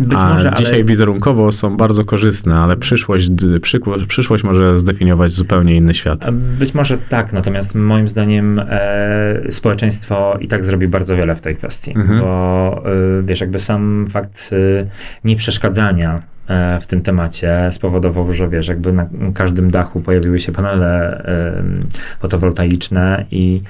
Być 0.07 0.19
a 0.21 0.33
może, 0.33 0.51
dzisiaj 0.57 0.75
ale... 0.75 0.83
wizerunkowo 0.83 1.51
są 1.51 1.77
bardzo 1.77 2.05
korzystne, 2.05 2.55
ale 2.55 2.77
przyszłość, 2.77 3.29
przyszłość 4.07 4.43
może 4.43 4.79
zdefiniować 4.79 5.31
zupełnie 5.31 5.75
inny 5.75 5.93
świat. 5.93 6.31
Być 6.31 6.73
może 6.73 6.97
tak, 6.97 7.33
natomiast 7.33 7.75
moim 7.75 8.07
zdaniem 8.07 8.59
e, 8.59 9.41
społeczeństwo 9.49 10.37
i 10.41 10.47
tak 10.47 10.65
zrobi 10.65 10.87
bardzo 10.87 11.15
wiele 11.17 11.35
w 11.35 11.41
tej 11.41 11.55
kwestii, 11.55 11.91
Mhm. 11.95 12.19
bo 12.19 12.83
e, 12.85 13.23
wiesz, 13.23 13.41
jakby 13.41 13.59
sam 13.59 14.05
fakt 14.09 14.49
e, 14.53 14.85
nieprzeszkadzania 15.23 16.21
w 16.81 16.87
tym 16.87 17.01
temacie 17.01 17.67
spowodował, 17.71 18.31
że 18.31 18.49
wiesz, 18.49 18.67
jakby 18.67 18.93
na 18.93 19.09
każdym 19.33 19.71
dachu 19.71 20.01
pojawiły 20.01 20.39
się 20.39 20.51
panele 20.51 21.17
e, 21.25 21.63
fotowoltaiczne 22.19 23.25
i 23.31 23.61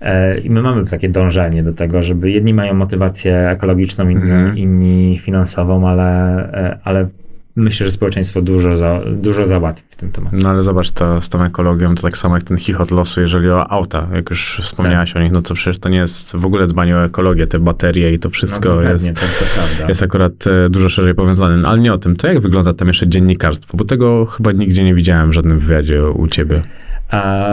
e, 0.00 0.38
i 0.38 0.50
my 0.50 0.62
mamy 0.62 0.86
takie 0.86 1.08
dążenie 1.08 1.62
do 1.62 1.72
tego, 1.72 2.02
żeby 2.02 2.30
jedni 2.30 2.54
mają 2.54 2.74
motywację 2.74 3.48
ekologiczną, 3.50 4.08
inni, 4.08 4.22
Mhm. 4.30 4.58
inni 4.58 5.18
finansową, 5.18 5.88
ale, 5.88 6.08
e, 6.52 6.78
ale 6.84 7.08
myślę, 7.56 7.86
że 7.86 7.92
społeczeństwo 7.92 8.42
dużo, 8.42 8.76
za, 8.76 9.00
dużo 9.06 9.46
załatwi 9.46 9.86
w 9.90 9.96
tym 9.96 10.12
temacie. 10.12 10.36
No 10.36 10.50
ale 10.50 10.62
zobacz, 10.62 10.90
to, 10.90 11.20
z 11.20 11.28
tą 11.28 11.44
ekologią 11.44 11.94
to 11.94 12.02
tak 12.02 12.18
samo 12.18 12.34
jak 12.34 12.44
ten 12.44 12.58
chichot 12.58 12.90
losu, 12.90 13.20
jeżeli 13.20 13.50
o 13.50 13.70
auta, 13.70 14.08
jak 14.14 14.30
już 14.30 14.60
wspomniałaś 14.62 15.16
o 15.16 15.20
nich, 15.20 15.32
no 15.32 15.42
to 15.42 15.54
przecież 15.54 15.78
to 15.78 15.88
nie 15.88 15.98
jest 15.98 16.36
w 16.36 16.46
ogóle 16.46 16.66
dbanie 16.66 16.96
o 16.96 17.04
ekologię, 17.04 17.46
te 17.46 17.58
baterie 17.58 18.12
i 18.12 18.18
to 18.18 18.30
wszystko 18.30 18.74
no, 18.74 18.82
jest, 18.82 19.14
prawda. 19.14 19.88
jest 19.88 20.02
akurat 20.02 20.46
e, 20.46 20.70
dużo 20.70 20.88
szerzej 20.88 21.14
powiązane. 21.14 21.56
No, 21.56 21.68
ale 21.68 21.78
nie 21.80 21.92
o 21.92 21.98
tym. 21.98 22.16
To 22.16 22.26
jak 22.26 22.40
wygląda 22.40 22.74
tam 22.74 22.88
jeszcze 22.88 23.08
dziennikarstwo? 23.08 23.76
Bo 23.76 23.84
tego 23.84 24.26
chyba 24.26 24.52
nigdzie 24.52 24.84
nie 24.84 24.94
widziałem 24.94 25.30
w 25.30 25.32
żadnym 25.32 25.58
wywiadzie 25.60 26.08
u 26.10 26.26
ciebie. 26.26 26.62
A 27.10 27.46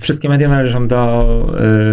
wszystkie 0.00 0.28
media 0.28 0.48
należą 0.48 0.88
do, 0.88 1.26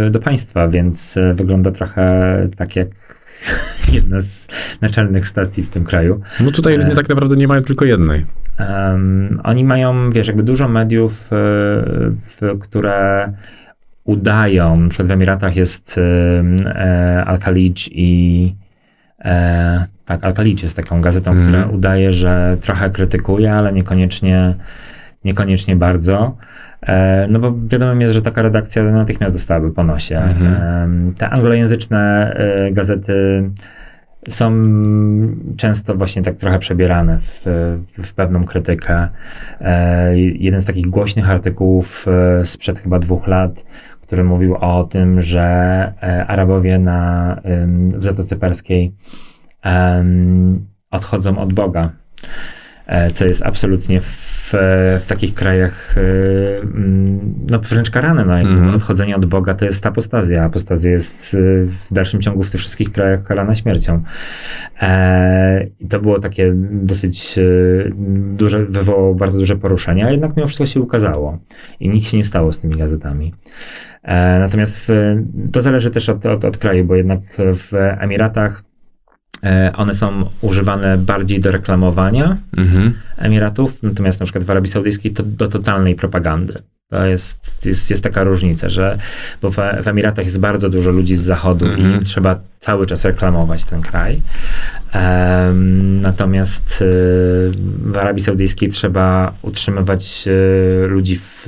y, 0.08 0.10
do 0.10 0.20
państwa, 0.20 0.68
więc 0.68 1.18
y, 1.18 1.34
wygląda 1.34 1.72
trochę 1.72 2.48
tak 2.58 2.76
jak 2.76 3.21
jedna 3.94 4.22
z 4.22 4.48
naczelnych 4.82 5.28
stacji 5.28 5.64
w 5.64 5.70
tym 5.70 5.84
kraju. 5.84 6.22
No 6.44 6.52
tutaj 6.52 6.74
E. 6.76 6.96
tak 6.96 7.10
naprawdę 7.10 7.36
nie 7.36 7.48
mają 7.48 7.62
tylko 7.62 7.86
jednej. 7.86 8.26
Em, 8.58 9.42
oni 9.44 9.64
mają, 9.64 10.10
wiesz, 10.10 10.28
jakby 10.28 10.44
dużo 10.44 10.68
mediów, 10.68 11.12
y, 11.26 11.28
w, 11.32 12.60
które 12.62 13.34
udają, 14.04 14.78
na 14.80 14.90
przykład 14.90 15.08
w 15.08 15.12
Emiratach 15.12 15.56
jest 15.56 15.98
y, 15.98 16.02
e, 16.66 17.24
Al-Khalij 17.26 17.74
i 17.92 18.56
e, 19.26 19.86
tak, 20.06 20.24
Al-Khalij 20.26 20.56
jest 20.64 20.76
taką 20.76 21.02
gazetą, 21.02 21.32
Mhm. 21.32 21.50
która 21.50 21.66
udaje, 21.68 22.14
że 22.14 22.58
trochę 22.62 22.90
krytykuje, 22.90 23.54
ale 23.54 23.74
niekoniecznie, 23.74 24.56
niekoniecznie 25.24 25.76
bardzo. 25.76 26.38
E, 26.88 27.28
no 27.30 27.40
bo 27.40 27.54
wiadomo 27.68 28.02
jest, 28.02 28.14
że 28.14 28.22
taka 28.22 28.42
redakcja 28.42 28.84
natychmiast 28.84 29.36
dostałaby 29.36 29.72
po 29.72 29.84
nosie. 29.84 30.18
Mhm. 30.18 31.14
Te 31.14 31.30
anglojęzyczne 31.30 32.34
e, 32.34 32.72
gazety 32.72 33.44
są 34.30 34.52
często 35.58 35.96
właśnie 35.96 36.22
tak 36.22 36.36
trochę 36.36 36.60
przebierane 36.60 37.20
w, 37.22 37.78
w 38.04 38.14
pewną 38.14 38.44
krytykę. 38.44 39.08
E, 39.62 40.20
Jeden 40.20 40.62
z 40.62 40.66
takich 40.66 40.88
głośnych 40.88 41.30
artykułów 41.30 42.06
sprzed 42.44 42.80
chyba 42.80 43.00
dwóch 43.00 43.28
lat, 43.28 43.66
który 44.02 44.24
mówił 44.24 44.56
o 44.56 44.84
tym, 44.84 45.22
że 45.22 45.94
Arabowie 46.28 46.80
na, 46.80 47.42
w 47.98 48.04
Zatoce 48.04 48.36
Perskiej 48.36 48.92
odchodzą 50.92 51.38
od 51.38 51.54
Boga, 51.54 51.90
co 53.14 53.26
jest 53.26 53.42
absolutnie 53.46 54.02
w, 54.02 54.54
w 55.00 55.08
takich 55.08 55.34
krajach 55.34 55.98
e, 55.98 56.02
mm, 56.62 57.36
no, 57.50 57.60
wręcz 57.60 57.90
karane. 57.90 58.26
No, 58.26 58.32
Mhm. 58.40 58.76
Odchodzenie 58.76 59.16
od 59.16 59.26
Boga 59.26 59.54
to 59.54 59.66
jest 59.66 59.86
apostazja. 59.86 60.44
Apostazja 60.44 60.92
jest 60.92 61.34
e, 61.34 61.38
w 61.66 61.94
dalszym 61.94 62.22
ciągu 62.22 62.44
w 62.44 62.52
tych 62.52 62.62
wszystkich 62.62 62.92
krajach 62.92 63.24
karana 63.24 63.56
śmiercią. 63.56 64.04
E, 64.82 65.68
I 65.80 65.88
to 65.88 66.00
było 66.00 66.20
takie 66.20 66.54
dosyć 66.72 67.38
e, 67.38 67.42
duże, 68.36 68.66
wywołało 68.66 69.16
bardzo 69.16 69.40
duże 69.40 69.56
poruszenie, 69.56 70.06
a 70.06 70.12
jednak 70.12 70.38
mimo 70.38 70.48
wszystko 70.48 70.66
się 70.66 70.82
ukazało 70.82 71.38
i 71.80 71.90
nic 71.90 72.10
się 72.10 72.18
nie 72.18 72.24
stało 72.24 72.52
z 72.52 72.60
tymi 72.60 72.76
gazetami. 72.76 73.34
E, 74.04 74.40
Natomiast 74.40 74.80
w, 74.80 75.16
to 75.52 75.62
zależy 75.62 75.90
też 75.90 76.10
od, 76.10 76.26
od, 76.26 76.46
od 76.46 76.58
kraju, 76.58 76.86
bo 76.86 76.96
jednak 76.96 77.22
w 77.38 77.74
Emiratach 78.00 78.64
e, 78.68 78.71
one 79.78 79.94
są 79.94 80.30
używane 80.42 80.98
bardziej 80.98 81.40
do 81.40 81.52
reklamowania 81.52 82.38
Mhm. 82.58 82.94
Emiratów, 83.18 83.84
natomiast 83.84 84.20
na 84.20 84.26
przykład 84.26 84.46
w 84.46 84.52
Arabii 84.52 84.72
Saudyjskiej 84.72 85.12
to 85.14 85.24
do 85.24 85.48
totalnej 85.48 85.96
propagandy. 85.96 86.62
To 86.90 87.06
jest, 87.06 87.66
jest, 87.66 87.90
jest 87.90 88.04
taka 88.04 88.24
różnica, 88.24 88.70
że 88.70 88.98
bo 89.42 89.52
w, 89.52 89.56
w 89.84 89.88
Emiratach 89.88 90.26
jest 90.26 90.40
bardzo 90.40 90.70
dużo 90.70 90.92
ludzi 90.92 91.18
z 91.18 91.22
zachodu 91.22 91.66
Mhm. 91.66 92.02
i 92.02 92.06
trzeba 92.06 92.40
cały 92.60 92.86
czas 92.86 93.06
reklamować 93.06 93.66
ten 93.66 93.82
kraj. 93.82 94.22
Em, 94.92 96.02
natomiast 96.02 96.82
y, 96.82 96.86
w 97.86 97.98
Arabii 97.98 98.22
Saudyjskiej 98.22 98.70
trzeba 98.70 99.34
utrzymywać 99.42 100.24
y, 100.28 100.88
ludzi 100.88 101.16
w, 101.18 101.48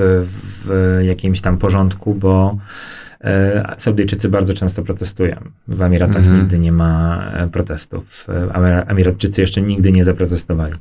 w 0.66 1.00
jakimś 1.02 1.42
tam 1.42 1.58
porządku, 1.58 2.16
bo 2.16 2.58
e, 2.58 2.58
Saudyjczycy 3.78 4.30
bardzo 4.30 4.54
często 4.54 4.84
protestują. 4.84 5.36
W 5.68 5.82
Emiratach 5.82 6.16
Mhm. 6.18 6.40
nigdy 6.40 6.60
nie 6.60 6.72
ma 6.72 7.24
e, 7.34 7.48
protestów. 7.50 8.26
E, 8.30 8.32
Emira- 8.48 8.84
Emiratczycy 8.88 9.42
jeszcze 9.42 9.62
nigdy 9.62 9.92
nie 9.92 10.04
zaprotestowali. 10.04 10.74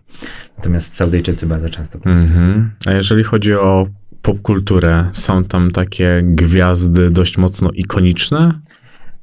Natomiast 0.56 0.94
Saudyjczycy 0.96 1.46
bardzo 1.46 1.68
często 1.68 1.98
protestują. 1.98 2.38
Mhm. 2.38 2.70
A 2.86 2.92
jeżeli 2.92 3.24
chodzi 3.24 3.54
o 3.54 3.86
popkulturę, 4.22 5.08
są 5.12 5.44
tam 5.44 5.70
takie 5.70 6.20
gwiazdy 6.24 7.10
dość 7.10 7.38
mocno 7.38 7.70
ikoniczne? 7.74 8.52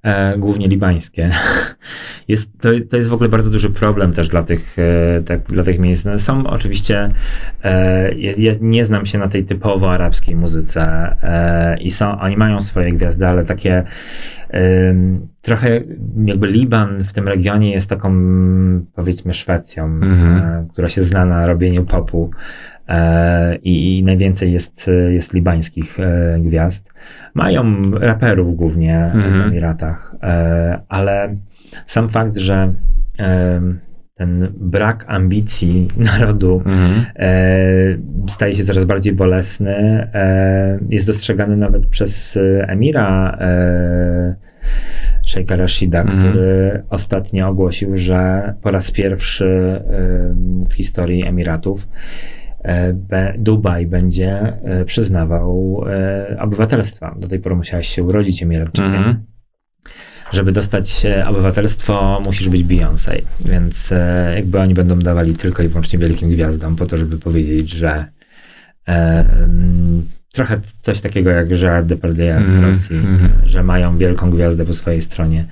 E, 0.04 0.38
głównie 0.38 0.68
libańskie. 0.68 1.30
Jest, 2.28 2.50
to, 2.62 2.70
to 2.90 2.96
jest 2.96 3.10
w 3.10 3.14
ogóle 3.14 3.30
bardzo 3.30 3.52
duży 3.52 3.70
problem 3.70 4.14
też 4.14 4.28
dla 4.28 4.44
tych, 4.44 4.76
e, 4.80 5.22
tak, 5.22 5.44
dla 5.44 5.64
tych 5.64 5.80
miejsc. 5.80 6.06
No, 6.06 6.20
Są 6.20 6.48
oczywiście, 6.48 7.10
e, 7.64 8.14
ja, 8.16 8.32
ja 8.38 8.52
nie 8.62 8.86
znam 8.86 9.06
się 9.06 9.18
na 9.18 9.28
tej 9.28 9.46
typowo 9.46 9.92
arabskiej 9.92 10.36
muzyce 10.36 10.82
e, 11.24 11.78
i 11.82 11.92
są, 11.92 12.20
oni 12.20 12.38
mają 12.38 12.62
swoje 12.62 12.92
gwiazdy, 12.92 13.28
ale 13.28 13.44
takie 13.44 13.84
trochę 15.42 15.82
jakby 16.26 16.48
Liban 16.48 17.00
w 17.00 17.14
tym 17.14 17.28
regionie 17.28 17.72
jest 17.72 17.90
taką 17.90 18.14
powiedzmy 18.96 19.34
Szwecją, 19.34 19.86
Mhm. 19.86 20.38
e, 20.38 20.68
która 20.74 20.90
się 20.90 21.04
zna 21.04 21.26
na 21.26 21.48
robieniu 21.48 21.86
popu. 21.86 22.32
E, 22.90 23.56
I, 23.56 23.98
I 23.98 24.03
najwięcej 24.03 24.53
jest, 24.53 24.91
jest 25.10 25.34
libańskich 25.34 25.99
e, 25.99 26.36
gwiazd. 26.40 26.94
Mają 27.34 27.82
raperów 27.91 28.56
głównie 28.56 29.10
w 29.14 29.16
Mhm. 29.16 29.41
Emiratach, 29.49 30.16
e, 30.24 30.80
ale 30.90 31.36
sam 31.86 32.10
fakt, 32.10 32.38
że 32.38 32.74
e, 33.20 33.61
ten 34.16 34.48
brak 34.57 35.06
ambicji 35.07 35.88
narodu 36.20 36.61
Mhm. 36.66 37.06
e, 37.16 38.28
staje 38.28 38.56
się 38.56 38.64
coraz 38.64 38.86
bardziej 38.86 39.14
bolesny, 39.14 39.76
e, 40.14 40.80
jest 40.90 41.07
dostrzegany 41.07 41.57
nawet 41.57 41.88
przez 41.88 42.38
e, 42.38 42.68
emira 42.70 43.38
e, 43.41 44.36
Sheikha 45.26 45.56
Rashida, 45.56 46.02
Mhm. 46.02 46.20
który 46.20 46.84
ostatnio 46.90 47.48
ogłosił, 47.49 47.95
że 47.95 48.53
po 48.61 48.72
raz 48.72 48.91
pierwszy 48.91 49.45
e, 49.45 49.82
w 50.70 50.74
historii 50.74 51.26
Emiratów 51.28 51.88
e, 51.88 52.49
Dubaj 53.38 53.88
będzie 53.88 54.40
e, 54.64 54.86
przyznawał 54.86 55.84
e, 55.88 56.38
obywatelstwa. 56.40 57.15
Do 57.19 57.27
tej 57.27 57.40
pory 57.40 57.56
musiałeś 57.56 57.88
się 57.88 58.03
urodzić 58.03 58.44
Emiratczykiem. 58.44 58.95
Mhm. 58.95 59.23
Żeby 60.31 60.52
dostać 60.52 61.06
e, 61.06 61.27
obywatelstwo, 61.27 62.22
musisz 62.26 62.49
być 62.49 62.64
Beyoncé. 62.64 63.22
Więc 63.45 63.91
e, 63.91 64.34
jakby 64.36 64.60
oni 64.60 64.73
będą 64.73 64.99
dawali 64.99 65.34
tylko 65.34 65.64
i 65.64 65.68
wyłącznie 65.68 65.99
wielkim 65.99 66.30
gwiazdom 66.30 66.76
po 66.76 66.86
to, 66.86 66.98
żeby 66.98 67.18
powiedzieć, 67.18 67.69
że 67.69 68.06
e, 68.88 69.26
mm, 69.30 70.06
trochę 70.34 70.60
coś 70.81 71.02
takiego 71.02 71.30
jak 71.30 71.49
Gerard 71.49 71.88
Depardieu 71.88 72.36
w 72.36 72.38
Mhm, 72.38 72.61
Rosji, 72.65 72.95
mhm. 72.95 73.31
że 73.44 73.64
mają 73.64 73.98
wielką 73.98 74.31
gwiazdę 74.31 74.65
po 74.65 74.73
swojej 74.73 75.02
stronie. 75.02 75.45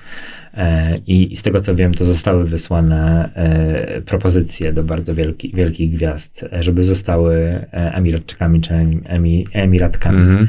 E, 0.57 0.97
I, 1.07 1.35
z 1.35 1.41
tego 1.43 1.59
co 1.59 1.75
wiem, 1.75 1.93
to 1.93 2.05
zostały 2.05 2.45
wysłane 2.45 3.29
e, 3.35 4.01
propozycje 4.01 4.73
do 4.73 4.83
bardzo 4.83 5.15
wielki, 5.15 5.51
wielkich 5.55 5.91
gwiazd, 5.91 6.45
e, 6.53 6.63
żeby 6.63 6.83
zostały 6.83 7.35
e, 7.35 7.67
Emiratczykami 7.93 8.61
czy 8.61 8.73
emi, 9.05 9.47
Emiratkami. 9.53 10.17
Mhm. 10.17 10.47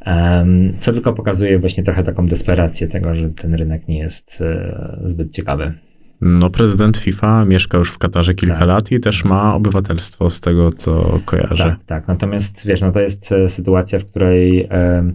Em, 0.00 0.74
co 0.80 0.92
tylko 0.92 1.12
pokazuje 1.12 1.58
właśnie 1.58 1.82
trochę 1.84 2.02
taką 2.02 2.26
desperację 2.26 2.88
tego, 2.88 3.16
że 3.16 3.28
ten 3.28 3.54
rynek 3.54 3.88
nie 3.88 3.98
jest 3.98 4.40
e, 4.40 5.00
zbyt 5.04 5.32
ciekawy. 5.32 5.72
No, 6.20 6.50
prezydent 6.50 6.96
FIFA 6.96 7.44
mieszka 7.44 7.78
już 7.78 7.90
w 7.90 7.98
Katarze 7.98 8.34
kilka 8.34 8.58
Tak. 8.58 8.68
lat 8.68 8.92
i 8.92 9.00
też 9.00 9.24
ma 9.24 9.54
obywatelstwo 9.54 10.30
z 10.30 10.40
tego, 10.40 10.72
co 10.72 11.20
kojarzę. 11.24 11.64
Tak, 11.64 11.84
tak. 11.86 12.08
Natomiast 12.08 12.66
wiesz, 12.66 12.80
no 12.80 12.92
to 12.92 13.00
jest 13.00 13.32
e, 13.32 13.48
sytuacja, 13.48 13.98
w 13.98 14.04
której 14.04 14.66
em, 14.70 15.14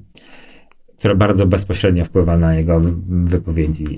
która 1.06 1.16
bardzo 1.16 1.48
bezpośrednio 1.48 2.06
wpływa 2.06 2.38
na 2.38 2.56
jego 2.56 2.80
wy- 2.80 2.94
wypowiedzi. 3.08 3.86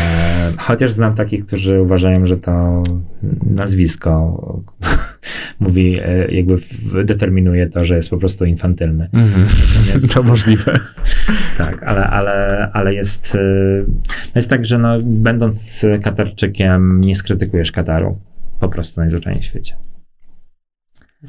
E, 0.00 0.52
Chociaż 0.58 0.92
znam 0.92 1.14
takich, 1.14 1.46
którzy 1.46 1.80
uważają, 1.80 2.26
że 2.26 2.36
to 2.36 2.82
nazwisko 3.50 4.40
mówi, 5.60 5.98
e, 6.00 6.30
jakby 6.30 6.56
determinuje 7.04 7.66
to, 7.68 7.84
że 7.84 7.96
jest 7.96 8.10
po 8.10 8.16
prostu 8.18 8.44
infantylny. 8.44 9.08
Mhm. 9.12 9.46
Natomiast- 9.46 10.08
To 10.14 10.22
możliwe. 10.22 10.78
Tak, 11.58 11.82
ale, 11.82 12.06
ale, 12.06 12.68
ale 12.72 12.94
jest, 12.94 13.34
y, 13.34 13.84
no 14.08 14.32
jest 14.34 14.50
tak, 14.50 14.66
że 14.66 14.78
no, 14.78 14.98
będąc 15.02 15.86
Katarczykiem 16.02 17.00
nie 17.00 17.14
skrytykujesz 17.14 17.72
Kataru. 17.72 18.18
Po 18.60 18.68
prostu 18.68 19.00
najzwyczajniej 19.00 19.42
w 19.42 19.46
świecie. 19.46 19.76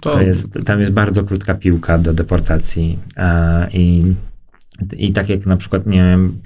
To 0.02 0.22
jest, 0.22 0.48
tam 0.66 0.80
jest 0.80 0.92
bardzo 0.92 1.24
krótka 1.24 1.54
piłka 1.54 1.98
do 1.98 2.14
deportacji 2.14 3.00
e, 3.18 3.68
i 3.74 4.14
i 4.98 5.12
tak 5.14 5.30
jak 5.30 5.46
na 5.46 5.58
przykład, 5.58 5.86
nie 5.86 5.98
wiem, 6.04 6.42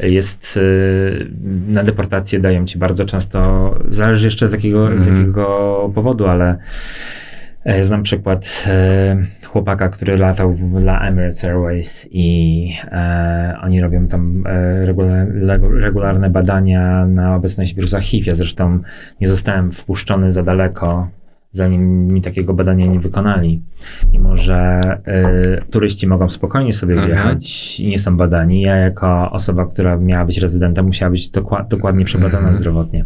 jest 0.00 0.56
y, 0.56 1.26
na 1.68 1.82
deportację 1.82 2.40
dają 2.40 2.66
ci 2.66 2.78
bardzo 2.78 3.04
często, 3.04 3.74
zależy 3.88 4.24
jeszcze 4.24 4.48
z 4.48 4.52
jakiego, 4.52 4.98
z 4.98 5.08
Mhm. 5.08 5.16
jakiego 5.16 5.90
powodu, 5.94 6.26
ale 6.26 6.56
e, 7.64 7.84
znam 7.84 8.02
przykład 8.02 8.64
e, 8.66 9.16
chłopaka, 9.44 9.88
który 9.88 10.16
latał 10.18 10.54
dla 10.80 11.08
Emirates 11.08 11.44
Airways 11.44 12.08
i 12.10 12.72
e, 12.84 13.58
oni 13.62 13.80
robią 13.80 14.06
tam 14.06 14.44
regularne 15.80 16.30
badania 16.30 17.06
na 17.06 17.36
obecność 17.36 17.74
wirusa 17.74 18.00
HIV. 18.00 18.26
Ja 18.26 18.34
zresztą 18.34 18.78
nie 19.20 19.28
zostałem 19.28 19.72
wpuszczony 19.72 20.32
za 20.32 20.42
daleko, 20.42 21.08
zanim 21.56 22.06
mi 22.08 22.22
takiego 22.22 22.54
badania 22.54 22.86
nie 22.86 23.00
wykonali. 23.00 23.62
Mimo, 24.12 24.36
że 24.36 24.80
y, 25.62 25.70
turyści 25.70 26.06
mogą 26.06 26.28
spokojnie 26.28 26.72
sobie 26.72 26.94
Mhm. 26.94 27.12
wjechać 27.12 27.80
i 27.80 27.88
nie 27.88 27.98
są 27.98 28.16
badani. 28.16 28.60
Ja 28.62 28.76
jako 28.76 29.30
osoba, 29.32 29.66
która 29.66 29.96
miała 29.96 30.24
być 30.24 30.38
rezydentem, 30.38 30.86
musiała 30.86 31.10
być 31.10 31.30
dokła- 31.30 31.68
dokładnie 31.68 32.04
przebadana 32.04 32.38
Mhm. 32.38 32.54
zdrowotnie. 32.60 33.04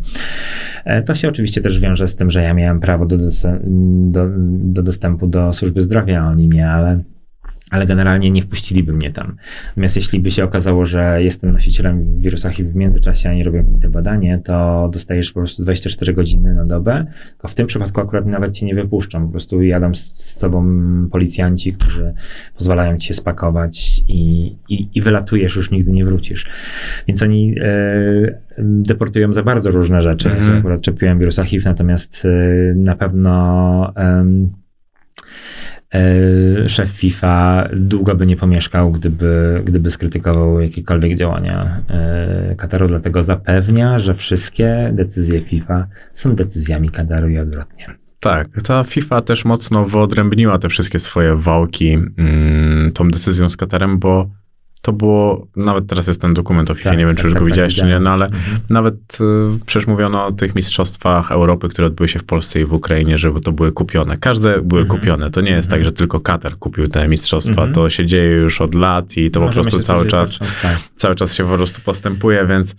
E, 0.84 1.02
To 1.02 1.14
się 1.14 1.28
oczywiście 1.28 1.60
też 1.60 1.80
wiąże 1.80 2.08
z 2.08 2.16
tym, 2.16 2.30
że 2.30 2.42
ja 2.42 2.54
miałem 2.54 2.80
prawo 2.80 3.06
do, 3.06 3.16
do, 4.06 4.26
do 4.72 4.82
dostępu 4.82 5.26
do 5.26 5.52
służby 5.52 5.82
zdrowia, 5.82 6.26
oni 6.26 6.48
nie, 6.48 6.70
ale, 6.70 7.00
ale 7.70 7.86
generalnie 7.86 8.30
nie 8.30 8.42
wpuściliby 8.42 8.92
mnie 8.92 9.12
tam. 9.12 9.36
Natomiast 9.68 9.96
jeśli 9.96 10.20
by 10.20 10.30
się 10.30 10.44
okazało, 10.44 10.84
że 10.84 11.22
jestem 11.22 11.52
nosicielem 11.52 12.20
wirusa 12.20 12.50
HIV 12.50 12.70
w 12.70 12.76
międzyczasie, 12.76 13.28
a 13.28 13.34
nie 13.34 13.44
robią 13.44 13.62
mi 13.62 13.80
to 13.80 13.90
badanie, 13.90 14.40
to 14.44 14.88
dostajesz 14.92 15.32
po 15.32 15.40
prostu 15.40 15.62
24 15.62 16.12
godziny 16.12 16.54
na 16.54 16.64
dobę. 16.64 17.06
Tylko 17.30 17.48
w 17.48 17.54
tym 17.54 17.66
przypadku 17.66 18.00
akurat 18.00 18.26
nawet 18.26 18.52
cię 18.52 18.66
nie 18.66 18.74
wypuszczą. 18.74 19.26
Po 19.26 19.30
prostu 19.30 19.62
jadą 19.62 19.94
z, 19.94 20.00
z 20.00 20.38
sobą 20.38 20.64
policjanci, 21.12 21.72
którzy 21.72 22.14
pozwalają 22.56 22.98
ci 22.98 23.08
się 23.08 23.14
spakować 23.14 24.02
i, 24.08 24.46
i, 24.68 24.88
i 24.94 25.02
wylatujesz, 25.02 25.56
już 25.56 25.70
nigdy 25.70 25.92
nie 25.92 26.04
wrócisz. 26.04 26.46
Więc 27.08 27.22
oni 27.22 27.54
e, 27.60 28.40
deportują 28.58 29.32
za 29.32 29.42
bardzo 29.42 29.70
różne 29.70 30.02
rzeczy. 30.02 30.30
Mhm. 30.30 30.52
Ja 30.52 30.58
akurat 30.58 30.80
czepiłem 30.80 31.18
wirusa 31.18 31.44
HIV, 31.44 31.68
natomiast 31.68 32.24
e, 32.24 32.74
na 32.74 32.96
pewno 32.96 33.94
szef 36.66 36.88
FIFA 36.88 37.68
długo 37.72 38.14
by 38.14 38.26
nie 38.26 38.36
pomieszkał, 38.36 38.92
gdyby, 38.92 39.62
gdyby 39.64 39.90
skrytykował 39.90 40.60
jakiekolwiek 40.60 41.18
działania 41.18 41.82
e, 41.88 42.54
Kataru, 42.56 42.88
dlatego 42.88 43.22
zapewnia, 43.22 43.98
że 43.98 44.14
wszystkie 44.14 44.90
decyzje 44.92 45.40
FIFA 45.40 45.86
są 46.12 46.34
decyzjami 46.34 46.90
Kataru 46.90 47.28
i 47.28 47.38
odwrotnie. 47.38 47.86
Tak, 48.20 48.48
ta 48.64 48.84
FIFA 48.84 49.20
też 49.20 49.44
mocno 49.44 49.84
wyodrębniła 49.84 50.58
te 50.58 50.68
wszystkie 50.68 50.98
swoje 50.98 51.36
wałki 51.36 51.98
mm, 52.18 52.92
tą 52.92 53.08
decyzją 53.08 53.48
z 53.48 53.56
Katarem, 53.56 53.98
bo 53.98 54.30
to 54.82 54.92
było, 54.92 55.46
nawet 55.56 55.86
teraz 55.86 56.06
jest 56.06 56.20
ten 56.20 56.34
dokument 56.34 56.70
o 56.70 56.74
FIFA, 56.74 56.90
Tak, 56.90 56.98
nie 56.98 57.06
wiem, 57.06 57.14
tak, 57.14 57.22
czy 57.22 57.26
już 57.26 57.34
tak, 57.34 57.42
go 57.42 57.46
tak, 57.46 57.52
widziałeś, 57.54 57.74
czy 57.74 57.84
nie, 57.86 58.00
no 58.00 58.10
ale 58.10 58.26
Mhm. 58.26 58.58
nawet 58.70 59.18
y, 59.20 59.58
przecież 59.66 59.86
mówiono 59.88 60.26
o 60.26 60.32
tych 60.32 60.54
mistrzostwach 60.54 61.32
Europy, 61.32 61.68
które 61.68 61.86
odbyły 61.86 62.08
się 62.08 62.18
w 62.18 62.24
Polsce 62.24 62.60
i 62.60 62.64
w 62.64 62.72
Ukrainie, 62.72 63.18
żeby 63.18 63.40
to 63.40 63.52
były 63.52 63.72
kupione. 63.72 64.16
Każde 64.16 64.62
były 64.62 64.80
Mhm. 64.82 65.00
kupione. 65.00 65.30
To 65.30 65.40
nie 65.40 65.50
jest 65.50 65.70
tak, 65.70 65.84
że 65.84 65.92
tylko 65.92 66.20
Katar 66.20 66.58
kupił 66.58 66.88
te 66.88 67.08
mistrzostwa. 67.08 67.50
Mhm. 67.52 67.72
To 67.72 67.90
się 67.90 68.06
dzieje 68.06 68.30
już 68.30 68.60
od 68.60 68.74
lat 68.74 69.16
i 69.16 69.30
to 69.30 69.40
po 69.40 69.46
Możemy 69.46 69.62
prostu 69.62 69.78
się 69.80 69.84
cały 69.86 70.06
czas 70.06 70.38
tak. 70.62 70.76
cały 70.96 71.14
czas 71.14 71.34
się 71.34 71.44
po 71.44 71.56
prostu 71.56 71.80
postępuje, 71.80 72.46
więc 72.46 72.74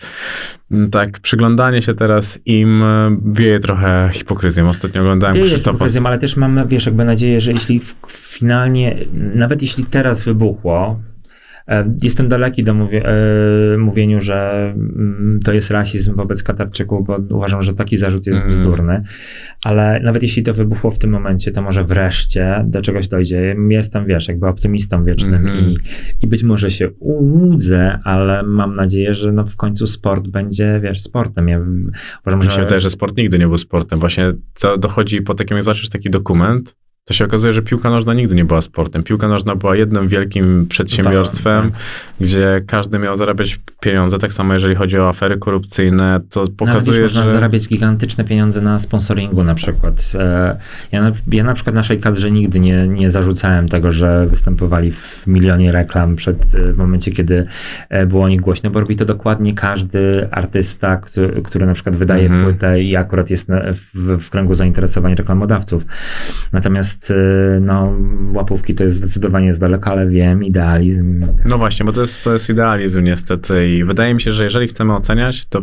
mm, 0.72 0.90
tak, 0.90 1.20
przyglądanie 1.20 1.82
się 1.82 1.94
teraz 1.94 2.40
im 2.46 2.84
e, 2.84 3.18
wieje 3.26 3.60
trochę 3.60 4.10
hipokryzją. 4.14 4.68
Ostatnio 4.68 5.02
oglądałem 5.02 5.36
Wieje 5.36 5.48
Krzysztofa. 5.48 5.72
hipokryzją, 5.72 6.06
ale 6.06 6.18
też 6.20 6.38
mam, 6.38 6.68
wiesz, 6.68 6.86
jakby 6.86 7.06
nadzieję, 7.06 7.42
że 7.42 7.52
jeśli 7.52 7.82
finalnie, 8.10 8.98
nawet 9.36 9.62
jeśli 9.62 9.84
teraz 9.84 10.24
wybuchło, 10.24 11.00
Jestem 12.04 12.28
daleki 12.30 12.64
do 12.64 12.74
mówi- 12.74 13.02
e, 13.06 13.78
mówieniu, 13.78 14.22
że 14.22 14.70
mm, 14.76 15.40
to 15.46 15.54
jest 15.54 15.72
rasizm 15.72 16.16
wobec 16.16 16.44
Katarczyków, 16.44 17.08
bo 17.08 17.18
uważam, 17.30 17.62
że 17.64 17.74
taki 17.74 17.98
zarzut 17.98 18.26
jest 18.28 18.40
Mm. 18.40 18.50
bzdurny. 18.52 19.04
Ale 19.64 20.00
nawet 20.04 20.24
jeśli 20.24 20.44
to 20.44 20.54
wybuchło 20.54 20.92
w 20.92 20.98
tym 21.00 21.10
momencie, 21.10 21.52
to 21.52 21.62
może 21.62 21.84
wreszcie 21.84 22.64
do 22.68 22.82
czegoś 22.82 23.08
dojdzie. 23.08 23.56
Jestem, 23.70 24.06
wiesz, 24.06 24.28
jakby 24.28 24.48
optymistą 24.48 25.04
wiecznym 25.06 25.34
Mhm. 25.48 25.60
i, 25.60 25.76
i 26.22 26.28
być 26.28 26.44
może 26.44 26.70
się 26.70 26.90
ułudzę, 27.00 28.00
ale 28.04 28.44
mam 28.44 28.76
nadzieję, 28.76 29.14
że 29.14 29.32
no 29.32 29.46
w 29.46 29.56
końcu 29.56 29.88
sport 29.88 30.28
będzie, 30.28 30.80
wiesz, 30.84 31.02
sportem. 31.02 31.48
Ja 31.48 31.60
uważam, 32.22 32.40
Mi 32.40 32.56
że... 32.56 32.62
wydaje, 32.62 32.82
że 32.82 32.90
sport 32.90 33.18
nigdy 33.18 33.40
nie 33.40 33.48
był 33.48 33.58
sportem. 33.58 34.00
Właśnie 34.00 34.34
to 34.62 34.78
dochodzi 34.78 35.22
po 35.22 35.34
takim, 35.34 35.58
jak 35.58 35.64
zobaczysz 35.64 35.90
taki 35.90 36.10
dokument, 36.10 36.76
to 37.06 37.14
się 37.14 37.26
okazuje, 37.26 37.54
że 37.54 37.62
piłka 37.62 37.90
nożna 37.90 38.14
nigdy 38.14 38.36
nie 38.36 38.46
była 38.46 38.62
sportem. 38.62 39.04
Piłka 39.04 39.28
nożna 39.28 39.56
była 39.56 39.76
jednym 39.76 40.08
wielkim 40.08 40.66
przedsiębiorstwem, 40.70 41.72
Tak. 41.72 41.80
gdzie 42.20 42.62
każdy 42.68 43.00
miał 43.00 43.16
zarabiać 43.16 43.60
pieniądze. 43.82 44.18
Tak 44.18 44.34
samo 44.34 44.54
jeżeli 44.54 44.76
chodzi 44.76 44.98
o 45.00 45.10
afery 45.10 45.38
korupcyjne, 45.38 46.20
to 46.30 46.40
Nawet 46.40 46.56
pokazuje, 46.56 47.02
już 47.02 47.14
można 47.14 47.26
że... 47.26 47.32
zarabiać 47.32 47.68
gigantyczne 47.68 48.24
pieniądze 48.24 48.62
na 48.62 48.80
sponsoringu 48.80 49.44
na 49.44 49.56
przykład. 49.56 50.12
E, 50.16 50.58
Ja 50.92 51.02
na, 51.02 51.12
ja 51.32 51.44
na 51.44 51.54
przykład 51.54 51.76
naszej 51.76 52.00
kadrze 52.00 52.32
nigdy 52.32 52.60
nie, 52.60 52.88
nie 52.88 53.12
zarzucałem 53.12 53.70
tego, 53.70 53.92
że 53.92 54.28
występowali 54.28 54.92
w 54.92 55.24
milionie 55.28 55.72
reklam 55.72 56.16
przed, 56.16 56.56
e, 56.56 56.74
w 56.74 56.78
momencie, 56.78 57.12
kiedy 57.12 57.48
e, 57.90 58.06
było 58.06 58.24
o 58.24 58.30
nich 58.30 58.42
głośno, 58.42 58.70
bo 58.70 58.80
robi 58.80 58.96
to 58.96 59.06
dokładnie 59.06 59.54
każdy 59.54 60.28
artysta, 60.32 60.98
który, 60.98 61.42
który 61.42 61.66
na 61.66 61.74
przykład 61.74 61.96
wydaje 61.96 62.24
Mhm. 62.24 62.44
płytę 62.44 62.82
i 62.84 62.96
akurat 62.96 63.30
jest 63.30 63.48
w, 63.94 64.18
w 64.26 64.30
kręgu 64.30 64.54
zainteresowań 64.56 65.16
reklamodawców. 65.16 65.86
Natomiast 66.52 66.91
e, 67.12 67.60
no, 67.62 67.94
łapówki 68.34 68.76
to 68.76 68.84
jest 68.84 68.96
zdecydowanie 68.96 69.54
z 69.54 69.60
daleka, 69.60 69.92
ale 69.92 70.08
wiem, 70.08 70.44
idealizm. 70.44 71.26
No 71.46 71.58
właśnie, 71.58 71.86
bo 71.86 71.92
to 71.92 72.02
jest, 72.02 72.24
to 72.24 72.34
jest 72.34 72.50
idealizm 72.50 73.04
niestety 73.04 73.70
i 73.70 73.84
wydaje 73.84 74.14
mi 74.14 74.22
się, 74.22 74.34
że 74.34 74.44
jeżeli 74.44 74.68
chcemy 74.68 74.94
oceniać, 74.94 75.46
to 75.46 75.62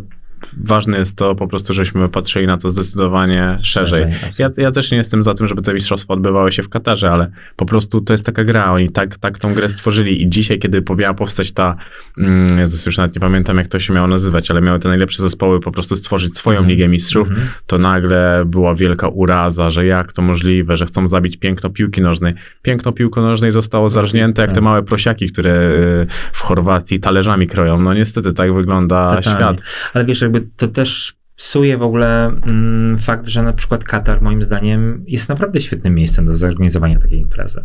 ważne 0.65 0.99
jest 0.99 1.17
to 1.17 1.35
po 1.35 1.49
prostu, 1.49 1.75
żebyśmy 1.75 2.09
patrzyli 2.09 2.47
na 2.47 2.57
to 2.57 2.71
zdecydowanie 2.71 3.59
szerzej. 3.63 4.07
Ja, 4.39 4.51
ja 4.57 4.71
też 4.71 4.91
nie 4.91 4.99
jestem 4.99 5.23
za 5.23 5.35
tym, 5.35 5.49
żeby 5.49 5.63
te 5.63 5.75
mistrzostwa 5.75 6.15
odbywały 6.15 6.53
się 6.53 6.63
w 6.63 6.69
Katarze, 6.69 7.11
ale 7.11 7.31
po 7.57 7.67
prostu 7.67 8.01
to 8.01 8.13
jest 8.15 8.27
taka 8.27 8.45
gra, 8.45 8.73
oni 8.73 8.91
tak, 8.91 9.17
tak 9.17 9.39
tą 9.39 9.55
grę 9.55 9.69
stworzyli 9.69 10.23
i 10.23 10.29
dzisiaj, 10.31 10.59
kiedy 10.59 10.83
miała 10.99 11.15
powstać 11.15 11.53
ta, 11.53 11.77
mm, 12.19 12.59
Jezus, 12.59 12.87
już 12.87 12.97
nawet 12.97 13.15
nie 13.15 13.21
pamiętam 13.21 13.57
jak 13.57 13.69
to 13.69 13.79
się 13.81 13.95
miało 13.95 14.07
nazywać, 14.09 14.51
ale 14.51 14.61
miały 14.61 14.79
te 14.79 14.89
najlepsze 14.89 15.23
zespoły 15.23 15.61
po 15.61 15.73
prostu 15.73 15.97
stworzyć 15.97 16.37
swoją 16.37 16.59
Mhm. 16.59 16.71
Ligę 16.71 16.89
Mistrzów, 16.89 17.29
Mhm. 17.29 17.49
to 17.67 17.79
nagle 17.79 18.43
była 18.47 18.75
wielka 18.75 19.09
uraza, 19.09 19.71
że 19.71 19.87
jak 19.87 20.13
to 20.13 20.23
możliwe, 20.23 20.77
że 20.77 20.87
chcą 20.87 21.07
zabić 21.07 21.37
piękno 21.37 21.71
piłki 21.71 22.03
nożnej. 22.03 22.35
Piękno 22.63 22.93
piłki 22.93 23.21
nożnej 23.21 23.53
zostało 23.53 23.89
zarżnięte 23.91 24.43
jak 24.43 24.51
te 24.51 24.55
tak. 24.55 24.65
małe 24.65 24.83
prosiaki, 24.83 25.33
które 25.33 25.51
y, 25.51 26.07
w 26.33 26.41
Chorwacji 26.41 27.01
talerzami 27.01 27.47
kroją. 27.47 27.81
No 27.81 27.95
niestety 27.95 28.33
tak 28.33 28.55
wygląda 28.55 29.09
Totalnie. 29.11 29.39
świat. 29.41 29.63
Ale 29.95 30.05
wiesz, 30.05 30.21
jakby 30.29 30.49
to 30.57 30.69
też 30.69 31.19
psuje 31.37 31.79
w 31.79 31.83
ogóle 31.83 32.27
mm, 32.27 32.99
fakt, 32.99 33.27
że 33.27 33.43
na 33.43 33.53
przykład 33.53 33.85
Katar 33.85 34.23
moim 34.23 34.43
zdaniem 34.43 35.05
jest 35.07 35.29
naprawdę 35.29 35.61
świetnym 35.61 35.95
miejscem 35.95 36.27
do 36.27 36.35
zorganizowania 36.35 36.99
takiej 36.99 37.21
imprezy. 37.21 37.65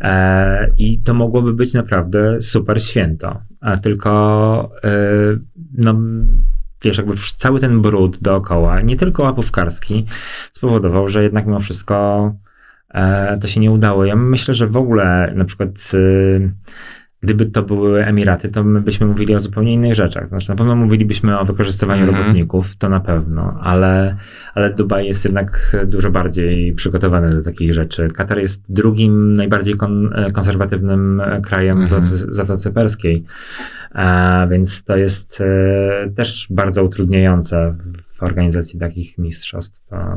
E, 0.00 0.68
I 0.78 1.02
to 1.02 1.14
mogłoby 1.14 1.52
być 1.52 1.74
naprawdę 1.74 2.40
super 2.40 2.82
święto. 2.82 3.42
A 3.60 3.76
tylko 3.76 4.70
e, 4.84 4.90
no 5.74 5.94
wiesz, 6.84 6.98
jakby 6.98 7.14
cały 7.36 7.60
ten 7.60 7.82
brud 7.82 8.18
dookoła, 8.22 8.80
nie 8.80 8.96
tylko 8.96 9.22
łapówkarski, 9.22 10.06
spowodował, 10.52 11.08
że 11.08 11.22
jednak 11.22 11.46
mimo 11.46 11.60
wszystko 11.60 12.34
e, 12.94 13.38
to 13.38 13.46
się 13.46 13.60
nie 13.60 13.70
udało. 13.70 14.04
Ja 14.04 14.16
myślę, 14.16 14.54
że 14.54 14.66
w 14.66 14.76
ogóle 14.76 15.32
na 15.34 15.44
przykład 15.44 15.90
y, 15.94 16.52
gdyby 17.20 17.46
to 17.46 17.62
były 17.62 18.04
Emiraty, 18.04 18.48
to 18.48 18.64
my 18.64 18.80
byśmy 18.80 19.06
mówili 19.06 19.34
o 19.34 19.40
zupełnie 19.40 19.72
innych 19.72 19.94
rzeczach. 19.94 20.28
Znaczy, 20.28 20.48
na 20.48 20.56
pewno 20.56 20.76
mówilibyśmy 20.76 21.38
o 21.38 21.44
wykorzystywaniu 21.44 22.02
Mhm. 22.02 22.18
robotników, 22.22 22.76
to 22.76 22.88
na 22.88 23.00
pewno, 23.00 23.58
ale, 23.62 24.16
ale 24.54 24.74
Dubaj 24.74 25.06
jest 25.06 25.24
jednak 25.24 25.76
dużo 25.86 26.10
bardziej 26.10 26.72
przygotowany 26.72 27.34
do 27.34 27.42
takich 27.42 27.74
rzeczy. 27.74 28.08
Katar 28.08 28.38
jest 28.38 28.72
drugim 28.72 29.34
najbardziej 29.34 29.74
kon, 29.74 30.14
konserwatywnym 30.32 31.22
krajem 31.42 31.82
Mhm. 31.82 32.02
w 32.02 32.08
Zatoce- 32.10 32.32
Zatoce 32.32 32.72
Perskiej, 32.72 33.24
a, 33.94 34.46
więc 34.50 34.84
to 34.84 34.96
jest 34.96 35.40
e, 35.40 36.10
też 36.16 36.46
bardzo 36.50 36.84
utrudniające 36.84 37.76
w 38.14 38.22
organizacji 38.22 38.78
takich 38.80 39.18
mistrzostw. 39.18 39.92
A, 39.92 40.16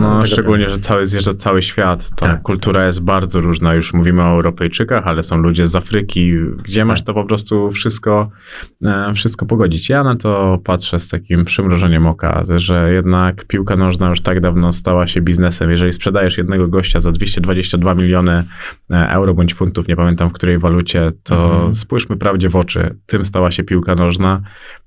No, 0.00 0.26
szczególnie, 0.26 0.70
że 0.70 0.78
cały, 0.78 1.06
zjeżdża 1.06 1.34
cały 1.34 1.62
świat. 1.62 2.10
Ta 2.10 2.26
Tak. 2.26 2.42
kultura 2.42 2.86
jest 2.86 3.02
bardzo 3.02 3.40
różna. 3.40 3.74
Już 3.74 3.94
mówimy 3.94 4.22
o 4.22 4.26
Europejczykach, 4.26 5.06
ale 5.06 5.22
są 5.22 5.36
ludzie 5.36 5.66
z 5.66 5.76
Afryki, 5.76 6.32
gdzie 6.64 6.84
masz 6.84 7.00
Tak. 7.00 7.06
to 7.06 7.14
po 7.14 7.24
prostu 7.24 7.70
wszystko, 7.70 8.30
e, 8.84 9.14
wszystko 9.14 9.46
pogodzić. 9.46 9.88
Ja 9.88 10.04
na 10.04 10.16
to 10.16 10.58
patrzę 10.64 10.98
z 10.98 11.08
takim 11.08 11.44
przymrożeniem 11.44 12.06
oka, 12.06 12.42
że 12.56 12.92
jednak 12.92 13.44
piłka 13.44 13.76
nożna 13.76 14.08
już 14.08 14.20
tak 14.20 14.40
dawno 14.40 14.72
stała 14.72 15.06
się 15.06 15.20
biznesem. 15.20 15.70
Jeżeli 15.70 15.92
sprzedajesz 15.92 16.38
jednego 16.38 16.68
gościa 16.68 17.00
za 17.00 17.12
222 17.12 17.94
miliony 17.94 18.44
e, 18.92 19.08
euro 19.10 19.34
bądź 19.34 19.54
funtów, 19.54 19.88
nie 19.88 19.96
pamiętam 19.96 20.30
w 20.30 20.32
której 20.32 20.58
walucie, 20.58 21.12
to 21.22 21.50
Mhm. 21.54 21.74
spójrzmy 21.74 22.16
prawdzie 22.16 22.48
w 22.48 22.56
oczy. 22.56 22.96
Tym 23.06 23.24
stała 23.24 23.50
się 23.50 23.64
piłka 23.64 23.94
nożna. 23.94 24.40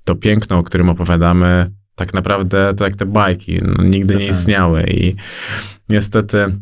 To 0.06 0.14
piękno, 0.14 0.58
o 0.58 0.62
którym 0.62 0.88
opowiadamy, 0.88 1.70
tak 1.94 2.14
naprawdę 2.14 2.74
to 2.74 2.84
jak 2.84 2.96
te 2.96 3.06
bajki, 3.06 3.58
no, 3.62 3.84
nigdy 3.84 4.16
nie 4.16 4.26
istniały 4.26 4.84
i 4.90 5.16
niestety 5.88 6.56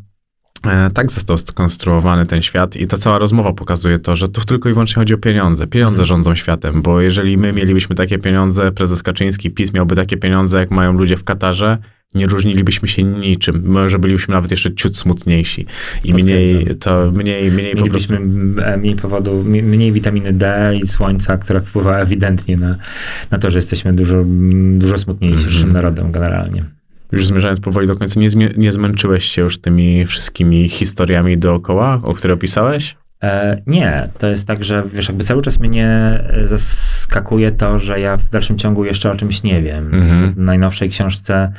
tak 0.94 1.10
został 1.10 1.38
skonstruowany 1.38 2.26
ten 2.26 2.42
świat 2.42 2.76
i 2.76 2.86
ta 2.86 2.96
cała 2.96 3.18
rozmowa 3.18 3.52
pokazuje 3.52 3.98
to, 3.98 4.16
że 4.16 4.28
tu 4.28 4.40
tylko 4.40 4.68
i 4.68 4.72
wyłącznie 4.72 4.94
chodzi 5.00 5.14
o 5.14 5.18
pieniądze. 5.18 5.66
Pieniądze 5.66 6.02
Mhm. 6.02 6.06
rządzą 6.06 6.34
światem, 6.34 6.82
bo 6.82 7.00
jeżeli 7.00 7.38
my 7.38 7.52
mielibyśmy 7.52 7.96
takie 7.96 8.18
pieniądze, 8.18 8.72
prezes 8.72 9.02
Kaczyński, 9.02 9.50
PiS 9.50 9.72
miałby 9.72 9.96
takie 9.96 10.16
pieniądze, 10.16 10.58
jak 10.58 10.70
mają 10.70 10.92
ludzie 10.92 11.16
w 11.16 11.24
Katarze, 11.24 11.78
nie 12.14 12.26
różnilibyśmy 12.26 12.88
się 12.88 13.02
niczym. 13.02 13.62
Może 13.66 13.98
bylibyśmy 13.98 14.34
nawet 14.34 14.50
jeszcze 14.50 14.74
ciut 14.74 14.96
smutniejsi 14.96 15.66
i 16.04 16.14
mniej, 16.14 16.76
to 16.76 17.12
mniej, 17.12 17.50
mniej 17.50 17.74
prostu... 17.90 18.14
E, 18.64 18.76
mniej 18.76 18.96
powodu, 18.96 19.44
mniej 19.44 19.92
witaminy 19.92 20.32
D 20.32 20.72
i 20.82 20.86
słońca, 20.86 21.38
która 21.38 21.60
wpływa 21.60 21.98
ewidentnie 21.98 22.56
na, 22.56 22.78
na 23.30 23.38
to, 23.38 23.50
że 23.50 23.58
jesteśmy 23.58 23.92
dużo, 23.92 24.18
mm, 24.18 24.78
dużo 24.78 24.98
smutniejszym 24.98 25.52
Mhm. 25.52 25.72
narodem 25.72 26.12
generalnie. 26.12 26.64
Już 27.12 27.26
zmierzając 27.26 27.60
powoli 27.60 27.86
do 27.86 27.96
końca, 27.96 28.20
nie, 28.20 28.28
nie 28.56 28.72
zmęczyłeś 28.72 29.24
się 29.24 29.42
już 29.42 29.58
tymi 29.58 30.06
wszystkimi 30.06 30.68
historiami 30.68 31.38
dookoła, 31.38 32.00
o 32.04 32.14
które 32.14 32.34
opisałeś? 32.34 32.96
E, 33.22 33.62
nie, 33.66 34.08
to 34.18 34.26
jest 34.26 34.46
tak, 34.46 34.64
że 34.64 34.82
wiesz, 34.94 35.08
jakby 35.08 35.24
cały 35.24 35.42
czas 35.42 35.60
mnie 35.60 35.88
e, 35.88 36.46
zaskakuje 36.46 37.52
to, 37.52 37.78
że 37.78 38.00
ja 38.00 38.16
w 38.16 38.30
dalszym 38.30 38.58
ciągu 38.58 38.84
jeszcze 38.84 39.10
o 39.10 39.16
czymś 39.16 39.42
nie 39.42 39.62
wiem. 39.62 39.94
Mhm. 39.94 40.30
W 40.30 40.38
najnowszej 40.38 40.88
książce 40.88 41.52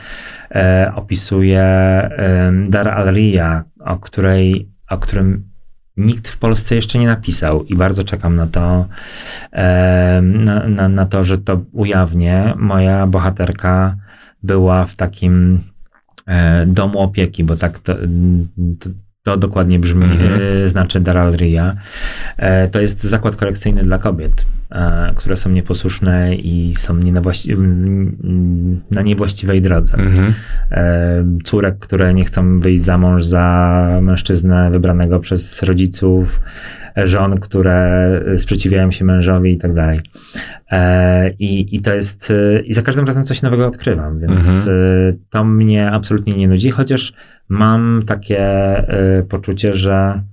e, 0.52 0.92
opisuje 0.96 1.62
e, 1.62 2.52
Dar 2.68 2.88
al-Riya, 2.88 3.64
o, 3.80 3.98
której, 3.98 4.70
o 4.90 4.98
którym 4.98 5.54
nikt 5.98 6.30
w 6.30 6.38
Polsce 6.38 6.76
jeszcze 6.76 7.00
nie 7.00 7.08
napisał 7.08 7.64
i 7.64 7.76
bardzo 7.76 8.04
czekam 8.04 8.36
na 8.36 8.48
to, 8.48 8.88
na, 10.22 10.68
na, 10.68 10.90
na 10.90 11.06
to, 11.06 11.24
że 11.24 11.38
to 11.38 11.62
ujawnię. 11.72 12.54
Moja 12.58 13.08
bohaterka 13.08 13.96
była 14.44 14.86
w 14.86 14.96
takim 14.96 15.64
e, 16.28 16.66
domu 16.66 17.00
opieki, 17.00 17.44
bo 17.44 17.56
tak 17.56 17.80
to, 17.80 17.96
to, 18.80 18.90
to 19.24 19.38
dokładnie 19.38 19.80
brzmi, 19.80 20.04
Mhm. 20.06 20.40
e, 20.64 20.68
znaczy 20.68 21.00
Daralria. 21.00 21.76
E, 22.38 22.68
to 22.68 22.82
jest 22.82 23.04
zakład 23.04 23.36
korekcyjny 23.36 23.84
dla 23.84 23.98
kobiet, 23.98 24.46
e, 24.72 25.14
które 25.16 25.36
są 25.36 25.50
nieposłuszne 25.50 26.36
i 26.36 26.76
są 26.76 26.98
nie 26.98 27.12
na, 27.12 27.22
właści- 27.22 27.58
na 28.92 29.02
niewłaściwej 29.02 29.62
drodze. 29.62 29.98
Mhm. 29.98 30.34
E, 30.72 31.26
córek, 31.44 31.80
które 31.80 32.14
nie 32.14 32.26
chcą 32.26 32.58
wyjść 32.58 32.82
za 32.82 32.98
mąż 32.98 33.24
za 33.26 34.00
mężczyznę 34.02 34.72
wybranego 34.72 35.20
przez 35.20 35.64
rodziców, 35.64 36.42
żon, 37.04 37.40
które 37.40 38.10
sprzeciwiają 38.38 38.92
się 38.92 39.06
mężowi 39.06 39.52
i 39.52 39.58
tak 39.58 39.74
dalej. 39.74 40.00
I, 41.40 41.76
I 41.76 41.82
to 41.82 41.94
jest, 41.94 42.34
i 42.66 42.74
za 42.74 42.82
każdym 42.82 43.06
razem 43.06 43.24
coś 43.26 43.42
nowego 43.42 43.68
odkrywam, 43.68 44.20
więc 44.20 44.48
Mhm. 44.48 44.78
e, 45.10 45.14
to 45.30 45.44
mnie 45.44 45.92
absolutnie 45.92 46.34
nie 46.34 46.48
nudzi, 46.48 46.72
chociaż 46.72 47.14
mam 47.50 48.02
takie 48.08 48.40
poczucie, 49.30 49.74
że 49.74 50.24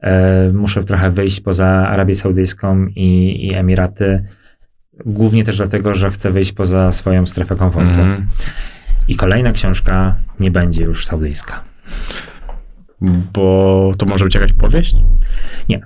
e, 0.00 0.52
muszę 0.52 0.84
trochę 0.84 1.10
wyjść 1.10 1.40
poza 1.40 1.66
Arabię 1.66 2.14
Saudyjską 2.14 2.86
i, 2.86 3.38
i 3.46 3.54
Emiraty, 3.54 4.24
głównie 5.06 5.44
też 5.44 5.56
dlatego, 5.56 5.94
że 5.94 6.10
chcę 6.10 6.30
wyjść 6.30 6.52
poza 6.52 6.92
swoją 6.92 7.26
strefę 7.26 7.56
komfortu. 7.56 8.00
Mhm. 8.00 8.26
I 9.08 9.16
kolejna 9.16 9.52
książka 9.52 10.16
nie 10.40 10.50
będzie 10.50 10.84
już 10.84 11.06
saudyjska. 11.06 11.64
Bo 13.32 13.90
to 13.98 14.06
może 14.06 14.24
być 14.24 14.34
jakaś 14.34 14.52
powieść? 14.52 14.96
Nie. 15.68 15.80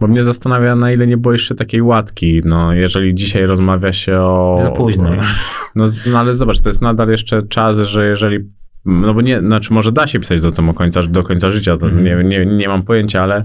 Bo 0.00 0.06
mnie 0.06 0.24
zastanawia, 0.24 0.76
na 0.76 0.92
ile 0.92 1.06
nie 1.06 1.16
było 1.16 1.32
jeszcze 1.32 1.54
takiej 1.54 1.82
łatki. 1.82 2.40
No, 2.44 2.72
jeżeli 2.72 3.14
dzisiaj 3.14 3.46
rozmawia 3.46 3.92
się 3.92 4.18
o. 4.18 4.56
Za 4.62 4.70
późno. 4.70 5.10
No, 5.74 5.86
no 6.06 6.18
ale 6.18 6.34
zobacz, 6.34 6.60
to 6.60 6.68
jest 6.68 6.82
nadal 6.82 7.08
jeszcze 7.08 7.42
czas, 7.42 7.78
że 7.78 8.06
jeżeli. 8.06 8.38
No 8.84 9.14
bo 9.14 9.20
nie, 9.20 9.40
znaczy 9.40 9.72
może 9.72 9.92
da 9.92 10.06
się 10.06 10.20
pisać 10.20 10.40
do, 10.40 10.52
tego 10.52 10.74
końca, 10.74 11.02
do 11.02 11.22
końca 11.22 11.50
życia, 11.50 11.76
to 11.76 11.86
Mhm. 11.86 12.04
nie, 12.04 12.24
nie, 12.38 12.46
nie 12.46 12.68
mam 12.68 12.82
pojęcia, 12.82 13.22
ale 13.22 13.44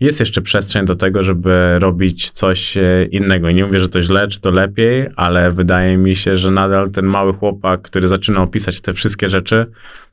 jest 0.00 0.20
jeszcze 0.20 0.42
przestrzeń 0.42 0.84
do 0.86 0.94
tego, 0.94 1.22
żeby 1.22 1.78
robić 1.78 2.30
coś 2.30 2.76
e, 2.76 3.04
innego. 3.10 3.50
Nie 3.50 3.64
mówię, 3.66 3.80
że 3.80 3.88
to 3.88 4.02
źle, 4.02 4.28
czy 4.28 4.40
to 4.40 4.50
lepiej, 4.50 5.06
ale 5.16 5.52
wydaje 5.52 5.96
mi 5.96 6.16
się, 6.16 6.36
że 6.36 6.50
nadal 6.50 6.90
ten 6.90 7.04
mały 7.06 7.32
chłopak, 7.34 7.82
który 7.82 8.08
zaczyna 8.08 8.42
opisać 8.42 8.80
te 8.80 8.92
wszystkie 8.94 9.28
rzeczy, 9.28 9.66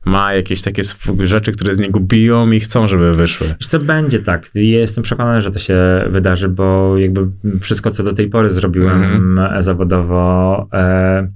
ma 0.04 0.34
jakieś 0.34 0.62
takie 0.62 0.82
rzeczy, 1.24 1.52
które 1.52 1.74
z 1.74 1.78
niego 1.78 2.00
biją 2.00 2.50
i 2.50 2.60
chcą, 2.60 2.88
żeby 2.88 3.12
wyszły. 3.12 3.46
Co, 3.60 3.78
będzie 3.78 4.18
tak. 4.18 4.50
Jestem 4.54 5.04
przekonany, 5.04 5.40
że 5.40 5.50
to 5.50 5.58
się 5.58 5.76
wydarzy, 6.10 6.48
bo 6.48 6.98
jakby 6.98 7.26
wszystko, 7.60 7.90
co 7.90 8.02
do 8.02 8.12
tej 8.12 8.28
pory 8.28 8.50
zrobiłem 8.50 9.02
Mhm. 9.02 9.62
zawodowo, 9.62 10.68
e, 10.72 11.28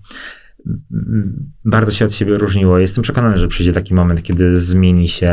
bardzo 1.65 1.93
się 1.93 2.05
od 2.05 2.13
siebie 2.13 2.39
różniło. 2.39 2.79
Jestem 2.79 3.03
przekonany, 3.03 3.37
że 3.37 3.49
przyjdzie 3.49 3.73
taki 3.73 3.95
moment, 3.95 4.23
kiedy 4.23 4.61
zmieni 4.61 5.09
się 5.09 5.33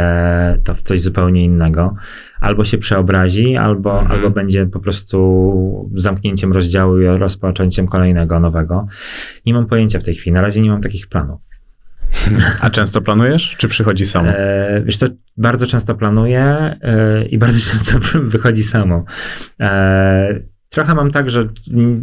to 0.64 0.76
w 0.76 0.82
coś 0.82 1.02
zupełnie 1.02 1.44
innego. 1.44 1.96
Albo 2.40 2.64
się 2.64 2.78
przeobrazi, 2.78 3.58
albo, 3.58 4.00
Mhm. 4.02 4.12
albo 4.12 4.30
będzie 4.30 4.66
po 4.66 4.80
prostu 4.80 5.90
zamknięciem 5.94 6.54
rozdziału 6.54 7.00
i 7.00 7.06
rozpoczęciem 7.06 7.88
kolejnego, 7.88 8.40
nowego. 8.40 8.88
Nie 9.46 9.54
mam 9.54 9.66
pojęcia 9.66 10.00
w 10.00 10.04
tej 10.04 10.16
chwili. 10.16 10.34
Na 10.34 10.42
razie 10.42 10.62
nie 10.62 10.70
mam 10.70 10.82
takich 10.82 11.08
planów. 11.08 11.42
A 12.60 12.70
często 12.70 13.02
planujesz, 13.02 13.56
czy 13.58 13.68
przychodzi 13.68 14.06
samo? 14.06 14.30
E, 14.30 14.82
wiesz 14.86 14.98
co, 14.98 15.06
bardzo 15.38 15.68
często 15.68 15.96
planuję 15.96 16.42
e, 16.82 17.26
i 17.26 17.38
bardzo 17.38 17.60
często 17.72 18.20
wychodzi 18.22 18.64
samo. 18.64 19.06
E, 19.62 20.40
trochę 20.74 20.96
mam 20.96 21.12
tak, 21.12 21.30
że 21.30 21.44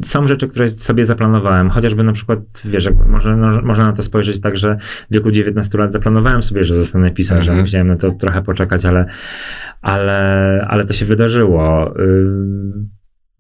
są 0.03 0.27
rzeczy, 0.27 0.49
które 0.49 0.69
sobie 0.69 1.05
zaplanowałem, 1.05 1.71
chociażby 1.71 2.03
na 2.03 2.13
przykład, 2.13 2.39
wiesz, 2.65 2.89
może, 3.07 3.37
no, 3.37 3.63
można 3.63 3.87
na 3.87 3.93
to 3.93 4.03
spojrzeć 4.03 4.41
tak, 4.41 4.57
że 4.57 4.77
w 5.11 5.15
wieku 5.15 5.31
19 5.31 5.79
lat 5.79 5.93
zaplanowałem 5.93 6.43
sobie, 6.43 6.65
że 6.65 6.75
zostanę 6.75 7.11
pisarzem. 7.11 7.41
Mhm. 7.41 7.61
Musiałem 7.61 7.89
na 7.89 7.97
to 7.97 8.11
trochę 8.11 8.43
poczekać, 8.43 8.85
ale, 8.85 9.07
ale, 9.83 10.67
ale 10.69 10.85
to 10.85 10.93
się 10.93 11.07
wydarzyło. 11.07 11.95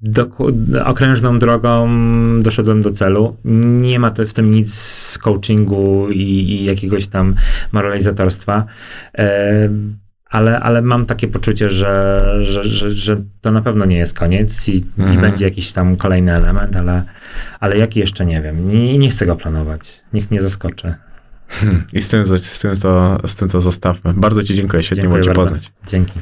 Doku- 0.03 0.53
okrężną 0.85 1.39
drogą 1.39 1.89
doszedłem 2.43 2.83
do 2.83 2.91
celu. 2.91 3.37
Nie 3.81 3.99
ma 3.99 4.11
w 4.11 4.33
tym 4.33 4.51
nic 4.51 4.75
z 4.75 5.19
coachingu 5.19 6.11
i, 6.11 6.23
i 6.23 6.65
jakiegoś 6.65 7.07
tam 7.07 7.35
moralizatorstwa. 7.73 8.65
Ale, 10.31 10.61
ale 10.61 10.83
mam 10.83 11.07
takie 11.07 11.29
poczucie, 11.29 11.69
że, 11.69 12.25
że, 12.41 12.65
że, 12.65 12.91
że 12.91 13.17
to 13.41 13.53
na 13.53 13.63
pewno 13.63 13.85
nie 13.85 13.97
jest 13.99 14.19
koniec 14.19 14.69
i, 14.69 14.77
i 14.77 14.85
Mhm. 14.99 15.21
będzie 15.21 15.45
jakiś 15.45 15.73
tam 15.73 15.97
kolejny 15.97 16.33
element, 16.33 16.77
ale, 16.77 17.05
ale 17.61 17.79
jaki 17.79 18.01
jeszcze 18.01 18.27
nie 18.27 18.43
wiem. 18.43 18.69
Nie, 18.69 18.99
nie 18.99 19.09
chcę 19.11 19.27
go 19.27 19.37
planować. 19.37 20.03
Niech 20.13 20.31
mnie 20.31 20.41
zaskoczy. 20.41 20.95
I 21.93 22.03
z 22.03 22.09
tym, 22.09 22.25
z 22.25 22.59
tym, 22.59 22.77
to, 22.77 23.19
z 23.27 23.35
tym 23.35 23.49
to 23.49 23.61
zostawmy. 23.61 24.15
Bardzo 24.15 24.43
Ci 24.43 24.55
dziękuję, 24.55 24.83
świetnie 24.83 25.03
Dziękuję 25.03 25.23
było 25.23 25.35
Cię 25.35 25.39
bardzo. 25.39 25.53
poznać. 25.53 25.73
Dzięki. 25.87 26.15